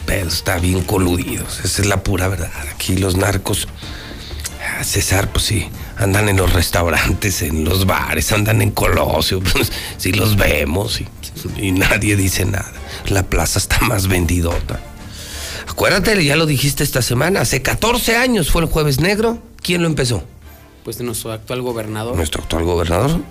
está 0.07 0.59
bien 0.59 0.81
coludidos. 0.83 1.59
Esa 1.63 1.81
es 1.81 1.87
la 1.87 2.03
pura 2.03 2.27
verdad. 2.27 2.51
Aquí 2.73 2.95
los 2.95 3.17
narcos, 3.17 3.67
César, 4.83 5.31
pues 5.31 5.45
sí, 5.45 5.67
andan 5.97 6.29
en 6.29 6.37
los 6.37 6.53
restaurantes, 6.53 7.41
en 7.41 7.63
los 7.65 7.85
bares, 7.85 8.31
andan 8.31 8.61
en 8.61 8.71
Colosio. 8.71 9.41
Pues, 9.53 9.71
sí 9.97 10.11
los 10.11 10.35
vemos 10.35 11.01
y, 11.01 11.07
y 11.57 11.71
nadie 11.71 12.15
dice 12.15 12.45
nada. 12.45 12.71
La 13.07 13.23
plaza 13.23 13.59
está 13.59 13.79
más 13.81 14.07
vendidota. 14.07 14.79
Acuérdate, 15.67 16.23
ya 16.23 16.35
lo 16.35 16.45
dijiste 16.45 16.83
esta 16.83 17.01
semana, 17.01 17.41
hace 17.41 17.61
14 17.61 18.17
años 18.17 18.51
fue 18.51 18.61
el 18.63 18.67
Jueves 18.67 18.99
Negro. 18.99 19.41
¿Quién 19.61 19.81
lo 19.81 19.87
empezó? 19.87 20.23
Pues 20.83 20.97
de 20.97 21.03
nuestro 21.03 21.31
actual 21.31 21.61
gobernador. 21.61 22.15
Nuestro 22.15 22.43
actual 22.43 22.63
gobernador. 22.63 23.21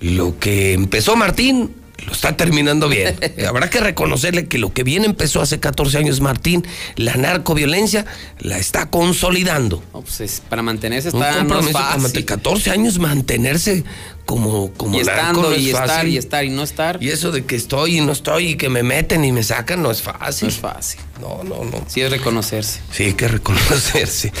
Lo 0.00 0.38
que 0.38 0.74
empezó 0.74 1.16
Martín 1.16 1.74
lo 2.06 2.12
está 2.12 2.36
terminando 2.36 2.88
bien. 2.88 3.16
Eh, 3.36 3.46
Habrá 3.46 3.68
que 3.70 3.80
reconocerle 3.80 4.46
que 4.46 4.58
lo 4.58 4.72
que 4.72 4.84
bien 4.84 5.04
empezó 5.04 5.40
hace 5.40 5.58
14 5.60 5.98
años 5.98 6.20
Martín, 6.20 6.64
la 6.96 7.14
narcoviolencia, 7.16 8.04
la 8.38 8.58
está 8.58 8.90
consolidando. 8.90 9.82
No, 9.92 10.02
pues 10.02 10.20
es- 10.20 10.42
para 10.48 10.62
mantenerse 10.62 11.08
Un 11.10 11.22
está 11.22 11.30
no 11.30 11.36
es 11.36 11.38
compromiso 11.38 11.78
fácil. 11.78 11.94
como 11.94 12.08
de 12.08 12.24
14 12.24 12.70
años 12.70 12.98
mantenerse 12.98 13.84
como, 14.26 14.72
como 14.72 14.94
y 15.00 15.04
narco 15.04 15.10
estando 15.20 15.42
no 15.42 15.52
es 15.52 15.60
y 15.62 15.66
estar 15.70 15.88
fácil. 15.88 16.10
y 16.12 16.16
estar 16.16 16.44
y 16.44 16.50
no 16.50 16.62
estar. 16.62 17.02
Y 17.02 17.08
eso 17.10 17.30
de 17.32 17.44
que 17.44 17.56
estoy 17.56 17.98
y 17.98 18.00
no 18.00 18.12
estoy 18.12 18.50
y 18.50 18.54
que 18.56 18.68
me 18.68 18.82
meten 18.82 19.24
y 19.24 19.32
me 19.32 19.42
sacan 19.42 19.82
no 19.82 19.90
es 19.90 20.00
fácil. 20.02 20.48
No 20.48 20.54
es 20.54 20.60
fácil. 20.60 21.00
No, 21.20 21.42
no, 21.44 21.64
no. 21.64 21.84
Sí 21.88 22.00
es 22.00 22.10
reconocerse. 22.10 22.80
Sí, 22.92 23.04
hay 23.04 23.12
que 23.14 23.28
reconocerse. 23.28 24.32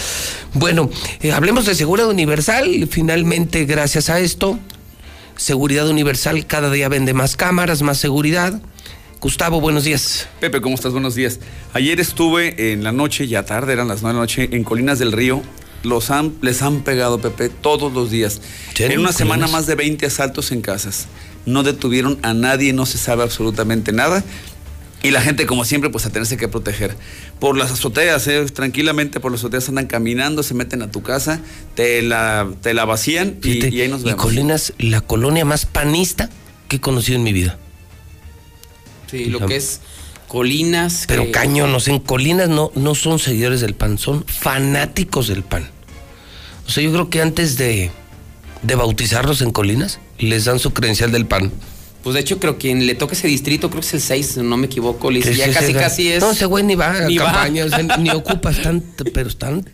Bueno, 0.54 0.88
eh, 1.20 1.32
hablemos 1.32 1.66
de 1.66 1.74
seguridad 1.74 2.08
universal. 2.08 2.88
Finalmente, 2.90 3.64
gracias 3.64 4.08
a 4.10 4.20
esto, 4.20 4.58
seguridad 5.36 5.88
universal 5.88 6.46
cada 6.46 6.70
día 6.70 6.88
vende 6.88 7.14
más 7.14 7.36
cámaras, 7.36 7.82
más 7.82 7.98
seguridad. 7.98 8.60
Gustavo, 9.20 9.60
buenos 9.60 9.84
días. 9.84 10.28
Pepe, 10.40 10.60
¿cómo 10.60 10.74
estás? 10.74 10.92
Buenos 10.92 11.14
días. 11.14 11.40
Ayer 11.72 11.98
estuve 11.98 12.72
en 12.72 12.84
la 12.84 12.92
noche, 12.92 13.26
ya 13.26 13.44
tarde, 13.44 13.72
eran 13.72 13.88
las 13.88 14.02
9 14.02 14.12
de 14.12 14.14
la 14.14 14.20
noche, 14.20 14.48
en 14.52 14.64
Colinas 14.64 14.98
del 14.98 15.12
Río. 15.12 15.42
Los 15.82 16.10
han, 16.10 16.34
les 16.42 16.62
han 16.62 16.82
pegado, 16.82 17.20
Pepe, 17.20 17.48
todos 17.48 17.92
los 17.92 18.10
días. 18.10 18.40
En 18.78 18.98
una 18.98 19.12
semana 19.12 19.46
más 19.46 19.66
de 19.66 19.74
20 19.74 20.06
asaltos 20.06 20.52
en 20.52 20.60
casas. 20.60 21.06
No 21.46 21.62
detuvieron 21.62 22.18
a 22.22 22.32
nadie, 22.34 22.72
no 22.72 22.86
se 22.86 22.98
sabe 22.98 23.22
absolutamente 23.22 23.92
nada. 23.92 24.22
Y 25.04 25.10
la 25.10 25.20
gente, 25.20 25.44
como 25.46 25.64
siempre, 25.66 25.90
pues 25.90 26.06
a 26.06 26.10
tenerse 26.10 26.36
que 26.38 26.48
proteger. 26.48 26.96
Por 27.38 27.56
las 27.58 27.70
azoteas, 27.70 28.26
eh, 28.26 28.46
tranquilamente 28.46 29.20
por 29.20 29.30
las 29.30 29.42
azoteas 29.42 29.68
andan 29.68 29.86
caminando, 29.86 30.42
se 30.42 30.54
meten 30.54 30.80
a 30.82 30.90
tu 30.90 31.02
casa, 31.02 31.40
te 31.74 32.00
la, 32.00 32.48
te 32.62 32.72
la 32.72 32.86
vacían 32.86 33.36
y, 33.42 33.52
Fíjate, 33.52 33.68
y 33.74 33.82
ahí 33.82 33.88
nos 33.88 34.02
y. 34.02 34.14
Colinas, 34.14 34.72
la 34.78 35.02
colonia 35.02 35.44
más 35.44 35.66
panista 35.66 36.30
que 36.68 36.76
he 36.76 36.80
conocido 36.80 37.16
en 37.18 37.22
mi 37.22 37.34
vida. 37.34 37.58
Sí, 39.10 39.26
lo 39.26 39.44
que 39.46 39.56
es 39.56 39.80
colinas. 40.26 41.04
Pero 41.06 41.24
que- 41.24 41.30
cañonos, 41.32 41.86
en 41.88 41.98
Colinas 42.00 42.48
no, 42.48 42.72
no 42.74 42.94
son 42.94 43.18
seguidores 43.18 43.60
del 43.60 43.74
PAN, 43.74 43.98
son 43.98 44.24
fanáticos 44.26 45.28
del 45.28 45.42
PAN. 45.42 45.68
O 46.66 46.70
sea, 46.70 46.82
yo 46.82 46.90
creo 46.92 47.10
que 47.10 47.20
antes 47.20 47.58
de, 47.58 47.90
de 48.62 48.74
bautizarlos 48.74 49.42
en 49.42 49.50
Colinas, 49.52 50.00
les 50.18 50.46
dan 50.46 50.58
su 50.58 50.72
credencial 50.72 51.12
del 51.12 51.26
PAN. 51.26 51.52
Pues 52.04 52.14
de 52.14 52.20
hecho, 52.20 52.38
creo 52.38 52.54
que 52.58 52.68
quien 52.68 52.86
le 52.86 52.94
toca 52.94 53.14
ese 53.14 53.26
distrito, 53.26 53.68
creo 53.70 53.80
que 53.80 53.86
es 53.88 53.94
el 53.94 54.00
6, 54.02 54.26
si 54.34 54.40
no 54.40 54.56
me 54.56 54.66
equivoco. 54.66 55.10
Le 55.10 55.18
dice, 55.18 55.34
ya 55.34 55.50
casi, 55.52 55.72
casi 55.74 56.12
es. 56.12 56.20
No, 56.22 56.30
ese 56.30 56.44
güey 56.46 56.62
ni 56.62 56.74
va 56.76 56.90
a 56.98 57.00
Ni 57.08 57.18
va. 57.18 57.24
campañas, 57.24 57.72
ni 57.98 58.10
ocupa, 58.10 58.50
están, 58.50 58.82
pero 59.12 59.28
están. 59.28 59.68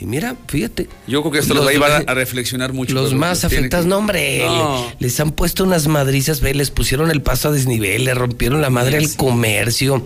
Y 0.00 0.06
mira, 0.06 0.36
fíjate. 0.48 0.88
Yo 1.06 1.20
creo 1.20 1.32
que 1.32 1.38
esto 1.40 1.52
los, 1.52 1.66
va 1.66 1.68
a 1.68 1.72
llevar 1.72 1.92
a, 1.92 2.10
a 2.10 2.14
reflexionar 2.14 2.72
mucho. 2.72 2.94
Los 2.94 3.12
más 3.12 3.40
tiene 3.40 3.50
que- 3.50 3.56
afectados, 3.58 3.84
no, 3.86 3.98
hombre. 3.98 4.38
No. 4.46 4.90
Les 5.00 5.20
han 5.20 5.32
puesto 5.32 5.64
unas 5.64 5.86
madrizas, 5.86 6.40
ve, 6.40 6.54
les 6.54 6.70
pusieron 6.70 7.10
el 7.10 7.20
paso 7.20 7.48
a 7.48 7.52
desnivel, 7.52 8.04
le 8.06 8.14
rompieron 8.14 8.62
la 8.62 8.70
madre 8.70 8.96
al 8.96 9.14
comercio, 9.16 10.02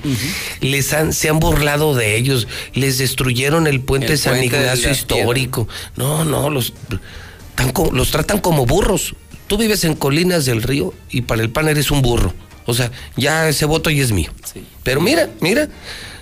les 0.61 0.93
han, 0.93 1.13
se 1.13 1.29
han 1.29 1.39
burlado 1.39 1.95
de 1.95 2.17
ellos, 2.17 2.49
les 2.75 2.99
destruyeron 2.99 3.69
el 3.69 3.81
puente 3.81 4.13
El 4.15 4.19
San 4.19 4.35
puente 4.39 4.57
Ignacio 4.57 4.91
histórico. 4.91 5.69
No, 5.97 6.25
no, 6.25 6.51
los, 6.51 6.73
tan 7.55 7.73
los 7.93 8.11
tratan 8.11 8.41
como 8.41 8.67
burros. 8.67 9.15
Tú 9.47 9.59
vives 9.59 9.85
en 9.85 9.95
Colinas 9.95 10.47
del 10.47 10.63
Río 10.63 10.95
y 11.11 11.23
para 11.23 11.43
el 11.43 11.51
PAN 11.51 11.69
eres 11.69 11.91
un 11.91 12.03
burro. 12.03 12.33
O 12.67 12.73
sea, 12.75 12.91
ya 13.17 13.49
ese 13.49 13.67
voto 13.67 13.91
ya 13.91 14.03
es 14.03 14.11
mío. 14.13 14.33
Pero 14.83 15.01
mira, 15.03 15.29
mira, 15.41 15.69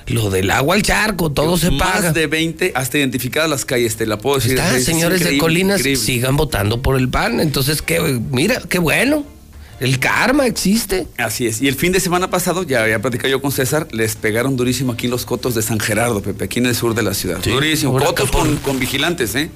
lo 0.08 0.28
del 0.30 0.50
agua 0.50 0.74
al 0.74 0.82
charco, 0.82 1.30
todo 1.30 1.56
se 1.56 1.70
Más 1.70 1.92
paga. 1.92 2.12
de 2.12 2.26
20, 2.26 2.72
hasta 2.74 2.98
identificadas 2.98 3.48
las 3.48 3.64
calles, 3.64 3.96
te 3.96 4.06
la 4.06 4.18
puedo 4.18 4.36
decir. 4.36 4.52
Está, 4.52 4.76
Es 4.76 4.84
señores 4.84 5.22
de 5.22 5.38
Colinas, 5.38 5.78
increíble. 5.80 6.02
sigan 6.04 6.36
votando 6.36 6.82
por 6.82 6.96
el 6.98 7.08
PAN. 7.08 7.38
Entonces, 7.38 7.80
qué, 7.80 8.00
mira, 8.32 8.60
qué 8.68 8.78
bueno. 8.80 9.24
El 9.78 9.98
karma 9.98 10.46
existe. 10.46 11.08
Así 11.16 11.46
es. 11.46 11.60
Y 11.60 11.66
el 11.66 11.74
fin 11.74 11.90
de 11.92 11.98
semana 11.98 12.30
pasado, 12.30 12.62
ya 12.62 12.82
había 12.84 13.00
platicado 13.00 13.28
yo 13.28 13.40
con 13.42 13.50
César, 13.50 13.88
les 13.90 14.14
pegaron 14.14 14.56
durísimo 14.56 14.92
aquí 14.92 15.06
en 15.06 15.10
los 15.10 15.24
cotos 15.26 15.54
de 15.56 15.62
San 15.62 15.80
Gerardo, 15.80 16.22
Pepe, 16.22 16.44
aquí 16.44 16.60
en 16.60 16.66
el 16.66 16.76
sur 16.76 16.94
de 16.94 17.02
la 17.02 17.14
ciudad. 17.14 17.38
Sí, 17.42 17.50
durísimo. 17.50 17.92
ahora 17.92 18.06
Cotos 18.06 18.28
acá 18.28 18.32
por- 18.38 18.46
con, 18.46 18.56
con 18.58 18.78
vigilantes, 18.78 19.34
¿eh? 19.34 19.50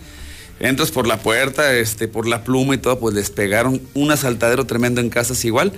Entras 0.58 0.90
por 0.90 1.06
la 1.06 1.18
puerta, 1.18 1.74
este, 1.74 2.08
por 2.08 2.26
la 2.26 2.42
pluma 2.42 2.74
y 2.74 2.78
todo, 2.78 2.98
pues 2.98 3.14
les 3.14 3.30
pegaron 3.30 3.82
un 3.94 4.10
asaltadero 4.10 4.64
tremendo 4.64 5.00
en 5.00 5.10
casas 5.10 5.44
igual. 5.44 5.72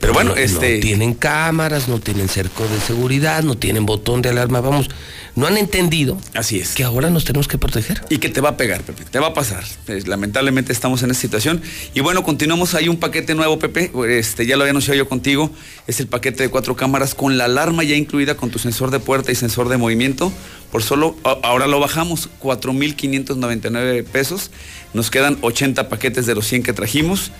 Pero 0.00 0.12
bueno, 0.12 0.30
no, 0.30 0.36
no 0.36 0.40
este. 0.40 0.78
tienen 0.78 1.14
cámaras, 1.14 1.88
no 1.88 1.98
tienen 1.98 2.28
cerco 2.28 2.66
de 2.68 2.78
seguridad, 2.80 3.42
no 3.42 3.56
tienen 3.56 3.84
botón 3.84 4.22
de 4.22 4.28
alarma. 4.28 4.60
Vamos, 4.60 4.88
no 5.34 5.46
han 5.46 5.56
entendido 5.56 6.18
Así 6.34 6.58
es. 6.60 6.74
que 6.74 6.84
ahora 6.84 7.10
nos 7.10 7.24
tenemos 7.24 7.48
que 7.48 7.58
proteger. 7.58 8.02
Y 8.08 8.18
que 8.18 8.28
te 8.28 8.40
va 8.40 8.50
a 8.50 8.56
pegar, 8.56 8.82
Pepe, 8.82 9.04
te 9.04 9.18
va 9.18 9.28
a 9.28 9.34
pasar. 9.34 9.64
Pues, 9.86 10.06
lamentablemente 10.06 10.72
estamos 10.72 11.02
en 11.02 11.10
esta 11.10 11.20
situación. 11.20 11.62
Y 11.94 12.00
bueno, 12.00 12.22
continuamos. 12.22 12.74
Hay 12.74 12.88
un 12.88 12.98
paquete 12.98 13.34
nuevo, 13.34 13.58
Pepe. 13.58 13.90
Este, 14.08 14.46
ya 14.46 14.56
lo 14.56 14.62
había 14.62 14.70
anunciado 14.70 14.96
yo 14.96 15.08
contigo. 15.08 15.50
Es 15.86 16.00
el 16.00 16.06
paquete 16.06 16.44
de 16.44 16.48
cuatro 16.48 16.76
cámaras 16.76 17.14
con 17.14 17.36
la 17.36 17.46
alarma 17.46 17.82
ya 17.82 17.96
incluida 17.96 18.36
con 18.36 18.50
tu 18.50 18.58
sensor 18.58 18.90
de 18.90 19.00
puerta 19.00 19.32
y 19.32 19.34
sensor 19.34 19.68
de 19.68 19.76
movimiento. 19.76 20.32
Por 20.70 20.82
solo, 20.82 21.16
ahora 21.42 21.66
lo 21.66 21.80
bajamos, 21.80 22.28
4.599 22.40 24.04
pesos. 24.04 24.50
Nos 24.94 25.10
quedan 25.10 25.38
80 25.40 25.88
paquetes 25.88 26.26
de 26.26 26.34
los 26.34 26.46
100 26.46 26.62
que 26.62 26.72
trajimos. 26.72 27.30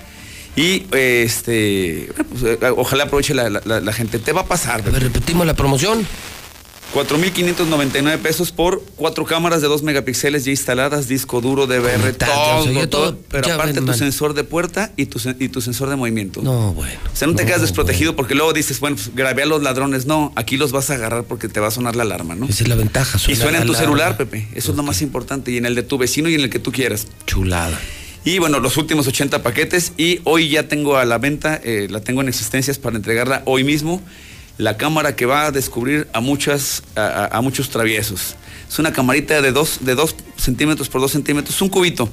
Y 0.60 0.86
este, 0.92 2.08
bueno, 2.16 2.30
pues, 2.30 2.42
eh, 2.42 2.58
ojalá 2.76 3.04
aproveche 3.04 3.32
la, 3.34 3.48
la- 3.48 3.62
la- 3.64 3.80
la 3.80 3.92
gente. 3.92 4.18
Te 4.18 4.32
va 4.32 4.40
a 4.42 4.46
pasar, 4.46 4.80
A 4.80 4.90
ver, 4.90 5.02
repetimos 5.02 5.46
la 5.46 5.54
promoción. 5.54 6.04
4.599 6.94 8.16
pesos 8.18 8.50
por 8.50 8.82
cuatro 8.96 9.26
cámaras 9.26 9.60
de 9.60 9.68
2 9.68 9.82
megapíxeles 9.82 10.46
ya 10.46 10.50
instaladas, 10.52 11.06
disco 11.06 11.42
duro, 11.42 11.66
DVR, 11.66 12.14
todo, 12.14 12.64
todo, 12.64 12.88
todo, 12.88 13.18
Pero 13.30 13.52
aparte 13.54 13.80
tu 13.82 13.92
sensor 13.92 14.32
de 14.32 14.42
puerta 14.42 14.90
y 14.96 15.04
tu, 15.04 15.20
y 15.38 15.48
tu 15.48 15.60
sensor 15.60 15.90
de 15.90 15.96
movimiento. 15.96 16.40
No, 16.42 16.72
bueno. 16.72 16.98
O 17.12 17.14
sea, 17.14 17.28
no 17.28 17.34
te 17.34 17.44
quedas 17.44 17.60
desprotegido 17.60 18.16
porque 18.16 18.34
luego 18.34 18.54
dices, 18.54 18.80
bueno, 18.80 18.96
pues 18.96 19.14
grabé 19.14 19.42
a 19.42 19.46
los 19.46 19.62
ladrones. 19.62 20.06
No, 20.06 20.32
aquí 20.34 20.56
los 20.56 20.72
vas 20.72 20.88
a 20.88 20.94
agarrar 20.94 21.24
porque 21.24 21.48
te 21.48 21.60
va 21.60 21.68
a 21.68 21.70
sonar 21.70 21.94
la 21.94 22.04
alarma, 22.04 22.34
¿no? 22.34 22.46
Esa 22.46 22.62
es 22.64 22.68
la 22.68 22.74
ventaja. 22.74 23.18
Y 23.30 23.36
suena 23.36 23.58
en 23.58 23.66
tu 23.66 23.74
celular, 23.74 24.16
Pepe. 24.16 24.48
Eso 24.54 24.70
es 24.70 24.76
lo 24.78 24.82
más 24.82 25.02
importante. 25.02 25.50
Y 25.52 25.58
en 25.58 25.66
el 25.66 25.74
de 25.74 25.82
tu 25.82 25.98
vecino 25.98 26.30
y 26.30 26.34
en 26.36 26.40
el 26.40 26.48
que 26.50 26.58
tú 26.58 26.72
quieras. 26.72 27.06
Chulada. 27.26 27.78
Y 28.24 28.38
bueno, 28.38 28.60
los 28.60 28.76
últimos 28.76 29.06
80 29.06 29.42
paquetes. 29.42 29.92
Y 29.96 30.20
hoy 30.24 30.48
ya 30.48 30.68
tengo 30.68 30.96
a 30.96 31.04
la 31.04 31.18
venta, 31.18 31.60
eh, 31.62 31.88
la 31.90 32.00
tengo 32.00 32.20
en 32.20 32.28
existencias 32.28 32.78
para 32.78 32.96
entregarla 32.96 33.42
hoy 33.44 33.64
mismo 33.64 34.02
la 34.58 34.76
cámara 34.76 35.14
que 35.14 35.24
va 35.24 35.46
a 35.46 35.50
descubrir 35.52 36.08
a, 36.12 36.20
muchas, 36.20 36.82
a, 36.96 37.40
muchos 37.42 37.70
traviesos. 37.70 38.34
Es 38.68 38.78
una 38.78 38.92
camarita 38.92 39.40
de 39.40 39.52
2 39.52 39.78
de 39.82 39.94
dos 39.94 40.16
centímetros 40.36 40.88
por 40.88 41.00
2 41.00 41.12
centímetros, 41.12 41.62
un 41.62 41.68
cubito. 41.68 42.10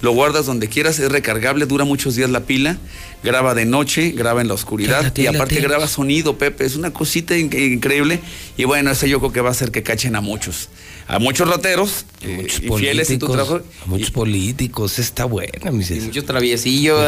Lo 0.00 0.12
guardas 0.12 0.46
donde 0.46 0.68
quieras, 0.68 0.98
es 0.98 1.10
recargable, 1.12 1.66
dura 1.66 1.84
muchos 1.84 2.14
días 2.14 2.30
la 2.30 2.40
pila, 2.40 2.78
graba 3.22 3.54
de 3.54 3.66
noche, 3.66 4.12
graba 4.12 4.40
en 4.40 4.48
la 4.48 4.54
oscuridad 4.54 5.14
y 5.16 5.26
aparte 5.26 5.60
graba 5.60 5.88
sonido, 5.88 6.38
Pepe, 6.38 6.64
es 6.64 6.74
una 6.74 6.92
cosita 6.92 7.36
increíble 7.36 8.20
y 8.56 8.64
bueno, 8.64 8.90
ese 8.90 9.08
yo 9.08 9.18
creo 9.18 9.32
que 9.32 9.40
va 9.40 9.48
a 9.48 9.52
hacer 9.52 9.70
que 9.70 9.82
cachen 9.82 10.16
a 10.16 10.20
muchos 10.20 10.68
a 11.08 11.18
muchos 11.18 11.48
rateros 11.48 12.04
eh, 12.20 12.46
y 12.62 12.68
fieles 12.78 13.10
en 13.10 13.18
tu 13.18 13.28
trabajo. 13.28 13.60
A 13.84 13.86
muchos 13.86 14.10
políticos, 14.10 14.98
está 14.98 15.24
buena, 15.24 15.70
mis 15.72 15.90
Mucho 15.90 16.24
traviesillo. 16.24 16.98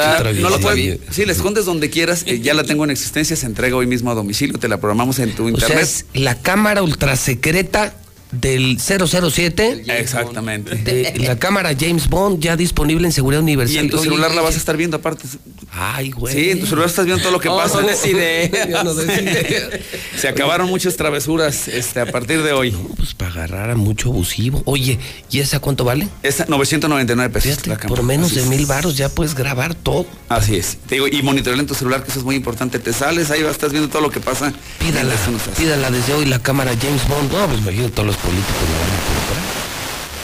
no 0.40 0.48
lo 0.48 0.58
puedes, 0.58 1.00
sí, 1.10 1.26
la 1.26 1.32
escondes 1.32 1.66
donde 1.66 1.90
quieras, 1.90 2.24
eh, 2.26 2.40
ya 2.40 2.54
la 2.54 2.64
tengo 2.64 2.84
en 2.84 2.90
existencia, 2.90 3.36
se 3.36 3.46
entrega 3.46 3.76
hoy 3.76 3.86
mismo 3.86 4.10
a 4.10 4.14
domicilio, 4.14 4.58
te 4.58 4.68
la 4.68 4.80
programamos 4.80 5.18
en 5.18 5.34
tu 5.34 5.48
internet. 5.48 5.86
Sea, 5.86 6.06
la 6.14 6.34
cámara 6.40 6.82
ultrasecreta 6.82 7.94
del 8.32 8.78
007. 8.78 9.84
Exactamente. 9.88 10.76
De 10.76 11.14
la 11.18 11.38
cámara 11.38 11.74
James 11.78 12.08
Bond 12.08 12.40
ya 12.40 12.56
disponible 12.56 13.06
en 13.06 13.12
seguridad 13.12 13.42
universal. 13.42 13.76
Y 13.76 13.78
en 13.78 13.90
tu 13.90 13.98
celular 13.98 14.34
la 14.34 14.42
vas 14.42 14.54
a 14.54 14.58
estar 14.58 14.76
viendo 14.76 14.96
aparte. 14.96 15.24
Ay, 15.72 16.10
güey. 16.10 16.34
Sí, 16.34 16.50
en 16.50 16.60
tu 16.60 16.66
celular 16.66 16.88
estás 16.88 17.04
viendo 17.04 17.22
todo 17.22 17.32
lo 17.32 17.40
que 17.40 17.48
pasa. 17.48 17.80
No 17.80 17.88
idea. 18.06 18.50
Se 20.16 20.28
acabaron 20.28 20.68
muchas 20.68 20.96
travesuras 20.96 21.68
este, 21.68 22.00
a 22.00 22.06
partir 22.06 22.42
de 22.42 22.52
hoy. 22.52 22.72
pues 22.96 23.14
para 23.14 23.30
agarrar 23.32 23.70
a 23.70 23.76
mucho 23.76 24.10
abusivo. 24.10 24.62
Oye, 24.64 24.98
¿y 25.30 25.40
esa 25.40 25.60
cuánto 25.60 25.84
vale? 25.84 26.08
Esa 26.22 26.46
999 26.46 27.32
pesos. 27.32 27.58
por 27.88 28.02
menos 28.02 28.34
de 28.34 28.42
mil 28.44 28.66
baros 28.66 28.96
ya 28.96 29.08
puedes 29.08 29.34
grabar 29.34 29.74
todo. 29.74 30.06
Así 30.28 30.56
es. 30.56 30.78
Te 30.86 30.96
digo, 30.96 31.08
y 31.08 31.22
monitorear 31.22 31.60
en 31.60 31.66
tu 31.66 31.74
celular, 31.74 32.02
que 32.02 32.10
eso 32.10 32.20
es 32.20 32.24
muy 32.24 32.36
importante. 32.36 32.78
Te 32.78 32.92
sales, 32.92 33.30
ahí 33.30 33.42
vas, 33.42 33.52
estás 33.52 33.72
viendo 33.72 33.88
todo 33.88 34.02
lo 34.02 34.10
que 34.10 34.20
pasa. 34.20 34.52
Pídala, 34.78 35.14
pídala 35.56 35.90
desde 35.90 36.14
hoy 36.14 36.26
la 36.26 36.40
cámara 36.40 36.72
James 36.80 37.06
Bond. 37.08 37.32
No, 37.32 37.46
pues 37.46 37.60
imagino 37.60 37.88
todos 37.90 38.06
los 38.06 38.16
políticos 38.20 38.64
la 38.70 38.78
van 38.78 38.92
a 38.92 39.00
comprar. 39.08 39.60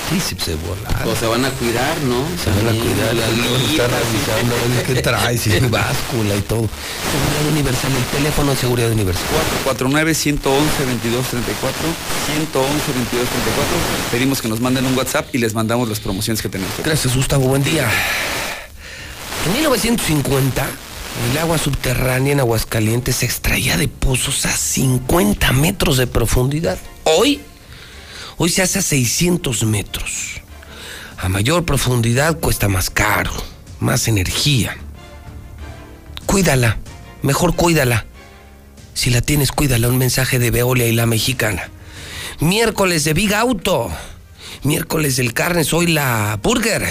Sí, 0.09 0.21
sí, 0.21 0.37
se 0.39 0.55
volar. 0.55 1.09
O 1.09 1.17
se 1.17 1.27
van 1.27 1.45
a 1.45 1.51
cuidar, 1.51 1.99
¿no? 2.03 2.23
Se 2.39 2.49
van 2.51 2.69
a 2.69 2.79
cuidar, 2.79 3.13
la 3.13 3.27
está 3.27 3.89
revisando 3.89 4.55
qué 4.87 5.03
trae, 5.03 5.37
si 5.37 5.53
es 5.53 5.69
báscula 5.71 6.37
y 6.37 6.43
todo. 6.43 6.69
Seguridad 7.11 7.53
Universal, 7.53 7.91
el 7.93 8.05
teléfono 8.17 8.51
de 8.53 8.57
Seguridad 8.57 8.91
Universal. 8.93 9.27
449 9.65 10.15
111 10.15 10.63
2234 10.63 11.89
111 12.27 12.71
2234 12.87 13.77
Pedimos 14.13 14.41
que 14.41 14.49
nos 14.49 14.61
manden 14.61 14.87
un 14.87 14.97
WhatsApp 14.97 15.27
y 15.35 15.39
les 15.39 15.55
mandamos 15.55 15.89
las 15.89 15.99
promociones 15.99 16.41
que 16.41 16.49
tenemos. 16.49 16.73
Gracias, 16.85 17.17
Gustavo. 17.17 17.49
Buen 17.49 17.65
día. 17.65 17.91
En 19.47 19.53
1950, 19.55 20.67
el 21.33 21.39
agua 21.39 21.59
subterránea 21.59 22.33
en 22.33 22.41
Aguascalientes 22.41 23.17
se 23.17 23.27
extraía 23.27 23.77
de 23.77 23.89
pozos 23.89 24.47
a 24.47 24.57
50 24.57 25.53
metros 25.53 25.97
de 25.97 26.07
profundidad. 26.07 26.79
Hoy 27.05 27.41
Hoy 28.39 28.51
se 28.51 28.61
hace 28.63 28.81
a 28.81 28.83
600 28.83 29.65
metros. 29.65 30.43
A 31.17 31.31
mayor 31.31 31.65
profundidad 31.65 32.39
cuesta 32.39 32.69
más 32.69 32.91
caro, 32.91 33.33
más 33.81 34.09
energía. 34.09 34.77
Cuídala, 36.27 36.77
mejor 37.23 37.57
cuídala. 37.57 38.05
Si 38.93 39.09
la 39.09 39.23
tienes, 39.23 39.53
cuídala. 39.53 39.89
Un 39.89 39.97
mensaje 39.97 40.39
de 40.39 40.51
Veolia 40.51 40.87
y 40.87 40.93
la 40.93 41.07
mexicana. 41.07 41.71
Miércoles 42.41 43.05
de 43.05 43.15
Big 43.15 43.33
Auto. 43.33 43.91
Miércoles 44.65 45.17
del 45.17 45.33
Carnes, 45.33 45.73
hoy 45.73 45.87
la 45.87 46.39
Burger. 46.43 46.85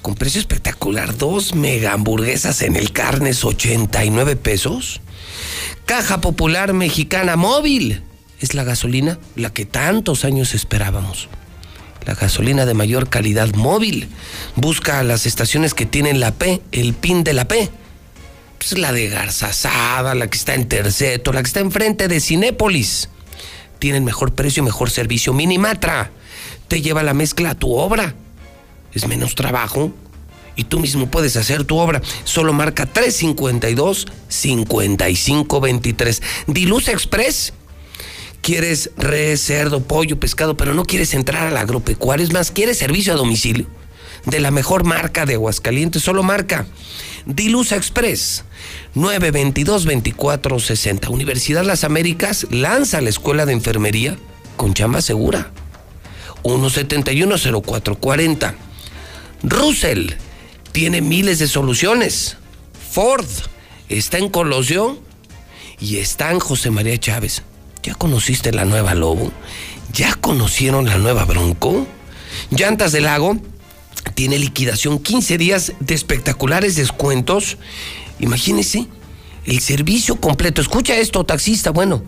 Con 0.00 0.14
precio 0.14 0.40
espectacular, 0.40 1.16
dos 1.16 1.56
mega 1.56 1.92
hamburguesas 1.92 2.62
en 2.62 2.76
el 2.76 2.92
Carnes, 2.92 3.44
89 3.44 4.36
pesos. 4.36 5.00
Caja 5.86 6.20
Popular 6.20 6.72
Mexicana 6.72 7.34
Móvil 7.34 8.04
es 8.40 8.54
la 8.54 8.64
gasolina 8.64 9.18
la 9.36 9.50
que 9.50 9.66
tantos 9.66 10.24
años 10.24 10.54
esperábamos. 10.54 11.28
La 12.06 12.14
gasolina 12.14 12.64
de 12.66 12.74
mayor 12.74 13.08
calidad 13.08 13.54
móvil. 13.54 14.08
Busca 14.56 15.02
las 15.02 15.26
estaciones 15.26 15.74
que 15.74 15.86
tienen 15.86 16.18
la 16.18 16.32
P, 16.32 16.62
el 16.72 16.94
PIN 16.94 17.24
de 17.24 17.34
la 17.34 17.46
P. 17.46 17.68
Pues 18.58 18.76
la 18.78 18.92
de 18.92 19.08
Garzazada, 19.08 20.14
la 20.14 20.28
que 20.28 20.38
está 20.38 20.54
en 20.54 20.66
Terceto, 20.68 21.32
la 21.32 21.42
que 21.42 21.46
está 21.46 21.60
enfrente 21.60 22.08
de 22.08 22.20
Cinépolis. 22.20 23.10
Tienen 23.78 24.04
mejor 24.04 24.34
precio 24.34 24.62
y 24.62 24.64
mejor 24.64 24.90
servicio. 24.90 25.32
Minimatra 25.32 26.10
te 26.68 26.80
lleva 26.82 27.02
la 27.02 27.14
mezcla 27.14 27.50
a 27.50 27.54
tu 27.54 27.74
obra. 27.74 28.14
Es 28.92 29.06
menos 29.06 29.34
trabajo 29.34 29.92
y 30.56 30.64
tú 30.64 30.80
mismo 30.80 31.10
puedes 31.10 31.36
hacer 31.36 31.64
tu 31.64 31.78
obra. 31.78 32.02
Solo 32.24 32.52
marca 32.52 32.86
352 32.86 34.06
5523. 34.28 36.22
Diluz 36.46 36.88
Express 36.88 37.52
quieres 38.40 38.90
re, 38.96 39.36
cerdo, 39.36 39.82
pollo, 39.82 40.18
pescado, 40.18 40.56
pero 40.56 40.74
no 40.74 40.84
quieres 40.84 41.14
entrar 41.14 41.46
al 41.46 41.56
agropecuario, 41.56 42.24
es 42.24 42.32
más, 42.32 42.50
quieres 42.50 42.78
servicio 42.78 43.12
a 43.12 43.16
domicilio 43.16 43.66
de 44.26 44.40
la 44.40 44.50
mejor 44.50 44.84
marca 44.84 45.24
de 45.26 45.34
Aguascalientes, 45.34 46.02
solo 46.02 46.22
marca 46.22 46.66
Dilusa 47.26 47.76
Express 47.76 48.44
922-2460. 48.94 51.08
Universidad 51.08 51.64
Las 51.64 51.84
Américas 51.84 52.46
lanza 52.50 53.00
la 53.00 53.08
escuela 53.10 53.46
de 53.46 53.52
enfermería 53.52 54.16
con 54.56 54.74
chamba 54.74 55.00
segura. 55.02 55.52
1710440. 56.42 58.54
Russell 59.42 60.10
tiene 60.72 61.00
miles 61.00 61.38
de 61.38 61.48
soluciones. 61.48 62.36
Ford 62.90 63.26
está 63.88 64.18
en 64.18 64.28
Colosio 64.28 65.00
y 65.78 65.96
está 65.98 66.30
en 66.30 66.40
José 66.40 66.70
María 66.70 66.98
Chávez. 66.98 67.42
¿Ya 67.82 67.94
conociste 67.94 68.52
la 68.52 68.64
nueva 68.64 68.94
Lobo? 68.94 69.32
¿Ya 69.92 70.14
conocieron 70.14 70.86
la 70.86 70.98
nueva 70.98 71.24
Bronco? 71.24 71.86
Llantas 72.50 72.92
del 72.92 73.04
Lago 73.04 73.36
tiene 74.14 74.38
liquidación 74.38 74.98
15 74.98 75.38
días 75.38 75.72
de 75.80 75.94
espectaculares 75.94 76.76
descuentos. 76.76 77.56
Imagínese 78.18 78.86
el 79.46 79.60
servicio 79.60 80.16
completo. 80.16 80.60
Escucha 80.60 80.96
esto, 80.96 81.24
taxista, 81.24 81.70
bueno, 81.70 82.02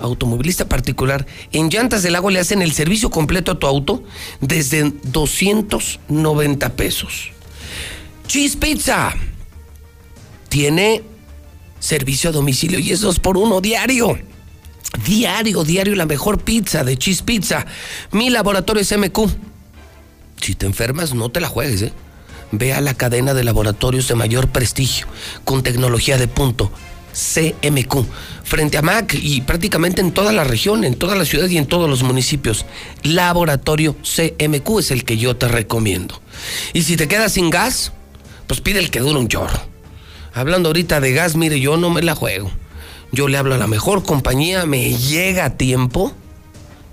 automovilista 0.00 0.68
particular. 0.68 1.24
En 1.52 1.68
Llantas 1.70 2.02
del 2.02 2.14
Lago 2.14 2.30
le 2.30 2.40
hacen 2.40 2.60
el 2.60 2.72
servicio 2.72 3.10
completo 3.10 3.52
a 3.52 3.58
tu 3.58 3.66
auto 3.66 4.02
desde 4.40 4.92
290 5.04 6.68
pesos. 6.70 7.30
Cheese 8.26 8.56
Pizza 8.56 9.14
tiene 10.48 11.02
servicio 11.78 12.30
a 12.30 12.32
domicilio 12.32 12.78
y 12.78 12.90
es 12.90 13.00
dos 13.00 13.20
por 13.20 13.36
uno 13.36 13.60
diario. 13.60 14.18
Diario, 15.06 15.64
diario 15.64 15.94
la 15.94 16.06
mejor 16.06 16.42
pizza 16.42 16.84
de 16.84 16.96
Cheese 16.96 17.22
Pizza. 17.22 17.66
Mi 18.12 18.30
laboratorio 18.30 18.82
es 18.82 18.96
MQ. 18.96 19.28
Si 20.40 20.54
te 20.54 20.66
enfermas, 20.66 21.14
no 21.14 21.30
te 21.30 21.40
la 21.40 21.48
juegues, 21.48 21.82
¿eh? 21.82 21.92
Ve 22.50 22.74
a 22.74 22.80
la 22.82 22.94
cadena 22.94 23.32
de 23.32 23.44
laboratorios 23.44 24.08
de 24.08 24.14
mayor 24.14 24.48
prestigio, 24.48 25.06
con 25.44 25.62
tecnología 25.62 26.18
de 26.18 26.28
punto. 26.28 26.70
CMQ, 27.12 28.06
frente 28.42 28.78
a 28.78 28.82
MAC 28.82 29.14
y 29.14 29.42
prácticamente 29.42 30.00
en 30.00 30.12
toda 30.12 30.32
la 30.32 30.44
región, 30.44 30.84
en 30.84 30.94
toda 30.94 31.14
la 31.14 31.26
ciudad 31.26 31.48
y 31.48 31.58
en 31.58 31.66
todos 31.66 31.88
los 31.88 32.02
municipios. 32.02 32.64
Laboratorio 33.02 33.96
CMQ 34.02 34.78
es 34.78 34.90
el 34.90 35.04
que 35.04 35.18
yo 35.18 35.36
te 35.36 35.48
recomiendo. 35.48 36.20
Y 36.72 36.82
si 36.82 36.96
te 36.96 37.08
quedas 37.08 37.32
sin 37.32 37.50
gas, 37.50 37.92
pues 38.46 38.60
pide 38.60 38.78
el 38.78 38.90
que 38.90 39.00
dure 39.00 39.18
un 39.18 39.28
chorro. 39.28 39.60
Hablando 40.34 40.70
ahorita 40.70 41.00
de 41.00 41.12
gas, 41.12 41.36
mire, 41.36 41.60
yo 41.60 41.76
no 41.76 41.90
me 41.90 42.02
la 42.02 42.14
juego 42.14 42.50
yo 43.12 43.28
le 43.28 43.36
hablo 43.36 43.54
a 43.54 43.58
la 43.58 43.66
mejor 43.66 44.02
compañía, 44.04 44.64
me 44.64 44.96
llega 44.96 45.44
a 45.44 45.56
tiempo, 45.56 46.12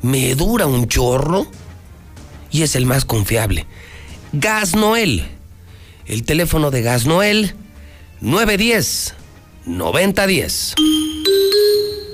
me 0.02 0.36
dura 0.36 0.68
un 0.68 0.88
chorro 0.88 1.48
y 2.52 2.64
es 2.64 2.76
el 2.76 2.86
más 2.86 3.06
confiable. 3.06 3.66
Gas 4.34 4.76
Noel. 4.76 5.26
El 6.06 6.24
teléfono 6.24 6.72
de 6.72 6.82
Gas 6.82 7.06
Noel 7.06 7.56
910 8.20 9.16
9010. 9.66 10.76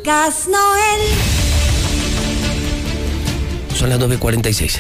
Gas 0.04 0.48
Noel. 0.48 1.02
Son 3.76 3.90
las 3.90 4.00
9:46. 4.00 4.80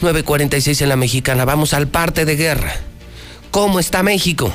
9:46 0.00 0.80
en 0.82 0.88
la 0.88 0.96
mexicana. 0.96 1.44
Vamos 1.44 1.74
al 1.74 1.88
parte 1.88 2.24
de 2.24 2.36
guerra. 2.36 2.74
¿Cómo 3.50 3.78
está 3.78 4.02
México? 4.02 4.52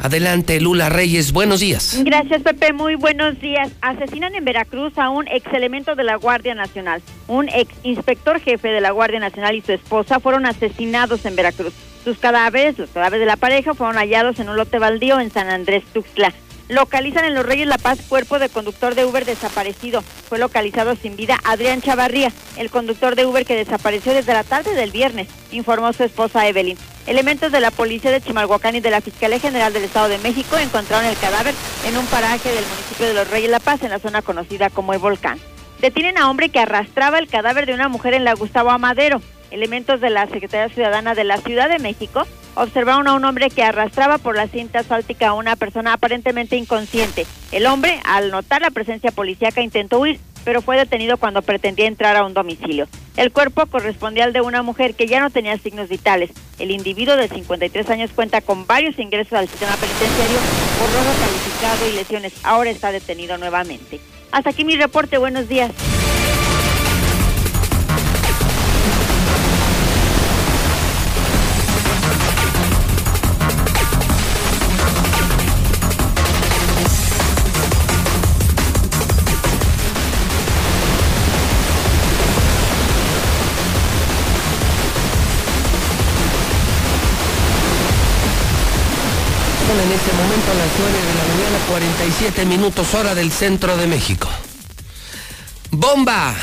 Adelante, 0.00 0.60
Lula 0.60 0.88
Reyes, 0.88 1.32
buenos 1.32 1.58
días. 1.58 2.00
Gracias, 2.04 2.42
Pepe, 2.42 2.72
muy 2.72 2.94
buenos 2.94 3.40
días. 3.40 3.72
Asesinan 3.80 4.34
en 4.36 4.44
Veracruz 4.44 4.96
a 4.96 5.10
un 5.10 5.26
ex 5.26 5.52
elemento 5.52 5.96
de 5.96 6.04
la 6.04 6.14
Guardia 6.14 6.54
Nacional. 6.54 7.02
Un 7.26 7.48
ex 7.48 7.74
inspector 7.82 8.40
jefe 8.40 8.68
de 8.68 8.80
la 8.80 8.92
Guardia 8.92 9.18
Nacional 9.18 9.56
y 9.56 9.60
su 9.60 9.72
esposa 9.72 10.20
fueron 10.20 10.46
asesinados 10.46 11.24
en 11.26 11.34
Veracruz. 11.34 11.74
Sus 12.04 12.18
cadáveres, 12.18 12.78
los 12.78 12.90
cadáveres 12.90 13.20
de 13.20 13.26
la 13.26 13.36
pareja, 13.36 13.74
fueron 13.74 13.96
hallados 13.96 14.38
en 14.38 14.48
un 14.48 14.56
lote 14.56 14.78
baldío 14.78 15.18
en 15.18 15.32
San 15.32 15.48
Andrés 15.48 15.82
Tuxtla. 15.92 16.32
Localizan 16.68 17.24
en 17.24 17.34
Los 17.34 17.46
Reyes 17.46 17.66
La 17.66 17.78
Paz 17.78 17.98
cuerpo 18.06 18.38
de 18.38 18.50
conductor 18.50 18.94
de 18.94 19.06
Uber 19.06 19.24
desaparecido. 19.24 20.02
Fue 20.02 20.38
localizado 20.38 20.96
sin 20.96 21.16
vida 21.16 21.38
Adrián 21.44 21.80
Chavarría, 21.80 22.30
el 22.58 22.70
conductor 22.70 23.16
de 23.16 23.24
Uber 23.24 23.46
que 23.46 23.56
desapareció 23.56 24.12
desde 24.12 24.34
la 24.34 24.44
tarde 24.44 24.74
del 24.74 24.90
viernes, 24.90 25.28
informó 25.50 25.94
su 25.94 26.04
esposa 26.04 26.46
Evelyn. 26.46 26.76
Elementos 27.06 27.50
de 27.52 27.60
la 27.60 27.70
policía 27.70 28.10
de 28.10 28.20
Chimalhuacán 28.20 28.76
y 28.76 28.80
de 28.80 28.90
la 28.90 29.00
Fiscalía 29.00 29.40
General 29.40 29.72
del 29.72 29.84
Estado 29.84 30.10
de 30.10 30.18
México 30.18 30.58
encontraron 30.58 31.06
el 31.06 31.16
cadáver 31.16 31.54
en 31.86 31.96
un 31.96 32.04
paraje 32.06 32.50
del 32.50 32.66
municipio 32.66 33.06
de 33.06 33.14
Los 33.14 33.30
Reyes 33.30 33.50
La 33.50 33.60
Paz, 33.60 33.82
en 33.82 33.90
la 33.90 33.98
zona 33.98 34.20
conocida 34.20 34.68
como 34.68 34.92
el 34.92 34.98
Volcán. 34.98 35.38
Detienen 35.80 36.18
a 36.18 36.28
hombre 36.28 36.50
que 36.50 36.58
arrastraba 36.58 37.18
el 37.18 37.28
cadáver 37.28 37.64
de 37.64 37.72
una 37.72 37.88
mujer 37.88 38.12
en 38.12 38.24
la 38.24 38.34
Gustavo 38.34 38.70
Amadero. 38.70 39.22
Elementos 39.50 40.00
de 40.00 40.10
la 40.10 40.26
Secretaría 40.26 40.72
Ciudadana 40.72 41.14
de 41.14 41.24
la 41.24 41.38
Ciudad 41.38 41.68
de 41.68 41.78
México 41.78 42.26
observaron 42.54 43.06
a 43.06 43.14
un 43.14 43.24
hombre 43.24 43.50
que 43.50 43.62
arrastraba 43.62 44.18
por 44.18 44.36
la 44.36 44.48
cinta 44.48 44.80
asfáltica 44.80 45.28
a 45.28 45.34
una 45.34 45.56
persona 45.56 45.92
aparentemente 45.92 46.56
inconsciente. 46.56 47.26
El 47.52 47.66
hombre, 47.66 48.00
al 48.04 48.30
notar 48.30 48.60
la 48.60 48.70
presencia 48.70 49.12
policíaca, 49.12 49.62
intentó 49.62 50.00
huir, 50.00 50.18
pero 50.44 50.60
fue 50.60 50.76
detenido 50.76 51.16
cuando 51.18 51.42
pretendía 51.42 51.86
entrar 51.86 52.16
a 52.16 52.24
un 52.24 52.34
domicilio. 52.34 52.88
El 53.16 53.32
cuerpo 53.32 53.66
correspondía 53.66 54.24
al 54.24 54.32
de 54.32 54.40
una 54.40 54.62
mujer 54.62 54.94
que 54.94 55.06
ya 55.06 55.20
no 55.20 55.30
tenía 55.30 55.56
signos 55.58 55.88
vitales. 55.88 56.30
El 56.58 56.70
individuo 56.70 57.16
de 57.16 57.28
53 57.28 57.90
años 57.90 58.10
cuenta 58.14 58.40
con 58.40 58.66
varios 58.66 58.98
ingresos 58.98 59.34
al 59.34 59.48
sistema 59.48 59.74
penitenciario 59.76 60.38
por 60.78 60.88
robo 60.92 61.12
calificado 61.20 61.88
y 61.88 61.96
lesiones. 61.96 62.32
Ahora 62.44 62.70
está 62.70 62.92
detenido 62.92 63.38
nuevamente. 63.38 64.00
Hasta 64.30 64.50
aquí 64.50 64.64
mi 64.64 64.76
reporte. 64.76 65.18
Buenos 65.18 65.48
días. 65.48 65.72
9 90.78 90.92
de 90.92 91.14
la 91.14 91.24
mañana, 91.34 91.58
47 91.68 92.44
minutos 92.44 92.94
hora 92.94 93.14
del 93.16 93.32
centro 93.32 93.76
de 93.76 93.88
México. 93.88 94.28
Bomba 95.72 96.36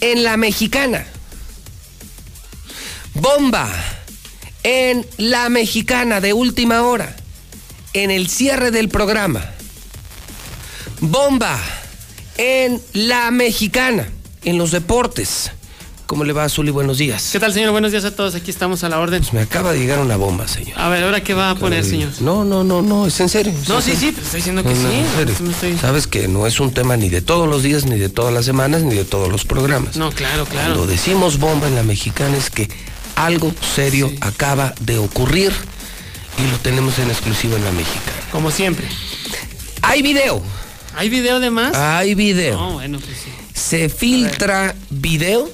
en 0.00 0.24
la 0.24 0.38
mexicana. 0.38 1.04
Bomba 3.12 3.68
en 4.62 5.06
la 5.18 5.50
mexicana 5.50 6.22
de 6.22 6.32
última 6.32 6.82
hora. 6.82 7.14
En 7.92 8.10
el 8.10 8.30
cierre 8.30 8.70
del 8.70 8.88
programa. 8.88 9.44
Bomba 11.00 11.60
en 12.38 12.80
la 12.94 13.30
mexicana. 13.30 14.08
En 14.44 14.56
los 14.56 14.70
deportes. 14.70 15.50
¿Cómo 16.12 16.24
le 16.24 16.34
va, 16.34 16.46
Zuli? 16.50 16.70
Buenos 16.70 16.98
días. 16.98 17.30
¿Qué 17.32 17.40
tal, 17.40 17.54
señor? 17.54 17.70
Buenos 17.70 17.90
días 17.90 18.04
a 18.04 18.14
todos. 18.14 18.34
Aquí 18.34 18.50
estamos 18.50 18.84
a 18.84 18.90
la 18.90 18.98
orden. 19.00 19.22
Pues 19.22 19.32
me 19.32 19.40
acaba 19.40 19.72
de 19.72 19.78
llegar 19.78 19.98
una 19.98 20.16
bomba, 20.18 20.46
señor. 20.46 20.78
A 20.78 20.90
ver, 20.90 21.04
¿ahora 21.04 21.22
qué 21.22 21.32
va 21.32 21.48
a 21.48 21.54
poner, 21.54 21.86
señor? 21.86 22.10
No, 22.20 22.44
no, 22.44 22.62
no, 22.62 22.82
no, 22.82 23.06
es 23.06 23.18
en 23.20 23.30
serio. 23.30 23.50
es 23.58 23.66
No, 23.66 23.76
en 23.76 23.82
sí, 23.82 23.92
serio. 23.92 24.10
sí, 24.10 24.14
te 24.16 24.20
estoy 24.20 24.38
diciendo 24.40 24.62
que 24.62 24.74
No, 24.74 24.82
no, 24.82 24.90
sí. 24.90 24.94
en 24.98 25.06
serio. 25.16 25.34
Sí 25.38 25.44
estoy- 25.50 25.78
Sabes 25.78 26.06
que 26.06 26.28
no 26.28 26.46
es 26.46 26.60
un 26.60 26.70
tema 26.74 26.98
ni 26.98 27.08
de 27.08 27.22
todos 27.22 27.48
los 27.48 27.62
días, 27.62 27.86
ni 27.86 27.96
de 27.98 28.10
todas 28.10 28.34
las 28.34 28.44
semanas, 28.44 28.82
ni 28.82 28.94
de 28.94 29.06
todos 29.06 29.30
los 29.30 29.46
programas. 29.46 29.96
No, 29.96 30.12
claro, 30.12 30.44
claro. 30.44 30.74
Cuando 30.74 30.86
decimos 30.86 31.38
bomba 31.38 31.66
en 31.66 31.76
la 31.76 31.82
mexicana 31.82 32.36
es 32.36 32.50
que 32.50 32.68
algo 33.16 33.50
serio 33.74 34.12
acaba 34.20 34.74
de 34.80 34.98
ocurrir 34.98 35.50
y 36.36 36.50
lo 36.50 36.58
tenemos 36.58 36.98
en 36.98 37.08
exclusiva 37.08 37.56
en 37.56 37.64
la 37.64 37.72
mexicana. 37.72 38.18
Como 38.30 38.50
siempre. 38.50 38.86
Hay 39.80 40.02
video. 40.02 40.42
¿Hay 40.94 41.08
video 41.08 41.40
de 41.40 41.50
más? 41.50 41.74
Hay 41.74 42.14
video. 42.14 42.58
No, 42.58 42.72
bueno, 42.74 42.98
pues 42.98 43.16
sí. 43.16 43.30
Se 43.58 43.88
filtra 43.88 44.74
video 44.90 45.48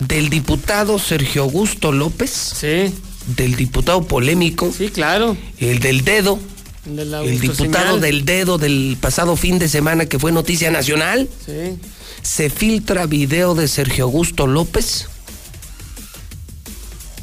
del 0.00 0.30
diputado 0.30 0.98
Sergio 0.98 1.42
Augusto 1.42 1.92
López. 1.92 2.30
Sí. 2.30 2.92
Del 3.36 3.54
diputado 3.54 4.02
polémico. 4.02 4.72
Sí, 4.76 4.88
claro. 4.88 5.36
El 5.58 5.78
del 5.80 6.04
dedo. 6.04 6.38
El, 6.86 6.96
de 6.96 7.04
la 7.04 7.22
El 7.22 7.38
diputado 7.38 7.98
del 7.98 8.24
dedo 8.24 8.58
del 8.58 8.96
pasado 9.00 9.36
fin 9.36 9.58
de 9.58 9.68
semana 9.68 10.06
que 10.06 10.18
fue 10.18 10.32
noticia 10.32 10.70
nacional. 10.70 11.28
Sí. 11.44 11.78
Se 12.22 12.50
filtra 12.50 13.06
video 13.06 13.54
de 13.54 13.68
Sergio 13.68 14.04
Augusto 14.04 14.46
López 14.46 15.06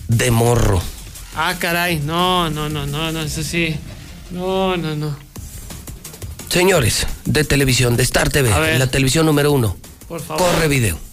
de 0.07 0.31
morro. 0.31 0.81
Ah, 1.35 1.55
caray. 1.59 1.99
No, 1.99 2.49
no, 2.49 2.69
no, 2.69 2.87
no, 2.87 3.11
no, 3.11 3.21
eso 3.21 3.43
sí. 3.43 3.75
No, 4.31 4.77
no, 4.77 4.95
no. 4.95 5.15
Señores 6.49 7.05
de 7.25 7.43
televisión, 7.43 7.97
de 7.97 8.03
Star 8.03 8.29
TV, 8.29 8.49
la 8.77 8.87
televisión 8.87 9.25
número 9.25 9.51
uno. 9.51 9.75
Por 10.07 10.21
favor. 10.21 10.47
Corre 10.47 10.67
video. 10.67 11.06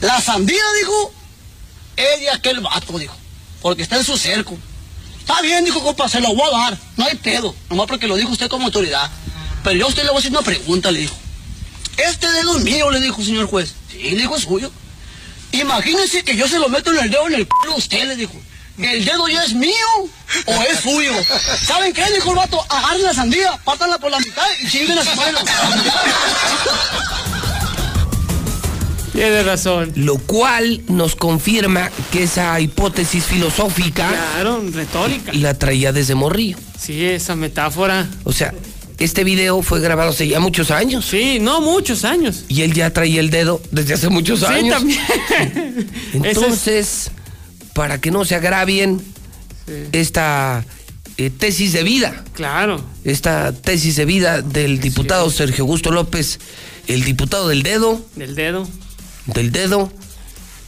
La 0.00 0.20
sandía, 0.20 0.62
dijo, 0.80 1.12
es 1.96 2.20
de 2.20 2.30
aquel 2.30 2.60
vato, 2.60 2.98
dijo, 2.98 3.16
porque 3.60 3.82
está 3.82 3.96
en 3.96 4.04
su 4.04 4.16
cerco. 4.16 4.58
Está 5.20 5.40
bien, 5.40 5.64
dijo, 5.64 5.82
compa, 5.82 6.08
se 6.08 6.20
lo 6.20 6.34
voy 6.34 6.48
a 6.52 6.58
dar, 6.58 6.78
no 6.96 7.06
hay 7.06 7.14
pedo, 7.16 7.54
nomás 7.70 7.86
porque 7.86 8.08
lo 8.08 8.16
dijo 8.16 8.32
usted 8.32 8.48
como 8.48 8.66
autoridad. 8.66 9.10
Pero 9.62 9.78
yo 9.78 9.86
a 9.86 9.88
usted 9.88 10.02
le 10.02 10.08
voy 10.08 10.16
a 10.16 10.18
hacer 10.18 10.32
una 10.32 10.42
pregunta, 10.42 10.90
le 10.90 11.00
dijo. 11.00 11.14
Este 11.96 12.30
dedo 12.32 12.56
es 12.56 12.64
mío, 12.64 12.90
le 12.90 13.00
dijo, 13.00 13.22
señor 13.22 13.46
juez. 13.46 13.74
Sí, 13.90 13.98
le 13.98 14.16
dijo, 14.16 14.38
suyo. 14.40 14.72
Imagínese 15.52 16.24
que 16.24 16.34
yo 16.36 16.48
se 16.48 16.58
lo 16.58 16.68
meto 16.68 16.90
en 16.90 16.98
el 16.98 17.10
dedo 17.10 17.28
en 17.28 17.34
el 17.34 17.46
culo 17.46 17.74
a 17.74 17.76
usted, 17.76 18.04
le 18.08 18.16
dijo. 18.16 18.34
¿El 18.78 19.04
dedo 19.04 19.28
ya 19.28 19.44
es 19.44 19.52
mío 19.52 19.86
o 20.46 20.62
es 20.62 20.80
suyo? 20.80 21.12
¿Saben 21.64 21.92
qué? 21.92 22.04
Dijo 22.10 22.30
el 22.30 22.36
vato, 22.36 22.64
agarren 22.68 23.02
la 23.02 23.14
sandía, 23.14 23.60
pártanla 23.64 23.98
por 23.98 24.10
la 24.10 24.18
mitad 24.18 24.46
y 24.60 24.68
chinguen 24.68 24.98
a 24.98 25.04
su. 25.04 25.10
Tiene 29.12 29.42
razón. 29.42 29.92
Lo 29.96 30.16
cual 30.18 30.82
nos 30.88 31.16
confirma 31.16 31.90
que 32.10 32.22
esa 32.22 32.58
hipótesis 32.60 33.24
filosófica 33.24 34.08
Claro, 34.08 34.62
retórica. 34.72 35.32
la 35.34 35.54
traía 35.58 35.92
desde 35.92 36.14
morrillo. 36.14 36.56
Sí, 36.78 37.04
esa 37.04 37.36
metáfora. 37.36 38.08
O 38.24 38.32
sea, 38.32 38.54
este 38.98 39.22
video 39.24 39.60
fue 39.62 39.80
grabado 39.80 40.10
hace 40.10 40.26
ya 40.28 40.40
muchos 40.40 40.70
años. 40.70 41.04
Sí, 41.04 41.38
no 41.40 41.60
muchos 41.60 42.04
años. 42.04 42.44
Y 42.48 42.62
él 42.62 42.72
ya 42.72 42.90
traía 42.90 43.20
el 43.20 43.30
dedo 43.30 43.60
desde 43.70 43.94
hace 43.94 44.08
muchos 44.08 44.40
Sí, 44.40 44.46
años. 44.46 44.76
también. 44.78 45.90
Entonces, 46.14 47.10
para 47.74 48.00
que 48.00 48.10
no 48.10 48.24
se 48.24 48.34
agravien 48.34 49.02
esta 49.92 50.64
eh, 51.18 51.30
tesis 51.30 51.72
de 51.72 51.82
vida, 51.82 52.24
Claro. 52.34 52.82
esta 53.04 53.52
tesis 53.52 53.96
de 53.96 54.04
vida 54.04 54.40
del 54.42 54.80
diputado 54.80 55.30
Sergio 55.30 55.64
Augusto 55.64 55.90
López, 55.90 56.38
el 56.86 57.04
diputado 57.04 57.48
del 57.48 57.62
dedo, 57.62 58.00
Del 58.16 58.34
dedo. 58.34 58.66
Del 59.26 59.52
dedo, 59.52 59.92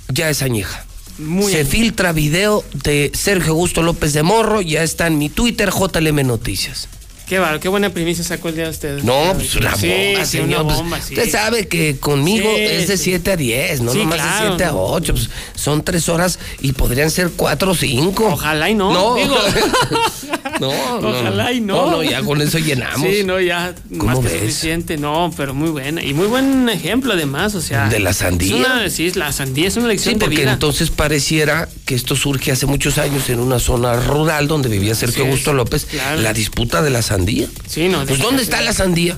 ya 0.09 0.31
es 0.31 0.43
añeja. 0.43 0.85
Muy 1.19 1.53
se 1.53 1.59
añeja. 1.59 1.71
filtra 1.71 2.13
video 2.13 2.65
de 2.73 3.13
Sergio 3.15 3.53
Augusto 3.53 3.83
López 3.83 4.13
de 4.13 4.23
Morro, 4.23 4.61
ya 4.61 4.83
está 4.83 5.07
en 5.07 5.19
mi 5.19 5.29
Twitter, 5.29 5.71
JLM 5.71 6.27
Noticias. 6.27 6.89
Qué 7.27 7.39
bárbaro, 7.39 7.59
qué 7.59 7.69
buena 7.69 7.89
primicia 7.91 8.23
sacó 8.23 8.51
el 8.51 8.55
día 8.57 8.65
de 8.65 8.71
ustedes. 8.71 9.03
No, 9.03 9.33
pues 9.35 9.55
una 9.57 9.75
Sí, 9.75 9.89
bomba, 9.89 10.25
sí, 10.27 10.31
señor. 10.39 10.49
una 10.61 10.65
pues, 10.65 10.77
bomba, 10.77 11.01
sí. 11.01 11.15
Usted 11.15 11.31
sabe 11.31 11.69
que 11.69 11.97
conmigo 11.99 12.51
es 12.57 12.87
de 12.89 12.99
sí. 12.99 13.05
7 13.05 13.33
a 13.33 13.37
10, 13.37 13.81
no 13.81 13.95
nomás 13.95 14.15
claro, 14.17 14.45
de 14.45 14.49
7 14.51 14.65
a 14.65 14.73
no. 14.73 14.83
8. 14.83 15.13
pues, 15.15 15.31
son 15.55 15.83
3 15.83 16.09
horas 16.11 16.39
y 16.61 16.73
podrían 16.73 17.11
ser 17.11 17.31
4 17.35 17.71
o 17.71 17.75
5. 17.75 18.27
Ojalá 18.27 18.69
y 18.69 18.75
no. 18.75 18.93
No, 18.93 19.15
digo. 19.15 19.37
no, 20.61 21.01
no, 21.01 21.09
Ojalá 21.09 21.53
y 21.53 21.61
no. 21.63 21.75
No, 21.87 21.91
no, 21.93 22.03
ya 22.03 22.23
con 22.23 22.43
eso 22.43 22.59
llenamos. 22.59 23.09
Sí, 23.09 23.25
no, 23.25 23.41
ya 23.41 23.75
¿Cómo 23.91 24.05
más 24.05 24.19
que 24.19 24.25
ves? 24.29 24.41
suficiente. 24.41 24.97
No, 24.99 25.33
pero 25.37 25.55
muy 25.55 25.71
buena. 25.71 26.03
Y 26.03 26.13
muy 26.13 26.27
buen 26.27 26.69
ejemplo 26.69 27.15
además, 27.15 27.55
o 27.55 27.61
sea. 27.63 27.89
¿De 27.89 28.01
la 28.01 28.13
sandía? 28.13 28.55
es 28.55 28.61
una- 28.67 28.91
sí, 28.91 29.11
la 29.13 29.33
sandía 29.33 29.69
es 29.69 29.77
una 29.79 29.89
lección 29.89 30.15
Sí, 30.15 30.19
de 30.19 30.25
porque 30.27 30.41
vida. 30.43 30.53
entonces 30.53 30.91
pareciera 30.91 31.69
que 31.87 31.95
esto 31.95 32.17
surge 32.17 32.53
hace 32.53 32.67
muchos 32.67 32.99
años 32.99 33.29
en 33.31 33.41
una 33.41 33.59
zona 33.59 33.95
rural 33.97 34.47
donde 34.47 34.69
vivía 34.69 34.95
Sergio 34.95 35.25
Augusto 35.25 35.55
López, 35.55 35.87
claro. 35.87 36.21
la 36.21 36.35
disputa 36.35 36.83
de 36.83 36.91
la 36.91 37.01
sandía. 37.01 37.14
Sí, 37.69 37.89
no. 37.89 38.05
Pues 38.05 38.19
de- 38.19 38.25
¿dónde 38.25 38.43
está 38.43 38.61
la 38.61 38.73
sandía? 38.73 39.17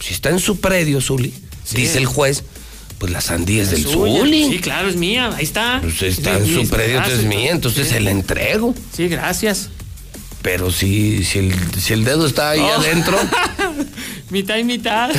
Si 0.00 0.14
está 0.14 0.30
en 0.30 0.38
su 0.38 0.60
predio, 0.60 1.00
Zuli, 1.00 1.32
dice 1.74 1.98
el 1.98 2.06
juez, 2.06 2.44
pues 2.98 3.10
la 3.12 3.20
sandía 3.20 3.62
es 3.62 3.70
del 3.70 3.82
suya. 3.84 4.18
Zuli. 4.20 4.48
Sí, 4.50 4.58
claro, 4.58 4.88
es 4.88 4.96
mía. 4.96 5.30
Ahí 5.36 5.44
está. 5.44 5.78
Pues 5.80 6.02
está 6.02 6.36
Es 6.38 6.48
en 6.48 6.54
su 6.54 6.68
predio, 6.68 6.96
entonces 6.98 7.20
es 7.20 7.24
mía, 7.26 7.50
entonces 7.52 7.88
se 7.88 8.00
la 8.00 8.10
entrego. 8.10 8.74
Sí, 8.96 9.08
gracias. 9.08 9.70
Pero 10.42 10.70
si, 10.70 11.24
si, 11.24 11.40
el, 11.40 11.54
si 11.80 11.92
el 11.94 12.04
dedo 12.04 12.26
está 12.26 12.50
ahí 12.50 12.60
Oh. 12.60 12.74
adentro, 12.80 13.18
mitad 14.30 14.56
y 14.56 14.64
mitad. 14.64 15.10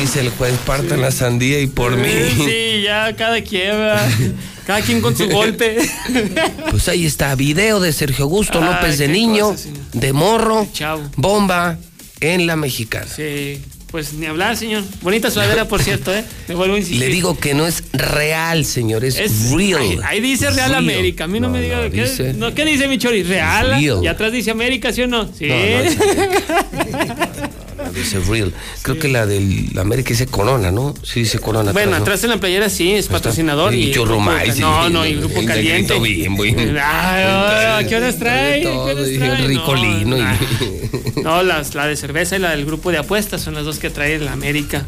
dice 0.00 0.20
el 0.20 0.30
juez, 0.30 0.54
partan 0.66 1.00
la 1.00 1.10
sandía 1.10 1.60
y 1.60 1.66
por 1.66 1.96
mí. 1.96 2.08
Sí, 2.36 2.82
ya 2.84 3.14
cada 3.16 3.40
quien. 3.42 3.72
Cada 4.66 4.80
quien 4.80 5.00
con 5.00 5.16
su 5.16 5.28
golpe. 5.28 5.76
Pues 6.70 6.88
ahí 6.88 7.04
está, 7.04 7.34
video 7.34 7.80
de 7.80 7.92
Sergio 7.92 8.24
Augusto 8.24 8.58
Ay, 8.62 8.64
López 8.72 8.98
de 8.98 9.08
niño, 9.08 9.50
cosa, 9.50 9.68
de 9.92 10.12
morro, 10.14 10.66
Chavo. 10.72 11.02
bomba 11.16 11.76
en 12.20 12.46
la 12.46 12.56
mexicana. 12.56 13.06
Sí, 13.14 13.60
pues 13.90 14.14
ni 14.14 14.24
hablar, 14.26 14.56
señor. 14.56 14.82
Bonita 15.02 15.30
sudadera, 15.30 15.68
por 15.68 15.82
cierto, 15.82 16.14
¿eh? 16.14 16.24
Me 16.48 16.54
vuelvo 16.54 16.76
a 16.76 16.78
insistir. 16.78 17.00
Le 17.00 17.08
digo 17.08 17.38
que 17.38 17.52
no 17.52 17.66
es 17.66 17.84
real, 17.92 18.64
señor, 18.64 19.04
es, 19.04 19.18
Es- 19.18 19.50
real. 19.50 19.80
Ahí, 19.82 19.98
ahí 20.04 20.20
dice 20.20 20.46
Real, 20.50 20.70
Real. 20.70 20.74
América. 20.76 21.24
A 21.24 21.26
mí 21.28 21.40
no, 21.40 21.50
me 21.50 21.60
diga. 21.60 21.90
¿qué, 21.90 22.02
dice- 22.04 22.32
no, 22.32 22.54
¿Qué 22.54 22.64
dice 22.64 22.88
mi 22.88 22.96
chori? 22.98 23.22
Real. 23.22 23.66
Real. 23.80 24.00
Y 24.02 24.06
atrás 24.06 24.32
dice 24.32 24.50
América, 24.50 24.92
¿sí 24.92 25.02
o 25.02 25.06
no? 25.08 25.28
Sí. 25.36 25.46
No, 25.48 25.56
no, 25.56 27.48
dice 28.00 28.18
real. 28.20 28.52
Creo 28.82 28.98
que 28.98 29.08
la 29.08 29.26
del 29.26 29.70
América 29.78 30.10
dice 30.10 30.26
Corona, 30.26 30.70
¿no? 30.70 30.94
Sí 31.02 31.20
dice 31.20 31.38
Corona. 31.38 31.72
bueno, 31.72 31.92
¿no? 31.92 31.96
atrás 31.98 32.22
en 32.24 32.30
la 32.30 32.38
playera 32.38 32.68
sí, 32.68 32.92
es 32.92 33.08
patrocinador. 33.08 33.74
Y 33.74 33.92
grupo- 33.92 34.30
sí, 34.52 34.60
No, 34.60 34.88
no, 34.90 35.06
y 35.06 35.14
Grupo 35.14 35.44
Caliente. 35.44 35.98
bien. 36.00 36.36
Ay, 36.82 37.86
¿qué 37.86 37.96
horas 37.96 38.18
trae? 38.18 38.60
¿Qué 38.62 38.68
horas 38.68 39.08
trae? 39.18 39.46
Ricolino 39.46 40.16
y- 40.18 40.20
No, 40.20 41.22
no, 41.22 41.42
las, 41.42 41.74
la 41.74 41.86
de 41.86 41.96
cerveza 41.96 42.36
y 42.36 42.38
la 42.38 42.50
del 42.50 42.64
grupo 42.66 42.90
de 42.90 42.98
apuestas 42.98 43.40
son 43.42 43.54
las 43.54 43.64
dos 43.64 43.78
que 43.78 43.90
trae 43.90 44.18
la 44.18 44.32
América. 44.32 44.84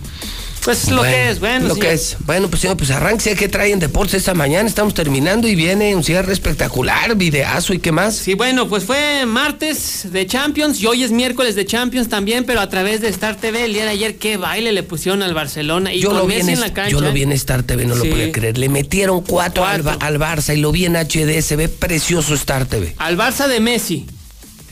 Pues 0.64 0.90
lo 0.90 0.98
Bueno, 0.98 1.12
que 1.14 1.30
es, 1.30 1.40
bueno. 1.40 1.68
Lo 1.68 1.74
señor. 1.74 1.88
que 1.88 1.94
es. 1.94 2.16
Bueno, 2.20 2.48
pues 2.48 2.62
señor, 2.62 2.76
pues 2.78 2.90
arranque, 2.90 3.34
¿qué 3.34 3.48
traen 3.48 3.78
deportes 3.78 4.14
esta 4.14 4.32
mañana? 4.32 4.66
Estamos 4.66 4.94
terminando 4.94 5.46
y 5.46 5.54
viene 5.54 5.94
un 5.94 6.02
cierre 6.02 6.32
espectacular, 6.32 7.14
videazo 7.16 7.74
y 7.74 7.78
qué 7.80 7.92
más. 7.92 8.16
Sí, 8.16 8.32
bueno, 8.34 8.66
pues 8.68 8.84
fue 8.84 9.26
martes 9.26 10.10
de 10.10 10.26
Champions 10.26 10.80
y 10.80 10.86
hoy 10.86 11.02
es 11.02 11.10
miércoles 11.10 11.54
de 11.54 11.66
Champions 11.66 12.08
también, 12.08 12.44
pero 12.44 12.60
a 12.60 12.68
través 12.70 13.02
de 13.02 13.08
Star 13.08 13.36
TV 13.36 13.64
el 13.66 13.74
día 13.74 13.84
de 13.84 13.90
ayer 13.90 14.16
qué 14.16 14.38
baile 14.38 14.72
le 14.72 14.82
pusieron 14.82 15.22
al 15.22 15.34
Barcelona 15.34 15.92
y 15.92 16.00
yo 16.00 16.08
con 16.08 16.18
lo, 16.18 16.26
vi 16.26 16.36
en, 16.36 16.48
en 16.48 16.60
la 16.60 16.72
cancha. 16.72 16.90
yo 16.90 17.00
lo 17.00 17.12
vi 17.12 17.22
en 17.24 17.32
Star 17.32 17.62
TV, 17.62 17.84
no 17.84 17.94
Sí. 17.94 18.04
lo 18.08 18.10
podía 18.10 18.32
creer. 18.32 18.56
Le 18.56 18.68
metieron 18.70 19.20
cuatro, 19.22 19.64
Al, 19.66 19.82
al 20.00 20.18
Barça 20.18 20.54
y 20.56 20.60
lo 20.60 20.72
vi 20.72 20.86
en 20.86 20.96
HD, 20.96 21.42
se 21.42 21.56
ve 21.56 21.68
precioso 21.68 22.34
Star 22.34 22.64
TV. 22.64 22.94
Al 22.98 23.18
Barça 23.18 23.48
de 23.48 23.60
Messi. 23.60 24.06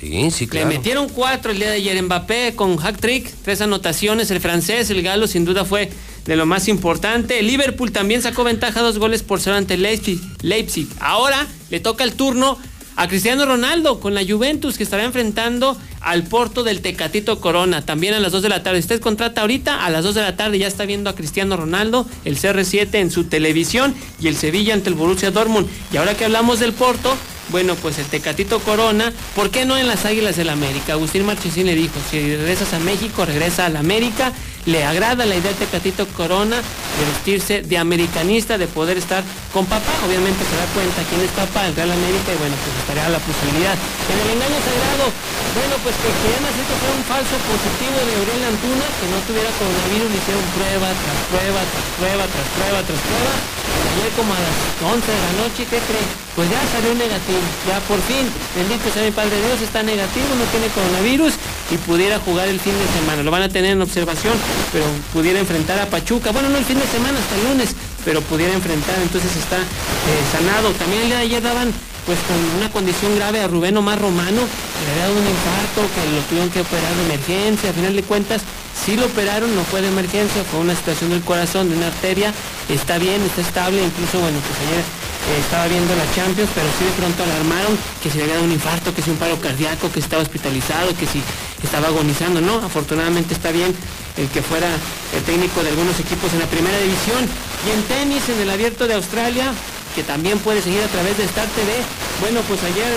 Sí, 0.03 0.33
sí, 0.33 0.49
claro. 0.49 0.69
Le 0.69 0.79
metieron 0.79 1.09
cuatro 1.09 1.53
el 1.53 1.59
día 1.59 1.71
de 1.71 1.77
ayer. 1.77 2.03
Mbappé 2.03 2.55
con 2.57 2.77
hack 2.77 2.99
trick, 2.99 3.33
tres 3.45 3.61
anotaciones. 3.61 4.33
El 4.33 4.41
francés, 4.41 4.91
el 4.91 5.01
galo, 5.01 5.29
sin 5.29 5.45
duda 5.45 5.65
fue 5.65 5.91
de 6.25 6.35
lo 6.35 6.45
más 6.45 6.67
importante. 6.67 7.39
El 7.39 7.47
Liverpool 7.47 7.93
también 7.93 8.21
sacó 8.21 8.43
ventaja 8.43 8.81
dos 8.81 8.99
goles 8.99 9.23
por 9.23 9.41
cero 9.41 9.55
ante 9.55 9.77
Leipzig. 9.77 10.19
Leipzig. 10.41 10.89
Ahora 10.99 11.47
le 11.71 11.79
toca 11.79 12.03
el 12.03 12.15
turno 12.15 12.59
a 12.97 13.07
Cristiano 13.07 13.47
Ronaldo 13.47 14.01
con 14.01 14.13
la 14.13 14.25
Juventus 14.27 14.77
que 14.77 14.83
estará 14.83 15.05
enfrentando 15.05 15.79
al 16.01 16.25
Porto 16.25 16.65
del 16.65 16.81
Tecatito 16.81 17.41
Corona. 17.41 17.83
También 17.83 18.15
a 18.15 18.19
las 18.19 18.33
2 18.33 18.43
de 18.43 18.49
la 18.49 18.65
tarde. 18.65 18.81
Usted 18.81 19.01
contrata 19.01 19.43
ahorita 19.43 19.87
a 19.87 19.91
las 19.91 20.03
2 20.03 20.17
de 20.17 20.23
la 20.23 20.37
tarde. 20.37 20.59
Ya 20.59 20.67
está 20.67 20.85
viendo 20.85 21.11
a 21.11 21.15
Cristiano 21.15 21.57
Ronaldo, 21.57 22.09
el 22.25 22.37
CR7 22.37 22.93
en 22.95 23.13
su 23.13 23.23
televisión 23.25 23.95
y 24.21 24.27
el 24.27 24.35
Sevilla 24.35 24.75
ante 24.75 24.89
el 24.89 24.97
Borussia 24.97 25.31
Dortmund. 25.31 25.69
Y 25.93 25.99
ahora 25.99 26.17
que 26.17 26.25
hablamos 26.25 26.59
del 26.59 26.73
Porto, 26.73 27.17
bueno, 27.49 27.75
pues 27.77 27.99
el 27.99 28.07
Tecatito 28.07 28.61
Corona, 28.61 29.13
¿por 29.35 29.51
qué 29.51 29.65
no 29.65 29.77
en 29.77 29.89
las 29.89 30.05
Águilas 30.05 30.37
del 30.37 30.49
América? 30.49 30.95
Agustín 30.95 31.27
Marchesín 31.27 31.67
le 31.67 31.75
dijo, 31.75 31.95
si 32.11 32.37
regresas 32.37 32.73
a 32.73 32.79
México, 32.79 33.25
regresa 33.25 33.67
a 33.67 33.69
la 33.69 33.81
América. 33.81 34.33
Le 34.65 34.85
agrada 34.87 35.27
la 35.27 35.35
idea 35.35 35.51
de 35.51 35.59
Tecatito 35.59 36.07
Corona 36.15 36.55
de 36.55 37.03
vestirse 37.11 37.63
de 37.67 37.79
americanista, 37.79 38.59
de 38.59 38.71
poder 38.71 38.97
estar 38.97 39.25
con 39.53 39.67
papá. 39.67 39.91
Obviamente 40.07 40.39
se 40.39 40.55
da 40.55 40.67
cuenta 40.71 41.03
quién 41.11 41.19
es 41.19 41.35
papá, 41.35 41.67
el 41.67 41.75
Real 41.75 41.91
América, 41.91 42.31
y 42.31 42.39
bueno, 42.39 42.55
pues 42.63 42.71
estaría 42.79 43.11
la 43.11 43.19
posibilidad. 43.19 43.75
En 43.75 44.17
el 44.23 44.29
engaño 44.39 44.59
sagrado, 44.63 45.11
bueno, 45.59 45.75
pues 45.83 45.99
que 45.99 46.09
querían 46.15 46.47
hacer 46.47 46.63
que 46.63 46.77
fuera 46.79 46.95
un 46.95 47.07
falso 47.11 47.35
positivo 47.43 47.97
de 48.07 48.13
Gabriel 48.23 48.43
Antuna, 48.55 48.87
que 48.87 49.07
no 49.11 49.19
tuviera 49.27 49.51
coronavirus, 49.59 50.09
le 50.15 50.19
hicieron 50.23 50.47
prueba 50.55 50.89
tras 50.95 51.19
prueba, 51.27 51.61
tras 51.67 51.89
prueba, 51.99 52.25
tras 52.31 52.49
prueba, 52.55 52.79
tras 52.87 53.01
prueba. 53.03 53.62
Ayer 53.93 54.11
como 54.17 54.33
a 54.33 54.41
las 54.41 54.57
11 54.81 55.07
de 55.07 55.21
la 55.21 55.33
noche, 55.45 55.67
¿qué 55.69 55.79
cree? 55.79 56.07
Pues 56.35 56.49
ya 56.49 56.61
salió 56.73 56.95
negativo, 56.95 57.45
ya 57.69 57.79
por 57.85 58.01
fin, 58.09 58.25
bendito 58.57 58.89
sea 58.89 59.05
mi 59.05 59.11
Padre 59.11 59.37
Dios, 59.37 59.61
está 59.61 59.83
negativo, 59.83 60.27
no 60.33 60.45
tiene 60.49 60.69
coronavirus 60.73 61.35
y 61.71 61.77
pudiera 61.77 62.19
jugar 62.21 62.49
el 62.49 62.59
fin 62.59 62.73
de 62.73 62.89
semana. 62.99 63.23
Lo 63.23 63.31
van 63.31 63.43
a 63.43 63.49
tener 63.49 63.73
en 63.73 63.83
observación, 63.83 64.33
pero 64.73 64.85
pudiera 65.13 65.39
enfrentar 65.41 65.79
a 65.79 65.87
Pachuca. 65.87 66.33
Bueno, 66.33 66.49
no 66.49 66.57
el 66.57 66.65
fin 66.65 66.79
de 66.79 66.87
semana, 66.87 67.19
hasta 67.19 67.37
el 67.37 67.45
lunes, 67.53 67.77
pero 68.05 68.21
pudiera 68.23 68.55
enfrentar, 68.55 68.97
entonces 69.03 69.37
está 69.37 69.59
eh, 69.59 70.23
sanado. 70.33 70.71
También 70.73 71.03
el 71.03 71.09
día 71.09 71.19
de 71.19 71.25
ayer 71.25 71.43
daban 71.43 71.73
pues 72.07 72.19
con 72.27 72.37
una 72.59 72.71
condición 72.71 73.15
grave 73.17 73.41
a 73.41 73.49
Rubén 73.49 73.77
Omar 73.77 74.01
Romano, 74.01 74.43
que 74.43 74.85
le 74.85 74.91
había 74.93 75.03
dado 75.05 75.15
un 75.15 75.27
infarto, 75.27 75.81
que 75.95 76.03
lo 76.15 76.21
tuvieron 76.23 76.51
que 76.51 76.61
operar 76.61 76.95
de 76.95 77.05
emergencia, 77.05 77.71
a 77.71 77.73
final 77.73 77.95
de 77.95 78.03
cuentas 78.03 78.43
sí 78.75 78.97
lo 78.97 79.07
operaron, 79.07 79.55
no 79.55 79.63
fue 79.65 79.81
de 79.81 79.89
emergencia, 79.89 80.43
fue 80.45 80.61
una 80.61 80.75
situación 80.75 81.11
del 81.11 81.23
corazón, 81.23 81.69
de 81.69 81.77
una 81.77 81.87
arteria, 81.87 82.35
está 82.69 82.99
bien, 82.99 83.23
está 83.23 83.43
estable, 83.43 83.83
incluso 83.83 84.19
bueno, 84.19 84.39
pues 84.41 84.59
ayer 84.67 84.83
eh, 84.83 85.39
estaba 85.39 85.69
viendo 85.69 85.95
la 85.95 86.03
Champions, 86.15 86.51
pero 86.55 86.67
sí 86.79 86.85
de 86.85 86.91
pronto 86.99 87.23
alarmaron 87.23 87.79
que 88.03 88.11
si 88.11 88.19
le 88.19 88.25
había 88.25 88.35
dado 88.35 88.47
un 88.47 88.53
infarto, 88.53 88.93
que 88.93 89.03
si 89.03 89.11
un 89.11 89.17
paro 89.19 89.39
cardíaco, 89.41 89.93
que 89.93 90.01
estaba 90.01 90.23
hospitalizado, 90.23 90.97
que 90.97 91.07
si 91.07 91.23
estaba 91.63 91.89
agonizando, 91.89 92.41
no, 92.41 92.57
afortunadamente 92.59 93.35
está 93.35 93.53
bien 93.53 93.75
el 94.17 94.29
que 94.29 94.43
fuera 94.43 94.67
el 95.15 95.23
técnico 95.23 95.63
de 95.63 95.71
algunos 95.71 95.99
equipos 96.01 96.33
en 96.33 96.41
la 96.41 96.47
primera 96.47 96.77
división. 96.79 97.23
Y 97.67 97.71
en 97.71 97.83
tenis, 97.85 98.29
en 98.29 98.41
el 98.41 98.51
abierto 98.51 98.89
de 98.89 98.95
Australia, 98.95 99.53
que 99.95 100.03
también 100.03 100.39
puede 100.39 100.63
seguir 100.63 100.83
a 100.83 100.89
través 100.89 101.17
de 101.19 101.25
Star 101.25 101.47
TV. 101.49 101.73
Bueno, 102.21 102.41
pues 102.49 102.63
ayer 102.63 102.89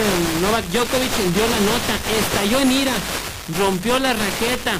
Novak 0.41 0.65
Djokovic 0.71 1.11
dio 1.33 1.47
la 1.47 1.59
nota, 1.59 1.93
estalló 2.19 2.59
en 2.59 2.71
ira, 2.71 2.93
rompió 3.59 3.99
la 3.99 4.13
raqueta. 4.13 4.79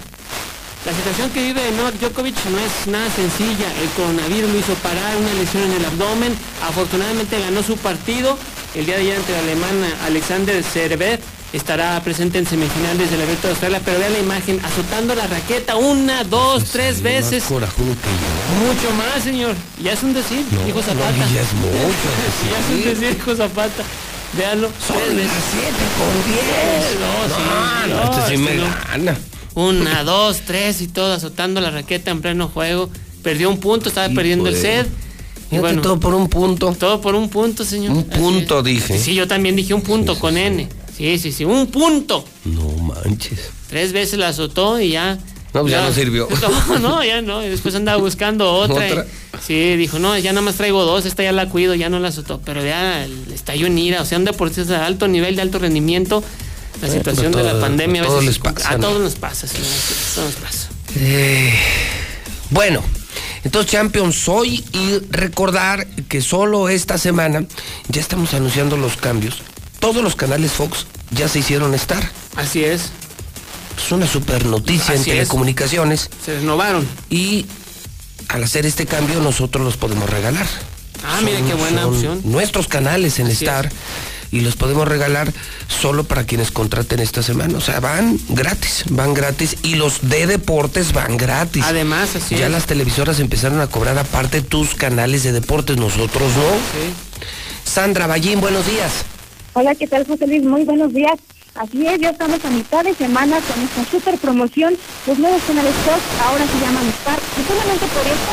La 0.86 0.94
situación 0.94 1.32
que 1.32 1.42
vive 1.42 1.72
Novak 1.72 1.96
Djokovic 1.96 2.36
no 2.46 2.60
es 2.60 2.88
nada 2.88 3.10
sencilla. 3.10 3.68
El 3.82 3.90
coronavirus 3.98 4.52
lo 4.52 4.60
hizo 4.60 4.74
parar, 4.76 5.18
una 5.18 5.34
lesión 5.34 5.64
en 5.64 5.74
el 5.74 5.86
abdomen. 5.86 6.38
Afortunadamente 6.64 7.40
ganó 7.40 7.64
su 7.64 7.76
partido. 7.78 8.38
El 8.76 8.86
día 8.86 8.96
de 8.96 9.02
ayer 9.02 9.18
ante 9.18 9.34
el 9.34 9.40
alemán 9.40 9.84
Alexander 10.06 10.64
Zverev 10.64 11.20
estará 11.56 12.02
presente 12.04 12.38
en 12.38 12.46
semifinales 12.46 13.10
del 13.10 13.22
Abierto 13.22 13.48
de 13.48 13.52
Australia, 13.52 13.82
pero 13.84 14.00
vea 14.00 14.10
la 14.10 14.20
imagen, 14.20 14.60
azotando 14.64 15.16
la 15.16 15.26
raqueta 15.28 15.76
una, 15.76 16.24
dos, 16.24 16.66
tres 16.66 17.02
veces. 17.02 17.44
Más 17.44 17.52
corajudo 17.52 17.88
que 17.94 18.10
yo. 18.10 18.68
Mucho 18.68 18.96
más, 18.96 19.24
señor. 19.24 19.56
Ya 19.82 19.94
es 19.94 20.04
un 20.04 20.14
decir, 20.14 20.44
No, 20.52 20.64
dijo 20.66 20.80
no, 20.80 20.84
Zapata. 20.84 21.18
ya 21.34 21.42
es 21.42 21.54
mucho 21.54 21.72
ya 22.52 22.60
es 22.60 22.70
un 22.96 23.00
decir. 23.02 23.16
dijo 23.16 23.36
Zapata. 23.36 23.84
Véanlo. 24.38 24.70
Son 24.86 24.98
las 24.98 25.32
siete 25.52 25.86
con 25.98 26.34
diez. 26.34 27.00
No, 27.00 27.36
sí, 27.36 27.90
No, 27.90 28.04
este 28.04 28.28
sí 28.28 28.34
este 28.34 28.38
me 28.38 28.56
no. 28.62 28.76
gana. 28.92 29.18
Una, 29.54 30.04
dos, 30.04 30.42
tres 30.46 30.82
y 30.82 30.88
todo 30.88 31.14
azotando 31.14 31.62
la 31.62 31.72
raqueta 31.72 32.12
en 32.12 32.22
pleno 32.22 32.50
juego. 32.50 32.90
Perdió 33.24 33.50
un 33.50 33.60
punto, 33.60 33.88
estaba 33.88 34.10
perdiendo 34.14 34.50
el 34.50 34.58
set. 34.58 34.88
Y 35.52 35.60
bueno, 35.60 35.82
todo 35.82 36.00
por 36.00 36.14
un 36.14 36.28
punto. 36.28 36.74
todo 36.78 37.00
por 37.00 37.16
un 37.16 37.30
punto, 37.30 37.64
señor. 37.64 37.92
Un 37.96 38.04
punto, 38.04 38.62
dije. 38.62 39.00
Sí, 39.00 39.14
yo 39.16 39.26
también 39.28 39.56
dije 39.56 39.74
un 39.74 39.82
punto 39.82 40.20
con 40.20 40.38
N. 40.38 40.68
Sí, 40.98 41.18
sí, 41.20 41.32
sí, 41.32 41.44
un 41.46 41.68
punto. 41.68 42.26
No 42.46 42.70
manches. 42.78 43.40
Tres 43.70 43.92
veces 43.94 44.18
la 44.20 44.30
azotó 44.30 44.80
y 44.80 44.90
ya. 44.92 45.18
No, 45.54 45.62
pues 45.62 45.72
ya 45.72 45.82
no 45.88 45.94
sirvió. 45.94 46.28
No, 46.70 46.80
no, 46.80 47.04
ya 47.04 47.22
no. 47.22 47.44
Y 47.46 47.50
después 47.50 47.76
andaba 47.76 47.98
buscando 48.02 48.52
otra. 48.54 48.88
y- 48.90 48.96
sí, 49.46 49.76
dijo, 49.78 50.00
no, 50.00 50.18
ya 50.18 50.32
nada 50.34 50.42
más 50.42 50.56
traigo 50.56 50.84
dos, 50.84 51.06
esta 51.06 51.24
ya 51.24 51.32
la 51.32 51.50
cuido, 51.50 51.76
ya 51.76 51.90
no 51.90 52.00
la 52.00 52.10
azotó. 52.10 52.42
Pero 52.46 52.64
ya 52.64 53.06
estalló 53.34 53.68
en 53.68 53.78
ira. 53.78 54.02
O 54.02 54.06
sea, 54.06 54.18
un 54.18 54.26
deportista 54.26 54.80
de 54.80 54.86
alto 54.86 55.08
nivel, 55.08 55.36
de 55.36 55.42
alto 55.42 55.60
rendimiento. 55.60 56.24
La 56.82 56.90
situación 56.90 57.32
de 57.32 57.44
la 57.44 57.52
todo- 57.52 57.62
pandemia 57.62 58.02
a 58.04 58.06
veces. 58.06 58.26
les 58.26 58.40
pasa, 58.40 58.72
a 58.72 58.78
todos 58.80 59.02
nos 59.02 59.16
pasa, 59.16 59.48
señor. 59.48 59.66
A 59.66 60.16
todos 60.16 60.26
nos 60.34 60.36
pasa. 60.44 60.70
Eh, 60.98 61.54
bueno, 62.50 62.82
entonces 63.46 63.72
Champions 63.72 64.28
hoy 64.28 64.64
y 64.74 65.00
recordar 65.10 65.88
que 66.10 66.22
solo 66.22 66.68
esta 66.70 66.98
semana 66.98 67.46
ya 67.88 68.02
estamos 68.02 68.34
anunciando 68.34 68.76
los 68.78 68.98
cambios. 68.98 69.38
Todos 69.86 70.02
los 70.04 70.16
canales 70.16 70.52
Fox 70.52 70.88
ya 71.12 71.28
se 71.28 71.38
hicieron 71.38 71.76
estar. 71.76 72.10
Así 72.36 72.64
es. 72.64 72.90
Es 73.78 73.92
una 73.92 74.08
super 74.08 74.44
noticia 74.44 74.96
en 74.96 75.02
Así 75.02 75.12
es. 75.12 75.16
telecomunicaciones. 75.18 76.10
Se 76.26 76.40
renovaron. 76.40 76.88
Y 77.12 77.46
al 78.30 78.44
hacer 78.44 78.66
este 78.66 78.88
cambio 78.88 79.20
nosotros 79.20 79.64
los 79.64 79.78
podemos 79.78 80.10
regalar. 80.10 80.48
Ah, 81.06 81.20
mire 81.24 81.44
qué 81.44 81.54
buena 81.54 81.84
son 81.84 81.94
opción. 81.94 82.22
Nuestros 82.24 82.68
canales 82.68 83.20
en 83.20 83.28
Así 83.28 83.46
Star 83.46 83.72
y 84.32 84.40
los 84.40 84.56
podemos 84.56 84.88
regalar 84.88 85.32
solo 85.68 86.04
para 86.04 86.24
quienes 86.24 86.50
contraten 86.50 87.00
esta 87.00 87.22
semana. 87.22 87.56
O 87.56 87.62
sea, 87.62 87.80
van 87.80 88.20
gratis, 88.30 88.86
van 88.90 89.14
gratis 89.14 89.58
y 89.62 89.76
los 89.76 90.10
de 90.10 90.26
deportes 90.26 90.94
van 90.94 91.16
gratis. 91.16 91.64
Además, 91.64 92.16
así 92.16 92.38
ya 92.38 92.48
es. 92.48 92.52
las 92.52 92.66
televisoras 92.66 93.20
empezaron 93.20 93.62
a 93.62 93.68
cobrar 93.68 94.00
aparte 94.00 94.42
tus 94.42 94.74
canales 94.74 95.22
de 95.22 95.32
deportes, 95.32 95.78
nosotros 95.78 96.32
no. 96.36 96.50
Sí. 96.74 97.72
Sandra 97.72 98.08
Ballín, 98.08 98.42
buenos 98.42 98.66
días. 98.66 99.06
Hola, 99.58 99.74
¿qué 99.74 99.88
tal, 99.88 100.06
José 100.06 100.28
Luis? 100.28 100.44
Muy 100.44 100.66
buenos 100.66 100.94
días. 100.94 101.18
Así 101.54 101.88
es, 101.88 101.98
ya 102.02 102.10
estamos 102.10 102.44
a 102.44 102.50
mitad 102.50 102.84
de 102.84 102.94
semana 102.94 103.40
con 103.40 103.64
esta 103.64 103.86
super 103.90 104.18
promoción. 104.18 104.76
Los 105.08 105.18
nuevos 105.18 105.42
canales 105.44 105.74
Fox 105.86 106.02
ahora 106.26 106.46
se 106.46 106.60
llaman 106.60 106.86
Star. 106.90 107.18
Y 107.40 107.48
solamente 107.48 107.86
por 107.86 108.06
eso 108.06 108.32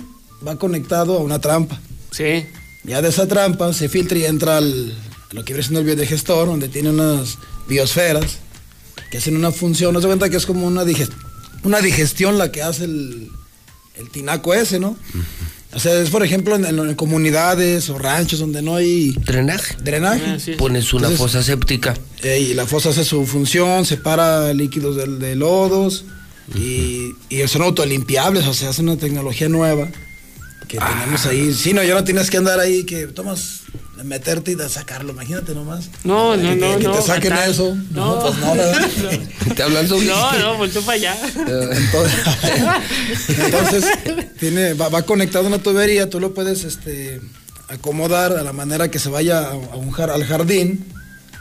va 0.46 0.56
conectado 0.56 1.18
a 1.18 1.20
una 1.22 1.40
trampa. 1.40 1.78
Sí. 2.10 2.46
Ya 2.84 3.02
de 3.02 3.08
esa 3.10 3.26
trampa 3.28 3.72
se 3.72 3.88
filtra 3.88 4.18
y 4.18 4.24
entra 4.24 4.56
al, 4.58 4.94
lo 5.32 5.44
que 5.44 5.52
viene 5.52 5.62
siendo 5.62 5.80
el 5.80 5.86
biodigestor, 5.86 6.46
donde 6.46 6.68
tiene 6.68 6.90
unas 6.90 7.38
biosferas 7.68 8.38
que 9.10 9.18
hacen 9.18 9.36
una 9.36 9.52
función. 9.52 9.92
No 9.94 10.00
se 10.00 10.06
cuenta 10.06 10.28
que 10.30 10.36
es 10.36 10.46
como 10.46 10.66
una, 10.66 10.84
diges- 10.84 11.10
una 11.62 11.80
digestión 11.80 12.38
la 12.38 12.50
que 12.52 12.62
hace 12.62 12.84
el, 12.84 13.30
el 13.96 14.10
tinaco 14.10 14.54
ese, 14.54 14.78
¿no? 14.80 14.96
O 15.74 15.78
sea, 15.80 16.00
es 16.00 16.08
por 16.08 16.24
ejemplo 16.24 16.56
en, 16.56 16.64
en 16.64 16.94
comunidades 16.94 17.90
o 17.90 17.98
ranchos 17.98 18.38
donde 18.40 18.62
no 18.62 18.74
hay 18.76 19.10
Drenaje. 19.12 19.76
drenaje. 19.82 20.22
Ah, 20.26 20.38
sí. 20.38 20.52
Pones 20.52 20.92
una 20.94 21.08
Entonces- 21.08 21.18
fosa 21.18 21.42
séptica. 21.42 21.94
Eh, 22.22 22.40
y 22.50 22.54
la 22.54 22.66
fosa 22.66 22.88
hace 22.88 23.04
su 23.04 23.26
función, 23.26 23.84
separa 23.84 24.52
líquidos 24.54 24.96
de, 24.96 25.06
de 25.06 25.36
lodos 25.36 26.04
y, 26.56 27.12
y 27.28 27.46
son 27.48 27.62
autolimpiables, 27.62 28.46
o 28.46 28.54
sea, 28.54 28.70
es 28.70 28.78
una 28.78 28.96
tecnología 28.96 29.48
nueva 29.50 29.88
que 30.68 30.78
tenemos 30.78 31.26
ahí. 31.26 31.52
Sí, 31.54 31.74
no, 31.74 31.82
ya 31.84 31.94
no 31.94 32.02
tienes 32.04 32.30
que 32.30 32.38
andar 32.38 32.58
ahí 32.60 32.84
que 32.84 33.06
tomas, 33.06 33.60
de 33.98 34.04
meterte 34.04 34.52
y 34.52 34.54
de 34.54 34.68
sacarlo, 34.68 35.12
imagínate 35.12 35.54
nomás. 35.54 35.90
No, 36.04 36.36
no, 36.36 36.54
no. 36.54 36.78
Que 36.78 36.84
no, 36.84 36.92
te 36.92 37.02
saquen 37.02 37.32
fatal. 37.32 37.50
eso. 37.50 37.76
No, 37.90 38.20
pues 38.20 38.38
no, 38.38 38.54
¿verdad? 38.54 38.88
¿Te 39.56 39.62
hablan? 39.64 39.88
No, 39.88 40.38
no, 40.38 40.56
volteó 40.56 40.82
para 40.82 40.94
allá. 40.96 41.16
Entonces, 41.36 42.20
entonces, 43.38 43.84
tiene, 44.38 44.74
va, 44.74 44.88
va 44.88 45.02
conectado 45.02 45.44
a 45.44 45.48
una 45.48 45.58
tubería, 45.58 46.08
tú 46.08 46.20
lo 46.20 46.32
puedes 46.32 46.64
este, 46.64 47.20
acomodar 47.68 48.32
a 48.32 48.42
la 48.42 48.52
manera 48.52 48.88
que 48.90 48.98
se 48.98 49.08
vaya 49.08 49.40
a, 49.40 49.50
a 49.50 49.76
un 49.76 49.90
jar- 49.90 50.10
al 50.10 50.24
jardín. 50.24 50.86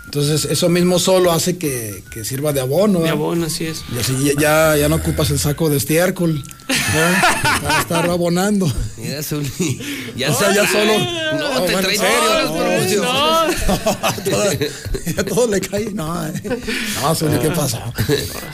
Entonces, 0.08 0.45
eso 0.45 0.69
mismo 0.69 1.00
solo 1.00 1.34
hace 1.34 1.58
que, 1.58 2.02
que 2.10 2.24
sirva 2.24 2.53
de 2.53 2.61
abono. 2.61 3.00
De 3.00 3.03
¿verdad? 3.06 3.11
abono, 3.18 3.45
así 3.45 3.66
es. 3.66 3.84
Y 3.94 4.00
así 4.00 4.14
ya- 4.24 4.42
ya, 4.74 4.77
ya 4.77 4.90
no 4.90 4.95
ocupas 4.95 5.30
el 5.32 5.38
saco 5.38 5.69
de 5.69 5.76
estiércol 5.76 6.36
¿no? 6.69 7.61
para 7.61 7.82
estar 7.82 8.10
abonando. 8.10 8.72
Mira, 8.98 9.22
Zuli. 9.22 9.52
Ya, 10.16 10.32
O 10.32 10.40
sea, 10.40 10.56
ya 10.56 10.66
solo. 10.66 10.94
No, 10.98 11.61
te 11.66 11.74
bueno, 11.74 11.80
trae 11.82 11.95
en 11.95 12.02
serio 12.02 12.34
las 12.34 12.98
promociones. 13.02 14.24
todo, 14.24 14.53
ya 15.18 15.24
todo 15.26 15.48
le 15.48 15.60
cae. 15.61 15.92
No, 15.92 16.26
eh. 16.26 16.34
no, 17.03 17.14
Zuli, 17.16 17.38
¿qué 17.40 17.50
pasó? 17.52 17.80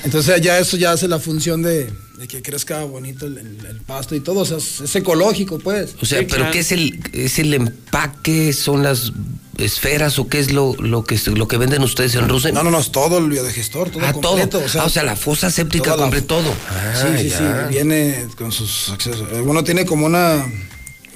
Entonces 0.03 0.41
ya 0.41 0.57
eso 0.57 0.75
ya 0.77 0.91
hace 0.93 1.07
la 1.07 1.19
función 1.19 1.61
de, 1.61 1.91
de 2.17 2.27
que 2.27 2.41
crezca 2.41 2.83
bonito 2.83 3.27
el, 3.27 3.37
el- 3.37 3.65
el 3.65 3.81
pasto 3.81 4.15
y 4.15 4.21
todo. 4.21 4.39
O 4.39 4.45
sea, 4.45 4.57
es, 4.57 4.81
es 4.81 4.95
ecológico, 4.95 5.59
pues. 5.59 5.95
O 6.01 6.05
sea, 6.05 6.17
Sí, 6.19 6.25
¿pero 6.25 6.37
claro. 6.37 6.51
qué 6.51 6.59
es 6.59 6.71
el, 6.71 6.99
es 7.13 7.37
el 7.39 7.53
empaque? 7.53 8.53
¿Son 8.53 8.81
las 8.83 9.11
esferas 9.57 10.17
o 10.19 10.27
qué 10.27 10.39
es 10.39 10.51
lo, 10.51 10.75
lo, 10.79 11.03
que, 11.03 11.19
lo 11.35 11.47
que 11.47 11.57
venden 11.57 11.83
ustedes 11.83 12.15
en 12.15 12.27
Rusia? 12.29 12.51
No, 12.51 12.63
no, 12.63 12.71
no, 12.71 12.79
es 12.79 12.91
todo 12.91 13.17
el 13.19 13.29
biodigestor, 13.29 13.89
todo 13.89 14.03
Ah, 14.05 14.13
completo. 14.13 14.59
todo. 14.59 14.81
Ah, 14.81 14.85
o 14.85 14.89
sea, 14.89 15.03
la 15.03 15.15
fosa 15.15 15.51
séptica 15.51 15.95
compre 15.95 16.21
todo. 16.21 16.53
Ah, 16.69 16.93
sí, 17.17 17.23
sí, 17.23 17.29
ya. 17.29 17.37
sí, 17.37 17.73
viene 17.73 18.25
con 18.37 18.51
sus 18.51 18.89
accesos. 18.89 19.27
Eh, 19.31 19.41
Uno 19.41 19.63
tiene 19.63 19.85
como 19.85 20.05
una 20.05 20.45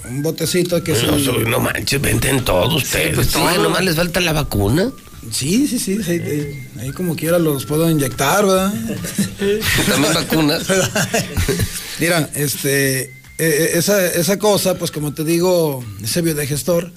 un 0.09 0.21
botecito 0.21 0.81
que 0.83 0.93
No, 0.93 1.49
no 1.49 1.59
manches, 1.59 1.99
venden 1.99 2.45
todo 2.45 2.77
ustedes. 2.77 3.15
pues, 3.15 3.27
Sí, 3.27 3.33
todo. 3.33 3.63
nomás 3.63 3.83
les 3.83 3.95
falta 3.95 4.19
la 4.21 4.33
vacuna. 4.33 4.89
Sí, 5.31 5.67
sí, 5.67 5.77
sí, 5.79 6.01
sí, 6.01 6.11
ahí, 6.11 6.67
ahí 6.79 6.91
como 6.91 7.15
quiera 7.17 7.37
los 7.39 7.65
puedo 7.65 7.89
inyectar, 7.89 8.45
¿verdad? 8.45 8.73
También 9.89 10.13
vacunas. 10.13 10.63
Mira, 11.99 12.29
este, 12.35 13.01
eh, 13.01 13.11
eh, 13.39 13.71
esa, 13.73 14.05
esa 14.05 14.37
cosa, 14.39 14.77
pues 14.77 14.91
como 14.91 15.13
te 15.13 15.23
digo, 15.25 15.83
ese 16.01 16.21
biodigestor, 16.21 16.93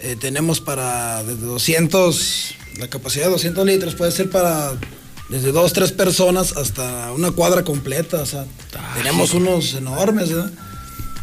eh, 0.00 0.16
tenemos 0.18 0.60
para 0.60 1.22
desde 1.24 1.46
200, 1.46 2.54
la 2.78 2.88
capacidad 2.88 3.26
de 3.26 3.32
200 3.32 3.66
litros 3.66 3.94
puede 3.94 4.12
ser 4.12 4.30
para 4.30 4.76
desde 5.28 5.52
dos, 5.52 5.72
tres 5.72 5.92
personas 5.92 6.56
hasta 6.56 7.12
una 7.12 7.30
cuadra 7.32 7.62
completa, 7.62 8.22
o 8.22 8.26
sea, 8.26 8.46
tenemos 8.96 9.34
unos 9.34 9.74
enormes, 9.74 10.30
¿verdad? 10.30 10.50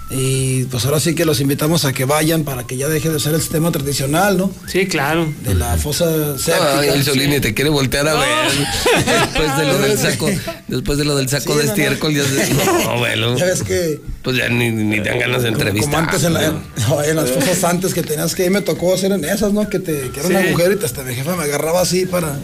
Y 0.07 0.65
pues 0.65 0.85
ahora 0.85 0.99
sí 0.99 1.15
que 1.15 1.25
los 1.25 1.41
invitamos 1.41 1.83
a 1.83 1.91
que 1.91 2.05
vayan 2.05 2.43
para 2.43 2.63
que 2.63 2.77
ya 2.77 2.87
deje 2.87 3.09
de 3.09 3.19
ser 3.19 3.33
el 3.33 3.41
sistema 3.41 3.71
tradicional, 3.71 4.37
¿no? 4.37 4.51
Sí, 4.67 4.87
claro. 4.87 5.27
De 5.43 5.55
la 5.55 5.77
fosa 5.77 6.37
séptica. 6.37 6.79
Ay, 6.79 6.89
el 6.89 7.03
Solini 7.03 7.39
te 7.39 7.55
quiere 7.55 7.71
voltear 7.71 8.07
a 8.07 8.13
ver. 8.13 8.27
Después 9.33 9.57
de 9.57 9.65
lo 9.65 9.79
del 9.79 9.97
saco, 9.97 10.29
después 10.67 10.97
de 10.99 11.05
lo 11.05 11.15
del 11.15 11.27
saco 11.27 11.53
Sí, 11.53 11.57
de 11.59 11.63
no, 11.63 11.63
no. 11.63 11.69
estiércol, 11.69 12.13
ya 12.13 12.23
se- 12.23 12.53
No, 12.53 12.97
bueno. 12.99 13.35
Ya 13.35 13.45
ves 13.45 13.63
que 13.63 13.99
Pues 14.21 14.37
ya 14.37 14.47
ni, 14.47 14.69
ni 14.69 15.01
te 15.01 15.09
dan 15.09 15.19
ganas 15.19 15.41
de 15.41 15.49
entrevistar. 15.49 15.91
Como 15.91 15.97
antes 16.05 16.23
en, 16.23 16.33
la- 16.35 16.51
no, 16.87 17.03
en 17.03 17.15
las 17.15 17.31
cosas 17.31 17.63
antes 17.63 17.93
que 17.95 18.03
tenías 18.03 18.35
que 18.35 18.45
ir, 18.45 18.51
me 18.51 18.61
tocó 18.61 18.93
hacer 18.93 19.11
en 19.11 19.25
esas, 19.25 19.53
¿no? 19.53 19.67
Que, 19.69 19.79
te, 19.79 20.11
que 20.11 20.19
era 20.19 20.29
un 20.29 20.35
Sí. 20.35 20.47
agujero 20.49 20.73
y 20.73 20.75
te, 20.77 20.85
hasta 20.85 21.01
mi 21.03 21.15
jefa 21.15 21.35
me 21.35 21.43
agarraba 21.45 21.81
así 21.81 22.05
para, 22.05 22.37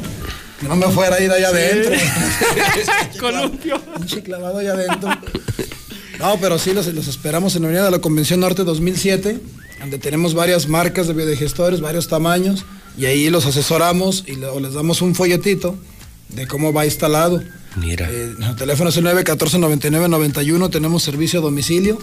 Que 0.59 0.67
no 0.67 0.75
me 0.75 0.88
fuera 0.88 1.15
a 1.17 1.22
ir 1.22 1.30
allá 1.31 1.49
adentro. 1.49 1.91
Columpio. 3.19 3.81
Un 3.99 4.07
clavado 4.22 4.57
allá 4.57 4.73
adentro. 4.73 5.09
No, 6.22 6.38
pero 6.40 6.58
sí, 6.59 6.74
los, 6.74 6.88
los 6.88 7.08
esperamos 7.08 7.56
en 7.56 7.64
la 7.64 7.67
Unidad 7.69 7.85
de 7.85 7.91
la 7.91 8.00
Convención 8.00 8.40
Norte 8.40 8.64
2007, 8.64 9.40
donde 9.80 9.98
tenemos 9.98 10.33
varias 10.33 10.67
marcas 10.67 11.08
de 11.08 11.14
biodigestores, 11.14 11.82
varios 11.82 12.08
tamaños, 12.08 12.64
y 12.98 13.06
ahí 13.06 13.30
los 13.30 13.45
asesoramos 13.45 14.24
y 14.27 14.35
le- 14.35 14.61
les 14.61 14.74
damos 14.74 15.01
un 15.01 15.16
folletito 15.16 15.75
de 16.30 16.45
cómo 16.48 16.72
va 16.74 16.85
instalado. 16.85 17.41
Mira. 17.75 18.08
Eh, 18.11 18.33
el 18.40 18.56
teléfono 18.56 18.90
es 18.90 18.98
el 18.98 19.06
914-9991, 19.06 20.69
tenemos 20.69 21.03
servicio 21.03 21.40
a 21.40 21.41
domicilio. 21.43 21.98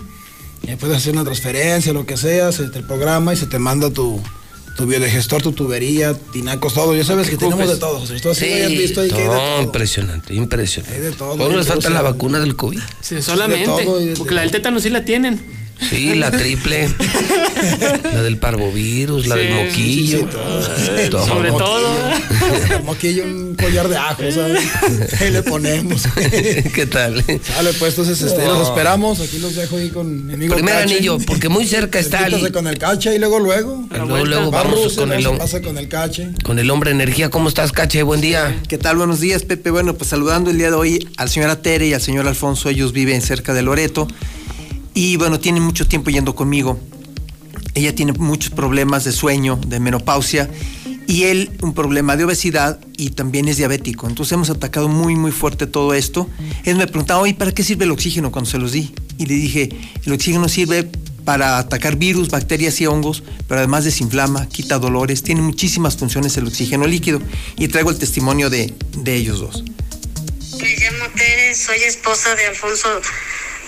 Y 0.67 0.71
ahí 0.71 0.77
puedes 0.77 0.97
hacer 0.97 1.13
una 1.13 1.23
transferencia, 1.25 1.93
lo 1.93 2.05
que 2.05 2.17
sea, 2.17 2.51
se 2.51 2.69
te 2.69 2.83
programa 2.83 3.33
y 3.33 3.37
se 3.37 3.47
te 3.47 3.59
manda 3.61 3.91
tu, 3.91 4.21
tu 4.79 4.87
biodigestor, 4.87 5.43
tu 5.43 5.51
tubería, 5.51 6.15
tinacos, 6.15 6.73
todo. 6.73 6.95
Ya 6.95 7.03
sabes 7.03 7.29
que 7.29 7.37
tenemos 7.37 7.69
de 7.69 7.79
todo, 7.79 7.99
José. 7.99 8.15
Así 8.15 8.49
lo 8.49 8.55
hayas 8.55 8.71
visto 8.71 9.01
ahí 9.01 9.09
que 9.09 9.17
hay 9.17 9.23
de 9.23 9.27
no, 9.27 9.33
todo. 9.35 9.63
impresionante, 9.63 10.35
impresionante. 10.35 10.97
Hay 10.97 11.03
de 11.03 11.11
todo, 11.11 11.33
Solo 11.33 11.51
hay 11.51 11.57
les 11.57 11.67
falta 11.67 11.89
todo, 11.89 11.95
la 11.95 11.99
sí. 11.99 12.05
vacuna 12.13 12.39
del 12.39 12.55
COVID. 12.55 12.79
Sí, 13.01 13.21
solamente. 13.21 13.65
todo 13.67 13.99
porque 14.17 14.35
la 14.35 14.43
del 14.43 14.53
tétano 14.53 14.79
sí 14.79 14.89
la 14.89 15.05
tienen. 15.05 15.41
Sí, 15.91 16.15
la 16.17 16.31
triple, 16.39 16.89
la 18.13 18.23
del 18.23 18.37
parvovirus, 18.39 19.27
la 19.27 19.37
Sí, 19.37 19.41
del 19.43 19.55
moquillo. 19.55 20.19
sí, 20.19 20.25
sí, 20.25 20.31
todo. 21.11 21.11
todo. 21.11 21.27
Sobre 21.27 21.49
todo. 21.51 21.89
Como 22.79 22.93
aquí 22.93 23.07
hay 23.09 23.21
un 23.21 23.55
collar 23.55 23.89
de 23.89 23.97
ajo, 23.97 24.23
¿sabes? 24.33 24.61
Ahí 25.21 25.31
le 25.31 25.43
ponemos. 25.43 26.03
¿Qué 26.75 26.87
tal? 26.91 27.23
Sale, 27.23 27.73
pues 27.75 27.93
entonces 27.93 28.21
este, 28.23 28.45
los 28.47 28.69
esperamos. 28.69 29.21
Aquí 29.21 29.39
los 29.39 29.55
dejo 29.55 29.77
ahí 29.77 29.91
con 29.91 30.27
mi 30.27 30.35
amigo 30.35 30.55
Primer 30.55 30.75
Cache. 30.75 30.95
anillo, 30.95 31.19
porque 31.27 31.49
muy 31.49 31.67
cerca 31.67 31.99
está 31.99 32.27
el, 32.27 32.53
con 32.53 32.67
el 32.67 32.79
cache 32.79 33.15
y 33.15 33.19
luego, 33.19 33.39
luego. 33.39 33.85
y 33.91 33.95
luego, 33.97 34.25
luego 34.25 34.51
Va 34.51 34.63
vamos 34.65 34.85
Rusia, 34.85 34.99
con 34.99 35.13
el, 35.13 35.23
luego 35.23 35.37
hom- 35.39 35.47
se 35.47 35.53
pasa 35.59 35.63
con 35.63 35.79
el 35.79 35.89
cache. 35.89 36.29
con 36.45 36.59
el 36.59 36.71
hombre 36.71 36.91
energía. 36.91 37.31
¿Cómo 37.31 37.49
estás, 37.49 37.73
Cache? 37.73 38.03
Buen 38.03 38.21
día. 38.21 38.61
¿Qué 38.69 38.79
tal? 38.79 38.97
Buenos 38.97 39.21
días, 39.21 39.43
Pepe. 39.45 39.71
Bueno, 39.71 39.95
pues 39.95 40.11
saludando 40.11 40.51
el 40.51 40.59
día 40.59 40.69
de 40.71 40.77
hoy 40.77 41.09
al 41.17 41.29
señor 41.29 41.51
Atere 41.51 41.87
y 41.87 41.95
al 41.95 42.01
señor 42.03 42.27
Alfonso. 42.27 42.69
Ellos 42.69 42.93
viven 42.93 43.23
cerca 43.23 43.55
de 43.55 43.63
Loreto 43.63 44.09
y 44.99 45.17
bueno, 45.17 45.39
tienen 45.39 45.63
mucho 45.63 45.87
tiempo 45.87 46.11
yendo 46.11 46.35
conmigo. 46.35 46.77
Ella 47.75 47.95
tiene 47.95 48.15
muchos 48.15 48.51
problemas 48.51 49.05
de 49.05 49.13
sueño, 49.13 49.55
de 49.65 49.79
menopausia 49.79 50.51
y 51.07 51.23
él 51.23 51.53
un 51.63 51.73
problema 51.73 52.17
de 52.17 52.25
obesidad 52.25 52.81
y 52.97 53.11
también 53.11 53.47
es 53.47 53.59
diabético. 53.59 54.09
Entonces 54.09 54.33
hemos 54.33 54.51
atacado 54.51 54.89
muy, 54.89 55.15
muy 55.15 55.31
fuerte 55.31 55.69
todo 55.69 55.95
esto. 55.95 56.29
Él 56.65 56.75
me 56.75 56.89
preguntaba, 56.89 57.21
oye, 57.21 57.35
¿para 57.35 57.53
qué 57.53 57.63
sirve 57.63 57.85
el 57.85 57.93
oxígeno 57.93 58.33
cuando 58.33 58.51
se 58.51 58.59
los 58.59 58.73
di? 58.73 58.93
Y 59.19 59.27
le 59.27 59.35
dije, 59.35 59.69
el 60.05 60.13
oxígeno 60.15 60.49
sirve 60.49 60.91
para 61.25 61.59
atacar 61.59 61.95
virus, 61.95 62.29
bacterias 62.29 62.81
y 62.81 62.87
hongos, 62.87 63.23
pero 63.47 63.61
además 63.61 63.85
desinflama, 63.85 64.49
quita 64.49 64.81
dolores, 64.81 65.23
tiene 65.23 65.43
muchísimas 65.43 65.97
funciones 65.97 66.37
el 66.39 66.49
oxígeno 66.49 66.89
líquido. 66.89 67.23
Y 67.57 67.69
traigo 67.69 67.93
el 67.93 67.99
testimonio 67.99 68.51
de, 68.51 68.75
de 68.97 69.15
ellos 69.15 69.39
dos. 69.39 69.63
Me 70.61 70.77
llamo 70.77 71.05
Tere, 71.15 71.55
soy 71.55 71.79
esposa 71.85 72.35
de 72.35 72.47
Alfonso. 72.47 72.89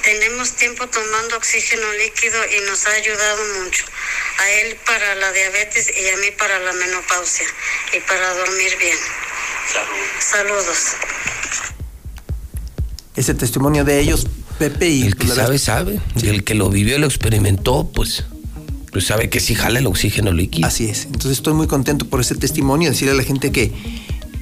Tenemos 0.02 0.52
tiempo 0.52 0.86
tomando 0.86 1.36
oxígeno 1.36 1.92
líquido 1.92 2.38
y 2.46 2.70
nos 2.70 2.86
ha 2.86 2.92
ayudado 2.92 3.42
mucho. 3.62 3.84
A 4.38 4.50
él 4.50 4.76
para 4.86 5.14
la 5.14 5.30
diabetes 5.32 5.90
y 5.90 6.08
a 6.08 6.16
mí 6.16 6.30
para 6.38 6.58
la 6.58 6.72
menopausia 6.72 7.46
y 7.96 8.00
para 8.00 8.34
dormir 8.34 8.72
bien. 8.78 8.96
Saludos. 10.18 10.78
Ese 13.14 13.34
testimonio 13.34 13.84
de 13.84 14.00
ellos, 14.00 14.26
Pepe, 14.58 14.88
y 14.88 15.02
El 15.02 15.16
que 15.16 15.26
la 15.26 15.34
sabe, 15.34 15.58
sabe. 15.58 16.00
Y 16.16 16.28
el 16.28 16.44
que 16.44 16.54
lo 16.54 16.70
vivió 16.70 16.96
y 16.96 16.98
lo 16.98 17.06
experimentó, 17.06 17.90
pues, 17.94 18.24
pues 18.92 19.06
sabe 19.06 19.28
que 19.28 19.40
sí 19.40 19.54
jala 19.54 19.80
el 19.80 19.86
oxígeno 19.86 20.32
líquido. 20.32 20.66
Así 20.66 20.88
es. 20.88 21.04
Entonces 21.04 21.32
estoy 21.32 21.52
muy 21.52 21.66
contento 21.66 22.08
por 22.08 22.20
ese 22.20 22.34
testimonio, 22.36 22.90
decirle 22.90 23.12
a 23.12 23.16
la 23.16 23.24
gente 23.24 23.52
que, 23.52 23.72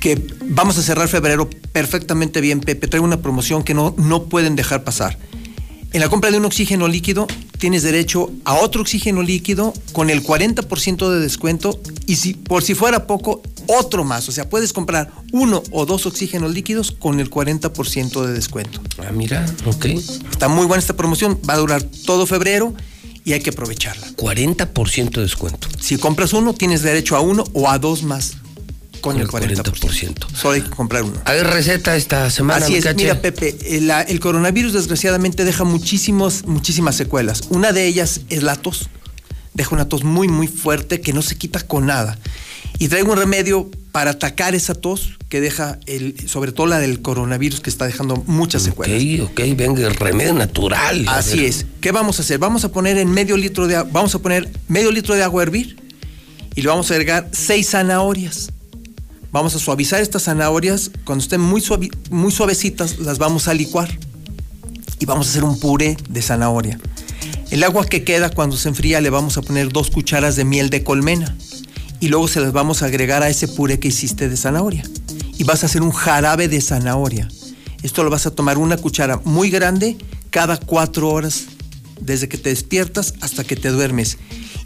que 0.01 0.23
vamos 0.43 0.79
a 0.79 0.83
cerrar 0.83 1.09
febrero 1.09 1.51
perfectamente 1.73 2.41
bien, 2.41 2.61
Pepe. 2.61 2.87
Traigo 2.87 3.05
una 3.05 3.21
promoción 3.21 3.65
que 3.65 3.75
no, 3.75 3.95
no 3.99 4.29
pueden 4.29 4.55
dejar 4.55 4.85
pasar. 4.85 5.19
En 5.93 6.01
la 6.01 6.09
compra 6.11 6.31
de 6.31 6.37
un 6.37 6.45
oxígeno 6.45 6.87
líquido 6.87 7.27
tienes 7.59 7.83
derecho 7.83 8.31
a 8.45 8.55
otro 8.55 8.83
oxígeno 8.83 9.23
líquido 9.23 9.73
con 9.93 10.11
el 10.11 10.23
40% 10.23 11.11
de 11.11 11.21
descuento 11.21 11.81
y 12.07 12.17
si 12.17 12.35
por 12.35 12.63
si 12.63 12.75
fuera 12.75 13.07
poco, 13.07 13.43
otro 13.67 14.05
más. 14.05 14.29
O 14.29 14.33
sea, 14.33 14.49
puedes 14.51 14.75
comprar 14.75 15.11
uno 15.33 15.63
o 15.71 15.87
dos 15.87 16.05
oxígenos 16.05 16.53
líquidos 16.53 16.93
con 16.93 17.21
el 17.21 17.31
40% 17.31 18.27
de 18.27 18.33
descuento. 18.33 18.81
Ah, 18.99 19.13
mira, 19.13 19.47
ok. 19.65 19.87
Está 20.31 20.49
muy 20.49 20.67
buena 20.67 20.81
esta 20.81 20.97
promoción, 20.97 21.41
va 21.49 21.55
a 21.55 21.59
durar 21.59 21.83
todo 21.83 22.27
febrero 22.27 22.75
y 23.25 23.33
hay 23.33 23.41
que 23.41 23.51
aprovecharla. 23.51 24.09
40% 24.17 25.11
de 25.11 25.23
descuento. 25.23 25.69
Si 25.81 25.97
compras 25.97 26.35
uno, 26.35 26.53
tienes 26.53 26.83
derecho 26.83 27.17
a 27.17 27.21
uno 27.21 27.45
o 27.55 27.69
a 27.69 27.79
dos 27.79 28.03
más 28.03 28.37
con, 28.99 29.17
el 29.17 29.23
el 29.23 29.29
40%. 29.29 30.27
Solo 30.35 30.55
hay 30.55 30.63
que 30.63 30.71
comprar 30.71 31.03
uno. 31.03 31.21
¿Hay 31.25 31.43
receta 31.43 31.97
esta 31.97 32.31
semana, 32.31 32.65
Así 32.65 32.77
es, 32.77 32.85
Cache? 32.85 32.97
mira 32.97 33.21
Pepe, 33.21 33.57
el, 33.77 33.87
la- 33.89 34.03
el 34.03 34.21
coronavirus 34.21 34.73
desgraciadamente 34.73 35.45
deja 35.45 35.65
muchísimos, 35.65 36.45
muchísimas 36.47 36.97
secuelas. 36.97 37.43
Una 37.51 37.73
de 37.73 37.87
ellas 37.87 38.21
es 38.29 38.43
la 38.43 38.57
tos. 38.57 38.89
Deja 39.55 39.75
una 39.75 39.89
tos 39.89 40.05
muy, 40.05 40.29
muy 40.29 40.47
fuerte 40.47 41.01
que 41.01 41.13
no 41.13 41.23
se 41.23 41.37
quita 41.37 41.61
con 41.67 41.87
nada. 41.87 42.19
Y 42.79 42.89
traigo 42.89 43.11
un 43.13 43.19
remedio 43.19 43.71
para 43.91 44.13
atacar 44.13 44.55
esa 44.55 44.75
tos 44.75 45.15
que 45.29 45.41
deja, 45.41 45.79
el, 45.87 46.15
sobre 46.29 46.53
todo 46.53 46.67
la 46.69 46.79
del 46.79 47.03
coronavirus 47.03 47.61
que 47.61 47.69
está 47.71 47.87
dejando 47.87 48.23
muchas 48.27 48.63
secuelas. 48.63 49.03
Ok, 49.03 49.31
ok, 49.33 49.57
venga, 49.57 49.87
el 49.87 49.95
remedio 49.97 50.33
natural. 50.35 51.05
Así 51.09 51.45
es. 51.45 51.67
¿Qué 51.81 51.91
vamos 51.91 52.19
a 52.19 52.23
hacer? 52.23 52.39
Vamos 52.39 52.65
a 52.65 52.71
poner 52.71 52.97
en 52.99 53.11
medio 53.11 53.37
litro 53.37 53.67
de 53.67 53.77
agua, 53.77 53.91
vamos 53.93 54.15
a 54.15 54.21
poner 54.21 54.49
medio 54.69 54.93
litro 54.93 55.15
de 55.17 55.25
agua 55.25 55.43
a 55.43 55.45
hervir 55.45 55.77
y 56.55 56.63
le 56.63 56.69
vamos 56.69 56.91
a 56.91 56.95
agregar 56.95 57.29
seis 57.33 57.71
zanahorias. 57.71 58.51
Vamos 59.31 59.55
a 59.55 59.59
suavizar 59.59 60.01
estas 60.01 60.25
zanahorias, 60.25 60.91
cuando 61.05 61.23
estén 61.23 61.41
muy, 61.41 61.63
muy 62.11 62.33
suavecitas 62.33 62.99
las 62.99 63.19
vamos 63.19 63.47
a 63.47 63.55
licuar 63.55 63.89
y 64.99 65.05
vamos 65.05 65.27
a 65.27 65.31
hacer 65.31 65.45
un 65.45 65.61
puré 65.61 65.99
de 66.09 66.23
zanahoria. 66.23 66.81
El 67.51 67.63
agua 67.63 67.87
que 67.87 68.05
queda 68.05 68.31
cuando 68.31 68.57
se 68.57 68.71
enfría 68.71 69.01
le 69.01 69.11
vamos 69.11 69.37
a 69.37 69.43
poner 69.43 69.71
dos 69.71 69.91
cucharas 69.91 70.35
de 70.37 70.45
miel 70.45 70.71
de 70.71 70.83
colmena 70.83 71.37
y 72.01 72.09
luego 72.09 72.27
se 72.27 72.41
las 72.41 72.53
vamos 72.53 72.83
a 72.83 72.87
agregar 72.87 73.23
a 73.23 73.29
ese 73.29 73.49
puré 73.49 73.79
que 73.79 73.89
hiciste 73.89 74.31
de 74.31 74.37
zanahoria 74.37 74.83
y 75.37 75.45
vas 75.45 75.63
a 75.63 75.67
hacer 75.67 75.83
un 75.83 75.93
jarabe 75.93 76.49
de 76.49 76.61
zanahoria. 76.63 77.29
Esto 77.83 78.05
lo 78.05 78.11
vas 78.11 78.27
a 78.27 78.31
tomar 78.31 78.57
una 78.57 78.79
cuchara 78.79 79.21
muy 79.25 79.51
grande 79.51 79.99
cada 80.31 80.57
cuatro 80.57 81.11
horas, 81.11 81.45
desde 82.01 82.29
que 82.29 82.39
te 82.39 82.51
despiertas 82.51 83.15
hasta 83.21 83.45
que 83.45 83.57
te 83.57 83.69
duermes. 83.69 84.19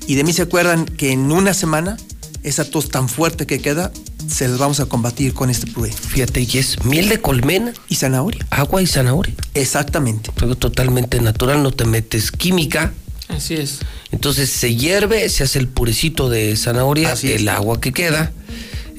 Y 0.07 0.15
de 0.15 0.25
mí 0.25 0.33
se 0.33 0.43
acuerdan 0.43 0.87
que 0.87 1.13
en 1.13 1.33
una 1.33 1.53
semana, 1.53 1.97
esa 2.43 2.69
tos 2.69 2.89
tan 2.89 3.09
fuerte 3.09 3.47
que 3.47 3.61
queda, 3.61 3.93
se 4.29 4.49
las 4.49 4.59
vamos 4.59 4.81
a 4.81 4.87
combatir 4.87 5.35
con 5.35 5.51
este 5.51 5.67
puré. 5.67 5.93
Fíjate, 5.93 6.41
y 6.41 6.59
es 6.59 6.85
miel 6.85 7.09
de 7.09 7.21
colmena. 7.21 7.73
Y 7.89 7.97
zanahoria. 7.97 8.47
Agua 8.51 8.83
y 8.83 8.87
zanahoria. 8.87 9.35
Exactamente. 9.55 10.31
Algo 10.41 10.57
totalmente 10.57 11.21
natural, 11.21 11.63
no 11.63 11.71
te 11.71 11.85
metes 11.85 12.31
química. 12.33 12.93
Así 13.29 13.55
es. 13.55 13.79
Entonces 14.11 14.51
se 14.51 14.75
hierve, 14.75 15.29
se 15.29 15.45
hace 15.45 15.59
el 15.59 15.69
purecito 15.69 16.29
de 16.29 16.57
zanahoria, 16.57 17.13
Así 17.13 17.33
es. 17.33 17.41
el 17.41 17.49
agua 17.49 17.81
que 17.81 17.93
queda, 17.93 18.33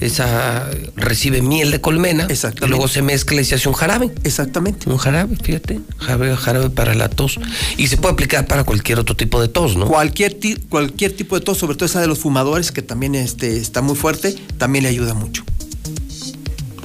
esa 0.06 0.70
recibe 0.96 1.42
miel 1.42 1.72
de 1.72 1.82
colmena, 1.82 2.28
y 2.30 2.68
luego 2.68 2.88
se 2.88 3.02
mezcla 3.02 3.42
y 3.42 3.46
se 3.46 3.56
hace 3.56 3.68
un 3.68 3.76
jarabe. 3.76 4.12
Exactamente. 4.24 4.90
Un 4.90 4.98
jarabe, 4.98 5.36
fíjate, 5.42 5.80
jarabe, 5.98 6.36
jarabe 6.36 6.70
para 6.70 6.94
la 6.94 7.10
tos. 7.10 7.40
Y 7.78 7.88
se 7.88 7.98
puede 7.98 8.14
aplicar 8.14 8.48
para 8.48 8.64
cualquier 8.64 9.00
otro 9.00 9.16
tipo 9.16 9.42
de 9.42 9.48
tos, 9.48 9.76
¿no? 9.76 9.88
Cualquier, 9.88 10.38
cualquier 10.70 11.16
tipo 11.16 11.38
de 11.38 11.46
tos, 11.46 11.58
sobre 11.58 11.76
todo 11.76 11.86
esa 11.86 12.02
de 12.02 12.08
los 12.08 12.20
fumadores, 12.20 12.72
que 12.72 12.82
también 12.82 13.16
este, 13.16 13.58
está 13.58 13.82
muy 13.82 13.96
fuerte, 13.96 14.36
también 14.58 14.84
le 14.84 14.90
ayuda 14.90 15.14
mucho. 15.14 15.44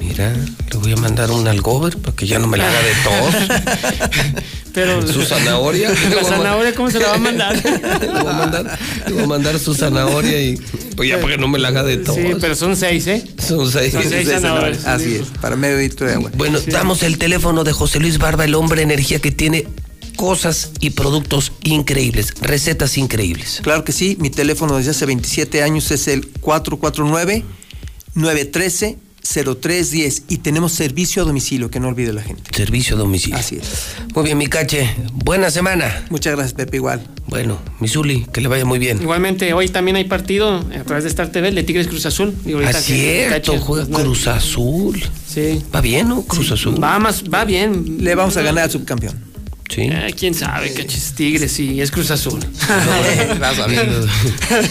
Mira, 0.09 0.33
le 0.33 0.79
voy 0.79 0.93
a 0.93 0.97
mandar 0.97 1.31
un 1.31 1.47
algover 1.47 1.99
para 1.99 2.17
que 2.17 2.27
ya 2.27 2.39
no 2.39 2.47
me 2.47 2.57
la 2.57 2.69
haga 2.69 2.83
de 2.83 2.93
tos. 3.05 4.43
Pero 4.73 5.07
Su 5.13 5.23
zanahoria. 5.23 5.91
La 6.15 6.25
zanahoria, 6.25 6.75
¿cómo 6.75 6.91
se 6.91 7.01
la 7.01 7.09
va 7.09 7.15
a 7.15 7.19
mandar? 7.19 7.57
Le 8.01 8.09
voy 8.09 8.21
a 8.21 8.33
mandar, 8.33 8.79
le 9.07 9.13
voy 9.13 9.23
a 9.23 9.27
mandar 9.27 9.59
su 9.59 9.75
zanahoria 9.75 10.41
y 10.41 10.57
pues 10.97 11.09
ya 11.09 11.17
para 11.21 11.35
que 11.35 11.39
no 11.39 11.49
me 11.49 11.59
la 11.59 11.69
haga 11.69 11.83
de 11.83 11.99
tos. 11.99 12.15
Sí, 12.15 12.29
pero 12.41 12.55
son 12.55 12.77
seis, 12.77 13.07
¿eh? 13.07 13.25
Son 13.39 13.71
seis. 13.71 13.93
Son 13.93 14.05
seis 14.05 14.29
zanahorias. 14.29 14.87
Así 14.87 15.17
es, 15.17 15.29
para 15.41 15.57
medio 15.57 15.79
litro 15.79 16.07
de 16.07 16.15
agua. 16.15 16.31
Bueno, 16.37 16.59
damos 16.67 17.03
el 17.03 17.19
teléfono 17.19 17.65
de 17.65 17.73
José 17.73 18.01
Luis 18.01 18.19
Barba, 18.19 18.45
el 18.45 18.55
hombre 18.55 18.83
energía 18.83 19.19
que 19.19 19.33
tiene 19.33 19.67
cosas 20.17 20.73
y 20.81 20.91
productos 20.91 21.53
increíbles, 21.63 22.35
recetas 22.41 22.99
increíbles. 22.99 23.61
Claro 23.63 23.85
que 23.85 23.93
sí, 23.93 24.17
mi 24.21 24.31
teléfono 24.31 24.77
desde 24.77 24.91
hace 24.91 25.07
27 25.07 25.63
años 25.63 25.91
es 25.91 26.09
el 26.09 26.29
449-913-0310 29.23 30.23
y 30.29 30.39
tenemos 30.39 30.73
servicio 30.73 31.23
a 31.23 31.25
domicilio, 31.25 31.71
que 31.71 31.81
no 31.81 31.89
olvide 31.89 32.13
la 32.13 32.23
gente. 32.23 32.43
Servicio 32.55 32.97
a 32.97 32.99
domicilio. 32.99 33.37
Así 33.39 33.57
es. 33.57 33.97
Muy 34.15 34.25
bien, 34.25 34.39
mi 34.39 34.47
cache. 34.47 34.89
Buena 35.13 35.51
semana. 35.51 36.05
Muchas 36.11 36.35
gracias, 36.35 36.55
Pepe, 36.55 36.77
igual. 36.77 37.01
Bueno, 37.27 37.59
Misuli, 37.81 38.27
que 38.33 38.41
le 38.41 38.49
vaya 38.49 38.65
muy 38.65 38.79
bien. 38.79 39.01
Igualmente, 39.03 39.53
hoy 39.53 39.69
también 39.69 39.97
hay 39.97 40.05
partido 40.05 40.59
a 40.59 40.85
través 40.85 41.05
de 41.05 41.11
Star 41.11 41.31
TV, 41.31 41.51
de 41.51 41.63
Tigres 41.63 41.87
Cruz 41.89 42.07
Azul. 42.07 42.35
Digo, 42.45 42.61
Ah, 42.65 42.73
cierto, 42.73 43.53
Cache, 43.53 43.59
juega 43.65 43.87
no- 43.89 43.99
Cruz 43.99 44.27
Azul. 44.27 45.03
Sí. 45.27 45.63
Va 45.75 45.81
bien, 45.81 46.09
¿no? 46.09 46.23
Cruz 46.23 46.51
Azul. 46.53 46.83
Va 46.83 46.99
más, 46.99 47.23
va 47.33 47.45
bien. 47.45 47.99
Le 48.03 48.15
vamos 48.15 48.37
a 48.37 48.43
ganar 48.43 48.65
al 48.65 48.71
subcampeón. 48.71 49.28
Sí. 49.69 49.83
Eh, 49.83 50.15
quién 50.19 50.33
sabe, 50.35 50.73
cachis, 50.73 51.13
Tigres 51.15 51.59
y 51.61 51.81
es 51.83 51.91
Cruz 51.91 52.11
Azul. 52.11 52.41
Vas 53.39 53.59
a 53.59 53.67
ver. 53.67 53.87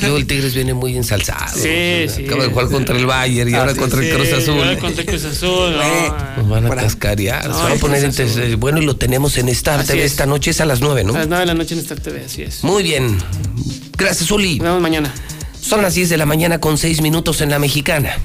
Luego 0.02 0.18
el 0.18 0.26
Tigres 0.26 0.56
viene 0.56 0.74
muy 0.74 0.98
ensalzado. 0.98 1.54
Sí, 1.56 2.08
sí. 2.14 2.26
Acaba 2.26 2.44
de 2.44 2.50
jugar 2.50 2.68
contra 2.70 2.98
el 2.98 3.06
Bayern 3.06 3.50
y 3.50 3.54
ahora 3.54 3.74
Sí, 3.74 3.80
contra 3.80 4.04
el 4.04 4.14
Cruz 4.14 4.34
Azul. 4.34 4.56
ahora 4.58 4.78
contra 4.80 5.02
el 5.04 5.08
Cruz 5.08 5.24
Azul. 5.26 5.72
no. 5.78 6.38
Nos 6.38 6.50
van 6.50 6.66
a 6.66 6.76
cascarear. 6.76 7.44
Se 7.44 7.50
va 7.50 7.72
a 7.74 7.76
poner 7.76 8.04
Azul. 8.06 8.56
bueno 8.58 8.82
y 8.82 8.86
lo 8.86 8.96
tenemos 8.96 9.38
en 9.38 9.50
Star 9.50 9.80
Así 9.82 9.90
TV 9.90 10.04
es. 10.04 10.12
esta 10.12 10.26
noche, 10.26 10.50
es 10.52 10.62
a 10.62 10.66
las 10.66 10.82
9, 10.82 11.04
¿no? 11.04 11.14
A 11.14 11.20
las 11.20 11.28
9 11.28 11.42
de 11.42 11.46
la 11.46 11.54
noche 11.54 11.76
en 11.76 11.80
Star 11.82 12.00
TV, 12.00 12.26
así 12.26 12.42
es. 12.42 12.64
Muy 12.64 12.82
bien. 12.82 13.18
Gracias, 13.98 14.32
Uli. 14.32 14.56
Nos 14.58 14.66
vemos 14.66 14.82
mañana. 14.82 15.14
Son 15.62 15.82
las 15.84 15.94
10 15.94 16.10
de 16.10 16.18
la 16.18 16.26
mañana 16.26 16.60
con 16.60 16.78
6 16.78 17.02
minutos 17.02 17.42
en 17.42 17.52
la 17.52 17.60
mexicana. 17.60 18.18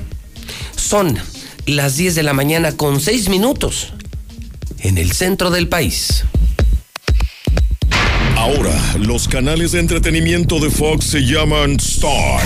Son 0.77 1.19
las 1.67 1.97
10 1.97 2.15
de 2.15 2.23
la 2.23 2.33
mañana 2.33 2.73
con 2.77 3.01
6 3.01 3.29
minutos 3.29 3.93
en 4.79 4.97
el 4.97 5.13
centro 5.13 5.51
del 5.51 5.69
país. 5.69 6.25
Ahora, 8.43 8.75
los 8.99 9.29
canales 9.29 9.71
de 9.71 9.79
entretenimiento 9.79 10.59
de 10.59 10.69
Fox 10.69 11.05
se 11.05 11.21
llaman 11.21 11.77
Star. 11.77 12.43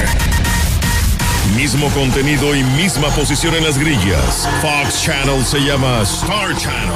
Mismo 1.56 1.88
contenido 1.88 2.54
y 2.54 2.62
misma 2.62 3.08
posición 3.14 3.54
en 3.54 3.64
las 3.64 3.78
grillas. 3.78 4.46
Fox 4.60 5.04
Channel 5.04 5.42
se 5.42 5.58
llama 5.60 6.02
Star 6.02 6.54
Channel. 6.58 6.92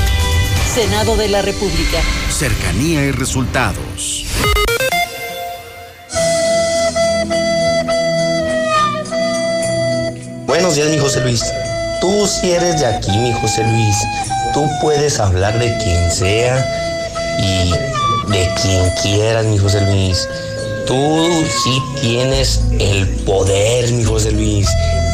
Senado 0.73 1.17
de 1.17 1.27
la 1.27 1.41
República. 1.41 1.99
Cercanía 2.29 3.03
y 3.03 3.11
resultados. 3.11 4.25
Buenos 10.45 10.75
días, 10.75 10.87
mi 10.87 10.97
José 10.97 11.19
Luis. 11.21 11.43
Tú 11.99 12.25
si 12.25 12.51
eres 12.51 12.79
de 12.79 12.85
aquí, 12.85 13.11
mi 13.11 13.33
José 13.33 13.65
Luis. 13.65 13.97
Tú 14.53 14.65
puedes 14.81 15.19
hablar 15.19 15.59
de 15.59 15.77
quien 15.83 16.09
sea 16.09 16.65
y 17.37 17.71
de 18.31 18.49
quien 18.61 18.89
quieras, 19.01 19.43
mi 19.47 19.57
José 19.57 19.81
Luis. 19.81 20.25
Tú 20.87 21.43
sí 21.65 21.81
tienes 21.99 22.61
el 22.79 23.09
poder, 23.25 23.91
mi 23.91 24.05
José 24.05 24.31
Luis. 24.31 24.69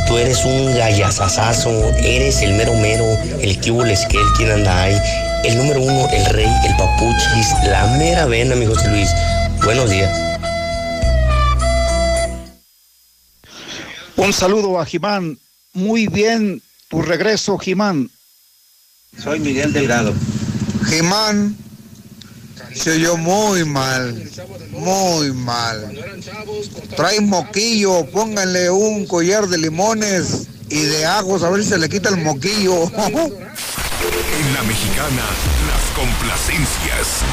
Tú 0.05 0.19
eres 0.19 0.45
un 0.45 0.75
gallazazazo, 0.75 1.71
eres 2.03 2.43
el 2.43 2.53
mero 2.53 2.75
mero, 2.75 3.05
el 3.41 3.59
que 3.59 3.71
hubo 3.71 3.83
el 3.83 3.89
esquel, 3.89 4.21
quien 4.37 4.51
anda 4.51 4.83
ahí, 4.83 4.97
el 5.43 5.57
número 5.57 5.81
uno, 5.81 6.07
el 6.11 6.25
rey, 6.33 6.49
el 6.65 6.75
papuchis, 6.77 7.47
la 7.69 7.87
mera 7.97 8.25
vena, 8.25 8.55
mi 8.55 8.65
José 8.65 8.89
Luis. 8.89 9.09
Buenos 9.63 9.89
días. 9.89 10.11
Un 14.15 14.33
saludo 14.33 14.79
a 14.79 14.85
Jimán. 14.85 15.37
Muy 15.73 16.07
bien 16.07 16.61
tu 16.89 17.01
regreso, 17.01 17.57
Jimán. 17.57 18.09
Soy 19.21 19.39
Miguel 19.39 19.73
Delgado. 19.73 20.13
Jimán 20.87 21.55
se 22.73 22.91
oyó 22.91 23.17
muy 23.17 23.65
mal, 23.65 24.29
muy 24.71 25.31
mal. 25.33 25.97
Trae 26.95 27.21
moquillo, 27.21 28.05
pónganle 28.11 28.69
un 28.69 29.05
collar 29.07 29.47
de 29.47 29.57
limones 29.57 30.47
y 30.69 30.81
de 30.81 31.05
ajos 31.05 31.43
a 31.43 31.49
ver 31.49 31.63
si 31.63 31.69
se 31.69 31.77
le 31.77 31.89
quita 31.89 32.09
el 32.09 32.17
moquillo. 32.17 32.91
En 33.99 34.53
la 34.53 34.61
mexicana, 34.63 35.23
las 35.67 35.89
complacencias 35.91 37.23